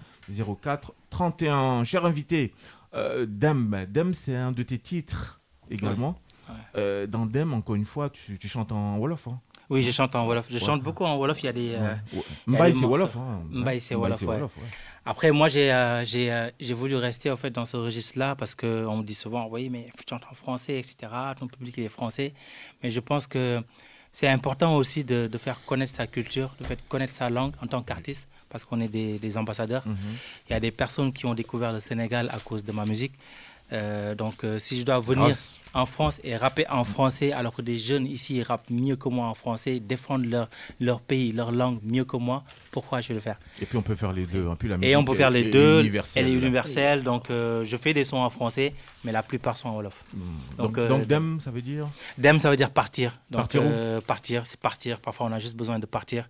04 0.62 0.94
31. 1.10 1.84
Cher 1.86 2.06
invité, 2.06 2.54
euh, 2.94 3.26
Dem, 3.30 3.86
Dem 3.90 4.14
c'est 4.14 4.36
un 4.36 4.52
de 4.52 4.64
tes 4.64 4.78
titres 4.78 5.40
également. 5.70 6.20
Ouais. 6.50 6.56
Euh, 6.76 7.08
dans 7.08 7.26
Dem, 7.26 7.54
encore 7.54 7.76
une 7.76 7.86
fois, 7.86 8.10
tu, 8.10 8.38
tu 8.38 8.50
chantes 8.50 8.74
en 8.74 8.98
Wolof. 8.98 9.28
hein. 9.30 9.40
Oui, 9.72 9.84
je 9.84 9.92
chante 9.92 10.14
en 10.16 10.26
Wolof. 10.28 10.48
Je 10.52 10.60
chante 10.60 10.84
beaucoup 10.84 11.06
en 11.06 11.16
Wolof. 11.18 11.42
Il 11.42 11.46
y 11.46 11.50
a 11.50 11.54
des. 11.54 11.78
Mbaye, 12.46 12.74
c'est. 12.74 12.86
Wolof. 12.86 13.18
Mbaye, 13.50 13.80
c'est 13.80 13.96
Wolof. 13.96 14.22
Après, 15.06 15.32
moi, 15.32 15.48
j'ai 15.48 15.72
euh, 15.72 16.04
euh, 16.14 16.74
voulu 16.74 16.96
rester 16.96 17.32
en 17.32 17.38
fait 17.38 17.50
dans 17.50 17.66
ce 17.66 17.76
registre-là 17.78 18.36
parce 18.36 18.54
qu'on 18.54 18.98
me 18.98 19.04
dit 19.04 19.16
souvent, 19.16 19.48
oui, 19.50 19.70
mais 19.70 19.88
tu 19.98 20.04
chantes 20.08 20.26
en 20.30 20.36
français, 20.36 20.78
etc. 20.78 20.96
Ton 21.40 21.48
public 21.48 21.74
il 21.78 21.86
est 21.86 21.90
français. 21.90 22.34
Mais 22.84 22.92
je 22.92 23.00
pense 23.00 23.26
que 23.26 23.64
c'est 24.12 24.28
important 24.28 24.76
aussi 24.76 25.04
de, 25.04 25.28
de 25.32 25.38
faire 25.40 25.64
connaître 25.66 25.94
sa 25.94 26.06
culture, 26.06 26.54
de 26.60 26.66
faire 26.66 26.78
connaître 26.88 27.14
sa 27.14 27.30
langue 27.30 27.54
en 27.64 27.68
tant 27.68 27.82
qu'artiste 27.82 28.28
parce 28.50 28.66
qu'on 28.66 28.82
est 28.82 28.90
des, 28.90 29.18
des 29.18 29.38
ambassadeurs. 29.38 29.88
Mhm. 29.88 29.96
Il 30.50 30.54
y 30.54 30.56
a 30.56 30.60
des 30.60 30.72
personnes 30.72 31.14
qui 31.14 31.26
ont 31.26 31.34
découvert 31.34 31.72
le 31.72 31.80
Sénégal 31.80 32.30
à 32.32 32.40
cause 32.40 32.64
de 32.64 32.72
ma 32.74 32.86
musique. 32.86 33.14
Euh, 33.74 34.16
donc, 34.16 34.44
euh, 34.44 34.60
si 34.60 34.80
je 34.80 34.86
dois 34.86 35.00
venir 35.00 35.34
en 35.74 35.86
France 35.86 36.20
et 36.24 36.36
rapper 36.36 36.68
en 36.70 36.84
français, 36.84 37.32
alors 37.32 37.54
que 37.54 37.62
des 37.62 37.78
jeunes 37.78 38.06
ici 38.06 38.44
rappent 38.44 38.70
mieux 38.70 38.96
que 38.98 39.08
moi 39.08 39.28
en 39.28 39.34
français, 39.34 39.80
défendent 39.80 40.26
leur, 40.26 40.50
leur 40.80 41.00
pays, 41.00 41.32
leur 41.32 41.52
langue 41.52 41.80
mieux 41.84 42.04
que 42.04 42.18
moi, 42.18 42.44
pourquoi 42.72 43.00
je 43.02 43.10
vais 43.10 43.14
le 43.16 43.20
faire? 43.22 43.40
Et 43.62 43.66
puis 43.66 43.78
on 43.78 43.82
peut 43.82 43.96
faire 43.96 44.12
les 44.12 44.26
deux. 44.26 44.48
hein. 44.48 44.56
Puis 44.60 44.68
la 44.68 44.78
Et 44.82 44.96
on 44.96 45.06
peut 45.06 45.14
faire 45.14 45.30
les 45.30 45.42
est 45.48 45.52
deux. 45.52 45.80
Elle 46.16 46.28
est 46.28 46.34
universelle, 46.34 47.04
donc 47.04 47.30
euh, 47.30 47.64
je 47.64 47.78
fais 47.78 47.94
des 47.94 48.04
sons 48.04 48.18
en 48.18 48.30
français, 48.30 48.74
mais 49.06 49.12
la 49.14 49.24
plupart 49.24 49.56
sont 49.56 49.70
en 49.70 49.76
Wolof. 49.76 50.04
Donc, 50.58 50.78
euh, 50.78 50.90
donc 50.90 51.08
Dem, 51.08 51.40
ça 51.40 51.52
veut 51.52 51.62
dire? 51.62 51.88
Dem, 52.18 52.40
ça 52.40 52.50
veut 52.50 52.58
dire 52.58 52.72
partir. 52.72 53.18
Donc, 53.30 53.42
Partir 53.42 53.64
où? 53.64 53.70
euh, 53.70 54.02
Partir, 54.02 54.46
c'est 54.46 54.60
partir. 54.60 55.00
Parfois, 55.00 55.28
on 55.28 55.32
a 55.32 55.40
juste 55.40 55.56
besoin 55.56 55.80
de 55.80 55.86
partir. 55.86 56.30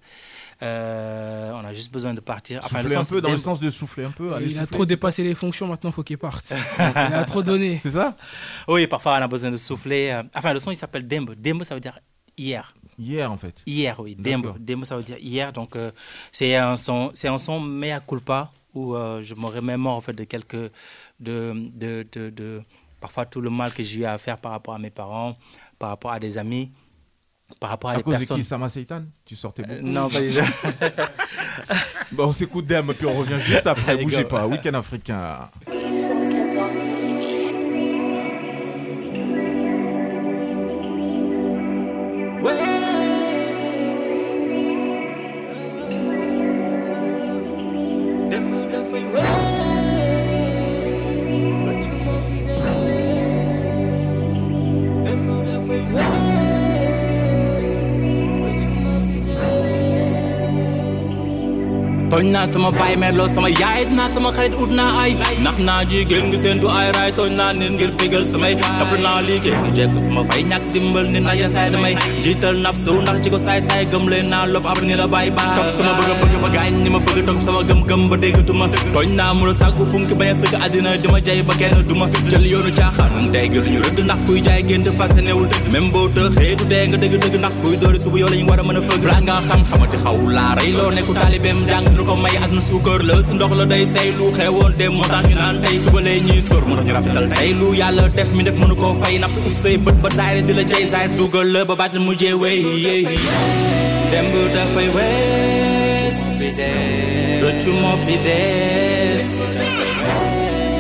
Euh, 0.64 1.51
on 1.53 1.66
a 1.66 1.74
juste 1.74 1.91
besoin 1.91 2.14
de 2.14 2.20
partir. 2.20 2.62
Souffler 2.64 2.84
le 2.84 2.97
un 2.97 3.03
peu, 3.03 3.22
dans 3.22 3.32
le 3.32 3.38
sens 3.38 3.59
de 3.59 3.70
souffler 3.70 4.03
un 4.05 4.12
peu. 4.12 4.34
aller 4.34 4.51
Il 4.51 4.59
a 4.59 4.68
trop 4.68 4.86
dépassé 4.86 5.24
les 5.24 5.34
fonctions, 5.36 5.68
maintenant 5.68 5.91
faut 5.91 6.03
qu'il 6.03 6.18
parte. 6.18 6.53
il 6.80 6.84
a 6.84 7.24
trop 7.24 7.41
donné. 7.41 7.80
C'est 7.82 7.91
ça? 7.91 8.16
Oui, 8.68 8.86
parfois, 8.88 9.14
on 9.14 9.22
a 9.24 9.28
besoin 9.28 9.49
de 9.51 9.57
souffler. 9.57 10.09
euh, 10.12 10.24
Enfin, 10.36 10.53
le 10.53 10.59
son, 10.59 10.72
il 10.72 10.76
s'appelle 10.76 11.07
Dembe. 11.07 11.34
Dembe, 11.36 11.64
ça 11.64 11.74
veut 11.74 11.82
dire 11.82 11.97
hier. 12.38 12.74
Hier, 12.99 13.32
en 13.32 13.38
fait. 13.38 13.55
Hier, 13.66 13.99
oui. 13.99 14.16
Dembe. 14.16 14.43
D'accord. 14.43 14.57
Dembe, 14.59 14.86
ça 14.86 14.95
veut 14.95 15.03
dire 15.03 15.18
hier. 15.20 15.51
Donc, 15.51 15.76
euh, 15.76 15.91
c'est 16.32 16.55
un 16.55 16.78
son, 16.78 17.09
c'est 17.16 17.28
un 17.28 17.39
son 17.39 17.59
mea 17.59 17.99
culpa 17.99 18.51
où 18.76 18.95
euh, 18.95 19.22
je 19.22 19.34
me 19.36 19.47
remémore 19.47 19.95
en 19.95 20.01
fait 20.01 20.14
de 20.14 20.24
quelques, 20.24 20.72
de, 21.20 21.53
de, 21.74 22.05
de, 22.12 22.30
de- 22.30 22.62
parfois 22.99 23.26
tout 23.26 23.41
le 23.41 23.49
mal 23.49 23.74
que 23.74 23.82
j'ai 23.84 23.99
eu 24.01 24.05
à 24.05 24.18
faire 24.18 24.38
par 24.38 24.51
rapport 24.51 24.76
à 24.76 24.80
mes 24.80 24.91
parents, 24.91 25.36
par 25.80 25.89
rapport 25.89 26.12
à 26.12 26.20
des 26.20 26.38
amis, 26.38 26.72
par 27.59 27.69
rapport 27.71 27.89
à, 27.89 27.93
À 27.93 27.97
des 27.97 28.03
cause 28.03 28.13
personnes. 28.13 28.37
de 28.37 28.41
qui 28.41 28.47
Sama 28.47 28.69
Seitan? 28.69 29.03
Tu 29.25 29.35
sortais 29.35 29.63
beaucoup 29.63 29.75
Euh, 29.75 29.81
non, 29.81 30.09
pas 30.09 30.19
déjà. 30.19 30.43
bon, 32.11 32.27
on 32.27 32.33
s'écoute 32.33 32.65
Dem, 32.65 32.93
puis 32.93 33.05
on 33.05 33.13
revient 33.13 33.39
juste 33.39 33.67
après. 33.67 33.91
Allez, 33.93 34.03
Bougez 34.03 34.23
go. 34.23 34.29
pas. 34.29 34.47
Week-end 34.47 34.73
africain. 34.73 35.49
Tooñ 62.22 62.32
naa 62.36 62.45
sama 62.53 62.69
baay 62.80 62.95
merloo 63.01 63.28
sama 63.36 63.49
yaay 63.61 63.84
naa 63.97 64.07
sama 64.15 64.30
xarit 64.38 64.53
ut 64.63 64.72
naa 64.80 64.89
ay. 65.03 65.11
Nax 65.45 65.55
naa 65.67 65.78
jigéen 65.91 66.26
ngi 66.30 66.38
seen 66.43 66.57
du 66.61 66.67
ay 66.80 66.88
raay 66.95 67.11
tooñ 67.17 67.32
naa 67.39 67.51
nit 67.59 67.72
ngir 67.76 67.91
bégal 67.99 68.24
sama 68.32 68.47
fay 70.30 70.41
ñàkk 70.51 70.65
dimbal 70.74 71.05
nit 71.13 71.24
na 71.28 71.34
yenn 71.39 71.51
saay 71.55 71.69
damay. 71.74 71.93
La 75.01 75.07
bàyyi 75.13 75.32
sama 75.78 75.91
bëgg 75.99 76.11
bëgg 76.22 76.36
ba 76.43 76.49
gaañ 76.55 76.74
ni 76.84 76.89
ma 76.95 76.99
bëgg 77.05 77.19
topp 77.28 77.39
sama 77.45 77.59
gëm 77.69 77.80
gëm 77.89 78.01
ba 78.09 78.15
déggatuma 78.24 78.65
tooñ 78.93 79.09
naa 79.19 79.32
mu 79.38 79.43
la 79.49 79.53
sàkku 79.61 79.84
funki 79.91 80.13
bañ 80.19 80.30
a 80.34 80.36
sëgg 80.41 80.55
àddina 80.65 80.91
dima 81.03 81.19
jay 81.28 81.39
ba 81.49 81.53
kenn 81.59 81.82
duma. 81.89 82.05
Jël 82.32 82.45
yoonu 82.53 82.72
caaxaan 82.80 83.11
mu 83.24 83.30
tey 83.34 83.45
gi 83.53 83.59
lu 83.63 83.69
ñu 83.74 83.80
rëdd 83.86 83.99
ndax 84.07 84.19
kuy 84.28 84.39
jaay 84.45 84.61
génn 84.69 84.86
fasenewul 84.99 85.47
même 85.74 85.89
boo 85.93 86.07
tëxee 86.15 86.55
du 86.59 86.65
dee 86.72 86.84
nga 86.89 86.97
dëgg 87.01 87.15
dëgg 87.24 87.36
ndax 87.41 87.53
kuy 87.61 87.76
doori 87.82 87.99
suba 88.03 88.17
yow 88.22 88.30
lañu 88.34 88.45
war 88.49 88.59
a 88.61 88.63
mën 88.67 88.78
a 88.80 88.82
fëgg. 88.88 89.03
Laa 89.09 89.22
nga 89.26 89.36
ko 92.12 92.20
may 92.20 92.36
ak 92.36 92.51
na 92.51 92.59
suukar 92.59 92.99
la. 93.07 93.16
Si 93.24 93.32
ndox 93.36 93.51
la 93.59 93.66
day 93.72 93.84
say 93.93 94.12
lu 94.20 94.26
xewoon 94.38 94.72
dem 94.80 94.91
moo 94.99 95.07
tax 95.12 95.24
ñu 95.30 95.36
naan 95.41 95.55
tey 95.64 95.76
suba 95.84 95.99
lee 96.05 96.20
ñuy 96.28 96.41
sóor. 96.47 96.64
Moo 96.68 96.84
ñu 96.86 96.91
rafetal 96.97 97.28
tey. 97.36 97.49
Lu 97.59 97.68
yàlla 97.80 98.03
def 98.18 98.30
mi 98.36 98.43
def 98.47 98.55
mënu 98.62 98.76
koo 98.82 98.93
fay. 99.01 99.16
Naf 99.24 99.36
uf 99.47 99.55
say 99.64 99.76
bët 99.86 99.97
ba 100.03 100.09
zaayre 100.18 100.41
di 100.47 100.53
la 100.59 100.64
jay 100.72 100.84
dugal 101.18 101.47
la 101.53 101.62
ba 101.70 101.76
baat 101.82 101.93
mujjee 102.05 102.34
wéy 102.41 102.59
démb 104.12 104.34
dafay 104.55 104.88
wees. 104.95 106.16
Rëccu 107.43 107.72
moo 107.82 107.95
fi 108.05 108.16
des. 108.28 109.26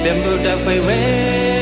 Démb 0.03 0.25
dafay 0.45 0.79
wees 0.87 1.60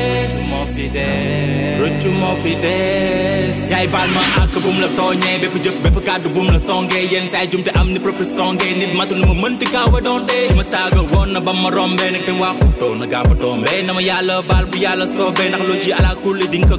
rëccu 0.93 2.09
moo 2.19 2.35
fi 2.43 2.55
des. 2.63 3.55
Yaay 3.71 3.87
baal 3.93 4.09
ma 4.15 4.21
àkk 4.43 4.55
bu 4.63 4.69
mu 4.75 4.79
la 4.83 4.89
tooñee 4.97 5.37
bépp 5.41 5.55
jëf 5.63 5.75
bépp 5.83 5.97
kàddu 6.07 6.29
bu 6.33 6.41
mu 6.45 6.51
la 6.55 6.59
songee. 6.67 7.03
Yenn 7.11 7.27
saay 7.31 7.47
jumte 7.51 7.71
am 7.79 7.87
ni 7.93 7.99
profession 7.99 8.53
ngee 8.55 8.73
nit 8.79 8.93
matul 8.97 9.19
na 9.21 9.27
ma 9.31 9.35
mënti 9.43 9.65
kaaw 9.73 9.87
ba 9.93 9.99
doonte 10.07 10.35
ci 10.49 10.53
ma 10.59 10.63
saaga 10.71 11.01
woon 11.11 11.29
na 11.33 11.39
ba 11.39 11.53
ma 11.53 11.69
rombee 11.75 12.11
nag 12.13 12.23
te 12.27 12.31
waxutoo 12.41 12.93
na 12.99 13.05
gaafa 13.13 13.35
tombee 13.41 13.81
na 13.87 13.93
ma 13.97 14.01
yàlla 14.09 14.35
baal 14.49 14.65
bu 14.71 14.77
yàlla 14.85 15.05
soobee 15.15 15.49
ndax 15.49 15.63
loo 15.69 15.77
ci 15.83 15.89
ala 15.99 16.11
ko 16.21 16.29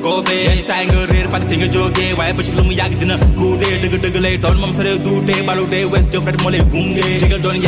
góobee. 0.06 0.42
Yenn 0.48 0.62
saay 0.68 0.84
nga 0.86 1.06
réer 1.12 1.28
fàtte 1.32 1.54
nga 1.60 1.68
jógee 1.74 2.12
waaye 2.18 2.32
ba 2.36 2.42
ci 2.46 2.52
lu 2.56 2.62
mu 2.68 2.72
yàgg 2.80 2.98
dina 3.00 3.16
guudee. 3.38 3.74
Dëgg 3.82 3.94
dëgg 4.04 4.16
lay 4.24 4.36
doon 4.44 4.56
moom 4.62 4.72
sa 4.76 4.82
réew 4.86 4.98
duutee 5.06 5.42
balu 5.48 5.64
dee 5.72 5.84
wees 5.92 6.06
jëf 6.12 6.24
rek 6.26 6.38
moo 6.42 6.50
lay 6.54 6.62
gunge. 6.72 7.04
Jégal 7.20 7.40
doon 7.44 7.58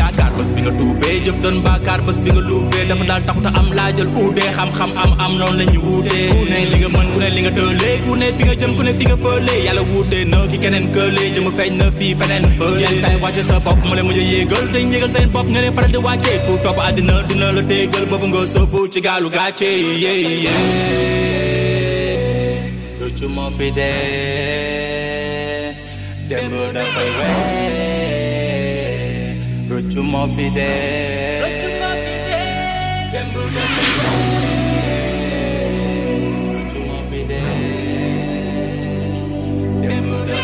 doon 1.42 1.58
nay 6.50 6.64
li 6.70 6.76
nga 6.82 6.88
man, 6.94 7.06
kunay 7.12 7.30
li 7.36 7.40
nga 7.44 7.52
tole 7.58 7.90
Kunai 8.04 8.30
finger 8.36 8.56
jump, 8.60 8.74
kunai 8.76 8.94
finger 8.98 9.16
furley 9.24 9.56
Yellow 9.66 9.84
wood 9.92 10.10
de 10.10 10.24
no, 10.24 10.38
kick 10.48 10.64
and 10.64 10.88
curly 10.94 11.24
Jumbo 11.34 11.50
fang 11.56 11.76
no 11.78 11.86
fee, 11.90 12.14
fan 12.14 12.30
and 12.30 12.46
furley 12.56 12.80
Yan 12.82 12.94
sai 13.02 13.16
watch 13.22 13.38
us 13.38 13.50
up, 13.50 13.62
pop 13.64 13.78
mole 13.88 14.02
moja 14.08 14.22
ye 14.32 14.44
Girl 14.44 14.66
thing, 14.72 14.92
ye 14.92 14.98
girl 15.00 15.08
sen 15.10 15.30
pop, 15.30 15.46
ngane 15.46 15.70
fara 15.74 15.88
de 15.88 16.00
watch 16.00 16.26
it 16.26 16.40
Put 16.46 16.66
up 16.66 16.78
at 16.78 16.96
the 16.96 17.02
nerd, 17.02 17.28
the 17.28 17.34
nerd, 17.34 17.68
the 17.68 17.86
girl 17.92 18.06
Pop 18.06 18.22
and 18.22 18.32
go 18.32 18.44
so 18.44 18.66
poo, 18.66 18.86
chiga 18.88 19.20
lu 19.20 19.30
gache 19.30 19.70
Yeah, 20.04 20.12
yeah 20.46 20.62
Lucu 23.00 23.26
mo 23.28 23.50
fide 23.56 23.90
Demo 26.28 26.72
da 26.72 26.82
fai 26.94 27.08
we 27.18 27.28
Lucu 29.68 30.00
mo 30.12 30.22
fide 30.34 30.70
Lucu 31.42 31.68
mo 31.80 31.90
fide 32.02 32.40
Demo 33.12 33.42
da 33.54 33.62
fai 33.74 33.90
we 33.98 34.01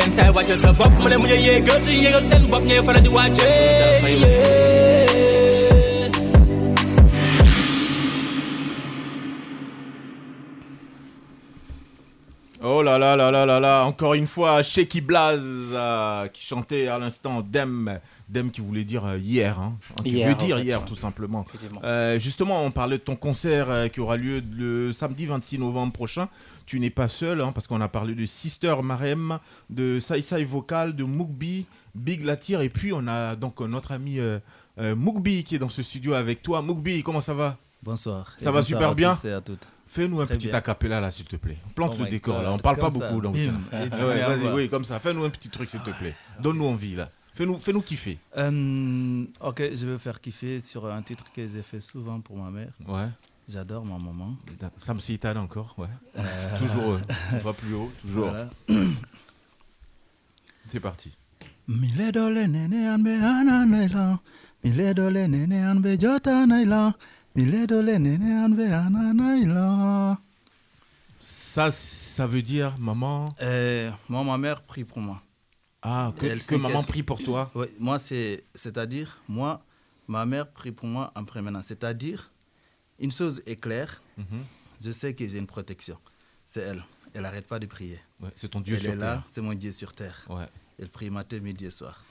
yenn 0.00 0.12
saay 0.16 0.30
wàcce 0.36 0.54
sa 0.62 0.72
bopp 0.78 0.92
mu 1.02 1.08
ne 1.08 1.16
mu 1.20 1.26
ne 1.30 1.36
yéegal 1.46 1.78
ci 1.84 1.92
yéegal 2.04 2.22
seen 2.28 2.42
bopp 2.50 2.64
ngay 2.64 2.80
faral 2.86 3.02
di 3.02 3.10
wàcce 3.16 4.79
Oh 12.62 12.82
là 12.82 12.98
là 12.98 13.16
là 13.16 13.30
là 13.30 13.46
là 13.46 13.58
là, 13.58 13.84
encore 13.86 14.12
une 14.12 14.26
fois, 14.26 14.62
Sheiki 14.62 15.00
Blaz 15.00 15.40
euh, 15.42 16.28
qui 16.28 16.44
chantait 16.44 16.88
à 16.88 16.98
l'instant 16.98 17.40
Dem, 17.40 17.98
Dem 18.28 18.50
qui 18.50 18.60
voulait 18.60 18.84
dire 18.84 19.02
euh, 19.06 19.16
hier, 19.16 19.58
hein, 19.58 19.78
qui 20.04 20.10
Hier, 20.10 20.28
veut 20.28 20.34
en 20.34 20.44
dire 20.44 20.56
fait, 20.58 20.64
hier 20.64 20.78
ouais. 20.80 20.84
tout 20.86 20.94
simplement. 20.94 21.46
Euh, 21.84 22.18
justement, 22.18 22.62
on 22.62 22.70
parlait 22.70 22.98
de 22.98 23.02
ton 23.02 23.16
concert 23.16 23.70
euh, 23.70 23.88
qui 23.88 24.00
aura 24.00 24.18
lieu 24.18 24.42
le 24.52 24.92
samedi 24.92 25.24
26 25.24 25.58
novembre 25.58 25.94
prochain. 25.94 26.28
Tu 26.66 26.78
n'es 26.80 26.90
pas 26.90 27.08
seul, 27.08 27.40
hein, 27.40 27.50
parce 27.52 27.66
qu'on 27.66 27.80
a 27.80 27.88
parlé 27.88 28.14
de 28.14 28.26
Sister 28.26 28.76
Marem, 28.82 29.38
de 29.70 29.98
Sai 29.98 30.20
Sai 30.20 30.44
Vocal, 30.44 30.94
de 30.94 31.04
Mugbi, 31.04 31.64
Big 31.94 32.22
Latir, 32.24 32.60
et 32.60 32.68
puis 32.68 32.92
on 32.92 33.06
a 33.08 33.36
donc 33.36 33.58
notre 33.60 33.92
ami 33.92 34.18
euh, 34.18 34.38
euh, 34.78 34.94
Mugbi 34.94 35.44
qui 35.44 35.54
est 35.54 35.58
dans 35.58 35.70
ce 35.70 35.82
studio 35.82 36.12
avec 36.12 36.42
toi. 36.42 36.60
Mugbi, 36.60 37.02
comment 37.02 37.22
ça 37.22 37.32
va? 37.32 37.56
Bonsoir. 37.82 38.34
Ça 38.36 38.42
Et 38.50 38.52
va 38.52 38.60
bonsoir 38.60 38.64
super 38.66 38.88
à 38.90 38.94
bien 38.94 39.12
à 39.12 39.40
toutes. 39.40 39.66
Fais-nous 39.90 40.20
un 40.20 40.24
Très 40.26 40.36
petit 40.36 40.46
bien. 40.46 40.56
acapella 40.56 41.00
là, 41.00 41.10
s'il 41.10 41.24
te 41.24 41.34
plaît. 41.34 41.58
Plante 41.74 41.96
Oh 41.98 42.04
le 42.04 42.08
décor 42.08 42.40
là. 42.42 42.52
On 42.52 42.58
parle 42.60 42.76
pas 42.76 42.90
ça, 42.92 42.98
beaucoup 42.98 43.20
donc. 43.20 43.36
et 43.36 43.48
ouais, 43.48 44.20
Vas-y, 44.20 44.46
oui, 44.52 44.68
comme 44.68 44.84
ça. 44.84 45.00
Fais-nous 45.00 45.24
un 45.24 45.30
petit 45.30 45.48
truc, 45.48 45.68
s'il 45.68 45.80
te 45.80 45.90
plaît. 45.90 46.14
Donne-nous 46.38 46.64
envie 46.64 46.94
là. 46.94 47.10
Fais-nous, 47.34 47.58
fais-nous 47.58 47.80
kiffer. 47.82 48.20
Euh, 48.36 49.24
ok, 49.40 49.62
je 49.74 49.86
vais 49.88 49.98
faire 49.98 50.20
kiffer 50.20 50.60
sur 50.60 50.86
un 50.86 51.02
titre 51.02 51.24
que 51.34 51.48
j'ai 51.48 51.62
fait 51.62 51.80
souvent 51.80 52.20
pour 52.20 52.36
ma 52.36 52.50
mère. 52.52 52.70
Ouais. 52.86 53.08
J'adore 53.48 53.84
ma 53.84 53.98
maman. 53.98 54.36
Sam 54.76 55.00
Seitan 55.00 55.34
encore, 55.34 55.74
ouais. 55.76 55.88
Euh, 56.18 56.58
toujours, 56.58 57.00
on 57.32 57.38
va 57.38 57.52
plus 57.52 57.74
haut, 57.74 57.90
toujours. 58.00 58.28
Voilà. 58.28 58.48
C'est 60.68 60.78
parti. 60.80 61.10
Ça, 71.18 71.70
ça 71.70 72.26
veut 72.26 72.42
dire 72.42 72.76
maman. 72.78 73.28
Euh, 73.42 73.90
moi, 74.08 74.24
ma 74.24 74.38
mère 74.38 74.62
prie 74.62 74.84
pour 74.84 74.98
moi. 75.00 75.22
Ah, 75.82 76.12
que- 76.18 76.26
Elle 76.26 76.44
que 76.44 76.54
maman 76.56 76.82
prie 76.82 77.02
pour 77.02 77.22
toi 77.22 77.50
Oui, 77.54 77.66
moi, 77.78 77.98
c'est, 77.98 78.44
c'est-à-dire, 78.54 79.18
moi, 79.28 79.64
ma 80.08 80.26
mère 80.26 80.50
prie 80.50 80.72
pour 80.72 80.86
moi 80.86 81.12
en 81.16 81.24
prémenant. 81.24 81.62
C'est-à-dire, 81.62 82.30
une 82.98 83.10
chose 83.12 83.42
est 83.46 83.56
claire, 83.56 84.02
Mhm. 84.18 84.44
je 84.84 84.90
sais 84.90 85.14
que 85.14 85.26
j'ai 85.26 85.38
une 85.38 85.46
protection. 85.46 85.96
C'est 86.46 86.60
elle. 86.60 86.82
Elle 87.14 87.22
n'arrête 87.22 87.46
pas 87.46 87.58
de 87.58 87.66
prier. 87.66 87.98
Ouais, 88.20 88.30
c'est 88.36 88.48
ton 88.48 88.60
Dieu 88.60 88.74
elle 88.74 88.80
sur 88.82 88.92
est 88.92 88.96
là, 88.96 89.14
terre. 89.14 89.22
c'est 89.32 89.40
mon 89.40 89.54
Dieu 89.54 89.72
sur 89.72 89.92
terre. 89.94 90.24
Ouais. 90.28 90.46
Elle 90.82 90.88
prie 90.88 91.10
matin, 91.10 91.38
midi 91.40 91.66
et 91.66 91.70
soir. 91.70 92.02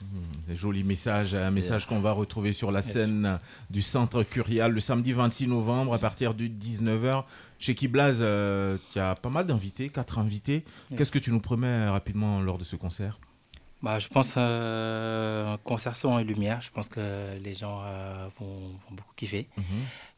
Un 0.48 0.54
joli 0.54 0.84
message, 0.84 1.34
un 1.34 1.50
message 1.50 1.82
Yeah. 1.82 1.88
qu'on 1.88 2.00
va 2.00 2.12
retrouver 2.12 2.52
sur 2.52 2.70
la 2.70 2.82
scène 2.82 3.38
du 3.68 3.82
centre 3.82 4.22
Curial 4.22 4.72
le 4.72 4.78
samedi 4.80 5.12
26 5.12 5.48
novembre 5.48 5.92
à 5.92 5.98
partir 5.98 6.34
de 6.34 6.46
19h. 6.46 7.24
Chez 7.58 7.74
Kiblaz, 7.74 8.18
euh, 8.20 8.78
tu 8.92 8.98
as 9.00 9.16
pas 9.16 9.28
mal 9.28 9.46
d'invités, 9.46 9.88
quatre 9.88 10.18
invités. 10.20 10.64
Qu'est-ce 10.96 11.10
que 11.10 11.18
tu 11.18 11.30
nous 11.32 11.40
promets 11.40 11.88
rapidement 11.88 12.40
lors 12.40 12.58
de 12.58 12.64
ce 12.64 12.76
concert? 12.76 13.18
Bah, 13.82 13.98
je 13.98 14.08
pense 14.08 14.34
euh, 14.36 15.56
concert 15.64 15.96
son 15.96 16.18
et 16.18 16.24
lumière. 16.24 16.60
Je 16.60 16.70
pense 16.70 16.90
que 16.90 17.38
les 17.42 17.54
gens 17.54 17.80
euh, 17.82 18.28
vont, 18.38 18.68
vont 18.86 18.90
beaucoup 18.94 19.14
kiffer. 19.16 19.48
Mhm. 19.56 19.64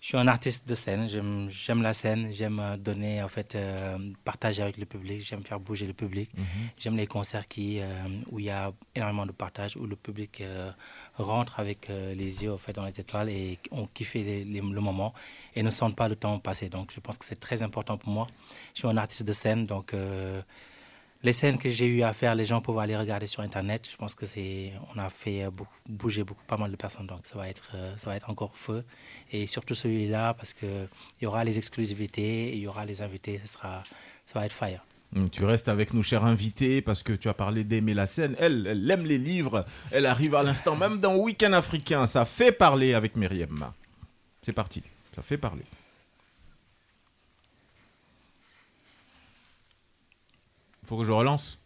Je 0.01 0.07
suis 0.09 0.17
un 0.19 0.27
artiste 0.27 0.69
de 0.69 0.75
scène. 0.75 1.09
J'aime, 1.49 1.81
la 1.81 1.95
scène. 1.95 2.31
J'aime 2.33 2.59
euh, 2.59 2.77
donner, 2.77 3.23
en 3.23 3.29
fait, 3.29 3.55
euh, 3.55 3.97
partager 4.25 4.63
avec 4.63 4.79
le 4.79 4.85
public. 4.85 5.25
J'aime 5.25 5.45
faire 5.45 5.61
bouger 5.61 5.87
le 5.87 5.93
public. 5.93 6.29
Mhm. 6.37 6.45
J'aime 6.77 6.97
les 6.97 7.07
concerts 7.07 7.47
qui, 7.47 7.81
où 8.33 8.41
il 8.41 8.47
y 8.47 8.51
a 8.51 8.73
énormément 8.97 9.27
de 9.27 9.33
partage, 9.33 9.77
où 9.77 9.87
le 9.87 9.95
public 9.95 10.43
rentre 11.15 11.61
avec 11.61 11.89
les 11.89 12.43
yeux 12.43 12.53
en 12.53 12.59
fait, 12.59 12.73
dans 12.73 12.85
les 12.85 12.99
étoiles 13.01 13.29
et 13.29 13.61
on 13.71 13.87
kiffe 13.87 14.15
les- 14.15 14.45
les- 14.45 14.61
le 14.61 14.81
moment 14.81 15.15
et 15.55 15.63
ne 15.63 15.71
sentent 15.71 15.95
pas 15.95 16.09
le 16.09 16.17
temps 16.17 16.39
passer. 16.41 16.69
Donc, 16.69 16.91
je 16.93 16.99
pense 16.99 17.17
que 17.17 17.25
c'est 17.25 17.39
très 17.39 17.63
important 17.63 17.97
pour 17.97 18.11
moi. 18.11 18.27
Je 18.75 18.81
suis 18.81 18.89
un 18.89 18.97
artiste 18.97 19.23
de 19.25 19.33
scène, 19.33 19.67
donc 19.67 19.95
les 21.23 21.33
scènes 21.33 21.59
que 21.59 21.71
j'ai 21.71 21.87
eu 21.87 22.03
à 22.03 22.13
faire, 22.13 22.35
les 22.35 22.47
gens 22.47 22.61
peuvent 22.61 22.79
aller 22.79 22.97
regarder 22.97 23.27
sur 23.27 23.43
Internet. 23.43 23.89
Je 23.91 23.97
pense 23.97 24.15
que 24.15 24.27
c'est, 24.27 24.73
on 24.95 24.99
a 24.99 25.09
fait 25.09 25.45
euh, 25.45 25.51
bouger 25.89 26.25
beaucoup, 26.25 26.43
pas 26.47 26.57
mal 26.57 26.71
de 26.71 26.77
personnes, 26.77 27.07
donc 27.07 27.21
ça 27.25 27.37
va 27.37 27.49
être, 27.49 27.71
euh, 27.75 27.97
ça 27.97 28.11
va 28.11 28.17
être 28.17 28.29
encore 28.29 28.57
feu. 28.57 28.85
Et 29.31 29.47
surtout 29.47 29.75
celui-là, 29.75 30.35
parce 30.35 30.53
que 30.53 30.67
il 31.21 31.25
y 31.25 31.27
aura 31.27 31.45
les 31.45 31.59
exclusivités, 31.59 32.53
il 32.55 32.61
y 32.61 32.67
aura 32.67 32.85
les 32.85 33.03
invités, 33.03 33.41
ce 33.45 33.55
sera, 33.55 33.83
ça 34.27 34.39
va 34.39 34.47
être 34.47 34.53
fire. 34.53 34.85
Hum, 35.15 35.31
Tu 35.31 35.45
restes 35.45 35.69
avec 35.69 35.93
nous, 35.95 36.03
cher 36.03 36.25
invité, 36.25 36.83
parce 36.83 37.03
que 37.03 37.13
tu 37.13 37.29
as 37.29 37.35
parlé 37.35 37.65
d'aimer 37.65 37.95
la 37.95 38.07
scène. 38.07 38.35
Elle, 38.39 38.67
elle 38.67 38.91
aime 38.91 39.05
les 39.05 39.19
livres. 39.19 39.65
Elle 39.91 40.07
arrive 40.07 40.35
à 40.35 40.43
l'instant 40.43 40.75
même 40.75 40.99
dans 41.01 41.17
Week-end 41.17 41.53
africain. 41.53 42.07
Ça 42.07 42.25
fait 42.25 42.51
parler 42.53 42.95
avec 42.95 43.15
Myriam. 43.15 43.71
C'est 44.41 44.55
parti. 44.55 44.83
Ça 45.15 45.23
fait 45.23 45.37
parler. 45.39 45.63
Faut 50.93 50.99
que 50.99 51.05
je 51.05 51.13
relance. 51.13 51.59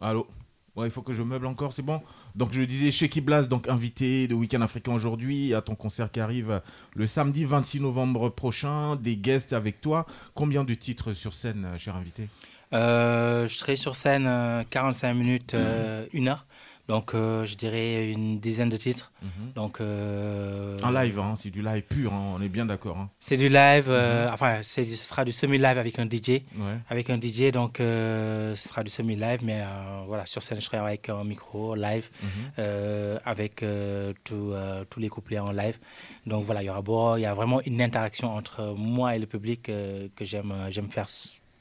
Allô? 0.00 0.28
Ouais, 0.76 0.86
il 0.86 0.92
faut 0.92 1.02
que 1.02 1.12
je 1.12 1.24
meuble 1.24 1.46
encore, 1.46 1.72
c'est 1.72 1.82
bon? 1.82 2.00
Donc 2.36 2.52
je 2.52 2.62
disais 2.62 2.92
Sheki 2.92 3.20
Blas, 3.20 3.48
donc 3.48 3.66
invité 3.66 4.28
de 4.28 4.34
Week-end 4.36 4.60
africain 4.60 4.92
aujourd'hui, 4.92 5.54
à 5.54 5.60
ton 5.60 5.74
concert 5.74 6.12
qui 6.12 6.20
arrive 6.20 6.62
le 6.94 7.08
samedi 7.08 7.44
26 7.44 7.80
novembre 7.80 8.28
prochain, 8.28 8.94
des 8.94 9.16
guests 9.16 9.52
avec 9.52 9.80
toi. 9.80 10.06
Combien 10.34 10.62
de 10.62 10.72
titres 10.74 11.14
sur 11.14 11.34
scène, 11.34 11.64
euh, 11.64 11.78
cher 11.78 11.96
invité? 11.96 12.28
Euh, 12.72 13.48
je 13.48 13.54
serai 13.54 13.74
sur 13.74 13.96
scène 13.96 14.28
euh, 14.28 14.62
45 14.70 15.14
minutes, 15.14 15.54
euh, 15.54 16.06
une 16.12 16.28
heure. 16.28 16.46
Donc, 16.86 17.14
euh, 17.14 17.46
je 17.46 17.54
dirais 17.56 18.10
une 18.10 18.38
dizaine 18.40 18.68
de 18.68 18.76
titres. 18.76 19.10
Mhm. 19.22 19.52
Donc, 19.54 19.80
euh, 19.80 20.76
En 20.82 20.90
live, 20.90 21.18
hein, 21.18 21.34
c'est 21.38 21.48
du 21.50 21.62
live 21.62 21.82
pur, 21.82 22.12
hein, 22.12 22.34
on 22.36 22.42
est 22.42 22.48
bien 22.50 22.66
d'accord. 22.66 22.98
hein. 22.98 23.08
C'est 23.20 23.38
du 23.38 23.48
live, 23.48 23.86
euh, 23.88 24.26
Mhm. 24.28 24.34
enfin, 24.34 24.62
ce 24.62 24.84
sera 24.84 25.24
du 25.24 25.32
semi-live 25.32 25.78
avec 25.78 25.98
un 25.98 26.04
DJ. 26.06 26.42
Ouais. 26.58 26.76
Avec 26.90 27.08
un 27.08 27.16
DJ, 27.18 27.50
donc 27.52 27.80
euh, 27.80 28.54
ce 28.54 28.68
sera 28.68 28.84
du 28.84 28.90
semi-live, 28.90 29.40
mais 29.42 29.62
voilà, 30.06 30.26
sur 30.26 30.42
scène, 30.42 30.60
je 30.60 30.66
serai 30.66 30.76
avec 30.76 31.08
un 31.08 31.24
micro 31.24 31.74
live, 31.74 32.08
Mhm. 32.22 33.18
avec 33.24 33.64
tout, 34.24 34.52
tous 34.90 35.00
les 35.00 35.08
couplets 35.08 35.38
en 35.38 35.52
live. 35.52 35.78
Donc 36.26 36.44
voilà, 36.44 36.62
il 36.62 36.66
y 36.66 36.70
aura 36.70 36.82
beau, 36.82 37.16
il 37.16 37.20
y 37.22 37.26
a 37.26 37.32
vraiment 37.34 37.60
une 37.62 37.80
interaction 37.80 38.34
entre 38.34 38.74
moi 38.76 39.16
et 39.16 39.18
le 39.18 39.26
public 39.26 39.62
que 39.62 40.24
j'aime 40.24 40.52
j'aime 40.70 40.90
faire 40.90 41.06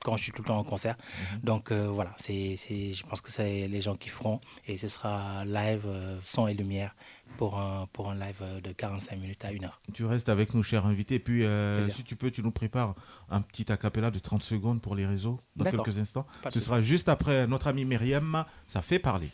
quand 0.04 0.18
je 0.18 0.24
suis 0.24 0.32
tout 0.32 0.42
le 0.42 0.48
temps 0.48 0.58
en 0.60 0.64
concert. 0.64 0.96
Mhm. 0.98 1.40
Donc 1.44 1.72
euh, 1.72 1.88
voilà, 1.88 2.14
c'est, 2.18 2.56
c'est, 2.58 2.94
je 2.94 3.04
pense 3.06 3.22
que 3.22 3.32
c'est 3.32 3.68
les 3.68 3.82
gens 3.82 3.96
qui 3.96 4.10
feront 4.10 4.40
et 4.68 4.78
ce 4.78 4.88
sera 4.88 5.46
live, 5.46 5.84
euh, 5.86 6.18
son 6.24 6.48
et 6.48 6.54
lumière 6.54 6.96
pour 7.38 7.60
un, 7.60 7.88
pour 7.92 8.10
un 8.10 8.16
live 8.16 8.36
euh, 8.42 8.62
de 8.62 8.72
45 8.72 9.18
minutes 9.18 9.46
à 9.46 9.50
1 9.50 9.64
heure. 9.64 9.82
Tu 9.94 10.06
restes 10.06 10.30
avec 10.30 10.54
nous, 10.54 10.64
cher 10.64 10.86
invité. 10.86 11.16
Et 11.16 11.20
puis, 11.20 11.46
euh, 11.46 11.88
si 11.90 12.04
tu 12.04 12.16
peux, 12.16 12.32
tu 12.32 12.42
nous 12.44 12.52
prépares 12.52 12.96
un 13.30 13.42
petit 13.42 13.72
acapella 13.72 14.12
de 14.12 14.20
30 14.20 14.44
secondes 14.44 14.82
pour 14.82 14.96
les 14.96 15.06
réseaux 15.06 15.40
dans 15.56 15.66
quelques 15.66 16.00
instants. 16.00 16.26
Pas 16.42 16.52
Ce 16.52 16.60
sera 16.60 16.82
juste 16.82 17.10
après 17.10 17.48
notre 17.48 17.68
amie 17.68 17.86
Myriam. 17.86 18.46
Ça 18.68 18.82
fait 18.82 19.00
parler. 19.00 19.30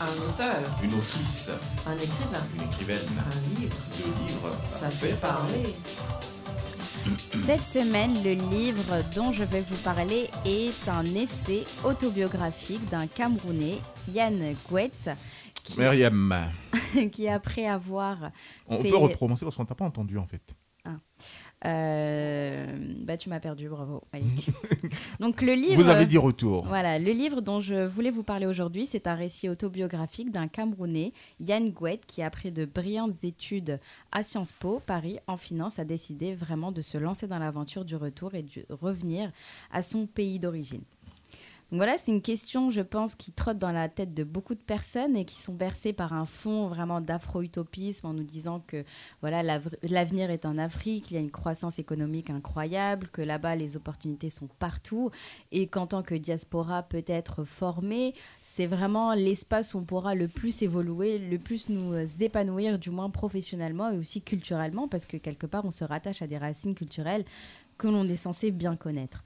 Un 0.00 0.06
auteur, 0.28 0.56
Une 0.82 0.92
autrice, 0.94 1.52
un 1.86 1.94
écrivain, 1.94 2.42
une 2.56 2.62
écrivaine, 2.62 2.98
un 3.18 3.60
livre, 3.60 3.76
deux 3.96 4.26
livres. 4.26 4.58
ça 4.60 4.90
fait 4.90 5.18
parler. 5.20 5.74
Cette 7.34 7.60
semaine, 7.66 8.14
le 8.24 8.32
livre 8.32 9.02
dont 9.14 9.30
je 9.32 9.44
vais 9.44 9.60
vous 9.60 9.76
parler 9.82 10.28
est 10.46 10.88
un 10.88 11.04
essai 11.04 11.64
autobiographique 11.84 12.88
d'un 12.88 13.06
Camerounais, 13.06 13.78
Yann 14.12 14.54
Gouet, 14.68 14.90
qui, 15.62 15.78
Myriam, 15.80 16.34
qui 17.12 17.28
après 17.28 17.66
avoir 17.66 18.30
on 18.68 18.80
fait- 18.80 18.88
peut 18.90 18.96
recommencer 18.96 19.44
parce 19.44 19.56
qu'on 19.56 19.66
t'a 19.66 19.74
pas 19.74 19.84
entendu 19.84 20.16
en 20.18 20.26
fait. 20.26 20.42
Euh, 21.66 22.66
bah, 23.00 23.16
tu 23.16 23.28
m'as 23.28 23.40
perdu, 23.40 23.68
bravo, 23.68 24.02
Malik. 24.12 24.50
Donc 25.20 25.40
le 25.40 25.54
livre. 25.54 25.82
Vous 25.82 25.88
avez 25.88 26.06
dit 26.06 26.18
retour. 26.18 26.64
Voilà, 26.66 26.98
le 26.98 27.10
livre 27.10 27.40
dont 27.40 27.60
je 27.60 27.86
voulais 27.86 28.10
vous 28.10 28.22
parler 28.22 28.46
aujourd'hui, 28.46 28.86
c'est 28.86 29.06
un 29.06 29.14
récit 29.14 29.48
autobiographique 29.48 30.30
d'un 30.30 30.48
Camerounais, 30.48 31.12
Yann 31.40 31.70
Gouet, 31.70 32.00
qui 32.06 32.22
après 32.22 32.50
de 32.50 32.64
brillantes 32.64 33.24
études 33.24 33.80
à 34.12 34.22
Sciences 34.22 34.52
Po 34.52 34.80
Paris 34.84 35.18
en 35.26 35.36
finance, 35.36 35.78
a 35.78 35.84
décidé 35.84 36.34
vraiment 36.34 36.72
de 36.72 36.82
se 36.82 36.98
lancer 36.98 37.26
dans 37.26 37.38
l'aventure 37.38 37.84
du 37.84 37.96
retour 37.96 38.34
et 38.34 38.42
de 38.42 38.66
revenir 38.70 39.30
à 39.72 39.82
son 39.82 40.06
pays 40.06 40.38
d'origine. 40.38 40.82
Donc 41.74 41.80
voilà, 41.80 41.98
c'est 41.98 42.12
une 42.12 42.22
question, 42.22 42.70
je 42.70 42.82
pense, 42.82 43.16
qui 43.16 43.32
trotte 43.32 43.56
dans 43.56 43.72
la 43.72 43.88
tête 43.88 44.14
de 44.14 44.22
beaucoup 44.22 44.54
de 44.54 44.60
personnes 44.62 45.16
et 45.16 45.24
qui 45.24 45.40
sont 45.40 45.54
bercées 45.54 45.92
par 45.92 46.12
un 46.12 46.24
fond 46.24 46.68
vraiment 46.68 47.00
d'afro-utopisme 47.00 48.06
en 48.06 48.12
nous 48.12 48.22
disant 48.22 48.62
que 48.64 48.84
voilà 49.22 49.42
l'av- 49.42 49.74
l'avenir 49.82 50.30
est 50.30 50.46
en 50.46 50.56
Afrique, 50.56 51.10
il 51.10 51.14
y 51.14 51.16
a 51.16 51.20
une 51.20 51.32
croissance 51.32 51.80
économique 51.80 52.30
incroyable, 52.30 53.08
que 53.08 53.22
là-bas 53.22 53.56
les 53.56 53.76
opportunités 53.76 54.30
sont 54.30 54.46
partout 54.60 55.10
et 55.50 55.66
qu'en 55.66 55.88
tant 55.88 56.04
que 56.04 56.14
diaspora 56.14 56.84
peut-être 56.84 57.42
formée, 57.42 58.14
c'est 58.44 58.68
vraiment 58.68 59.12
l'espace 59.12 59.74
où 59.74 59.78
on 59.78 59.84
pourra 59.84 60.14
le 60.14 60.28
plus 60.28 60.62
évoluer, 60.62 61.18
le 61.18 61.40
plus 61.40 61.68
nous 61.70 61.92
épanouir, 62.22 62.78
du 62.78 62.90
moins 62.90 63.10
professionnellement 63.10 63.90
et 63.90 63.98
aussi 63.98 64.22
culturellement, 64.22 64.86
parce 64.86 65.06
que 65.06 65.16
quelque 65.16 65.48
part 65.48 65.64
on 65.64 65.72
se 65.72 65.82
rattache 65.82 66.22
à 66.22 66.28
des 66.28 66.38
racines 66.38 66.76
culturelles 66.76 67.24
que 67.78 67.88
l'on 67.88 68.08
est 68.08 68.14
censé 68.14 68.52
bien 68.52 68.76
connaître. 68.76 69.24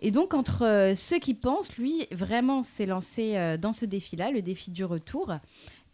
Et 0.00 0.10
donc, 0.10 0.34
entre 0.34 0.64
euh, 0.64 0.94
ceux 0.94 1.18
qui 1.18 1.34
pensent, 1.34 1.76
lui, 1.76 2.06
vraiment 2.10 2.62
s'est 2.62 2.86
lancé 2.86 3.36
euh, 3.36 3.56
dans 3.56 3.72
ce 3.72 3.84
défi-là, 3.84 4.30
le 4.30 4.42
défi 4.42 4.70
du 4.70 4.84
retour. 4.84 5.32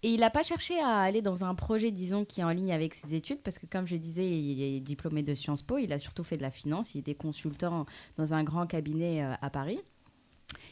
Et 0.03 0.15
il 0.15 0.21
n'a 0.21 0.31
pas 0.31 0.43
cherché 0.43 0.81
à 0.81 0.99
aller 0.99 1.21
dans 1.21 1.45
un 1.45 1.55
projet, 1.55 1.91
disons, 1.91 2.25
qui 2.25 2.41
est 2.41 2.45
en 2.45 2.51
ligne 2.51 2.73
avec 2.73 2.95
ses 2.95 3.15
études, 3.15 3.41
parce 3.43 3.59
que 3.59 3.67
comme 3.67 3.87
je 3.87 3.97
disais, 3.97 4.27
il 4.27 4.63
est 4.63 4.81
diplômé 4.81 5.23
de 5.23 5.35
Sciences 5.35 5.63
Po, 5.63 5.77
il 5.77 5.93
a 5.93 5.99
surtout 5.99 6.25
fait 6.25 6.39
de 6.39 6.43
la 6.43 6.51
finance, 6.51 6.95
il 6.95 6.99
était 6.99 7.15
consultant 7.15 7.85
dans 8.17 8.33
un 8.33 8.43
grand 8.43 8.67
cabinet 8.67 9.23
euh, 9.23 9.35
à 9.43 9.51
Paris. 9.51 9.79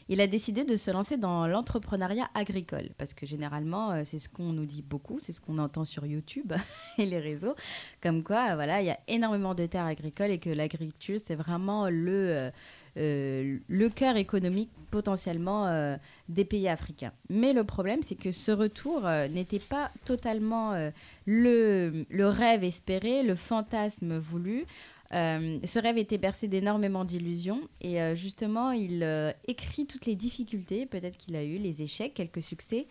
Il 0.09 0.19
a 0.19 0.27
décidé 0.27 0.63
de 0.63 0.75
se 0.75 0.89
lancer 0.89 1.17
dans 1.17 1.45
l'entrepreneuriat 1.45 2.27
agricole, 2.33 2.89
parce 2.97 3.13
que 3.13 3.27
généralement, 3.27 4.03
c'est 4.03 4.17
ce 4.17 4.27
qu'on 4.27 4.51
nous 4.51 4.65
dit 4.65 4.81
beaucoup, 4.81 5.19
c'est 5.19 5.31
ce 5.31 5.39
qu'on 5.39 5.59
entend 5.59 5.85
sur 5.85 6.07
YouTube 6.07 6.51
et 6.97 7.05
les 7.05 7.19
réseaux, 7.19 7.53
comme 8.01 8.23
quoi, 8.23 8.55
voilà, 8.55 8.81
il 8.81 8.87
y 8.87 8.89
a 8.89 8.99
énormément 9.07 9.53
de 9.53 9.67
terres 9.67 9.85
agricoles 9.85 10.31
et 10.31 10.39
que 10.39 10.49
l'agriculture, 10.49 11.19
c'est 11.23 11.35
vraiment 11.35 11.89
le, 11.89 12.51
le 12.95 13.87
cœur 13.87 14.15
économique 14.17 14.69
potentiellement 14.89 15.67
euh, 15.67 15.97
des 16.27 16.45
pays 16.45 16.67
africains. 16.67 17.11
Mais 17.29 17.53
le 17.53 17.63
problème, 17.63 18.03
c'est 18.03 18.15
que 18.15 18.31
ce 18.31 18.51
retour 18.51 19.05
euh, 19.05 19.27
n'était 19.27 19.59
pas 19.59 19.91
totalement 20.05 20.73
euh, 20.73 20.91
le, 21.25 22.05
rêve 22.27 22.63
espéré, 22.63 23.23
le 23.23 23.35
fantasme 23.35 24.17
voulu. 24.17 24.65
Euh, 25.13 25.57
ce 25.63 25.79
rêve 25.79 25.97
était 25.97 26.19
bercé 26.19 26.47
d'énormément 26.47 27.03
d'illusions 27.03 27.61
et 27.81 27.99
euh, 27.99 28.13
justement 28.13 28.69
il 28.71 29.01
euh, 29.01 29.31
écrit 29.47 29.87
toutes 29.87 30.05
les 30.05 30.15
difficultés, 30.15 30.85
peut-être 30.85 31.17
qu'il 31.17 31.35
a 31.35 31.43
eu 31.43 31.57
les 31.57 31.81
échecs, 31.81 32.13
quelques 32.13 32.43
succès, 32.43 32.85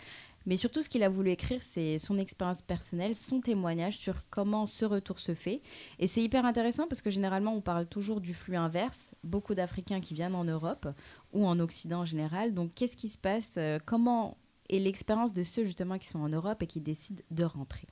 mais 0.48 0.56
surtout 0.56 0.82
ce 0.82 0.88
qu'il 0.88 1.04
a 1.04 1.08
voulu 1.08 1.30
écrire 1.30 1.60
c'est 1.62 1.98
son 1.98 2.18
expérience 2.18 2.62
personnelle, 2.62 3.14
son 3.14 3.40
témoignage 3.40 3.96
sur 3.96 4.28
comment 4.30 4.66
ce 4.66 4.84
retour 4.84 5.20
se 5.20 5.34
fait 5.34 5.62
et 6.00 6.08
c'est 6.08 6.22
hyper 6.22 6.44
intéressant 6.44 6.88
parce 6.88 7.02
que 7.02 7.10
généralement 7.10 7.54
on 7.54 7.60
parle 7.60 7.86
toujours 7.86 8.20
du 8.20 8.34
flux 8.34 8.56
inverse, 8.56 9.10
beaucoup 9.22 9.54
d'Africains 9.54 10.00
qui 10.00 10.14
viennent 10.14 10.34
en 10.34 10.44
Europe 10.44 10.88
ou 11.32 11.46
en 11.46 11.60
Occident 11.60 12.00
en 12.00 12.04
général, 12.04 12.54
donc 12.54 12.74
qu'est-ce 12.74 12.96
qui 12.96 13.08
se 13.08 13.18
passe, 13.18 13.54
euh, 13.58 13.78
comment 13.84 14.36
est 14.68 14.78
l'expérience 14.78 15.32
de 15.32 15.42
ceux 15.42 15.64
justement 15.64 15.98
qui 15.98 16.06
sont 16.06 16.18
en 16.18 16.28
Europe 16.28 16.62
et 16.62 16.66
qui 16.66 16.80
décident 16.80 17.22
de 17.30 17.44
rentrer? 17.44 17.86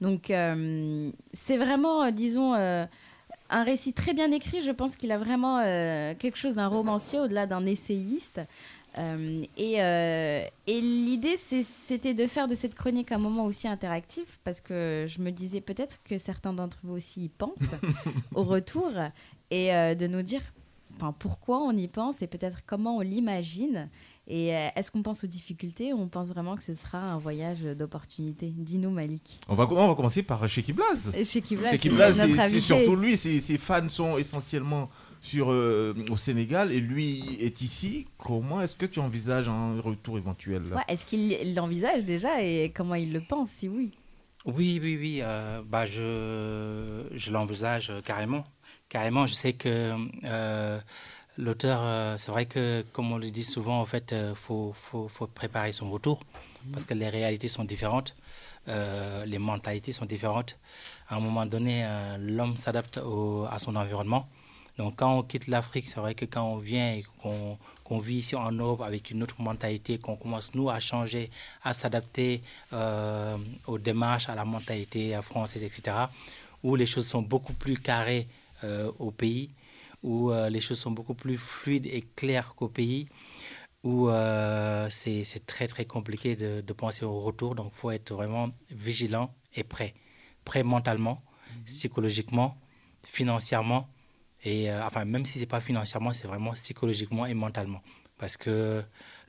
Donc, 0.00 0.30
euh, 0.30 1.10
c'est 1.34 1.56
vraiment, 1.56 2.04
euh, 2.04 2.10
disons, 2.10 2.54
un 2.54 3.64
récit 3.64 3.92
très 3.92 4.14
bien 4.14 4.32
écrit. 4.32 4.62
Je 4.62 4.70
pense 4.70 4.96
qu'il 4.96 5.12
a 5.12 5.18
vraiment 5.18 5.58
quelque 6.18 6.36
chose 6.36 6.54
d'un 6.54 6.68
romancier 6.68 7.18
au-delà 7.18 7.46
d'un 7.46 7.66
essayiste. 7.66 8.40
Euh, 8.98 9.44
et 9.56 9.82
euh, 9.82 10.44
et 10.66 10.80
l'idée, 10.80 11.36
c'était 11.36 12.14
de 12.14 12.26
faire 12.26 12.48
de 12.48 12.54
cette 12.54 12.74
chronique 12.74 13.12
un 13.12 13.18
moment 13.18 13.44
aussi 13.44 13.68
interactif, 13.68 14.40
parce 14.44 14.60
que 14.60 15.06
je 15.08 15.20
me 15.20 15.30
disais 15.30 15.60
peut-être 15.60 15.98
que 16.04 16.18
certains 16.18 16.52
d'entre 16.52 16.78
vous 16.82 16.94
aussi 16.94 17.24
y 17.24 17.28
pensent 17.28 17.74
au 18.34 18.42
retour, 18.42 18.90
et 19.50 19.74
euh, 19.74 19.94
de 19.94 20.06
nous 20.06 20.22
dire 20.22 20.42
pourquoi 21.18 21.62
on 21.62 21.72
y 21.72 21.88
pense 21.88 22.20
et 22.20 22.26
peut-être 22.26 22.58
comment 22.66 22.98
on 22.98 23.00
l'imagine. 23.00 23.88
Et 24.28 24.48
est-ce 24.48 24.92
qu'on 24.92 25.02
pense 25.02 25.24
aux 25.24 25.26
difficultés 25.26 25.92
ou 25.92 25.98
on 25.98 26.06
pense 26.06 26.28
vraiment 26.28 26.54
que 26.54 26.62
ce 26.62 26.74
sera 26.74 26.98
un 26.98 27.18
voyage 27.18 27.62
d'opportunités 27.62 28.52
Dis-nous, 28.54 28.90
Malik. 28.90 29.40
On 29.48 29.54
va, 29.56 29.66
on 29.68 29.88
va 29.88 29.94
commencer 29.96 30.22
par 30.22 30.46
Sheki 30.46 30.72
Blaz. 30.72 31.10
Sheki 31.16 31.56
Blaz, 31.56 32.20
c'est 32.50 32.60
surtout 32.60 32.94
lui. 32.94 33.16
Ses, 33.16 33.40
ses 33.40 33.58
fans 33.58 33.88
sont 33.88 34.18
essentiellement 34.18 34.88
sur, 35.20 35.50
euh, 35.50 35.94
au 36.10 36.16
Sénégal 36.16 36.72
et 36.72 36.80
lui 36.80 37.36
est 37.40 37.60
ici. 37.62 38.06
Comment 38.18 38.60
est-ce 38.62 38.74
que 38.74 38.86
tu 38.86 39.00
envisages 39.00 39.48
un 39.48 39.80
retour 39.80 40.18
éventuel 40.18 40.62
Ouais, 40.74 40.82
est-ce 40.88 41.04
qu'il 41.06 41.54
l'envisage 41.54 42.04
déjà 42.04 42.42
et 42.42 42.72
comment 42.74 42.94
il 42.94 43.12
le 43.12 43.20
pense, 43.20 43.50
si 43.50 43.68
oui? 43.68 43.92
Oui, 44.46 44.78
oui, 44.82 44.96
oui. 44.98 45.18
euh, 45.22 45.60
bah, 45.66 45.84
je 45.84 47.04
je 47.12 47.30
l'envisage 47.30 47.92
carrément. 48.04 48.44
Carrément, 48.88 49.26
je 49.26 49.34
sais 49.34 49.52
que 49.52 49.94
euh, 50.24 50.80
l'auteur, 51.38 51.80
euh, 51.82 52.16
c'est 52.18 52.30
vrai 52.32 52.46
que, 52.46 52.82
comme 52.92 53.12
on 53.12 53.18
le 53.18 53.30
dit 53.30 53.44
souvent, 53.44 53.80
en 53.80 53.84
fait, 53.84 54.12
il 54.16 54.34
faut, 54.34 54.72
faut, 54.74 55.06
faut 55.08 55.26
préparer 55.26 55.72
son 55.72 55.90
retour 55.90 56.24
parce 56.72 56.84
que 56.86 56.94
les 56.94 57.08
réalités 57.08 57.48
sont 57.48 57.64
différentes, 57.64 58.16
euh, 58.68 59.24
les 59.26 59.38
mentalités 59.38 59.92
sont 59.92 60.06
différentes. 60.06 60.58
À 61.08 61.16
un 61.16 61.20
moment 61.20 61.46
donné, 61.46 61.84
euh, 61.84 62.16
l'homme 62.18 62.56
s'adapte 62.56 62.98
à 62.98 63.58
son 63.58 63.76
environnement. 63.76 64.28
Donc, 64.78 64.96
quand 64.96 65.18
on 65.18 65.22
quitte 65.22 65.46
l'Afrique, 65.46 65.86
c'est 65.88 66.00
vrai 66.00 66.14
que 66.14 66.24
quand 66.24 66.44
on 66.44 66.56
vient 66.58 66.92
et 66.94 67.04
qu'on 67.22 67.98
vit 67.98 68.18
ici 68.18 68.36
en 68.36 68.52
Europe 68.52 68.82
avec 68.82 69.10
une 69.10 69.22
autre 69.22 69.40
mentalité, 69.40 69.98
qu'on 69.98 70.16
commence, 70.16 70.54
nous, 70.54 70.70
à 70.70 70.80
changer, 70.80 71.30
à 71.62 71.72
s'adapter 71.72 72.42
euh, 72.72 73.36
aux 73.66 73.78
démarches, 73.78 74.28
à 74.28 74.34
la 74.34 74.44
mentalité 74.44 75.18
française, 75.22 75.62
etc., 75.62 75.96
où 76.62 76.76
les 76.76 76.86
choses 76.86 77.06
sont 77.06 77.22
beaucoup 77.22 77.52
plus 77.54 77.78
carrées 77.78 78.28
euh, 78.64 78.90
au 78.98 79.10
pays, 79.10 79.50
où 80.02 80.30
euh, 80.30 80.48
les 80.48 80.60
choses 80.60 80.78
sont 80.78 80.90
beaucoup 80.90 81.14
plus 81.14 81.38
fluides 81.38 81.86
et 81.86 82.02
claires 82.16 82.54
qu'au 82.54 82.68
pays, 82.68 83.08
où 83.82 84.10
c'est 84.90 85.46
très 85.46 85.66
très 85.66 85.86
compliqué 85.86 86.36
de, 86.36 86.60
de 86.60 86.72
penser 86.74 87.04
au 87.04 87.20
retour. 87.20 87.54
Donc, 87.54 87.72
il 87.74 87.78
faut 87.78 87.90
être 87.90 88.12
vraiment 88.14 88.50
vigilant 88.70 89.32
et 89.54 89.64
prêt. 89.64 89.94
Prêt 90.44 90.62
mentalement, 90.62 91.22
psychologiquement, 91.64 92.56
financièrement. 93.02 93.88
Et 94.44 94.70
euh, 94.70 94.84
enfin, 94.84 95.04
même 95.04 95.26
si 95.26 95.38
c'est 95.38 95.46
pas 95.46 95.60
financièrement, 95.60 96.12
c'est 96.12 96.28
vraiment 96.28 96.52
psychologiquement 96.52 97.26
et 97.26 97.34
mentalement. 97.34 97.82
Parce 98.18 98.36
que 98.36 98.82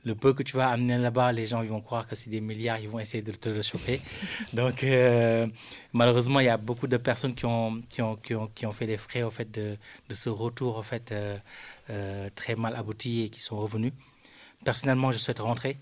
le 0.04 0.14
peu 0.14 0.32
que 0.32 0.42
tu 0.42 0.56
vas 0.56 0.68
amener 0.68 0.98
là-bas, 0.98 1.32
les 1.32 1.46
gens 1.46 1.62
ils 1.62 1.68
vont 1.68 1.80
croire 1.80 2.06
que 2.06 2.14
c'est 2.14 2.30
des 2.30 2.40
milliards, 2.40 2.78
ils 2.78 2.88
vont 2.88 2.98
essayer 2.98 3.22
de 3.22 3.32
te 3.32 3.48
le 3.48 3.62
choper. 3.62 4.00
Donc, 4.52 4.82
euh, 4.82 5.46
malheureusement, 5.92 6.40
il 6.40 6.46
y 6.46 6.48
a 6.48 6.56
beaucoup 6.56 6.86
de 6.86 6.96
personnes 6.96 7.34
qui 7.34 7.46
ont, 7.46 7.82
qui 7.88 8.02
ont, 8.02 8.16
qui 8.16 8.34
ont, 8.34 8.48
qui 8.48 8.66
ont 8.66 8.72
fait 8.72 8.86
des 8.86 8.96
frais 8.96 9.22
au 9.22 9.30
fait 9.30 9.50
de, 9.50 9.76
de 10.08 10.14
ce 10.14 10.28
retour 10.28 10.76
en 10.76 10.82
fait, 10.82 11.12
euh, 11.12 11.38
euh, 11.90 12.28
très 12.34 12.56
mal 12.56 12.74
abouti 12.76 13.22
et 13.22 13.28
qui 13.28 13.40
sont 13.40 13.56
revenus. 13.56 13.92
Personnellement, 14.64 15.12
je 15.12 15.18
souhaite 15.18 15.40
rentrer. 15.40 15.76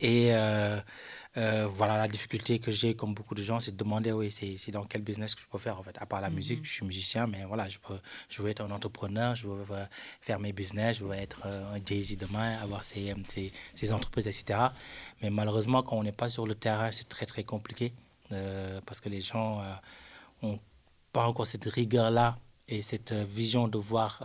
Et 0.00 0.32
euh, 1.38 1.66
voilà, 1.66 1.96
la 1.96 2.08
difficulté 2.08 2.58
que 2.58 2.70
j'ai, 2.70 2.94
comme 2.94 3.14
beaucoup 3.14 3.34
de 3.34 3.42
gens, 3.42 3.58
c'est 3.58 3.70
de 3.72 3.76
demander, 3.76 4.12
oui, 4.12 4.30
c'est 4.30 4.70
dans 4.70 4.84
quel 4.84 5.00
business 5.02 5.34
que 5.34 5.40
je 5.40 5.46
peux 5.46 5.58
faire, 5.58 5.78
en 5.78 5.82
fait. 5.82 5.96
À 6.00 6.04
part 6.06 6.20
la 6.20 6.28
Mhm. 6.28 6.36
musique, 6.36 6.64
je 6.64 6.70
suis 6.70 6.84
musicien, 6.84 7.26
mais 7.26 7.44
voilà, 7.44 7.68
je, 7.68 7.78
peux, 7.78 7.98
je 8.28 8.42
veux 8.42 8.50
être 8.50 8.60
un 8.62 8.70
entrepreneur, 8.70 9.34
je 9.34 9.46
veux 9.48 9.64
euh, 9.70 9.84
faire 10.20 10.38
mes 10.38 10.52
business, 10.52 10.98
je 10.98 11.04
veux 11.04 11.14
être 11.14 11.40
euh, 11.46 11.74
un 11.74 11.80
Jay-Z 11.84 12.18
demain, 12.18 12.58
avoir 12.58 12.84
ses, 12.84 13.12
euh, 13.12 13.14
ses, 13.28 13.50
ses 13.74 13.92
entreprises, 13.92 14.26
etc. 14.26 14.58
Mais 15.22 15.30
malheureusement, 15.30 15.82
quand 15.82 15.96
on 15.96 16.02
n'est 16.02 16.12
pas 16.12 16.28
sur 16.28 16.46
le 16.46 16.54
terrain, 16.54 16.90
c'est 16.92 17.08
très, 17.08 17.24
très 17.26 17.44
compliqué, 17.44 17.92
euh, 18.32 18.80
parce 18.84 19.00
que 19.00 19.08
les 19.08 19.22
gens 19.22 19.60
euh, 19.62 19.74
ont 20.42 20.58
pas 21.12 21.26
encore 21.26 21.46
cette 21.46 21.64
rigueur-là 21.64 22.36
et 22.68 22.82
cette 22.82 23.12
vision 23.12 23.68
de 23.68 23.78
voir 23.78 24.20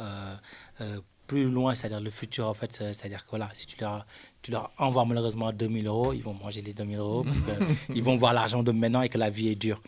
plus 1.27 1.49
loin, 1.49 1.75
c'est-à-dire 1.75 1.99
le 1.99 2.09
futur, 2.09 2.47
en 2.47 2.53
fait. 2.53 2.71
c'est- 2.73 2.93
C'est-à-dire 2.93 3.25
que 3.25 3.29
voilà, 3.31 3.49
si 3.53 3.65
tu 3.67 3.75
leur, 3.81 4.05
tu 4.47 4.51
leur 4.51 4.71
envoies 4.77 5.03
malheureusement 5.03 5.51
2000 5.51 5.87
euros, 5.87 6.13
ils 6.13 6.23
vont 6.23 6.33
manger 6.33 6.61
les 6.61 6.73
2000 6.73 6.99
euros 6.99 7.25
parce 7.25 7.41
qu'ils 7.41 8.01
vont 8.09 8.15
voir 8.15 8.33
l'argent 8.33 8.63
de 8.63 8.71
maintenant 8.71 9.01
et 9.01 9.09
que 9.09 9.17
la 9.17 9.29
vie 9.29 9.49
est 9.49 9.55
dure. 9.55 9.81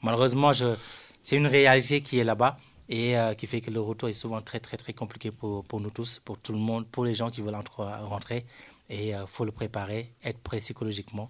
Malheureusement, 0.00 0.52
je, 0.52 0.76
c'est 1.22 1.34
une 1.36 1.48
réalité 1.48 2.02
qui 2.02 2.20
est 2.20 2.22
là-bas 2.22 2.56
et 2.88 3.18
euh, 3.18 3.34
qui 3.34 3.48
fait 3.48 3.60
que 3.60 3.68
le 3.72 3.80
retour 3.80 4.08
est 4.08 4.12
souvent 4.14 4.40
très, 4.42 4.60
très, 4.60 4.76
très 4.76 4.92
compliqué 4.92 5.32
pour, 5.32 5.64
pour 5.64 5.80
nous 5.80 5.90
tous, 5.90 6.20
pour 6.24 6.38
tout 6.38 6.52
le 6.52 6.58
monde, 6.58 6.86
pour 6.86 7.04
les 7.04 7.16
gens 7.16 7.30
qui 7.30 7.40
veulent 7.40 7.56
entre- 7.56 7.82
rentrer. 8.06 8.46
Et 8.88 9.08
il 9.08 9.24
faut 9.26 9.44
le 9.44 9.50
préparer, 9.50 10.12
être 10.22 10.38
prêt 10.38 10.60
psychologiquement 10.60 11.28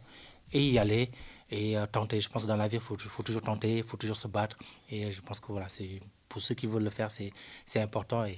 et 0.53 0.63
y 0.63 0.79
aller 0.79 1.11
et 1.51 1.79
euh, 1.79 1.87
tenter. 1.87 2.21
Je 2.21 2.29
pense 2.29 2.43
que 2.43 2.49
dans 2.49 2.59
la 2.59 2.69
vie, 2.69 2.77
il 2.77 2.83
faut, 2.83 2.99
faut 2.99 3.23
toujours 3.23 3.41
tenter, 3.41 3.79
il 3.79 3.85
faut 3.85 3.97
toujours 3.97 4.19
se 4.19 4.29
battre. 4.29 4.59
Et 4.91 5.07
euh, 5.07 5.13
je 5.13 5.23
pense 5.23 5.41
que 5.41 5.47
voilà, 5.51 5.71
c'est, 5.71 5.99
pour 6.29 6.43
ceux 6.43 6.55
qui 6.55 6.67
veulent 6.67 6.85
le 6.85 6.91
faire, 6.91 7.11
c'est, 7.11 7.33
c'est 7.65 7.81
important 7.81 8.27
et 8.27 8.37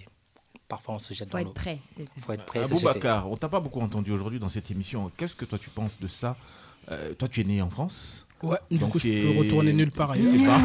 parfois 0.69 0.95
on 0.97 0.99
se 0.99 1.15
jette 1.15 1.29
Faut 1.31 1.39
dans 1.39 1.51
être 1.51 1.65
l'eau. 1.65 2.07
faut 2.21 2.33
être 2.33 2.45
prêt. 2.45 2.65
se 2.65 2.75
Aboubacar, 2.75 3.31
on 3.31 3.37
t'a 3.37 3.49
pas 3.49 3.61
beaucoup 3.61 3.81
entendu 3.81 4.13
aujourd'hui 4.13 4.39
dans 4.39 4.49
cette 4.49 4.71
émission. 4.71 5.11
Qu'est-ce 5.17 5.35
que 5.35 5.45
toi 5.45 5.59
tu 5.59 5.71
penses 5.71 5.99
de 6.01 6.07
ça? 6.07 6.37
Euh, 6.91 7.13
Toi, 7.15 7.29
tu 7.29 7.41
es 7.43 7.45
né 7.45 7.61
en 7.61 7.69
France 7.69 8.25
Ouais, 8.43 8.57
du 8.71 8.79
coup, 8.79 8.99
je 8.99 9.09
peux 9.33 9.39
retourner 9.39 9.73
nulle 9.73 9.91
part 9.91 10.13
ailleurs. 10.13 10.59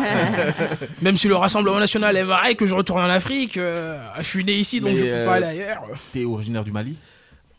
Même 1.01 1.17
si 1.17 1.27
le 1.27 1.35
Rassemblement 1.35 1.79
National 1.79 2.15
aimerait 2.15 2.55
que 2.55 2.67
je 2.67 2.73
retourne 2.75 3.01
en 3.01 3.09
Afrique, 3.09 3.57
euh, 3.57 4.07
je 4.17 4.21
suis 4.21 4.43
né 4.43 4.53
ici, 4.53 4.79
donc 4.79 4.91
Mais, 4.91 4.97
je 4.97 5.03
peux 5.03 5.09
euh, 5.09 5.25
pas 5.25 5.33
aller 5.33 5.45
ailleurs. 5.47 5.83
T'es 6.11 6.23
originaire 6.23 6.63
du 6.63 6.71
Mali? 6.71 6.95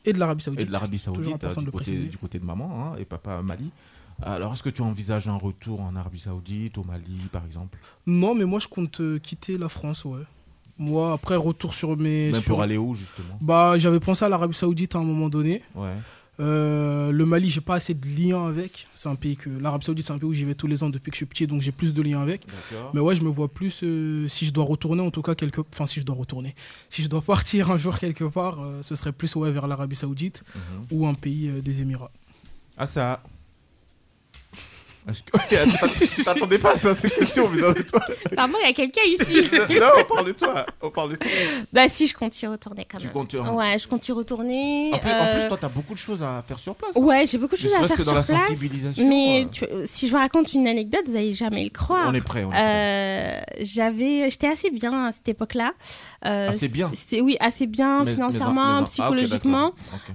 Et 0.05 0.12
de 0.12 0.19
l'Arabie 0.21 0.43
Saoudite. 0.45 0.62
Et 0.62 0.66
de 0.66 0.73
l'Arabie 0.73 0.99
Toujours 1.01 1.16
Saoudite, 1.25 1.35
important 1.45 1.61
euh, 1.62 1.65
de 1.65 1.71
du, 1.71 1.73
côté, 1.73 1.85
préciser. 1.91 2.09
du 2.09 2.16
côté 2.16 2.39
de 2.39 2.45
maman 2.45 2.93
hein, 2.95 2.97
et 2.99 3.05
papa 3.05 3.43
Mali. 3.43 3.71
Alors, 4.23 4.53
est-ce 4.53 4.62
que 4.62 4.71
tu 4.71 4.83
envisages 4.83 5.27
un 5.29 5.37
retour 5.37 5.81
en 5.81 5.97
Arabie 5.97 6.21
Saoudite, 6.21 6.79
au 6.79 6.85
Mali, 6.85 7.19
par 7.33 7.45
exemple? 7.45 7.77
Non, 8.07 8.35
mais 8.35 8.45
moi, 8.45 8.61
je 8.61 8.69
compte 8.69 9.01
euh, 9.01 9.19
quitter 9.19 9.59
la 9.59 9.69
France, 9.69 10.05
ouais. 10.05 10.23
Moi, 10.79 11.13
après, 11.13 11.37
retour 11.37 11.73
sur 11.75 11.97
mes. 11.97 12.33
Même 12.33 12.41
sur- 12.41 12.55
pour 12.55 12.63
aller 12.63 12.77
où, 12.77 12.95
justement? 12.95 13.39
Bah, 13.41 13.75
j'avais 13.79 14.01
pensé 14.01 14.25
à 14.25 14.29
l'Arabie 14.29 14.55
Saoudite 14.57 14.97
à 14.97 14.99
un 14.99 15.05
moment 15.05 15.29
donné. 15.29 15.63
Ouais. 15.75 15.93
Euh, 16.41 17.13
le 17.13 17.27
Mali, 17.27 17.49
j'ai 17.49 17.61
pas 17.61 17.77
assez 17.77 17.95
de 17.95 18.05
liens 18.09 18.49
avec. 18.49 18.89
C'est 18.93 19.09
un 19.09 19.15
pays 19.15 19.37
que 19.37 19.49
l'Arabie 19.49 19.85
Saoudite, 19.87 20.05
c'est 20.07 20.13
un 20.13 20.19
pays 20.19 20.29
où 20.29 20.35
j'y 20.35 20.45
vais 20.45 20.57
tous 20.57 20.67
les 20.67 20.83
ans 20.83 20.91
depuis 20.91 21.11
que 21.11 21.15
je 21.15 21.19
suis 21.19 21.27
petit, 21.27 21.47
donc 21.47 21.61
j'ai 21.61 21.71
plus 21.71 21.95
de 21.95 22.03
liens 22.03 22.21
avec. 22.21 22.45
Mais 22.93 22.99
ouais, 23.01 23.15
je 23.15 23.23
me 23.23 23.29
vois 23.29 23.47
plus 23.47 23.83
euh, 23.85 24.27
si 24.27 24.45
je 24.47 24.53
dois 24.53 24.65
retourner, 24.65 25.01
en 25.03 25.13
tout 25.13 25.23
cas 25.23 25.37
quelque, 25.37 25.61
enfin 25.73 25.87
si 25.87 26.01
je 26.01 26.05
dois 26.05 26.17
retourner, 26.17 26.57
si 26.91 27.03
je 27.03 27.09
dois 27.09 27.23
partir 27.35 27.71
un 27.71 27.79
jour 27.79 27.97
quelque 28.01 28.25
part, 28.25 28.61
euh, 28.61 28.79
ce 28.83 28.97
serait 28.97 29.13
plus 29.13 29.37
ouais 29.37 29.53
vers 29.53 29.69
l'Arabie 29.69 29.95
Saoudite 29.95 30.43
Mhm. 30.57 30.87
ou 30.91 31.07
un 31.07 31.15
pays 31.15 31.51
des 31.63 31.83
Émirats. 31.83 32.11
Ah, 32.77 32.89
ça. 32.89 33.23
T'attendais 36.25 36.59
pas 36.59 36.73
à 36.73 36.79
ça, 36.79 36.95
cette 36.95 37.15
question, 37.15 37.49
mais 37.55 37.61
non, 37.61 37.73
mais 37.77 37.83
toi. 37.85 38.01
Pardon, 38.37 38.55
il 38.63 38.67
y 38.67 38.71
a 38.71 38.73
quelqu'un 38.73 39.03
ici. 39.05 39.35
non, 39.53 39.87
on 39.99 40.15
parle 40.15 40.27
de 40.29 40.33
toi. 40.33 40.67
On 40.81 40.91
parle 40.91 41.11
de 41.13 41.17
toi. 41.17 41.31
Bah 41.73 41.89
si, 41.89 42.07
je 42.07 42.15
compte 42.15 42.41
y 42.41 42.47
retourner 42.47 42.87
quand 42.91 42.99
Tu 42.99 43.05
même. 43.07 43.13
comptes 43.13 43.33
y- 43.35 43.37
Ouais, 43.39 43.79
je 43.79 43.87
compte 43.87 44.07
y 44.09 44.13
retourner. 44.13 44.91
En 44.95 44.99
plus, 44.99 45.11
en 45.11 45.15
euh, 45.15 45.39
plus, 45.41 45.49
toi, 45.49 45.59
t'as 45.61 45.69
beaucoup 45.69 45.93
de 45.95 45.99
choses 45.99 46.23
à 46.23 46.43
faire 46.47 46.59
sur 46.59 46.75
place. 46.75 46.97
Ouais, 46.97 47.27
j'ai 47.27 47.39
beaucoup 47.39 47.55
de 47.57 47.61
choses 47.61 47.75
à 47.75 47.87
faire 47.87 47.97
que 47.97 48.03
dans 48.03 48.05
sur 48.05 48.15
la 48.15 48.23
place. 48.23 48.49
sensibilisation. 48.49 49.07
Mais 49.07 49.45
euh, 49.45 49.49
tu- 49.51 49.65
euh, 49.65 49.83
si 49.85 50.07
je 50.07 50.13
vous 50.13 50.19
raconte 50.19 50.53
une 50.55 50.67
anecdote, 50.67 51.03
vous 51.07 51.17
allez 51.17 51.35
jamais 51.35 51.65
le 51.65 51.71
croire. 51.71 52.07
On 52.09 52.15
est 52.15 52.21
prêt, 52.25 52.45
on 52.45 52.51
est 52.53 52.57
Euh, 52.57 53.41
J'avais, 53.61 54.31
j'étais 54.31 54.49
assez 54.49 54.71
bien 54.71 55.07
à 55.07 55.13
cette 55.13 55.29
époque-là. 55.29 55.73
Euh, 56.27 56.49
Assez 56.49 56.69
bien 56.69 56.91
C'était 56.95 57.21
oui, 57.21 57.37
assez 57.41 57.67
bien 57.67 57.99
Mais- 58.01 58.05
mais- 58.07 58.15
financièrement, 58.15 58.75
mais- 58.77 58.81
ah, 58.81 58.85
psychologiquement. 58.85 59.73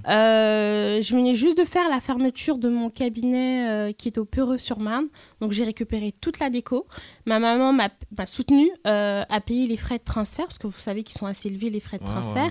Euh, 0.08 1.00
je 1.00 1.14
venais 1.16 1.34
juste 1.34 1.56
de 1.58 1.64
faire 1.64 1.88
la 1.88 2.00
fermeture 2.00 2.58
de 2.58 2.68
mon 2.68 2.90
cabinet 2.90 3.68
euh, 3.68 3.92
qui 3.92 4.08
est 4.08 4.18
au 4.18 4.24
Peureux-sur-Marne. 4.24 5.06
Donc 5.40 5.52
j'ai 5.52 5.64
récupéré 5.64 6.12
toute 6.20 6.38
la 6.40 6.50
déco. 6.50 6.86
Ma 7.26 7.38
maman 7.38 7.72
m'a 7.72 7.88
soutenue 8.26 8.70
euh, 8.86 9.22
à 9.28 9.40
payer 9.40 9.66
les 9.66 9.76
frais 9.76 9.98
de 9.98 10.04
transfert 10.04 10.46
parce 10.46 10.58
que 10.58 10.66
vous 10.66 10.78
savez 10.80 11.02
qu'ils 11.04 11.18
sont 11.18 11.26
assez 11.26 11.48
élevés 11.48 11.70
les 11.70 11.80
frais 11.80 11.98
de 11.98 12.04
Ouais, 12.04 12.10
transfert 12.10 12.50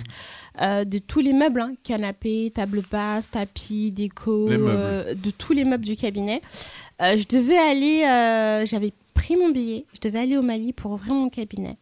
ouais. 0.61 0.85
de 0.85 0.97
tous 0.99 1.19
les 1.19 1.33
meubles, 1.33 1.61
hein, 1.61 1.73
canapé, 1.83 2.51
table 2.55 2.81
basse, 2.89 3.29
tapis, 3.29 3.91
déco, 3.91 4.47
de 4.49 5.29
tous 5.37 5.53
les 5.53 5.65
meubles 5.65 5.85
du 5.85 5.95
cabinet. 5.95 6.41
Je 6.99 7.25
devais 7.27 7.57
aller, 7.57 8.65
j'avais 8.65 8.93
pris 9.13 9.35
mon 9.35 9.49
billet, 9.49 9.85
je 9.93 9.99
devais 10.07 10.19
aller 10.19 10.37
au 10.37 10.41
Mali 10.41 10.71
pour 10.73 10.91
ouvrir 10.91 11.13
mon 11.13 11.29
cabinet. 11.29 11.77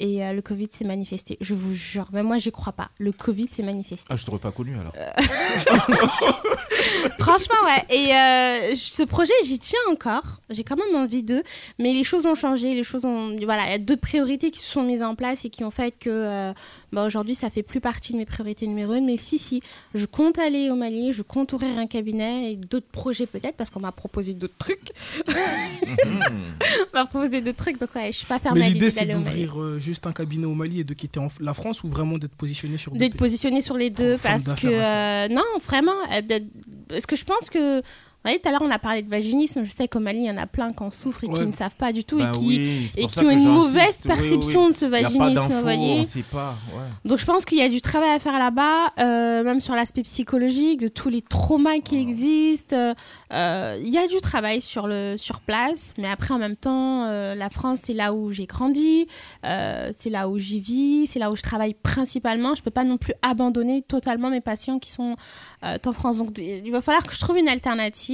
Et 0.00 0.24
euh, 0.24 0.32
le 0.32 0.42
Covid 0.42 0.68
s'est 0.72 0.84
manifesté. 0.84 1.38
Je 1.40 1.54
vous 1.54 1.72
jure, 1.74 2.06
même 2.12 2.26
moi, 2.26 2.38
j'y 2.38 2.50
crois 2.50 2.72
pas. 2.72 2.90
Le 2.98 3.12
Covid 3.12 3.48
s'est 3.50 3.62
manifesté. 3.62 4.06
Ah, 4.10 4.16
je 4.16 4.24
t'aurais 4.26 4.40
pas 4.40 4.50
connu 4.50 4.76
alors. 4.76 4.92
Franchement, 7.18 7.54
ouais. 7.64 7.94
Et 7.96 8.12
euh, 8.12 8.74
ce 8.74 9.02
projet, 9.04 9.32
j'y 9.44 9.58
tiens 9.58 9.78
encore. 9.90 10.40
J'ai 10.50 10.64
quand 10.64 10.76
même 10.76 10.96
envie 10.96 11.22
d'eux. 11.22 11.42
Mais 11.78 11.92
les 11.92 12.04
choses 12.04 12.26
ont 12.26 12.34
changé. 12.34 12.74
Les 12.74 12.82
choses 12.82 13.04
ont. 13.04 13.36
Voilà, 13.44 13.66
il 13.66 13.70
y 13.70 13.74
a 13.74 13.78
d'autres 13.78 14.00
priorités 14.00 14.50
qui 14.50 14.58
se 14.58 14.70
sont 14.70 14.82
mises 14.82 15.02
en 15.02 15.14
place 15.14 15.44
et 15.44 15.50
qui 15.50 15.62
ont 15.64 15.70
fait 15.70 15.92
que 15.92 16.10
euh, 16.10 16.52
bah, 16.94 17.04
aujourd'hui, 17.04 17.34
ça 17.34 17.50
fait 17.50 17.62
plus 17.62 17.80
partie 17.80 18.12
de 18.12 18.18
mes 18.18 18.24
priorités 18.24 18.66
numéro 18.66 18.94
une. 18.94 19.04
Mais 19.06 19.16
si, 19.16 19.38
si, 19.38 19.62
je 19.94 20.06
compte 20.06 20.38
aller 20.38 20.70
au 20.70 20.76
Mali, 20.76 21.12
je 21.12 21.22
compte 21.22 21.52
ouvrir 21.52 21.76
un 21.78 21.86
cabinet 21.86 22.52
et 22.52 22.56
d'autres 22.56 22.86
projets 22.86 23.26
peut-être 23.26 23.56
parce 23.56 23.70
qu'on 23.70 23.80
m'a 23.80 23.92
proposé 23.92 24.34
d'autres 24.34 24.56
trucs. 24.58 24.92
on 25.28 26.96
m'a 26.96 27.06
proposé 27.06 27.40
d'autres 27.40 27.56
trucs. 27.58 27.78
Donc, 27.78 27.94
ouais, 27.94 28.12
je 28.12 28.18
suis 28.18 28.26
pas 28.26 28.38
fermée 28.38 28.60
Mais 28.60 28.66
à 28.66 28.68
l'idée, 28.68 28.86
l'idée 28.86 28.90
c'est 28.90 29.06
d'ouvrir 29.06 29.60
euh, 29.60 29.78
juste 29.78 30.06
un 30.06 30.12
cabinet 30.12 30.46
au 30.46 30.54
Mali 30.54 30.80
et 30.80 30.84
de 30.84 30.94
quitter 30.94 31.20
en- 31.20 31.28
la 31.40 31.54
France 31.54 31.82
ou 31.84 31.88
vraiment 31.88 32.18
d'être 32.18 32.34
positionné 32.34 32.76
sur 32.76 32.92
deux 32.92 32.98
d'être 32.98 33.16
positionné 33.16 33.60
sur 33.60 33.76
les 33.76 33.90
deux 33.90 34.16
parce 34.18 34.52
que 34.54 34.66
euh, 34.66 35.28
non 35.28 35.42
vraiment 35.64 35.92
euh, 36.12 36.40
parce 36.88 37.06
que 37.06 37.16
je 37.16 37.24
pense 37.24 37.50
que 37.50 37.82
voyez, 38.24 38.38
tout 38.40 38.48
à 38.48 38.52
l'heure, 38.52 38.62
on 38.62 38.70
a 38.70 38.78
parlé 38.78 39.02
de 39.02 39.10
vaginisme. 39.10 39.64
Je 39.64 39.70
sais 39.70 39.86
qu'au 39.88 40.00
Mali, 40.00 40.20
il 40.20 40.26
y 40.26 40.30
en 40.30 40.36
a 40.38 40.46
plein 40.46 40.72
qui 40.72 40.82
en 40.82 40.90
souffrent 40.90 41.24
et 41.24 41.28
Ouais. 41.28 41.40
qui 41.40 41.46
ne 41.46 41.52
savent 41.52 41.74
pas 41.76 41.92
du 41.92 42.04
tout 42.04 42.18
Ben 42.18 42.30
et 42.30 42.32
qui, 42.32 42.46
oui, 42.46 42.90
et 42.96 43.04
ont 43.26 43.30
une 43.30 43.48
mauvaise 43.48 43.96
oui, 44.04 44.08
perception 44.08 44.66
oui. 44.66 44.72
de 44.72 44.76
ce 44.76 44.84
vaginisme. 44.86 45.34
d'infos, 45.34 45.54
vous 45.54 45.60
voyez. 45.62 46.00
on 46.00 46.04
sait 46.04 46.22
pas. 46.22 46.54
Ouais. 46.74 47.08
Donc 47.10 47.18
je 47.18 47.24
pense 47.24 47.44
qu'il 47.44 47.58
y 47.58 47.62
a 47.62 47.68
du 47.68 47.80
travail 47.82 48.10
à 48.10 48.18
faire 48.18 48.38
là-bas, 48.38 48.92
euh, 48.98 49.42
même 49.44 49.60
sur 49.60 49.74
l'aspect 49.74 50.02
psychologique, 50.02 50.80
de 50.80 50.88
tous 50.88 51.08
les 51.08 51.22
traumas 51.22 51.78
qui 51.80 51.96
existent. 51.98 52.76
euh, 52.76 52.94
euh, 53.32 53.76
Il 53.82 53.88
y 53.90 53.98
a 53.98 54.06
du 54.06 54.16
travail 54.20 54.62
sur, 54.62 54.86
le, 54.86 55.16
sur 55.16 55.40
place, 55.40 55.92
mais 55.98 56.08
après 56.08 56.32
en 56.32 56.38
même 56.38 56.56
temps, 56.56 57.04
euh, 57.06 57.34
la 57.34 57.50
France, 57.50 57.80
c'est 57.84 57.92
là 57.94 58.14
où 58.14 58.32
j'ai 58.32 58.46
grandi, 58.46 59.06
c'est 59.42 60.10
là 60.10 60.28
où 60.28 60.38
j'y 60.38 60.60
vis, 60.60 61.06
c'est 61.08 61.18
là 61.18 61.30
où 61.30 61.36
je 61.36 61.42
travaille 61.42 61.74
principalement. 61.74 62.54
Je 62.54 62.62
peux 62.62 62.70
pas 62.70 62.84
non 62.84 62.96
plus 62.96 63.12
abandonner 63.22 63.82
totalement 63.82 64.30
mes 64.30 64.40
patients 64.40 64.78
qui 64.78 64.90
sont 64.90 65.16
en 65.62 65.92
France. 65.92 66.18
Donc 66.18 66.38
il 66.38 66.70
va 66.70 66.80
falloir 66.80 67.04
que 67.04 67.12
je 67.14 67.20
trouve 67.20 67.38
une 67.38 67.48
alternative 67.48 68.13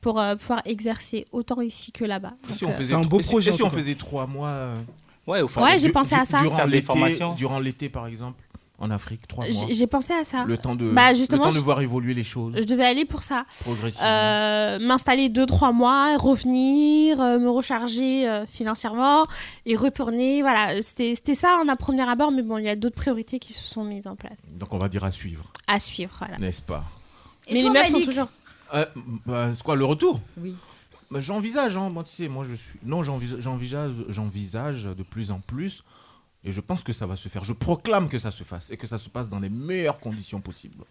pour 0.00 0.18
euh, 0.20 0.34
pouvoir 0.36 0.62
exercer 0.64 1.26
autant 1.32 1.60
ici 1.60 1.92
que 1.92 2.04
là-bas. 2.04 2.32
Si 2.50 2.64
euh, 2.64 2.68
faisait, 2.72 2.94
un 2.96 3.02
beau 3.02 3.20
et 3.20 3.22
si- 3.22 3.28
projet, 3.28 3.50
et 3.50 3.54
si 3.56 3.62
on 3.62 3.70
faisait 3.70 3.94
trois 3.94 4.26
mois 4.26 4.48
euh, 4.48 4.80
Ouais, 5.26 5.40
j'ai 5.78 5.90
pensé 5.90 6.14
à 6.16 6.24
ça. 6.24 6.40
Durant 6.42 6.64
l'été, 6.64 6.82
formations. 6.86 7.34
durant 7.34 7.60
l'été, 7.60 7.88
par 7.88 8.08
exemple, 8.08 8.42
en 8.80 8.90
Afrique, 8.90 9.28
trois 9.28 9.46
mois. 9.46 9.66
J'ai 9.70 9.86
pensé 9.86 10.12
à 10.12 10.24
ça. 10.24 10.42
Le 10.44 10.58
temps 10.58 10.74
de, 10.74 10.90
Bah, 10.90 11.12
le 11.12 11.16
justement, 11.16 11.44
temps 11.44 11.52
de 11.52 11.60
voir 11.60 11.80
évoluer 11.80 12.12
les 12.14 12.24
choses. 12.24 12.54
Je 12.56 12.64
devais 12.64 12.84
aller 12.84 13.04
pour 13.04 13.22
ça. 13.22 13.44
Progressivement. 13.60 14.04
Euh, 14.08 14.78
M'installer 14.80 15.28
deux, 15.28 15.46
trois 15.46 15.70
mois, 15.70 16.16
revenir, 16.18 17.20
euh, 17.20 17.38
me 17.38 17.48
recharger 17.48 18.28
euh, 18.28 18.44
financièrement 18.46 19.26
et 19.66 19.76
retourner. 19.76 20.42
Voilà, 20.42 20.82
c'était 20.82 21.14
c'était 21.14 21.36
ça 21.36 21.56
en 21.64 21.68
un 21.68 21.76
premier 21.76 22.02
abord, 22.08 22.32
mais 22.32 22.42
bon, 22.42 22.58
il 22.58 22.64
y 22.64 22.68
a 22.68 22.74
d'autres 22.74 22.96
priorités 22.96 23.38
qui 23.38 23.52
se 23.52 23.62
sont 23.62 23.84
mises 23.84 24.08
en 24.08 24.16
place. 24.16 24.38
Donc 24.58 24.74
on 24.74 24.78
va 24.78 24.88
dire 24.88 25.04
à 25.04 25.12
suivre, 25.12 25.44
À 25.68 25.78
suivre, 25.78 26.16
voilà. 26.18 26.38
n'est-ce 26.38 26.62
pas? 26.62 26.82
Et 27.46 27.54
mais 27.54 27.60
toi, 27.60 27.72
les 27.72 27.78
meufs 27.78 27.90
sont 27.90 28.00
toujours. 28.00 28.28
Euh, 28.74 28.86
bah, 29.26 29.50
C'est 29.54 29.62
quoi 29.62 29.76
le 29.76 29.84
retour 29.84 30.20
Oui. 30.38 30.56
Bah, 31.10 31.20
J'envisage, 31.20 31.76
hein, 31.76 31.90
moi 31.90 32.04
tu 32.04 32.12
sais, 32.12 32.28
moi 32.28 32.44
je 32.44 32.54
suis. 32.54 32.78
Non, 32.82 33.02
j'envisage, 33.02 33.40
j'envisage, 33.40 33.92
j'envisage 34.08 34.84
de 34.84 35.02
plus 35.02 35.30
en 35.30 35.40
plus 35.40 35.84
Et 36.44 36.52
je 36.52 36.60
pense 36.60 36.82
que 36.82 36.92
ça 36.92 37.06
va 37.06 37.16
se 37.16 37.28
faire. 37.28 37.44
Je 37.44 37.52
proclame 37.52 38.08
que 38.08 38.18
ça 38.18 38.30
se 38.30 38.44
fasse 38.44 38.70
et 38.70 38.76
que 38.76 38.86
ça 38.86 38.98
se 38.98 39.08
passe 39.08 39.28
dans 39.28 39.38
les 39.40 39.50
meilleures 39.50 40.00
conditions 40.00 40.40
possibles. 40.40 40.84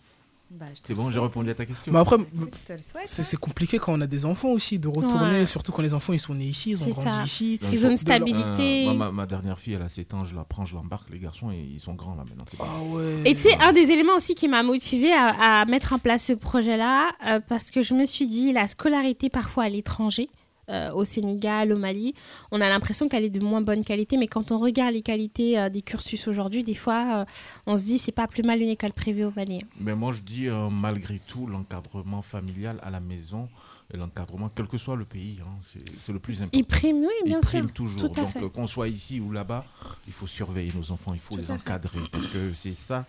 Bah, 0.60 0.66
C'est 0.84 0.94
bon, 0.94 1.10
j'ai 1.12 1.20
répondu 1.20 1.50
à 1.50 1.54
ta 1.56 1.66
question. 1.66 1.92
Mais 1.94 2.00
après, 2.00 2.18
souhaite, 2.18 2.82
c'est 3.06 3.22
hein. 3.22 3.26
c'est 3.26 3.38
compliqué 3.38 3.80
quand 3.80 3.94
on 3.94 4.02
a 4.02 4.08
des 4.08 4.26
enfants 4.26 4.50
aussi 4.50 4.78
de 4.80 4.88
retourner, 4.88 5.40
Ouais. 5.40 5.46
surtout 5.46 5.72
quand 5.72 5.82
les 5.82 5.94
enfants 5.94 6.14
ils 6.14 6.20
sont 6.20 6.34
nés 6.36 6.46
ici, 6.46 6.72
ils 6.72 6.84
ont 6.84 6.90
grandi 6.90 7.12
ça. 7.18 7.24
ici. 7.24 7.60
Ils 7.72 7.88
ont 7.88 7.92
une 7.92 7.98
stabilité. 7.98 8.82
Euh, 8.82 8.94
moi, 8.94 8.94
ma, 8.94 9.12
ma 9.12 9.26
dernière 9.26 9.60
fille, 9.60 9.74
elle 9.74 9.82
a 9.82 9.90
7 9.90 10.14
ans, 10.14 10.26
je 10.26 10.36
la 10.36 10.44
prends, 10.44 10.66
je 10.66 10.76
l'embarque. 10.76 11.10
Les 11.10 11.20
garçons, 11.20 11.52
et 11.52 11.58
ils 11.74 11.80
sont 11.80 11.94
grands 11.94 12.16
là 12.16 12.24
maintenant. 12.28 12.46
Ah 12.60 12.82
ouais. 12.94 13.22
Et 13.26 13.34
tu 13.34 13.42
sais, 13.42 13.58
un 13.62 13.72
des 13.74 13.92
éléments 13.92 14.16
aussi 14.18 14.36
qui 14.36 14.48
m'a 14.48 14.62
motivée 14.64 15.14
à, 15.14 15.62
à 15.62 15.66
mettre 15.66 15.94
en 15.94 16.00
place 16.00 16.26
ce 16.26 16.34
projet-là, 16.34 17.10
euh, 17.28 17.40
parce 17.48 17.72
que 17.72 17.82
je 17.82 17.94
me 17.94 18.06
suis 18.06 18.28
dit, 18.28 18.52
la 18.54 18.68
scolarité 18.68 19.30
parfois 19.30 19.64
à 19.64 19.70
l'étranger, 19.70 20.30
euh, 20.70 20.92
au 20.94 21.04
Sénégal, 21.04 21.72
au 21.74 21.78
Mali, 21.78 22.14
on 22.52 22.62
a 22.62 22.70
l'impression 22.70 23.08
qu'elle 23.10 23.24
est 23.24 23.30
de 23.30 23.40
moins 23.44 23.62
bonne 23.62 23.84
qualité, 23.84 24.18
mais 24.18 24.28
quand 24.28 24.52
on 24.52 24.58
regarde 24.58 24.94
les 24.94 25.02
qualités 25.02 25.60
euh, 25.60 25.70
des 25.70 25.82
cursus 25.82 26.28
aujourd'hui, 26.28 26.64
des 26.64 26.76
fois, 26.76 27.22
euh, 27.22 27.26
on 27.68 27.78
se 27.78 27.84
dit, 27.84 27.98
c'est 27.98 28.12
pas 28.12 28.28
plus 28.28 28.44
mal 28.44 28.62
une 28.62 28.70
école 28.70 28.94
privée 28.94 29.26
au 29.26 29.32
Mali. 29.36 29.60
Mais 29.80 29.96
moi, 29.96 30.12
je 30.12 30.22
dis, 30.22 30.48
malgré 30.72 31.20
tout, 31.20 31.48
l'encadrement 31.48 32.22
familial 32.22 32.80
à 32.84 32.90
la 32.90 33.00
maison 33.00 33.50
et 33.94 33.98
l'encadrement, 33.98 34.50
quel 34.56 34.68
que 34.68 34.78
soit 34.78 34.96
le 34.96 35.06
pays, 35.06 35.40
hein, 35.42 35.50
c'est 35.62 36.12
le 36.14 36.20
plus 36.20 36.36
important. 36.40 36.58
Il 36.58 36.66
prime, 36.66 36.98
oui, 36.98 37.08
bien 37.26 37.40
Il 37.40 37.48
sûr. 37.48 37.60
prime 37.60 37.72
toujours. 37.72 38.10
Donc, 38.10 38.52
qu'on 38.54 38.68
soit 38.68 38.88
ici 38.88 39.20
ou 39.20 39.32
là-bas, 39.32 39.66
il 40.08 40.14
faut 40.14 40.28
surveiller 40.28 40.72
nos 40.76 40.92
enfants, 40.92 41.12
il 41.14 41.20
faut 41.20 41.36
Tout 41.36 41.42
les 41.42 41.48
fait. 41.48 41.54
encadrer, 41.54 42.00
parce 42.12 42.28
que 42.28 42.54
c'est 42.56 42.74
ça 42.74 43.06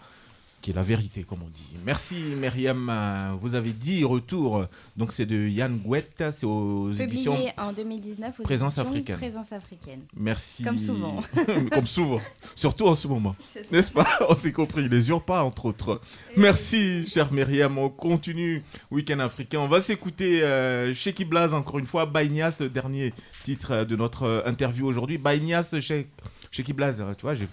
qui 0.63 0.71
est 0.71 0.75
la 0.75 0.83
vérité, 0.83 1.25
comme 1.25 1.43
on 1.43 1.49
dit. 1.49 1.67
Merci, 1.85 2.15
Myriam. 2.17 3.37
Vous 3.41 3.55
avez 3.55 3.73
dit 3.73 4.05
retour. 4.05 4.67
Donc, 4.97 5.13
c'est 5.13 5.27
de 5.27 5.49
Yann 5.49 5.77
Gouette, 5.79 6.25
c'est 6.31 6.47
aux 6.47 6.93
éditions. 6.93 7.33
Publié 7.33 7.53
en 7.59 7.73
2019 7.73 8.41
aux 8.41 8.43
Présence 8.43 8.79
éditions 8.79 8.91
africaine. 8.91 9.17
Présence 9.17 9.53
africaine. 9.53 10.01
Merci. 10.17 10.65
Comme 10.65 10.79
souvent. 10.79 11.21
Comme 11.73 11.87
souvent. 11.87 12.21
Surtout 12.55 12.87
en 12.87 12.95
ce 12.95 13.09
moment. 13.09 13.37
N'est-ce 13.71 13.91
pas? 13.91 14.07
On 14.29 14.35
s'est 14.35 14.53
compris. 14.53 14.89
Les 14.89 15.11
pas 15.21 15.43
entre 15.43 15.67
autres. 15.67 16.01
Merci, 16.37 17.07
chère 17.07 17.33
Myriam. 17.33 17.77
On 17.79 17.89
continue 17.89 18.63
Week-end 18.91 19.19
africain. 19.19 19.59
On 19.61 19.69
va 19.69 19.81
s'écouter 19.81 20.43
euh, 20.43 20.95
Sheikh 20.95 21.27
encore 21.53 21.79
une 21.79 21.87
fois. 21.87 22.07
Baignas, 22.07 22.57
le 22.61 22.69
dernier 22.69 23.13
titre 23.45 23.85
de 23.85 23.97
notre 23.97 24.23
euh, 24.23 24.43
interview 24.47 24.87
aujourd'hui. 24.87 25.19
Baignas, 25.19 25.75
Sheikh 25.81 26.09
Sheikh 26.51 26.75
Blaz. 26.75 27.01
Euh, 27.01 27.15
Tu 27.15 27.23
vois, 27.23 27.35
je 27.35 27.45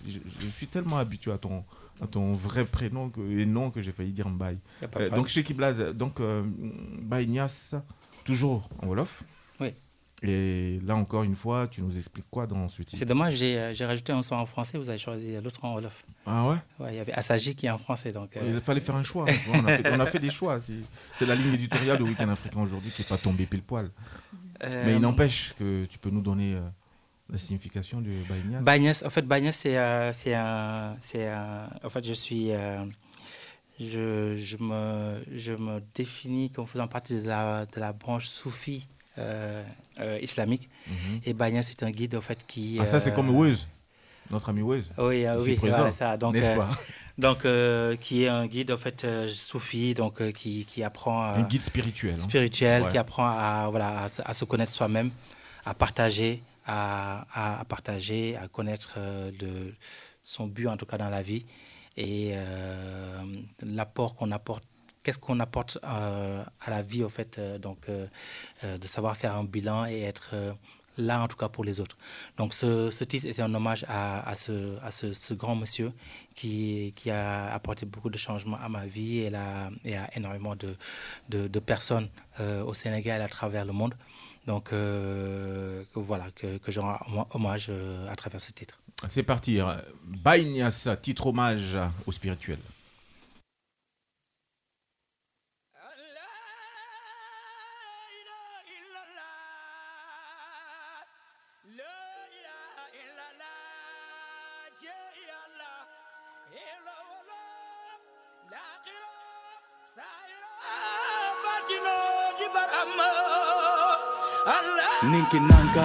suis 0.56 0.68
tellement 0.68 0.98
habitué 0.98 1.32
à 1.32 1.38
ton, 1.38 1.64
à 2.02 2.08
ton 2.08 2.34
vrai 2.34 2.66
prénom 2.66 3.10
que- 3.10 3.22
et 3.40 3.46
nom 3.46 3.72
que 3.72 3.82
j'ai 3.82 3.92
failli 3.92 4.12
dire 4.12 4.30
Mbaye. 4.30 4.58
Euh, 4.98 5.10
donc, 5.10 5.28
Sheikh 5.28 5.56
Blaz, 5.56 5.82
donc 5.94 6.20
euh, 6.20 6.44
Baignas, 7.02 7.76
toujours 8.24 8.70
en 8.82 8.88
Wolof. 8.88 9.24
Oui. 9.60 9.74
Et 10.22 10.80
là 10.84 10.96
encore 10.98 11.24
une 11.24 11.36
fois, 11.36 11.68
tu 11.70 11.82
nous 11.82 11.98
expliques 11.98 12.30
quoi 12.30 12.46
dans 12.46 12.68
ce 12.68 12.82
titre? 12.82 12.98
C'est 12.98 13.06
dommage, 13.06 13.36
j'ai 13.36 13.58
euh, 13.58 13.74
j'ai 13.74 13.86
rajouté 13.86 14.12
un 14.12 14.22
son 14.22 14.36
en 14.36 14.46
français, 14.46 14.78
vous 14.78 14.90
avez 14.90 14.98
choisi 14.98 15.34
l'autre 15.42 15.64
en 15.64 15.76
Wolof. 15.76 16.04
Ah 16.26 16.46
ouais? 16.50 16.56
Ouais, 16.80 16.94
il 16.94 16.98
y 16.98 17.00
avait 17.00 17.14
Assaji 17.14 17.56
qui 17.56 17.68
est 17.68 17.70
en 17.70 17.78
français. 17.78 18.12
Donc, 18.12 18.36
euh, 18.36 18.52
Il 18.56 18.60
fallait 18.60 18.82
faire 18.82 18.96
un 18.98 19.04
choix. 19.04 19.26
on, 19.54 19.66
a 19.66 19.78
fait, 19.78 19.92
on 19.94 20.00
a 20.00 20.06
fait 20.08 20.20
des 20.20 20.30
choix. 20.30 20.60
C'est 20.60 21.26
la 21.26 21.36
ligne 21.36 21.54
éditoriale 21.54 21.98
de 22.00 22.04
Week-end 22.04 22.28
Africain 22.28 22.60
aujourd'hui 22.62 22.92
qui 22.92 23.02
n'est 23.02 23.08
pas 23.08 23.18
tombée 23.18 23.46
pile 23.46 23.62
poil. 23.64 23.92
Euh, 24.64 24.84
Mais 24.86 24.96
il 24.96 25.00
n'empêche 25.00 25.54
que 25.58 25.86
tu 25.86 25.98
peux 26.00 26.10
nous 26.10 26.22
donner 26.22 26.58
la 27.30 27.38
signification 27.38 28.02
de 28.02 28.12
Baignas. 28.28 28.62
Bagnas, 28.62 29.04
en 29.06 29.10
fait, 29.10 29.22
Bagnas, 29.24 29.52
c'est 29.54 29.78
euh, 29.78 30.10
un, 30.36 30.96
c'est 31.02 31.28
un- 31.28 31.70
en 31.84 31.90
fait, 31.90 32.04
je 32.06 32.14
suis, 32.14 32.52
euh, 32.52 32.84
je, 33.80 34.36
je 34.36 34.58
me, 34.58 35.24
je 35.36 35.52
me 35.54 35.82
définis 35.96 36.50
comme 36.50 36.68
faisant 36.68 36.88
partie 36.88 37.22
de 37.22 37.28
la, 37.28 37.66
de 37.66 37.80
la 37.80 37.94
branche 37.94 38.28
soufie 38.28 38.88
euh, 39.18 39.64
euh, 40.00 40.20
islamique. 40.22 40.70
Mhm. 40.88 41.22
Et 41.26 41.34
Bagnas, 41.34 41.64
c'est 41.64 41.84
un 41.84 41.92
guide 41.92 42.16
en 42.16 42.22
fait 42.22 42.46
qui. 42.48 42.78
Ah, 42.80 42.86
ça, 42.86 43.00
c'est 43.00 43.12
euh, 43.12 43.16
comme 43.16 43.30
Weuz, 43.30 43.68
notre 44.32 44.50
ami 44.50 44.62
Weuz. 44.62 44.90
Oui, 44.98 45.26
euh, 45.26 45.40
oui, 45.42 45.56
présent, 45.56 45.78
voilà, 45.78 45.92
ça. 45.92 46.18
Donc, 46.18 46.34
n'est-ce 46.34 46.48
euh, 46.50 46.56
pas? 46.58 46.72
donc 47.18 47.46
euh, 47.46 47.96
qui 47.96 48.24
est 48.24 48.28
un 48.28 48.48
guide 48.48 48.72
en 48.72 48.78
fait 48.78 49.04
euh, 49.04 49.28
soufi, 49.28 49.94
donc 49.94 50.22
euh, 50.22 50.32
qui, 50.32 50.66
qui 50.66 50.84
apprend. 50.84 51.22
Un 51.24 51.44
guide 51.44 51.62
spirituel, 51.62 52.16
hein. 52.16 52.20
Spirituel, 52.20 52.84
Ouais. 52.84 52.90
qui 52.90 52.98
apprend 52.98 53.28
à 53.28 53.68
voilà 53.70 54.08
à 54.26 54.34
se 54.34 54.46
connaître 54.46 54.72
soi-même, 54.72 55.12
à 55.66 55.74
partager, 55.74 56.42
à, 56.70 57.66
partager, 57.68 58.36
à 58.36 58.48
connaître 58.48 58.96
euh, 58.98 59.72
son 60.24 60.48
but 60.48 60.68
en 60.68 60.78
tout 60.78 60.86
cas 60.86 60.98
dans 60.98 61.10
la 61.10 61.24
vie 61.24 61.46
et 61.98 62.32
euh, 62.34 63.24
l'apport 63.64 64.16
qu'on 64.16 64.32
apporte. 64.32 64.64
Qu'est-ce 65.02 65.20
qu'on 65.20 65.40
apporte 65.40 65.78
euh, 65.84 66.44
à 66.60 66.70
la 66.70 66.82
vie, 66.82 67.04
en 67.04 67.10
fait, 67.10 67.40
donc 67.60 67.88
de 67.90 68.86
savoir 68.86 69.16
faire 69.18 69.36
un 69.36 69.46
bilan 69.46 69.86
et 69.86 70.02
être 70.02 70.36
là, 70.98 71.24
en 71.24 71.28
tout 71.30 71.38
cas, 71.38 71.48
pour 71.48 71.64
les 71.64 71.80
autres. 71.80 71.98
Donc, 72.38 72.54
ce, 72.54 72.90
ce 72.92 73.06
titre 73.06 73.26
était 73.26 73.42
un 73.42 73.54
hommage 73.56 73.86
à, 73.88 74.34
ce, 74.36 74.78
à 74.84 74.92
ce, 74.92 75.34
grand 75.34 75.56
monsieur 75.56 75.94
qui, 76.36 76.94
qui 76.98 77.10
a 77.10 77.54
apporté 77.54 77.86
beaucoup 77.86 78.10
de 78.10 78.18
changements 78.18 78.60
à 78.62 78.68
ma 78.68 78.86
vie 78.86 79.20
et, 79.20 79.30
la, 79.30 79.72
et 79.86 79.96
à 79.96 80.10
énormément 80.16 80.56
de, 80.56 80.76
de, 81.30 81.60
personnes 81.60 82.10
au 82.40 82.74
Sénégal 82.74 83.22
et 83.22 83.24
à 83.24 83.30
travers 83.30 83.66
le 83.66 83.72
monde. 83.72 83.96
Donc, 84.48 84.74
euh, 84.74 85.84
voilà, 85.96 86.28
que, 86.36 86.58
que 86.58 86.72
je 86.72 86.80
rends 86.80 86.98
hommage 87.34 87.68
euh, 87.70 88.08
à 88.12 88.16
travers 88.16 88.42
ce 88.42 88.52
titre. 88.52 88.80
C'est 89.08 89.24
parti. 89.24 89.60
euh, 89.62 89.76
Baignas, 90.04 90.88
titre 91.02 91.28
hommage 91.28 91.78
au 92.08 92.12
spirituel. 92.12 92.60
Ninki 115.30 115.40
nanka 115.48 115.82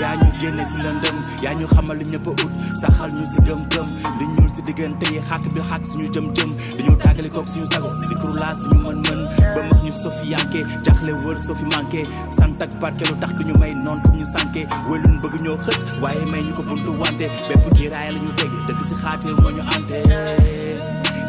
yaa 0.00 0.16
ñu 0.16 0.30
génne 0.40 0.64
si 0.64 0.76
lëndëm 0.76 1.16
yaa 1.42 1.54
ñu 1.54 1.66
xamal 1.66 1.96
li 1.98 2.04
ñëpp 2.04 2.26
a 2.28 2.30
ut. 2.30 2.50
Saxal 2.80 3.10
ñu 3.12 3.24
si 3.26 3.36
gëm-gëm 3.46 3.86
li 4.18 4.48
si 4.54 4.62
diggante 4.62 5.06
yi 5.12 5.20
xàkk 5.28 5.44
bi 5.54 5.60
suñu 5.90 6.06
jëm-jëm. 6.14 6.50
Li 6.76 6.82
ñu 6.84 6.96
tàggali 6.96 7.30
koog 7.30 7.46
suñu 7.46 7.66
sago 7.66 7.88
si 8.08 8.14
kurlaa 8.14 8.54
suñu 8.54 8.78
mën-mën. 8.84 9.20
Ba 9.54 9.60
mag 9.70 9.80
ñu 9.84 9.92
sofi 9.92 10.30
yanke 10.32 10.60
jaxle 10.84 11.12
wër 11.24 11.38
sofi 11.38 11.64
manqué 11.64 12.02
sant 12.30 12.60
ak 12.62 12.70
lu 13.08 13.16
tax 13.20 13.32
du 13.36 13.44
ñu 13.44 13.54
may 13.60 13.74
noon 13.74 14.00
pour 14.02 14.14
ñu 14.14 14.24
sànke. 14.24 14.66
Wëlun 14.90 15.20
bëgg 15.22 15.40
ñoo 15.42 15.56
xët 15.64 15.78
waaye 16.02 16.24
may 16.30 16.42
ñu 16.42 16.52
ko 16.54 16.62
buntu 16.62 16.90
wante. 17.00 17.26
Bépp 17.48 17.64
giraay 17.76 18.12
la 18.12 18.18
ñu 18.18 18.30
teg 18.36 18.50
dëkk 18.66 18.80
si 18.88 18.94
xaate 19.02 19.28
moo 19.40 19.50
ñu 19.50 19.60
ante. 19.74 20.63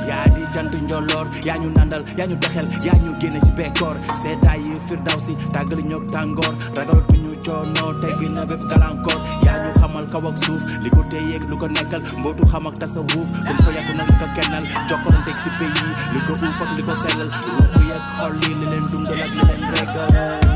Yaa 0.09 0.25
di 0.35 0.41
jant 0.53 0.73
njolloor 0.87 1.27
yaa 1.47 1.57
ñu 1.61 1.69
nandal 1.77 2.03
yaa 2.17 2.27
ñu 2.29 2.35
texel 2.43 2.67
yaa 2.85 2.97
ñu 3.03 3.11
génne 3.21 3.39
ci 3.45 3.51
bekkoor. 3.57 3.95
Seetaay 4.21 4.59
yi 4.67 4.73
firdaw 4.87 5.19
si 5.25 5.33
tàggal 5.53 5.81
ñoog 5.89 6.05
tàngoor. 6.13 6.53
Ragalatuñu 6.77 7.31
coono 7.45 7.85
teggi 8.01 8.27
na 8.35 8.41
bépp 8.49 8.63
galankoor 8.69 9.19
yaa 9.45 9.57
ñu 9.63 9.69
xamal 9.79 10.05
kaw 10.11 10.23
ak 10.29 10.37
li 10.83 10.89
ko 10.95 11.01
téyeeg 11.11 11.43
lu 11.49 11.55
ko 11.57 11.67
nekkal. 11.67 12.01
Mbootu 12.19 12.43
xam 12.51 12.67
ak 12.67 12.75
tasawuf 12.81 13.27
kun 13.47 13.57
ko 13.65 13.69
yàgg 13.77 13.89
na 13.97 14.03
li 14.09 14.15
ko 14.21 14.25
kennal. 14.35 14.63
Jokkoranteeg 14.89 15.37
si 15.43 15.49
pays 15.57 15.81
li 16.13 16.19
ko 16.27 16.33
uuf 16.33 16.59
li 16.77 16.83
ko 16.87 16.93
sellal. 17.01 17.29
Ruufu 17.55 17.79
yeeg 17.89 18.03
xol 18.17 18.33
leen 18.71 18.85
dundal 18.91 19.17
leen 19.17 19.61
regal 19.73 20.53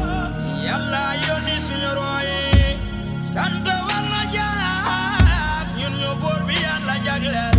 yàlla 0.66 1.04
yónni 1.28 1.56
suñu 1.66 1.92
rooyi 1.98 2.78
sant 3.34 3.66
walla 3.88 4.22
jaam. 4.34 5.66
Ñun 5.80 5.94
ñu 6.02 6.10
buur 6.22 6.42
bi 6.48 6.56
yàlla 6.66 6.96
jagleel. 7.06 7.58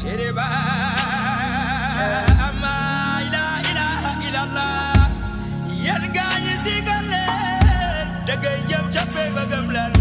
Siri 0.00 0.28
ba. 0.36 0.93
yàlla 4.44 5.08
yéen 5.84 6.04
gaa 6.14 6.34
ñi 6.44 6.54
sigal 6.64 7.04
leen 7.12 8.08
da 8.26 8.34
ngay 8.36 8.60
jëm 8.68 8.84
ca 8.94 9.02
pey 9.14 9.28
ba 9.34 9.42
gëm 9.50 9.66
leen. 9.74 9.92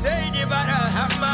Seydi 0.00 0.42
Barahama 0.50 1.32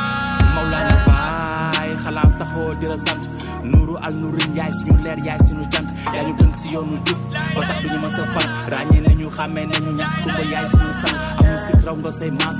Mawlana 0.55 0.97
Baay 1.09 1.91
xalaat 2.05 2.33
saxoo 2.39 2.74
dira 2.81 2.97
sant. 3.07 3.23
Nuuru 3.72 3.94
al 4.06 4.14
nurin 4.20 4.52
yaay 4.59 4.72
suñu 4.78 4.97
leer 5.05 5.18
yaay 5.26 5.40
suñu 5.48 5.64
jant 5.72 5.88
yaa 6.14 6.22
ñu 6.28 6.32
si 6.60 6.68
yoonu 6.74 6.97
jub. 7.06 7.18
Ba 7.55 7.60
tax 7.68 7.78
duñu 7.82 7.98
ma 8.05 8.09
a 8.09 8.24
pan 8.34 8.48
ràññee 8.72 9.02
nañu 9.06 9.26
xàmmee 9.36 9.66
nañu 9.72 9.90
ñas 9.98 10.12
kumba 10.22 10.43
yaay 10.52 10.66
suñu 10.72 10.93
sang. 11.02 11.16
Amul 11.38 11.59
sik 11.66 11.78
raw 11.86 11.97
nga 11.97 12.10
say 12.18 12.30
maas 12.30 12.56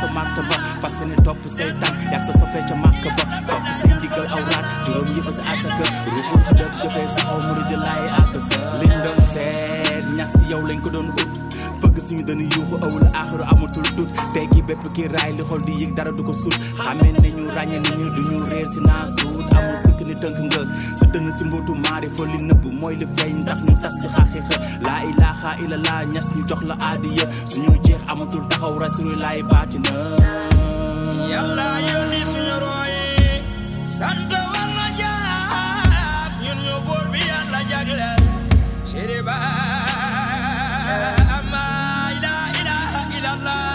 sa 0.00 0.06
ba. 0.14 0.56
Fas 0.82 0.94
yéene 1.00 1.16
topp 1.24 1.42
sa 2.26 2.32
soppee 2.38 2.64
ca 2.68 2.74
màkk 2.82 3.04
aw 4.34 4.42
raat 4.50 4.66
juróom 4.86 5.08
si 5.36 5.40
asaka. 5.52 5.84
Ruubul 6.10 6.42
sa 7.16 7.22
seet. 9.32 10.04
Ñas 10.16 10.32
yow 10.50 10.62
lañ 10.68 10.80
ko 10.82 10.90
doon 10.94 11.08
ut. 11.20 11.30
Fëgg 11.80 11.96
suñu 12.06 12.22
dënn 12.28 12.40
yuuxu 12.52 12.76
awul 12.84 13.04
aaxiru 13.14 13.44
amatul 13.52 13.86
tut. 13.96 14.10
Tey 14.34 14.46
gi 14.52 14.62
bépp 14.68 14.84
ki 14.94 15.04
li 15.36 15.42
xol 15.48 15.60
di 15.66 15.72
yëg 15.82 15.92
dara 15.96 16.12
du 16.12 16.22
ko 16.22 16.32
sut. 16.32 16.54
Xàmmee 16.82 17.12
nañu 17.22 17.44
ràññee 17.56 17.80
nañu 17.86 18.06
duñu 18.16 18.38
réer 18.50 18.68
si 18.72 18.80
naa 18.88 19.06
suut. 19.16 19.44
Amul 19.56 19.78
ni 20.14 20.20
tënk 20.22 20.38
nga 20.46 20.60
sa 20.98 21.04
dënn 21.12 21.26
si 21.36 21.42
mbootu 21.44 21.72
maari 21.84 22.08
fa 22.16 22.22
li 22.30 22.38
nëbb 22.48 22.62
mooy 22.80 22.94
li 23.00 23.06
feeñ 23.16 23.34
ndax 23.42 23.58
ñu 23.66 23.74
tas 23.82 23.96
laa 24.86 25.00
ilaaha 25.10 25.50
illa 25.62 25.76
laa 25.86 26.02
ñas 26.12 26.26
ñu 26.34 26.42
jox 26.48 26.60
la 26.70 26.74
aadiya 26.88 27.24
suñu 27.50 27.72
jeex 27.84 28.00
amatul 28.12 28.44
taxaw 28.50 28.74
baatina 29.50 29.92
yàlla 31.30 31.66
suñu 32.30 32.56
sant 33.98 34.30
jaam 35.00 36.30
ñun 36.44 36.58
ñu 36.66 36.74
bi 37.12 37.20
yàlla 37.30 37.60
ilaha 42.60 43.00
illallah 43.16 43.74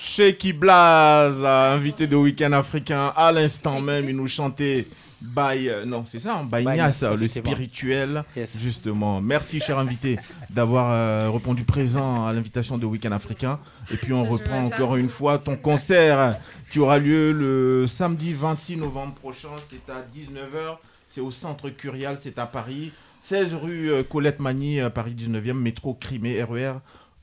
Sheiki 0.00 0.52
Blaz, 0.52 1.44
invité 1.44 2.06
de 2.06 2.16
Week-end 2.16 2.52
africain, 2.52 3.12
à 3.16 3.32
l'instant 3.32 3.80
même, 3.80 4.08
il 4.08 4.16
nous 4.16 4.28
chantait 4.28 4.86
By, 5.20 5.68
euh, 5.68 5.84
non, 5.84 6.04
c'est 6.08 6.18
ça, 6.18 6.38
hein, 6.38 6.48
By 6.50 6.64
By 6.64 6.72
Nias, 6.72 7.02
Nias, 7.02 7.14
le 7.14 7.28
spirituel, 7.28 8.22
justement. 8.58 9.20
Merci, 9.20 9.60
cher 9.60 9.78
invité, 9.78 10.18
d'avoir 10.48 10.92
euh, 10.92 11.30
répondu 11.30 11.64
présent 11.64 12.26
à 12.26 12.32
l'invitation 12.32 12.78
de 12.78 12.86
Week-end 12.86 13.12
africain. 13.12 13.58
Et 13.92 13.96
puis, 13.96 14.14
on 14.14 14.24
reprend 14.24 14.64
encore 14.64 14.96
une 14.96 15.10
fois 15.10 15.38
ton 15.38 15.56
concert 15.56 16.38
qui 16.72 16.78
aura 16.78 16.98
lieu 16.98 17.32
le 17.32 17.86
samedi 17.86 18.32
26 18.32 18.78
novembre 18.78 19.14
prochain. 19.14 19.50
C'est 19.68 19.90
à 19.90 20.00
19h. 20.00 20.78
C'est 21.06 21.20
au 21.20 21.30
centre 21.30 21.68
Curial, 21.68 22.16
c'est 22.18 22.38
à 22.38 22.46
Paris. 22.46 22.92
16 23.20 23.54
rue 23.56 23.90
euh, 23.90 24.02
Colette 24.02 24.40
Magny, 24.40 24.80
Paris 24.94 25.14
19e, 25.14 25.52
métro 25.52 25.92
Crimée, 25.92 26.42
RER 26.42 26.76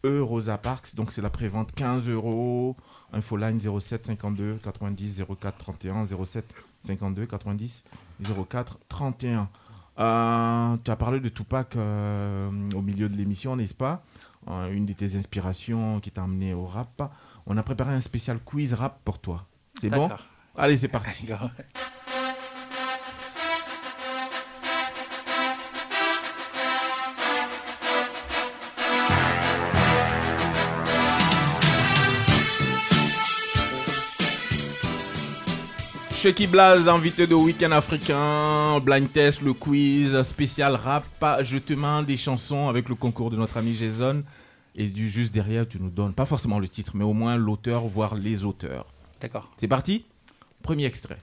E 0.06 0.22
Rosa 0.22 0.58
Parks. 0.58 0.96
Donc, 0.96 1.12
c'est 1.12 1.22
la 1.22 1.30
prévente 1.30 1.72
15 1.74 2.10
euros. 2.10 2.76
Infoline 3.14 3.60
07 3.60 4.06
52 4.06 4.58
90 4.64 5.24
04 5.40 5.58
31 5.58 6.06
07 6.06 6.46
52 6.86 7.26
90 7.26 7.84
04 8.50 8.78
31. 8.90 9.50
Euh, 10.00 10.78
tu 10.84 10.92
as 10.92 10.96
parlé 10.96 11.20
de 11.20 11.30
Tupac 11.30 11.76
euh, 11.76 12.50
au 12.76 12.82
milieu 12.82 13.10
de 13.10 13.16
l'émission, 13.16 13.56
n'est-ce 13.56 13.74
pas? 13.74 14.04
Euh, 14.48 14.72
Une 14.72 14.86
de 14.86 14.94
tes 14.94 15.16
inspirations 15.16 16.00
qui 16.00 16.12
t'a 16.12 16.24
amené 16.24 16.54
au 16.54 16.66
rap. 16.66 17.12
On 17.48 17.58
a 17.58 17.64
préparé 17.64 17.94
un 17.94 18.02
spécial 18.02 18.40
quiz 18.40 18.74
rap 18.74 19.00
pour 19.04 19.20
toi. 19.20 19.46
C'est 19.80 19.90
bon? 19.90 20.08
Allez, 20.56 20.78
c'est 20.78 20.88
parti. 20.88 21.28
Sheiki 36.18 36.48
Blaz, 36.48 36.88
invité 36.88 37.28
de 37.28 37.36
Week-end 37.36 37.70
africain, 37.72 38.80
blind 38.80 39.12
test, 39.12 39.44
le 39.44 39.54
quiz 39.54 40.20
spécial 40.24 40.74
rap. 40.74 41.06
Je 41.44 41.60
te 41.60 41.74
mets 41.74 42.04
des 42.06 42.18
chansons 42.18 42.68
avec 42.70 42.90
le 42.90 42.96
concours 42.96 43.30
de 43.30 43.38
notre 43.38 43.58
ami 43.58 43.76
Jason. 43.76 44.24
Et 44.74 44.88
du 44.88 45.12
juste 45.12 45.32
derrière, 45.32 45.68
tu 45.68 45.80
nous 45.80 45.92
donnes, 45.92 46.14
pas 46.14 46.26
forcément 46.26 46.58
le 46.58 46.68
titre, 46.68 46.94
mais 46.96 47.04
au 47.04 47.14
moins 47.14 47.36
l'auteur, 47.38 47.86
voire 47.86 48.16
les 48.16 48.46
auteurs. 48.46 48.88
D'accord. 49.22 49.52
C'est 49.60 49.68
parti 49.68 50.06
Premier 50.64 50.86
extrait. 50.86 51.20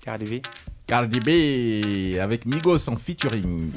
Cardi 0.00 0.40
B. 0.40 0.42
Cardi 0.88 1.20
B 1.20 2.18
avec 2.18 2.46
Migos 2.46 2.88
en 2.88 2.96
featuring. 2.96 3.72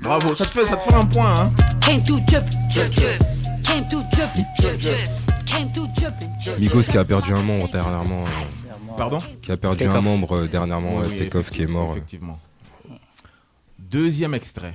Bravo, 0.00 0.34
ça 0.34 0.44
te 0.44 0.50
fait, 0.50 0.66
ça 0.66 0.76
te 0.76 0.82
fait 0.82 0.94
un 0.94 1.06
point. 1.06 1.34
Hein 1.38 1.52
Came 1.80 2.02
through 2.02 2.20
drippin', 2.26 2.48
drip, 2.68 2.90
drip. 2.90 3.22
Came 3.62 3.86
through 3.88 4.02
drippin', 4.12 4.44
drip, 4.58 4.76
drip. 4.76 5.08
Came 5.46 5.70
through 5.72 5.88
drippin', 5.94 6.26
drip, 6.44 6.58
Migos 6.58 6.82
qui 6.82 6.98
a 6.98 7.04
perdu 7.04 7.32
un 7.32 7.42
membre 7.42 7.70
dernièrement. 7.70 8.24
euh, 8.24 8.94
Pardon? 8.96 9.18
Qui 9.40 9.52
a 9.52 9.56
perdu 9.56 9.84
un 9.86 10.00
membre 10.00 10.36
euh, 10.36 10.48
dernièrement, 10.48 10.96
Oui, 10.96 11.28
euh, 11.32 11.42
qui 11.42 11.62
est 11.62 11.66
mort. 11.68 11.92
Effectivement. 11.92 12.40
Deuxième 13.78 14.34
extrait. 14.34 14.74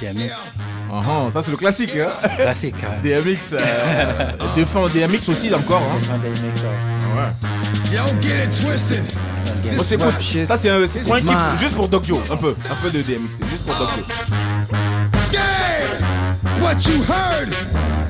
DMX. 0.00 0.52
Ah, 0.90 1.02
ah, 1.04 1.30
ça 1.30 1.42
c'est 1.42 1.50
le 1.50 1.56
classique. 1.56 1.94
Hein 1.96 2.12
classique, 2.36 2.74
ouais. 3.04 3.22
DMX. 3.22 3.54
Euh, 3.54 4.30
défend 4.54 4.88
DMX 4.88 5.28
aussi 5.28 5.52
encore. 5.52 5.82
Hein. 5.82 6.18
DMX, 6.22 6.62
ouais. 6.62 6.70
Yo, 7.92 8.02
get 8.20 8.44
it 8.44 8.50
twisted. 8.60 9.02
Moi, 9.74 9.84
c'est 9.86 9.96
quoi 9.96 10.10
Ça 10.46 10.56
c'est 10.56 10.70
un- 10.70 10.86
c'est 10.88 11.00
kiff, 11.00 11.24
mine. 11.24 11.36
juste 11.60 11.74
pour 11.74 11.88
Doc 11.88 12.04
Joe, 12.04 12.18
un 12.30 12.36
peu, 12.36 12.54
un 12.70 12.74
peu 12.82 12.90
de 12.90 13.02
DMX, 13.02 13.34
c'est 13.38 13.48
juste 13.48 13.62
pour 13.66 13.74
Doc 13.76 13.88
Joe. 13.96 14.78
Damn! 15.32 16.62
What 16.62 16.76
you 16.88 17.02
heard 17.02 17.48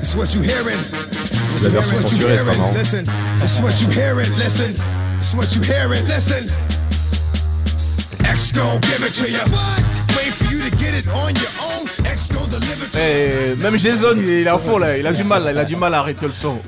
is 0.01 0.15
what 0.15 0.27
you 0.33 0.41
hearing. 0.41 0.77
La 1.61 1.69
version 1.69 1.95
What 1.95 2.01
you 2.03 2.07
censurée, 2.09 2.37
c'est 2.37 2.45
pas 2.45 2.51
hearing. 2.51 2.59
marrant. 2.59 2.73
Listen, 2.77 3.05
it's 3.43 3.59
what 3.59 3.71
you 3.81 3.89
hearing. 3.91 4.29
Listen, 4.37 4.75
it's 5.19 5.33
what 5.33 5.45
you 5.55 5.61
hearing. 5.63 6.05
Listen. 6.07 6.47
X 8.31 8.51
gon' 8.53 8.79
give 8.81 9.05
it 9.05 9.13
to 9.13 9.29
you. 9.29 9.39
Wait 10.15 10.31
for 10.33 10.51
you 10.51 10.59
to 10.61 10.75
get 10.77 10.93
it 10.95 11.05
on 11.13 11.29
your 11.29 11.51
own. 11.61 11.87
X 12.11 12.29
gon' 12.31 12.47
deliver 12.47 12.87
to 12.91 12.97
Et 12.99 13.55
même 13.57 13.77
Jason, 13.77 14.15
il 14.17 14.29
est, 14.29 14.41
il 14.41 14.47
est 14.47 14.49
à 14.49 14.57
fond 14.57 14.77
là, 14.77 14.97
il 14.97 15.05
a 15.05 15.11
du 15.13 15.23
mal, 15.23 15.43
là, 15.43 15.51
il 15.51 15.57
a 15.57 15.65
du 15.65 15.75
mal 15.75 15.93
à 15.93 15.99
arrêter 15.99 16.25
le 16.25 16.33
son. 16.33 16.59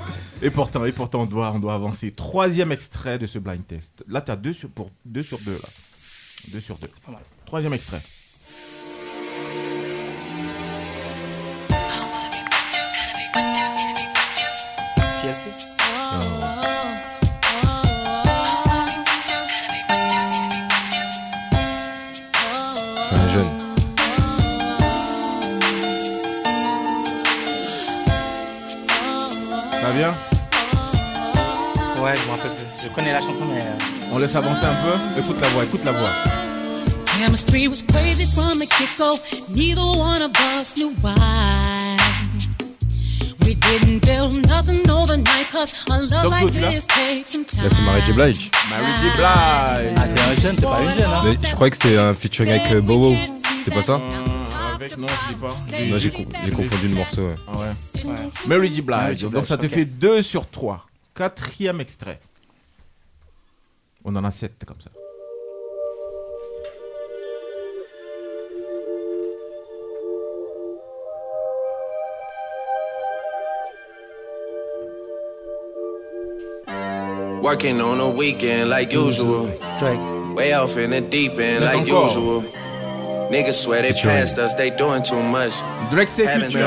Et 0.46 0.52
pourtant, 0.52 0.86
et 0.86 0.92
pourtant 0.92 1.24
on, 1.24 1.26
doit, 1.26 1.52
on 1.54 1.58
doit 1.58 1.74
avancer. 1.74 2.12
Troisième 2.12 2.72
extrait 2.72 3.18
de 3.18 3.26
ce 3.26 3.40
blind 3.40 3.66
test. 3.66 4.04
Là, 4.08 4.22
tu 4.22 4.30
as 4.30 4.36
deux 4.36 4.54
sur, 4.54 4.70
pour, 4.70 4.92
deux 5.04 5.24
sur 5.24 5.40
deux. 5.40 5.56
Là. 5.56 5.70
Deux 6.50 6.60
sur 6.60 6.78
deux. 6.78 6.92
Troisième 7.48 7.74
extrait. 7.74 8.00
C'est 23.10 23.16
un 23.16 23.34
jeune. 23.34 23.50
Ça 29.82 29.92
vient 29.92 30.35
je 32.18 32.26
me 32.26 32.32
rappelle 32.32 32.52
plus. 32.52 32.66
Je 32.84 32.90
connais 32.90 33.14
la 33.14 33.22
chanson, 33.22 33.46
mais. 33.54 33.62
euh, 33.62 34.12
On 34.14 34.18
laisse 34.18 34.36
avancer 34.36 34.66
un 34.66 34.76
peu 34.84 35.20
Écoute 35.22 35.38
la 35.42 35.48
voix, 35.50 35.64
écoute 35.64 35.82
la 35.86 35.92
voix. 35.92 36.10
Chemistry 37.20 37.68
was 37.68 37.82
crazy 37.88 38.26
from 38.26 38.60
the 38.60 38.68
get-go. 38.70 39.18
Neither 39.54 39.82
one 39.82 40.22
of 40.22 40.32
us 40.60 40.76
knew 40.76 40.94
why. 41.02 41.98
We 43.46 43.54
didn't 43.56 44.00
build 44.06 44.48
nothing 44.48 44.90
overnight, 44.90 45.50
cause 45.52 45.74
a 45.90 46.00
love 46.00 46.24
Donc, 46.24 46.32
like 46.32 46.42
l'autre, 46.44 46.60
là 46.62 46.70
this 46.72 46.88
takes 46.88 47.32
some 47.32 47.46
time. 47.46 47.64
Là, 47.64 47.70
c'est 47.70 47.82
Mary 47.84 48.02
J. 48.08 48.12
Blige. 48.14 48.52
Mary 48.70 48.92
J. 48.96 49.02
Blige. 49.02 49.24
Ah, 49.24 49.76
c'est 50.08 50.20
un 50.20 50.36
jeune, 50.36 50.52
c'est 50.56 50.62
pas 50.62 50.82
une 50.82 50.96
jeune, 50.96 51.04
hein. 51.06 51.22
Mais 51.24 51.38
je 51.48 51.54
croyais 51.54 51.72
que 51.72 51.78
c'était 51.78 51.98
un 51.98 52.14
featuring 52.16 52.50
avec 52.52 52.72
euh, 52.72 52.82
Bowo. 52.82 53.16
C'était 53.60 53.72
pas 53.76 53.84
ça? 53.84 54.02
Avec, 54.76 54.98
non, 54.98 55.08
je 55.08 55.34
dis 55.34 55.40
pas. 55.40 55.84
Moi, 55.88 55.98
j'ai 56.00 56.10
co- 56.10 56.26
j'ai 56.44 56.52
confondu 56.52 56.88
le 56.88 56.96
morceau. 56.96 57.22
ouais. 57.30 57.36
Ah 57.48 57.58
ouais. 57.58 58.12
Mary 58.48 58.74
J. 58.74 58.82
Blige. 58.82 59.22
Donc 59.30 59.46
ça 59.46 59.58
te 59.58 59.68
fait 59.68 59.86
2 59.86 60.22
sur 60.24 60.50
3. 60.50 60.84
Quatrième 61.16 61.80
extrait. 61.80 62.20
On 64.04 64.14
en 64.18 64.26
a 64.26 64.32
7 64.32 64.66
comme 64.66 64.82
ça. 64.82 64.90
Working 77.42 77.80
on 77.80 78.02
a 78.02 78.10
weekend 78.10 78.70
like 78.70 78.92
usual. 78.92 79.48
Way 80.36 80.54
off 80.54 80.76
in 80.76 80.90
the 80.90 81.00
deep 81.00 81.40
end 81.40 81.64
like 81.64 81.88
usual. 81.88 82.44
Niggas 83.32 83.54
swear 83.54 83.82
they 83.82 83.94
passed 83.94 84.38
us, 84.38 84.54
they 84.56 84.70
doing 84.72 85.02
too 85.04 85.22
much. 85.22 85.54
Drake 85.92 86.10
c'est 86.10 86.28
featuring, 86.28 86.64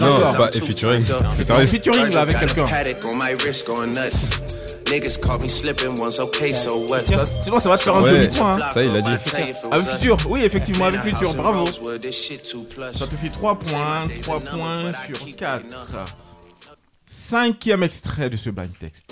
Non, 0.00 0.24
c'est 0.30 0.36
pas 0.36 0.48
too 0.48 0.64
featuring. 0.64 1.04
C'est 1.30 1.44
sérieux. 1.44 1.66
Featuring 1.66 2.12
là 2.14 2.20
avec 2.22 2.38
quelqu'un. 2.38 2.64
Niggas 4.88 5.18
caught 5.20 5.42
me 5.42 5.48
slipping 5.48 5.98
once, 6.00 6.20
okay, 6.20 6.52
so 6.52 6.86
what? 6.88 7.02
Sinon 7.42 7.58
ça 7.58 7.68
va 7.68 7.76
te 7.76 7.82
faire 7.82 7.96
un 7.96 8.02
Ouais, 8.04 8.14
demi-point. 8.14 8.52
hein. 8.56 8.70
ça, 8.72 8.82
il 8.84 8.96
a 8.96 9.00
dit. 9.00 9.14
Avec 9.72 9.88
Futur, 9.88 10.16
oui 10.28 10.42
effectivement 10.44 10.84
avec 10.86 11.00
Futur, 11.00 11.34
bravo. 11.34 11.66
Ça 11.66 13.06
te 13.08 13.16
fait 13.16 13.28
3 13.28 13.58
points, 13.58 14.02
3 14.22 14.38
points 14.38 14.76
sur 15.12 15.36
4. 15.36 15.64
Cinquième 17.04 17.82
extrait 17.82 18.30
de 18.30 18.36
ce 18.36 18.50
blind 18.50 18.70
text. 18.78 19.04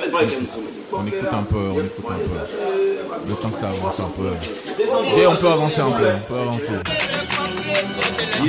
On 0.92 1.04
écoute 1.06 1.28
un 1.32 1.42
peu, 1.42 1.56
on 1.56 1.80
écoute 1.80 2.04
un 2.08 2.18
peu. 2.18 2.93
Le 3.28 3.34
temps 3.34 3.48
que 3.50 3.58
ça 3.58 3.68
avance 3.68 4.00
un 4.00 4.10
peu. 4.16 4.30
Et 5.20 5.26
on 5.26 5.36
peut 5.36 5.48
avancer 5.48 5.80
un 5.80 5.90
peu, 5.90 6.06
on 6.06 6.32
peut 6.32 6.40
avancer. 6.40 6.68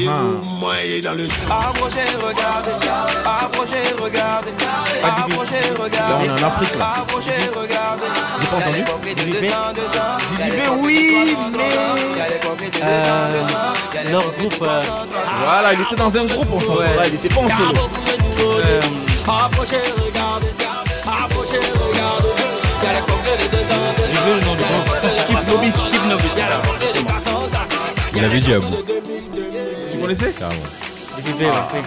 Ah. 0.08 0.22
Moi, 0.60 0.74
il 0.86 0.92
est 0.96 1.02
dans 1.02 1.14
le 1.14 1.24
Approchez, 1.24 2.02
regardez. 2.22 2.72
Approchez, 3.26 3.94
regardez. 4.02 4.52
Approchez, 5.04 5.62
regardez. 5.80 6.10
Là 6.10 6.18
on 6.20 6.24
est 6.26 6.30
en 6.44 6.48
Afrique 6.48 6.76
là. 6.78 6.94
Approchez, 6.98 7.32
regardez. 7.56 8.10
J'ai 8.42 8.48
pas 8.48 8.58
entendu 8.58 8.84
Didibé 9.16 9.52
oui, 10.80 11.36
mais... 11.56 11.64
Euh, 12.84 14.12
leur 14.12 14.32
groupe. 14.34 14.62
euh, 14.62 14.82
Voilà, 15.44 15.74
il 15.74 15.82
était 15.82 15.96
dans 15.96 16.08
un 16.16 16.26
groupe 16.26 16.48
on 16.54 16.60
s'en 16.60 16.76
va, 16.76 17.08
il 17.08 17.16
était 17.16 17.30
pas 17.30 17.42
en 17.42 17.50
solo. 17.50 17.80
euh, 18.42 18.82
Approchez, 19.28 19.78
regardez. 20.06 20.65
Le 23.70 24.46
nom 24.46 24.56
du 24.56 24.64
groupe. 24.64 24.90
Il 28.16 28.24
avait 28.24 28.40
dit 28.40 28.54
à 28.54 28.60
bout. 28.60 28.84
Tu 29.92 29.98
connaissais 29.98 30.32
Carrément. 30.32 30.62
Ouais, 30.62 31.48
oui. 31.74 31.80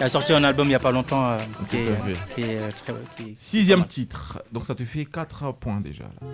Il 0.00 0.02
a 0.02 0.08
sorti 0.08 0.32
un 0.32 0.44
album 0.44 0.68
il 0.68 0.72
y 0.72 0.74
a 0.74 0.78
pas 0.78 0.90
longtemps 0.90 1.28
euh, 1.28 1.38
qui, 1.70 1.76
est, 1.76 1.84
Tout 1.84 1.92
à 1.92 1.96
fait. 2.06 2.34
qui 2.34 2.40
est 2.42 2.58
euh, 2.58 2.68
très. 2.76 2.92
Qui... 3.16 3.34
Sixième 3.36 3.84
titre, 3.86 4.42
donc 4.52 4.64
ça 4.64 4.74
te 4.74 4.84
fait 4.84 5.04
4 5.04 5.52
points 5.52 5.80
déjà. 5.80 6.04
Là. 6.04 6.28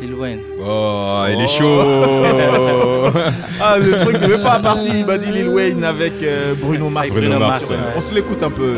Lil 0.00 0.14
Wayne. 0.14 0.40
Oh, 0.60 1.24
il 1.28 1.40
est 1.40 1.46
chaud. 1.46 1.80
ah, 3.60 3.78
le 3.78 3.98
truc 4.00 4.20
ne 4.20 4.26
veut 4.26 4.42
pas 4.42 4.58
partir. 4.58 4.94
Il 4.94 5.06
m'a 5.06 5.18
dit 5.18 5.32
Lil 5.32 5.48
Wayne 5.48 5.84
avec 5.84 6.14
euh, 6.22 6.54
Bruno 6.54 6.90
Mars. 6.90 7.06
Avec 7.10 7.18
Bruno 7.18 7.38
Mars, 7.38 7.70
ouais. 7.70 7.76
On 7.96 8.00
se 8.00 8.14
l'écoute 8.14 8.42
un 8.42 8.50
peu. 8.50 8.74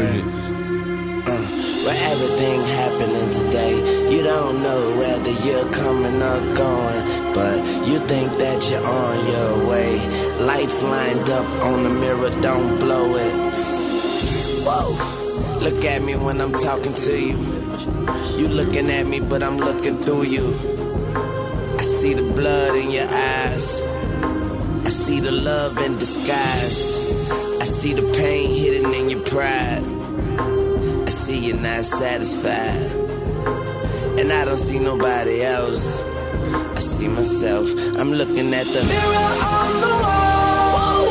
Where 1.87 1.95
everything 2.11 2.61
happening 2.79 3.31
today, 3.33 3.96
don't 4.27 4.61
know 4.61 4.97
whether 4.99 5.31
you're 5.47 5.71
coming 5.71 6.21
or 6.21 6.41
going, 6.55 7.33
but 7.33 7.59
you 7.87 8.01
think 8.11 8.37
that 8.39 8.59
you're 8.69 8.85
on 8.85 9.17
your 9.33 9.69
way. 9.69 9.93
Life 10.41 10.83
lined 10.83 11.31
up 11.31 11.47
on 11.63 11.85
the 11.85 11.91
mirror, 11.91 12.31
don't 12.41 12.77
blow 12.81 13.15
it. 13.15 13.55
Whoa. 14.67 14.89
Look 15.61 15.85
at 15.85 16.03
me 16.03 16.17
when 16.17 16.41
I'm 16.41 16.53
talking 16.53 16.95
to 17.07 17.13
you. 17.29 17.37
You 18.37 18.49
looking 18.49 18.91
at 18.91 19.07
me, 19.07 19.21
but 19.21 19.45
I'm 19.45 19.59
looking 19.59 20.03
through 20.03 20.25
you. 20.25 20.47
I 21.79 21.83
see 21.83 22.15
the 22.15 22.29
blood 22.39 22.75
in 22.75 22.91
your 22.91 23.09
eyes. 23.09 23.81
I 24.87 24.91
see 24.91 25.21
the 25.21 25.31
love 25.31 25.79
in 25.79 25.99
disguise. 25.99 26.81
I 27.63 27.65
see 27.65 27.93
the 27.95 28.03
pain 28.19 28.55
hidden 28.57 28.93
in 28.93 29.09
your 29.09 29.23
pride. 29.23 29.85
I 31.07 31.11
see 31.11 31.47
you're 31.47 31.59
not 31.59 31.85
satisfied. 31.85 33.07
And 34.19 34.33
I 34.33 34.45
don't 34.45 34.59
see 34.59 34.79
nobody 34.79 35.43
else. 35.43 36.03
I 36.77 36.81
see 36.81 37.09
myself. 37.09 37.69
I'm 37.99 38.13
looking 38.13 38.53
at 38.55 38.67
the 38.67 38.83
mirror 38.89 39.33
on 39.57 39.73
the 39.85 39.95
wall. 40.05 41.07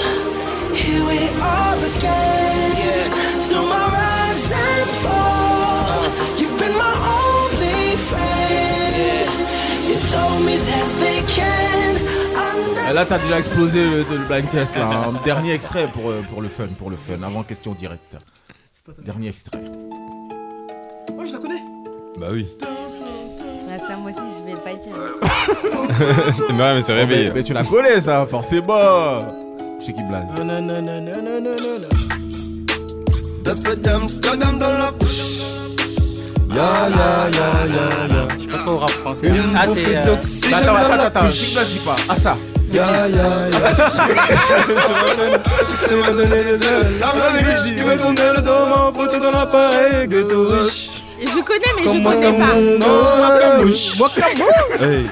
Here 0.74 1.04
we 1.06 1.20
are 1.40 1.78
again. 1.92 2.72
Yeah. 2.84 3.06
Through 3.46 3.68
my 3.68 3.86
rise 4.00 4.52
and 4.52 4.90
fall. 5.04 6.04
You've 6.40 6.58
been 6.58 6.76
my 6.78 6.96
only 7.22 7.96
friend. 8.10 9.30
You 9.88 9.96
told 10.14 10.40
me 10.46 10.56
that 10.58 10.88
they 11.00 11.22
can 11.36 11.96
Euh, 12.88 12.94
Là, 12.94 13.06
t'as 13.06 13.18
déjà 13.18 13.40
explosé 13.40 13.84
le, 13.84 13.98
le 14.00 14.28
blind 14.28 14.50
test. 14.52 14.76
Là. 14.76 14.90
Un 15.10 15.24
dernier 15.26 15.54
extrait 15.54 15.88
pour, 15.92 16.10
euh, 16.12 16.22
pour 16.30 16.42
le 16.42 16.48
fun, 16.48 16.68
pour 16.78 16.90
le 16.90 16.96
fun, 16.96 17.22
avant 17.24 17.44
question 17.44 17.74
directe. 17.74 18.18
Dernier 19.04 19.30
extrait. 19.30 19.62
Oh, 21.18 21.24
je 21.26 21.34
la 21.34 21.40
connais. 21.40 21.64
Bah 22.20 22.28
oui. 22.32 22.48
Ah, 23.68 23.80
ça, 23.80 23.96
moi 23.98 24.12
aussi, 24.12 24.20
je 24.40 24.44
vais 24.46 24.58
pas 24.62 24.74
dire. 24.76 24.94
non, 26.54 26.76
mais 26.76 26.82
c'est 26.82 26.94
Oh, 26.94 26.96
réveillé. 26.96 27.28
mais, 27.28 27.34
mais 27.36 27.44
tu 27.44 27.54
la 27.54 27.64
connais, 27.64 28.00
ça, 28.02 28.26
forcément. 28.30 29.26
Je 29.80 29.86
sais 29.86 29.94
qui 29.94 30.04
blase. 30.04 30.30
Non, 30.38 30.46
non, 30.46 30.62
non, 30.62 30.82
non, 30.82 31.02
non, 31.02 31.22
non, 31.22 31.40
non, 31.42 31.80
non. 31.82 31.90
dans 34.60 34.72
la 34.72 34.92
bouche. 34.92 35.22
Ya, 36.56 36.62
ya, 36.90 37.30
ya, 37.30 37.48
ya, 37.68 37.86
ya. 38.08 38.28
Je 38.38 38.42
sais 38.42 38.48
pas 38.48 38.58
trop 38.60 38.72
au 38.72 38.78
rap 38.78 38.90
français. 38.92 39.28
Une 39.28 39.56
Ah, 39.56 39.66
c'est. 39.74 39.96
euh, 39.98 40.04
d'oxygène 40.06 40.54
Attends, 40.54 40.76
attends, 40.76 40.96
la 40.96 41.04
attends. 41.06 41.28
Qui 41.28 41.54
blase 41.54 41.70
dit 41.74 41.80
pas 41.80 41.96
Ah, 42.08 42.16
ça. 42.16 42.38
Ya, 42.72 43.08
ya, 43.08 43.24
Tu 47.76 47.84
veux 47.84 47.98
tourner 47.98 48.32
le 48.36 48.42
dos, 48.42 48.66
m'en 48.68 48.92
foutre 48.94 49.20
dans 49.20 49.32
l'appareil, 49.32 50.08
ghetto 50.08 50.48
riche. 50.50 50.95
Je 51.26 51.42
connais, 51.44 51.72
mais 51.76 51.84
je 51.84 52.04
connais 52.04 52.38
pas. 52.40 53.64
mouche. 53.64 53.96
Hey. 54.82 55.06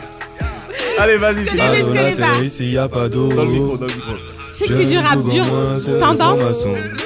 Allez, 0.97 1.17
vas-y, 1.17 1.43
Désolé, 1.43 1.61
finis. 1.61 1.77
je 1.79 1.85
connais 1.85 2.11
pas. 2.11 2.43
Ici, 2.43 2.71
y 2.71 2.77
a 2.77 2.87
pas 2.87 3.09
d'eau. 3.09 3.27
Dans 3.33 3.43
le 3.45 3.51
micro, 3.51 3.77
dans 3.77 3.85
le 3.87 3.93
micro. 3.93 4.15
Je 4.51 4.57
sais 4.57 4.67
que 4.67 4.73
c'est 4.75 4.85
du 4.85 4.97
rap 4.99 5.17
dur. 5.31 5.45
Tendance. 5.99 6.39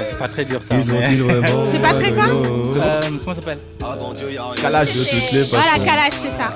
C'est 0.04 0.20
pas 0.20 0.28
très 0.28 0.44
dur 0.44 0.60
ça. 0.62 0.76
Ils 0.76 0.92
mais- 0.92 0.98
ont-ils 0.98 1.24
vraiment 1.24 1.66
C'est 1.72 1.80
pas 1.82 1.94
très 1.94 2.12
quoi 2.12 2.26
Euh, 2.28 3.00
Comment 3.02 3.22
ça 3.34 3.34
s'appelle? 3.36 3.60
Toutes 3.80 5.32
les 5.32 5.44
Voilà. 5.44 5.66
Kalash, 5.86 6.14
c'est 6.14 6.32
ça. 6.32 6.50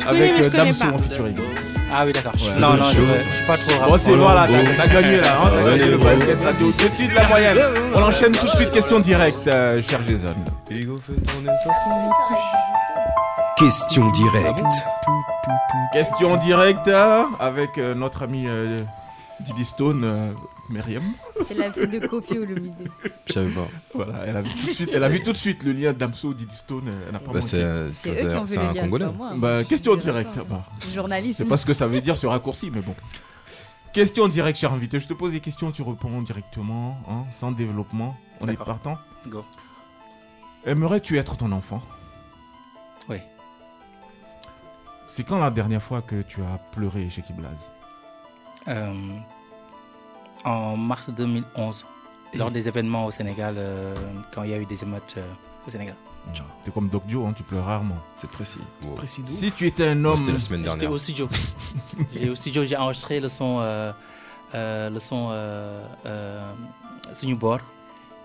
Je 0.00 0.04
connais, 0.06 0.32
mais 0.32 0.42
je 0.42 0.46
euh, 0.46 0.50
connais 0.50 0.72
Damso 0.72 0.84
pas. 0.84 1.69
Ah 1.92 2.04
oui, 2.06 2.12
d'accord. 2.12 2.32
Ouais. 2.34 2.60
Non, 2.60 2.74
non, 2.74 2.84
je 2.84 2.90
suis 2.92 3.46
pas 3.46 3.56
trop. 3.56 3.90
Bon, 3.90 3.98
c'est 3.98 4.14
voilà, 4.14 4.46
t'as 4.46 4.86
gagné 4.86 5.20
là. 5.20 5.28
hein, 5.42 5.50
T'as 5.64 5.70
Ouais, 5.70 5.78
gagné 5.78 5.90
le 5.90 5.96
au 5.96 6.70
défi 6.70 7.08
de 7.08 7.14
la 7.14 7.26
moyenne. 7.28 7.58
On 7.94 8.02
enchaîne 8.02 8.32
tout 8.32 8.44
de 8.46 8.50
suite. 8.50 8.70
Question 8.70 9.00
directe, 9.00 9.46
euh, 9.48 9.82
cher 9.82 10.00
Jason. 10.08 10.34
Question 13.56 14.10
directe. 14.10 14.64
Question 15.92 16.36
directe 16.36 16.90
avec 17.40 17.76
euh, 17.78 17.94
notre 17.94 18.22
ami 18.22 18.44
euh, 18.46 18.82
Didi 19.40 19.64
Stone, 19.64 20.02
euh, 20.04 20.32
Myriam. 20.70 21.02
C'est 21.46 21.54
la 21.54 21.72
fille 21.72 21.88
de 21.88 22.06
Kofi 22.06 22.38
Olomide. 22.38 22.88
Je 23.26 23.32
savais 23.32 23.50
pas. 23.50 23.66
Voilà, 23.94 24.24
elle 24.26 24.36
a 24.36 24.42
vu 24.42 24.50
tout 24.50 24.66
de 24.66 24.72
suite, 24.72 24.90
elle 24.94 25.04
a 25.04 25.08
vu 25.08 25.22
tout 25.22 25.32
de 25.32 25.36
suite 25.36 25.62
le 25.64 25.72
lien 25.72 25.92
Damso 25.92 26.32
Didi 26.32 26.54
Stone. 26.54 26.88
euh, 26.88 27.02
Elle 27.08 27.12
n'a 27.12 27.18
pas 27.18 27.32
Bah, 27.32 27.40
manqué. 27.40 27.90
c'est 27.92 28.10
eux 28.24 28.30
qui 28.30 28.36
ont 28.36 28.46
fait 28.46 28.56
le 28.56 28.62
un 28.62 28.72
lien, 28.72 28.82
Congolais. 28.82 29.04
c'est 29.06 29.10
pas 29.10 29.16
moi. 29.16 29.32
Bah, 29.36 29.64
question 29.64 29.96
directe. 29.96 30.38
Bah, 30.48 30.64
Journaliste. 30.94 31.38
c'est 31.38 31.44
pas 31.44 31.56
ce 31.56 31.66
que 31.66 31.74
ça 31.74 31.86
veut 31.86 32.00
dire 32.00 32.16
ce 32.16 32.26
raccourci, 32.26 32.70
mais 32.70 32.80
bon. 32.80 32.94
Question 33.92 34.28
directe, 34.28 34.58
cher 34.58 34.72
invité. 34.72 35.00
Je 35.00 35.08
te 35.08 35.14
pose 35.14 35.32
des 35.32 35.40
questions, 35.40 35.72
tu 35.72 35.82
réponds 35.82 36.22
directement, 36.22 36.96
hein, 37.08 37.24
sans 37.38 37.50
développement. 37.50 38.16
On 38.40 38.46
est 38.48 38.56
partant. 38.56 38.96
Go. 39.26 39.44
Aimerais-tu 40.64 41.18
être 41.18 41.36
ton 41.36 41.50
enfant? 41.52 41.82
Oui. 43.08 43.16
C'est 45.08 45.24
quand 45.24 45.38
la 45.40 45.50
dernière 45.50 45.82
fois 45.82 46.02
que 46.02 46.22
tu 46.22 46.40
as 46.42 46.58
pleuré 46.72 47.10
chez 47.10 47.22
Kiblaz 47.22 47.68
Euh, 48.68 48.92
en 50.44 50.76
mars 50.76 51.10
2011, 51.10 51.86
lors 52.34 52.50
des 52.50 52.68
événements 52.68 53.06
au 53.06 53.10
Sénégal, 53.10 53.54
euh, 53.58 53.94
quand 54.34 54.42
il 54.44 54.50
y 54.50 54.54
a 54.54 54.58
eu 54.58 54.66
des 54.66 54.82
émeutes 54.82 55.14
euh, 55.18 55.28
au 55.66 55.70
Sénégal. 55.70 55.94
T'es 56.64 56.70
comme 56.70 56.88
Doc 56.88 57.06
Dio, 57.06 57.24
hein, 57.26 57.32
tu 57.34 57.42
pleures 57.42 57.64
rarement. 57.64 57.96
C'est 58.16 58.30
précis. 58.30 58.60
Précis 58.94 59.22
Si 59.26 59.50
tu 59.52 59.66
étais 59.66 59.88
un 59.88 60.04
homme. 60.04 60.16
C'était 60.18 60.32
la 60.32 60.40
semaine 60.40 60.60
J'étais 60.60 60.70
dernière. 60.76 60.92
au 60.92 60.98
studio. 60.98 61.28
J'ai 62.14 62.28
au 62.30 62.36
studio, 62.36 62.64
j'ai 62.66 62.76
enregistré 62.76 63.20
le 63.20 63.28
son, 63.30 63.58
euh, 63.60 63.90
euh, 64.54 64.90
le 64.90 64.98
son 65.00 65.28
euh, 65.32 65.82
euh, 66.06 66.52
Sunyu 67.14 67.34
Bor. 67.36 67.58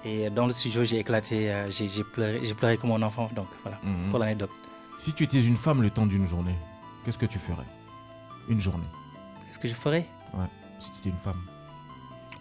Et 0.03 0.29
dans 0.29 0.45
le 0.45 0.53
studio, 0.53 0.83
j'ai 0.83 0.99
éclaté, 0.99 1.51
euh, 1.51 1.71
j'ai 1.71 2.03
pleuré, 2.03 2.39
j'ai 2.43 2.53
pleuré 2.53 2.77
comme 2.77 2.91
un 2.91 3.01
enfant. 3.01 3.29
Donc 3.35 3.47
voilà, 3.63 3.79
Mhm. 3.83 4.09
pour 4.11 4.19
l'anecdote. 4.19 4.51
Si 4.99 5.13
tu 5.13 5.23
étais 5.23 5.41
une 5.41 5.57
femme 5.57 5.81
le 5.81 5.89
temps 5.89 6.05
d'une 6.05 6.27
journée, 6.27 6.55
qu'est-ce 7.03 7.17
que 7.17 7.25
tu 7.25 7.39
ferais? 7.39 7.65
Une 8.49 8.61
journée. 8.61 8.85
Qu'est-ce 9.47 9.57
que 9.59 9.67
je 9.67 9.73
ferais? 9.73 10.05
Ouais, 10.33 10.45
si 10.79 10.91
tu 10.91 10.99
étais 10.99 11.09
une 11.09 11.17
femme. 11.23 11.41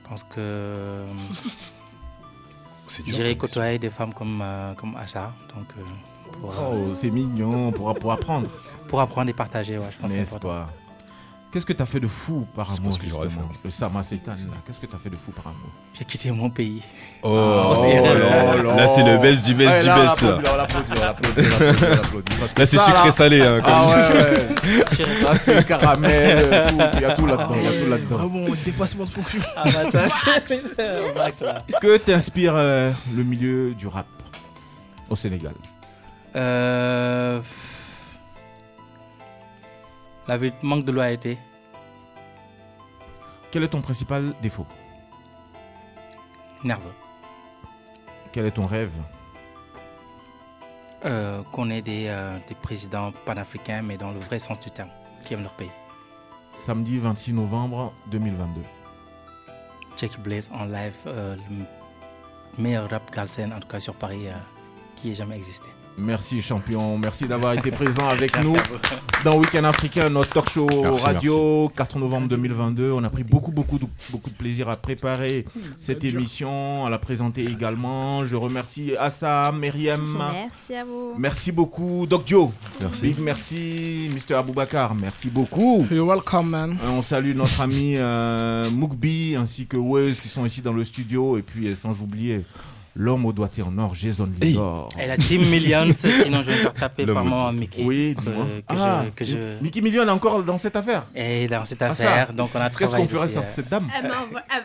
Je 0.05 0.09
pense 0.09 0.23
que 0.25 1.05
dur. 3.05 3.15
j'irai 3.15 3.37
côtoyer 3.37 3.79
des 3.79 3.91
femmes 3.91 4.13
comme, 4.13 4.41
euh, 4.43 4.75
comme 4.75 4.95
Asha. 4.97 5.33
Donc, 5.55 5.67
euh, 5.79 5.83
pour, 6.41 6.51
euh, 6.51 6.91
Oh, 6.91 6.95
c'est 6.95 7.11
mignon, 7.11 7.73
pour, 7.73 7.95
pour 7.99 8.13
apprendre. 8.13 8.49
pour 8.89 9.01
apprendre 9.01 9.31
et 9.31 9.35
partager, 9.35 9.79
ouais, 9.79 9.87
je 9.91 9.99
pense 9.99 10.13
que 10.13 10.17
c'est 10.25 10.35
important. 10.35 10.49
pas? 10.67 10.71
Qu'est-ce 11.55 11.67
que 11.67 11.73
tu 11.73 11.83
as 11.85 11.87
fait 11.87 12.01
de 12.01 12.09
fou 12.09 12.49
par 12.57 12.69
amour 12.73 12.99
justement 13.01 13.49
Le 13.65 13.71
Sama 13.71 14.03
Seitan, 14.03 14.33
là. 14.33 14.57
Qu'est-ce 14.67 14.81
que 14.81 14.87
tu 14.87 14.97
as 14.97 14.99
fait 14.99 15.09
de 15.09 15.15
fou 15.15 15.31
par 15.31 15.47
amour 15.47 15.71
J'ai 15.97 16.05
quitté 16.05 16.33
mon 16.33 16.51
pays. 16.51 16.83
Oh, 17.23 17.29
Grosse 17.63 17.79
oh 17.81 17.85
erreur. 17.85 18.65
là 18.65 18.75
là, 18.75 18.89
c'est 18.89 19.05
le 19.05 19.19
best 19.19 19.47
du 19.47 19.55
best 19.55 19.71
Ouais, 19.71 19.81
du 19.83 19.87
là, 19.87 20.01
best, 20.01 20.23
là. 20.23 21.17
Là, 22.57 22.67
c'est 22.67 22.77
sucré 22.77 23.11
salé, 23.13 23.41
hein, 23.41 23.61
comme 23.63 23.73
Ah 23.73 23.87
ouais, 23.89 24.19
ouais. 24.19 25.37
C'est 25.45 25.65
caramel. 25.69 26.73
Il 26.95 27.01
y 27.01 27.05
a 27.05 27.15
tout 27.15 27.27
là-dedans. 27.27 27.55
Il 27.57 27.63
y 27.63 27.67
a 27.69 27.85
tout 27.85 27.89
là-dedans. 27.91 28.17
Ah 28.21 28.27
bon, 28.27 28.47
dépassement 28.65 29.05
de 29.05 29.11
fonction. 29.11 29.41
Ah 29.57 29.63
bah 29.63 29.89
ça, 29.93 30.07
c'est 30.47 30.77
là. 31.45 31.63
Que 31.81 31.99
t'inspire 31.99 32.55
euh, 32.57 32.91
le 33.17 33.23
milieu 33.23 33.75
du 33.75 33.87
rap 33.87 34.07
au 35.09 35.15
Sénégal? 35.15 35.55
Euh... 36.35 37.39
La 40.27 40.39
vie 40.39 40.53
manque 40.63 40.87
de 40.87 40.93
loyauté. 40.93 41.39
Quel 43.51 43.63
est 43.63 43.69
ton 43.69 43.83
principal 43.83 44.35
défaut? 44.41 44.67
Nerveux. 46.65 46.95
Quel 48.33 48.47
est 48.47 48.53
ton 48.53 48.65
rêve? 48.65 48.95
Euh, 51.05 51.43
qu'on 51.53 51.69
ait 51.69 51.83
des, 51.83 52.07
euh, 52.09 52.39
des 52.49 52.55
présidents 52.55 53.13
panafricains, 53.27 53.83
mais 53.83 53.99
dans 53.99 54.13
le 54.13 54.19
vrai 54.19 54.39
sens 54.39 54.59
du 54.61 54.71
terme, 54.71 54.89
qui 55.25 55.35
aiment 55.35 55.43
leur 55.43 55.53
pays. 55.53 55.71
Samedi 56.65 56.99
26 56.99 57.35
novembre 57.35 57.93
2022. 58.11 58.63
Jackie 59.99 60.19
Blaze 60.19 60.51
en 60.55 60.65
live, 60.65 60.97
euh, 61.07 61.37
le 61.51 62.63
meilleur 62.63 62.89
rap 62.89 63.15
galsen, 63.15 63.53
en 63.53 63.61
tout 63.61 63.69
cas 63.69 63.81
sur 63.81 63.95
Paris, 63.95 64.25
qui 64.97 65.11
ait 65.11 65.15
jamais 65.15 65.37
existé. 65.37 65.74
Merci 65.97 66.43
champion, 66.43 66.99
merci 66.99 67.25
d'avoir 67.27 67.55
été 67.55 67.71
présent 67.71 68.09
avec 68.09 68.35
Merci 68.35 68.49
nous 68.49 68.57
dans 69.25 69.39
Week-end 69.39 69.65
Africain, 69.65 70.11
notre 70.11 70.31
talk 70.31 70.51
show 70.51 70.67
Merci, 70.83 71.05
radio, 71.05 71.73
4 71.75 71.99
novembre 71.99 72.29
2022. 72.29 72.93
On 72.93 73.03
a 73.05 73.09
pris 73.09 73.25
beaucoup, 73.25 73.53
beaucoup, 73.53 73.79
de, 73.79 73.87
beaucoup 74.11 74.29
de 74.29 74.35
plaisir 74.35 74.69
à 74.69 74.77
préparer 74.77 75.47
cette 75.81 76.05
émission, 76.05 76.85
à 76.85 76.91
la 76.91 76.99
présenter 76.99 77.45
également. 77.45 78.25
Je 78.27 78.37
remercie 78.37 78.95
Assa, 78.99 79.51
Myriam. 79.59 80.19
Merci 80.33 80.75
à 80.75 80.85
vous. 80.85 81.15
Merci 81.17 81.53
beaucoup, 81.53 82.07
Doc 82.07 82.25
Joe. 82.27 82.51
Merci. 82.81 83.07
Big 83.09 83.19
merci, 83.21 84.11
Mr. 84.11 84.35
Aboubakar. 84.35 84.95
Merci 84.95 85.31
beaucoup. 85.31 85.87
You're 85.91 86.07
welcome, 86.07 86.51
man. 86.51 86.79
Euh, 86.83 86.89
On 86.91 87.01
salue 87.03 87.35
notre 87.35 87.61
ami 87.63 87.95
euh, 87.97 88.69
Moukbi 88.71 89.37
ainsi 89.37 89.67
que 89.67 89.77
Wes 89.79 90.21
qui 90.21 90.29
sont 90.29 90.45
ici 90.45 90.61
dans 90.61 90.73
le 90.75 90.85
studio. 90.85 91.39
Et 91.39 91.43
puis, 91.43 91.69
euh, 91.69 91.75
sans 91.75 92.03
oublier 92.03 92.43
l'homme 92.97 93.27
au 93.27 93.33
doigté 93.33 93.63
en 93.63 93.77
or, 93.79 93.95
Jason 93.95 94.29
Lidor. 94.41 94.89
Et 95.01 95.07
la 95.07 95.17
Team 95.17 95.43
Millions, 95.43 95.91
sinon 95.93 96.43
je 96.43 96.51
vais 96.51 96.57
me 96.57 96.61
faire 96.63 96.75
taper 96.75 97.07
par 97.07 97.25
mon. 97.25 97.51
Mickey. 97.53 97.83
Oui, 97.85 98.15
que, 98.17 98.23
dis-moi. 98.23 98.47
que 98.69 98.75
Ah, 98.79 99.03
je, 99.07 99.11
que 99.11 99.25
je... 99.25 99.63
Mickey 99.63 99.81
Million 99.81 100.05
est 100.07 100.11
encore 100.11 100.43
dans 100.43 100.59
cette 100.59 100.77
affaire? 100.77 101.05
Et 101.15 101.47
dans 101.49 101.65
cette 101.65 101.83
Ah, 101.83 101.91
affaire, 101.91 102.33
donc 102.33 102.51
on 102.55 102.59
a 102.61 102.69
Qu'est-ce 102.71 102.79
travaillé. 102.85 103.05
qu'on 103.07 103.11
ferait 103.11 103.29
sans 103.29 103.41
euh, 103.41 103.53
cette 103.55 103.69
dame? 103.69 103.89
Elle 103.97 104.09
m'a 104.09 104.15
envoyé- 104.23 104.47
elle- 104.55 104.65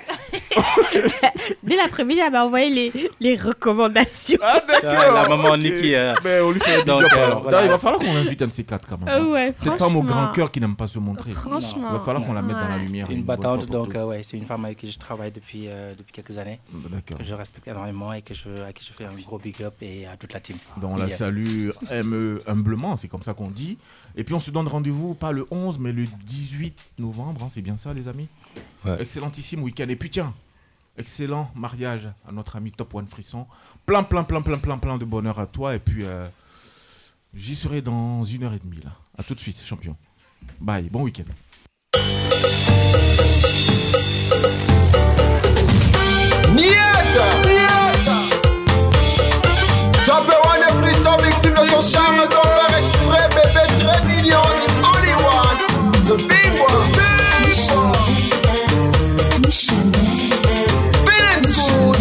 Dès 1.64 1.76
l'après-midi, 1.76 2.20
elle 2.26 2.32
m'a 2.32 2.46
envoyé 2.46 2.70
les, 2.70 3.10
les 3.20 3.36
recommandations. 3.36 4.40
Ah, 4.42 4.62
Ah, 4.84 5.24
la 5.24 5.30
maman 5.30 5.58
Nikki. 5.58 5.94
euh, 5.96 6.14
Mais 6.24 6.40
on 6.40 6.52
lui 6.52 6.60
fait 6.60 6.84
donc, 6.84 7.04
euh, 7.04 7.36
voilà. 7.44 7.64
Il 7.66 7.70
va 7.70 7.78
falloir 7.78 8.00
qu'on 8.02 8.14
l'invite 8.14 8.42
un 8.42 8.48
de 8.48 8.52
ces 8.52 8.64
quatre 8.64 8.88
quand 8.88 8.98
même. 8.98 9.08
Ah 9.12 9.22
ouais, 9.22 9.54
Cette 9.60 9.74
femme 9.78 9.96
au 9.98 10.04
grand 10.04 10.32
cœur 10.32 10.52
qui 10.52 10.60
n'aime 10.60 10.76
pas 10.76 10.88
se 10.88 11.00
montrer. 11.00 11.32
Franchement. 11.34 11.88
Il 11.92 11.98
va 11.98 12.00
falloir 12.04 12.26
qu'on 12.26 12.34
la 12.34 12.42
mette 12.42 12.56
dans 12.58 12.68
la 12.68 12.78
lumière. 12.78 13.08
Une 13.10 13.24
battante, 13.24 13.68
donc 13.68 13.96
euh, 13.96 14.06
ouais, 14.06 14.22
c'est 14.24 14.38
une 14.38 14.46
femme 14.46 14.66
avec 14.66 14.78
qui 14.78 14.92
je 14.92 14.98
travaille 14.98 15.32
depuis, 15.32 15.66
euh, 15.68 15.94
depuis 15.98 16.12
quelques 16.14 16.38
années. 16.38 16.60
D'accord. 16.74 17.18
Que 17.18 17.24
je 17.24 17.34
respecte 17.34 17.68
énormément 17.68 18.14
et 18.20 18.22
que 18.22 18.34
je, 18.34 18.64
à 18.64 18.74
qui 18.74 18.86
je 18.86 18.94
fais 18.94 19.06
un 19.06 19.16
gros 19.16 19.40
big 19.40 19.64
up 19.64 19.76
et 19.82 20.06
à 20.06 20.18
toute 20.18 20.34
la 20.34 20.40
team. 20.40 20.58
Donc 20.78 20.94
on 20.94 20.98
la 20.98 21.10
salue 21.10 21.70
humblement, 22.46 22.98
c'est 22.98 23.08
comme 23.08 23.24
ça 23.24 23.34
qu'on 23.34 23.50
dit. 23.50 23.78
Et 24.16 24.24
puis 24.24 24.34
on 24.34 24.40
se 24.40 24.52
donne 24.52 24.68
rendez-vous 24.68 25.14
pas 25.16 25.32
le 25.32 25.48
11 25.50 25.80
mais 25.80 25.92
le 25.92 26.06
18 26.26 26.78
novembre, 27.00 27.44
hein, 27.44 27.48
c'est 27.50 27.62
bien 27.62 27.78
ça 27.78 27.94
les 27.94 28.08
amis? 28.08 28.28
Ouais. 28.86 29.02
Excellentissime 29.02 29.64
week-end. 29.64 29.88
Et 29.90 29.96
puis 29.96 30.10
tiens, 30.10 30.34
excellent 30.98 31.50
mariage 31.56 32.10
à 32.28 32.32
notre 32.32 32.58
ami 32.58 32.72
Top 32.72 32.94
One 32.94 33.08
Frisson. 33.08 33.48
Plein, 33.86 34.04
plein, 34.04 34.24
plein, 34.24 34.42
plein, 34.42 34.58
plein, 34.58 34.78
plein 34.78 34.98
de 34.98 35.06
bonheur 35.06 35.40
à 35.40 35.48
toi. 35.48 35.76
Et 35.76 35.80
puis 35.80 36.04
euh, 36.04 36.28
j'y 37.34 37.56
serai 37.56 37.82
dans 37.82 38.24
une 38.24 38.44
heure 38.44 38.54
et 38.54 38.60
demie 38.60 38.82
là. 38.84 38.92
À 39.18 39.24
tout 39.24 39.34
de 39.34 39.40
suite, 39.40 39.62
champion. 39.64 39.96
Bye, 40.60 40.90
bon 40.90 41.04
week-end. 41.04 41.24
Nieta! 46.54 47.59
One 51.10 51.20
every 51.20 51.32
so 51.32 51.40
victime 51.40 51.54
de 51.54 51.64
son 51.70 51.82
charme, 51.82 52.20
son 52.28 52.42
père 52.42 52.78
exprès, 52.78 53.26
bébé 53.30 53.64
très 53.80 54.00
mignon, 54.06 54.48
the 54.62 54.70
only 54.92 55.14
one, 55.38 55.60
the 56.06 56.16
big 56.28 56.52
one. 56.60 56.90
Feelings 61.06 61.50
good. 61.56 62.00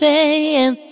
Daddy. 0.00 0.10
Mon 0.10 0.10
Paris 0.34 0.54
FM 0.54 0.83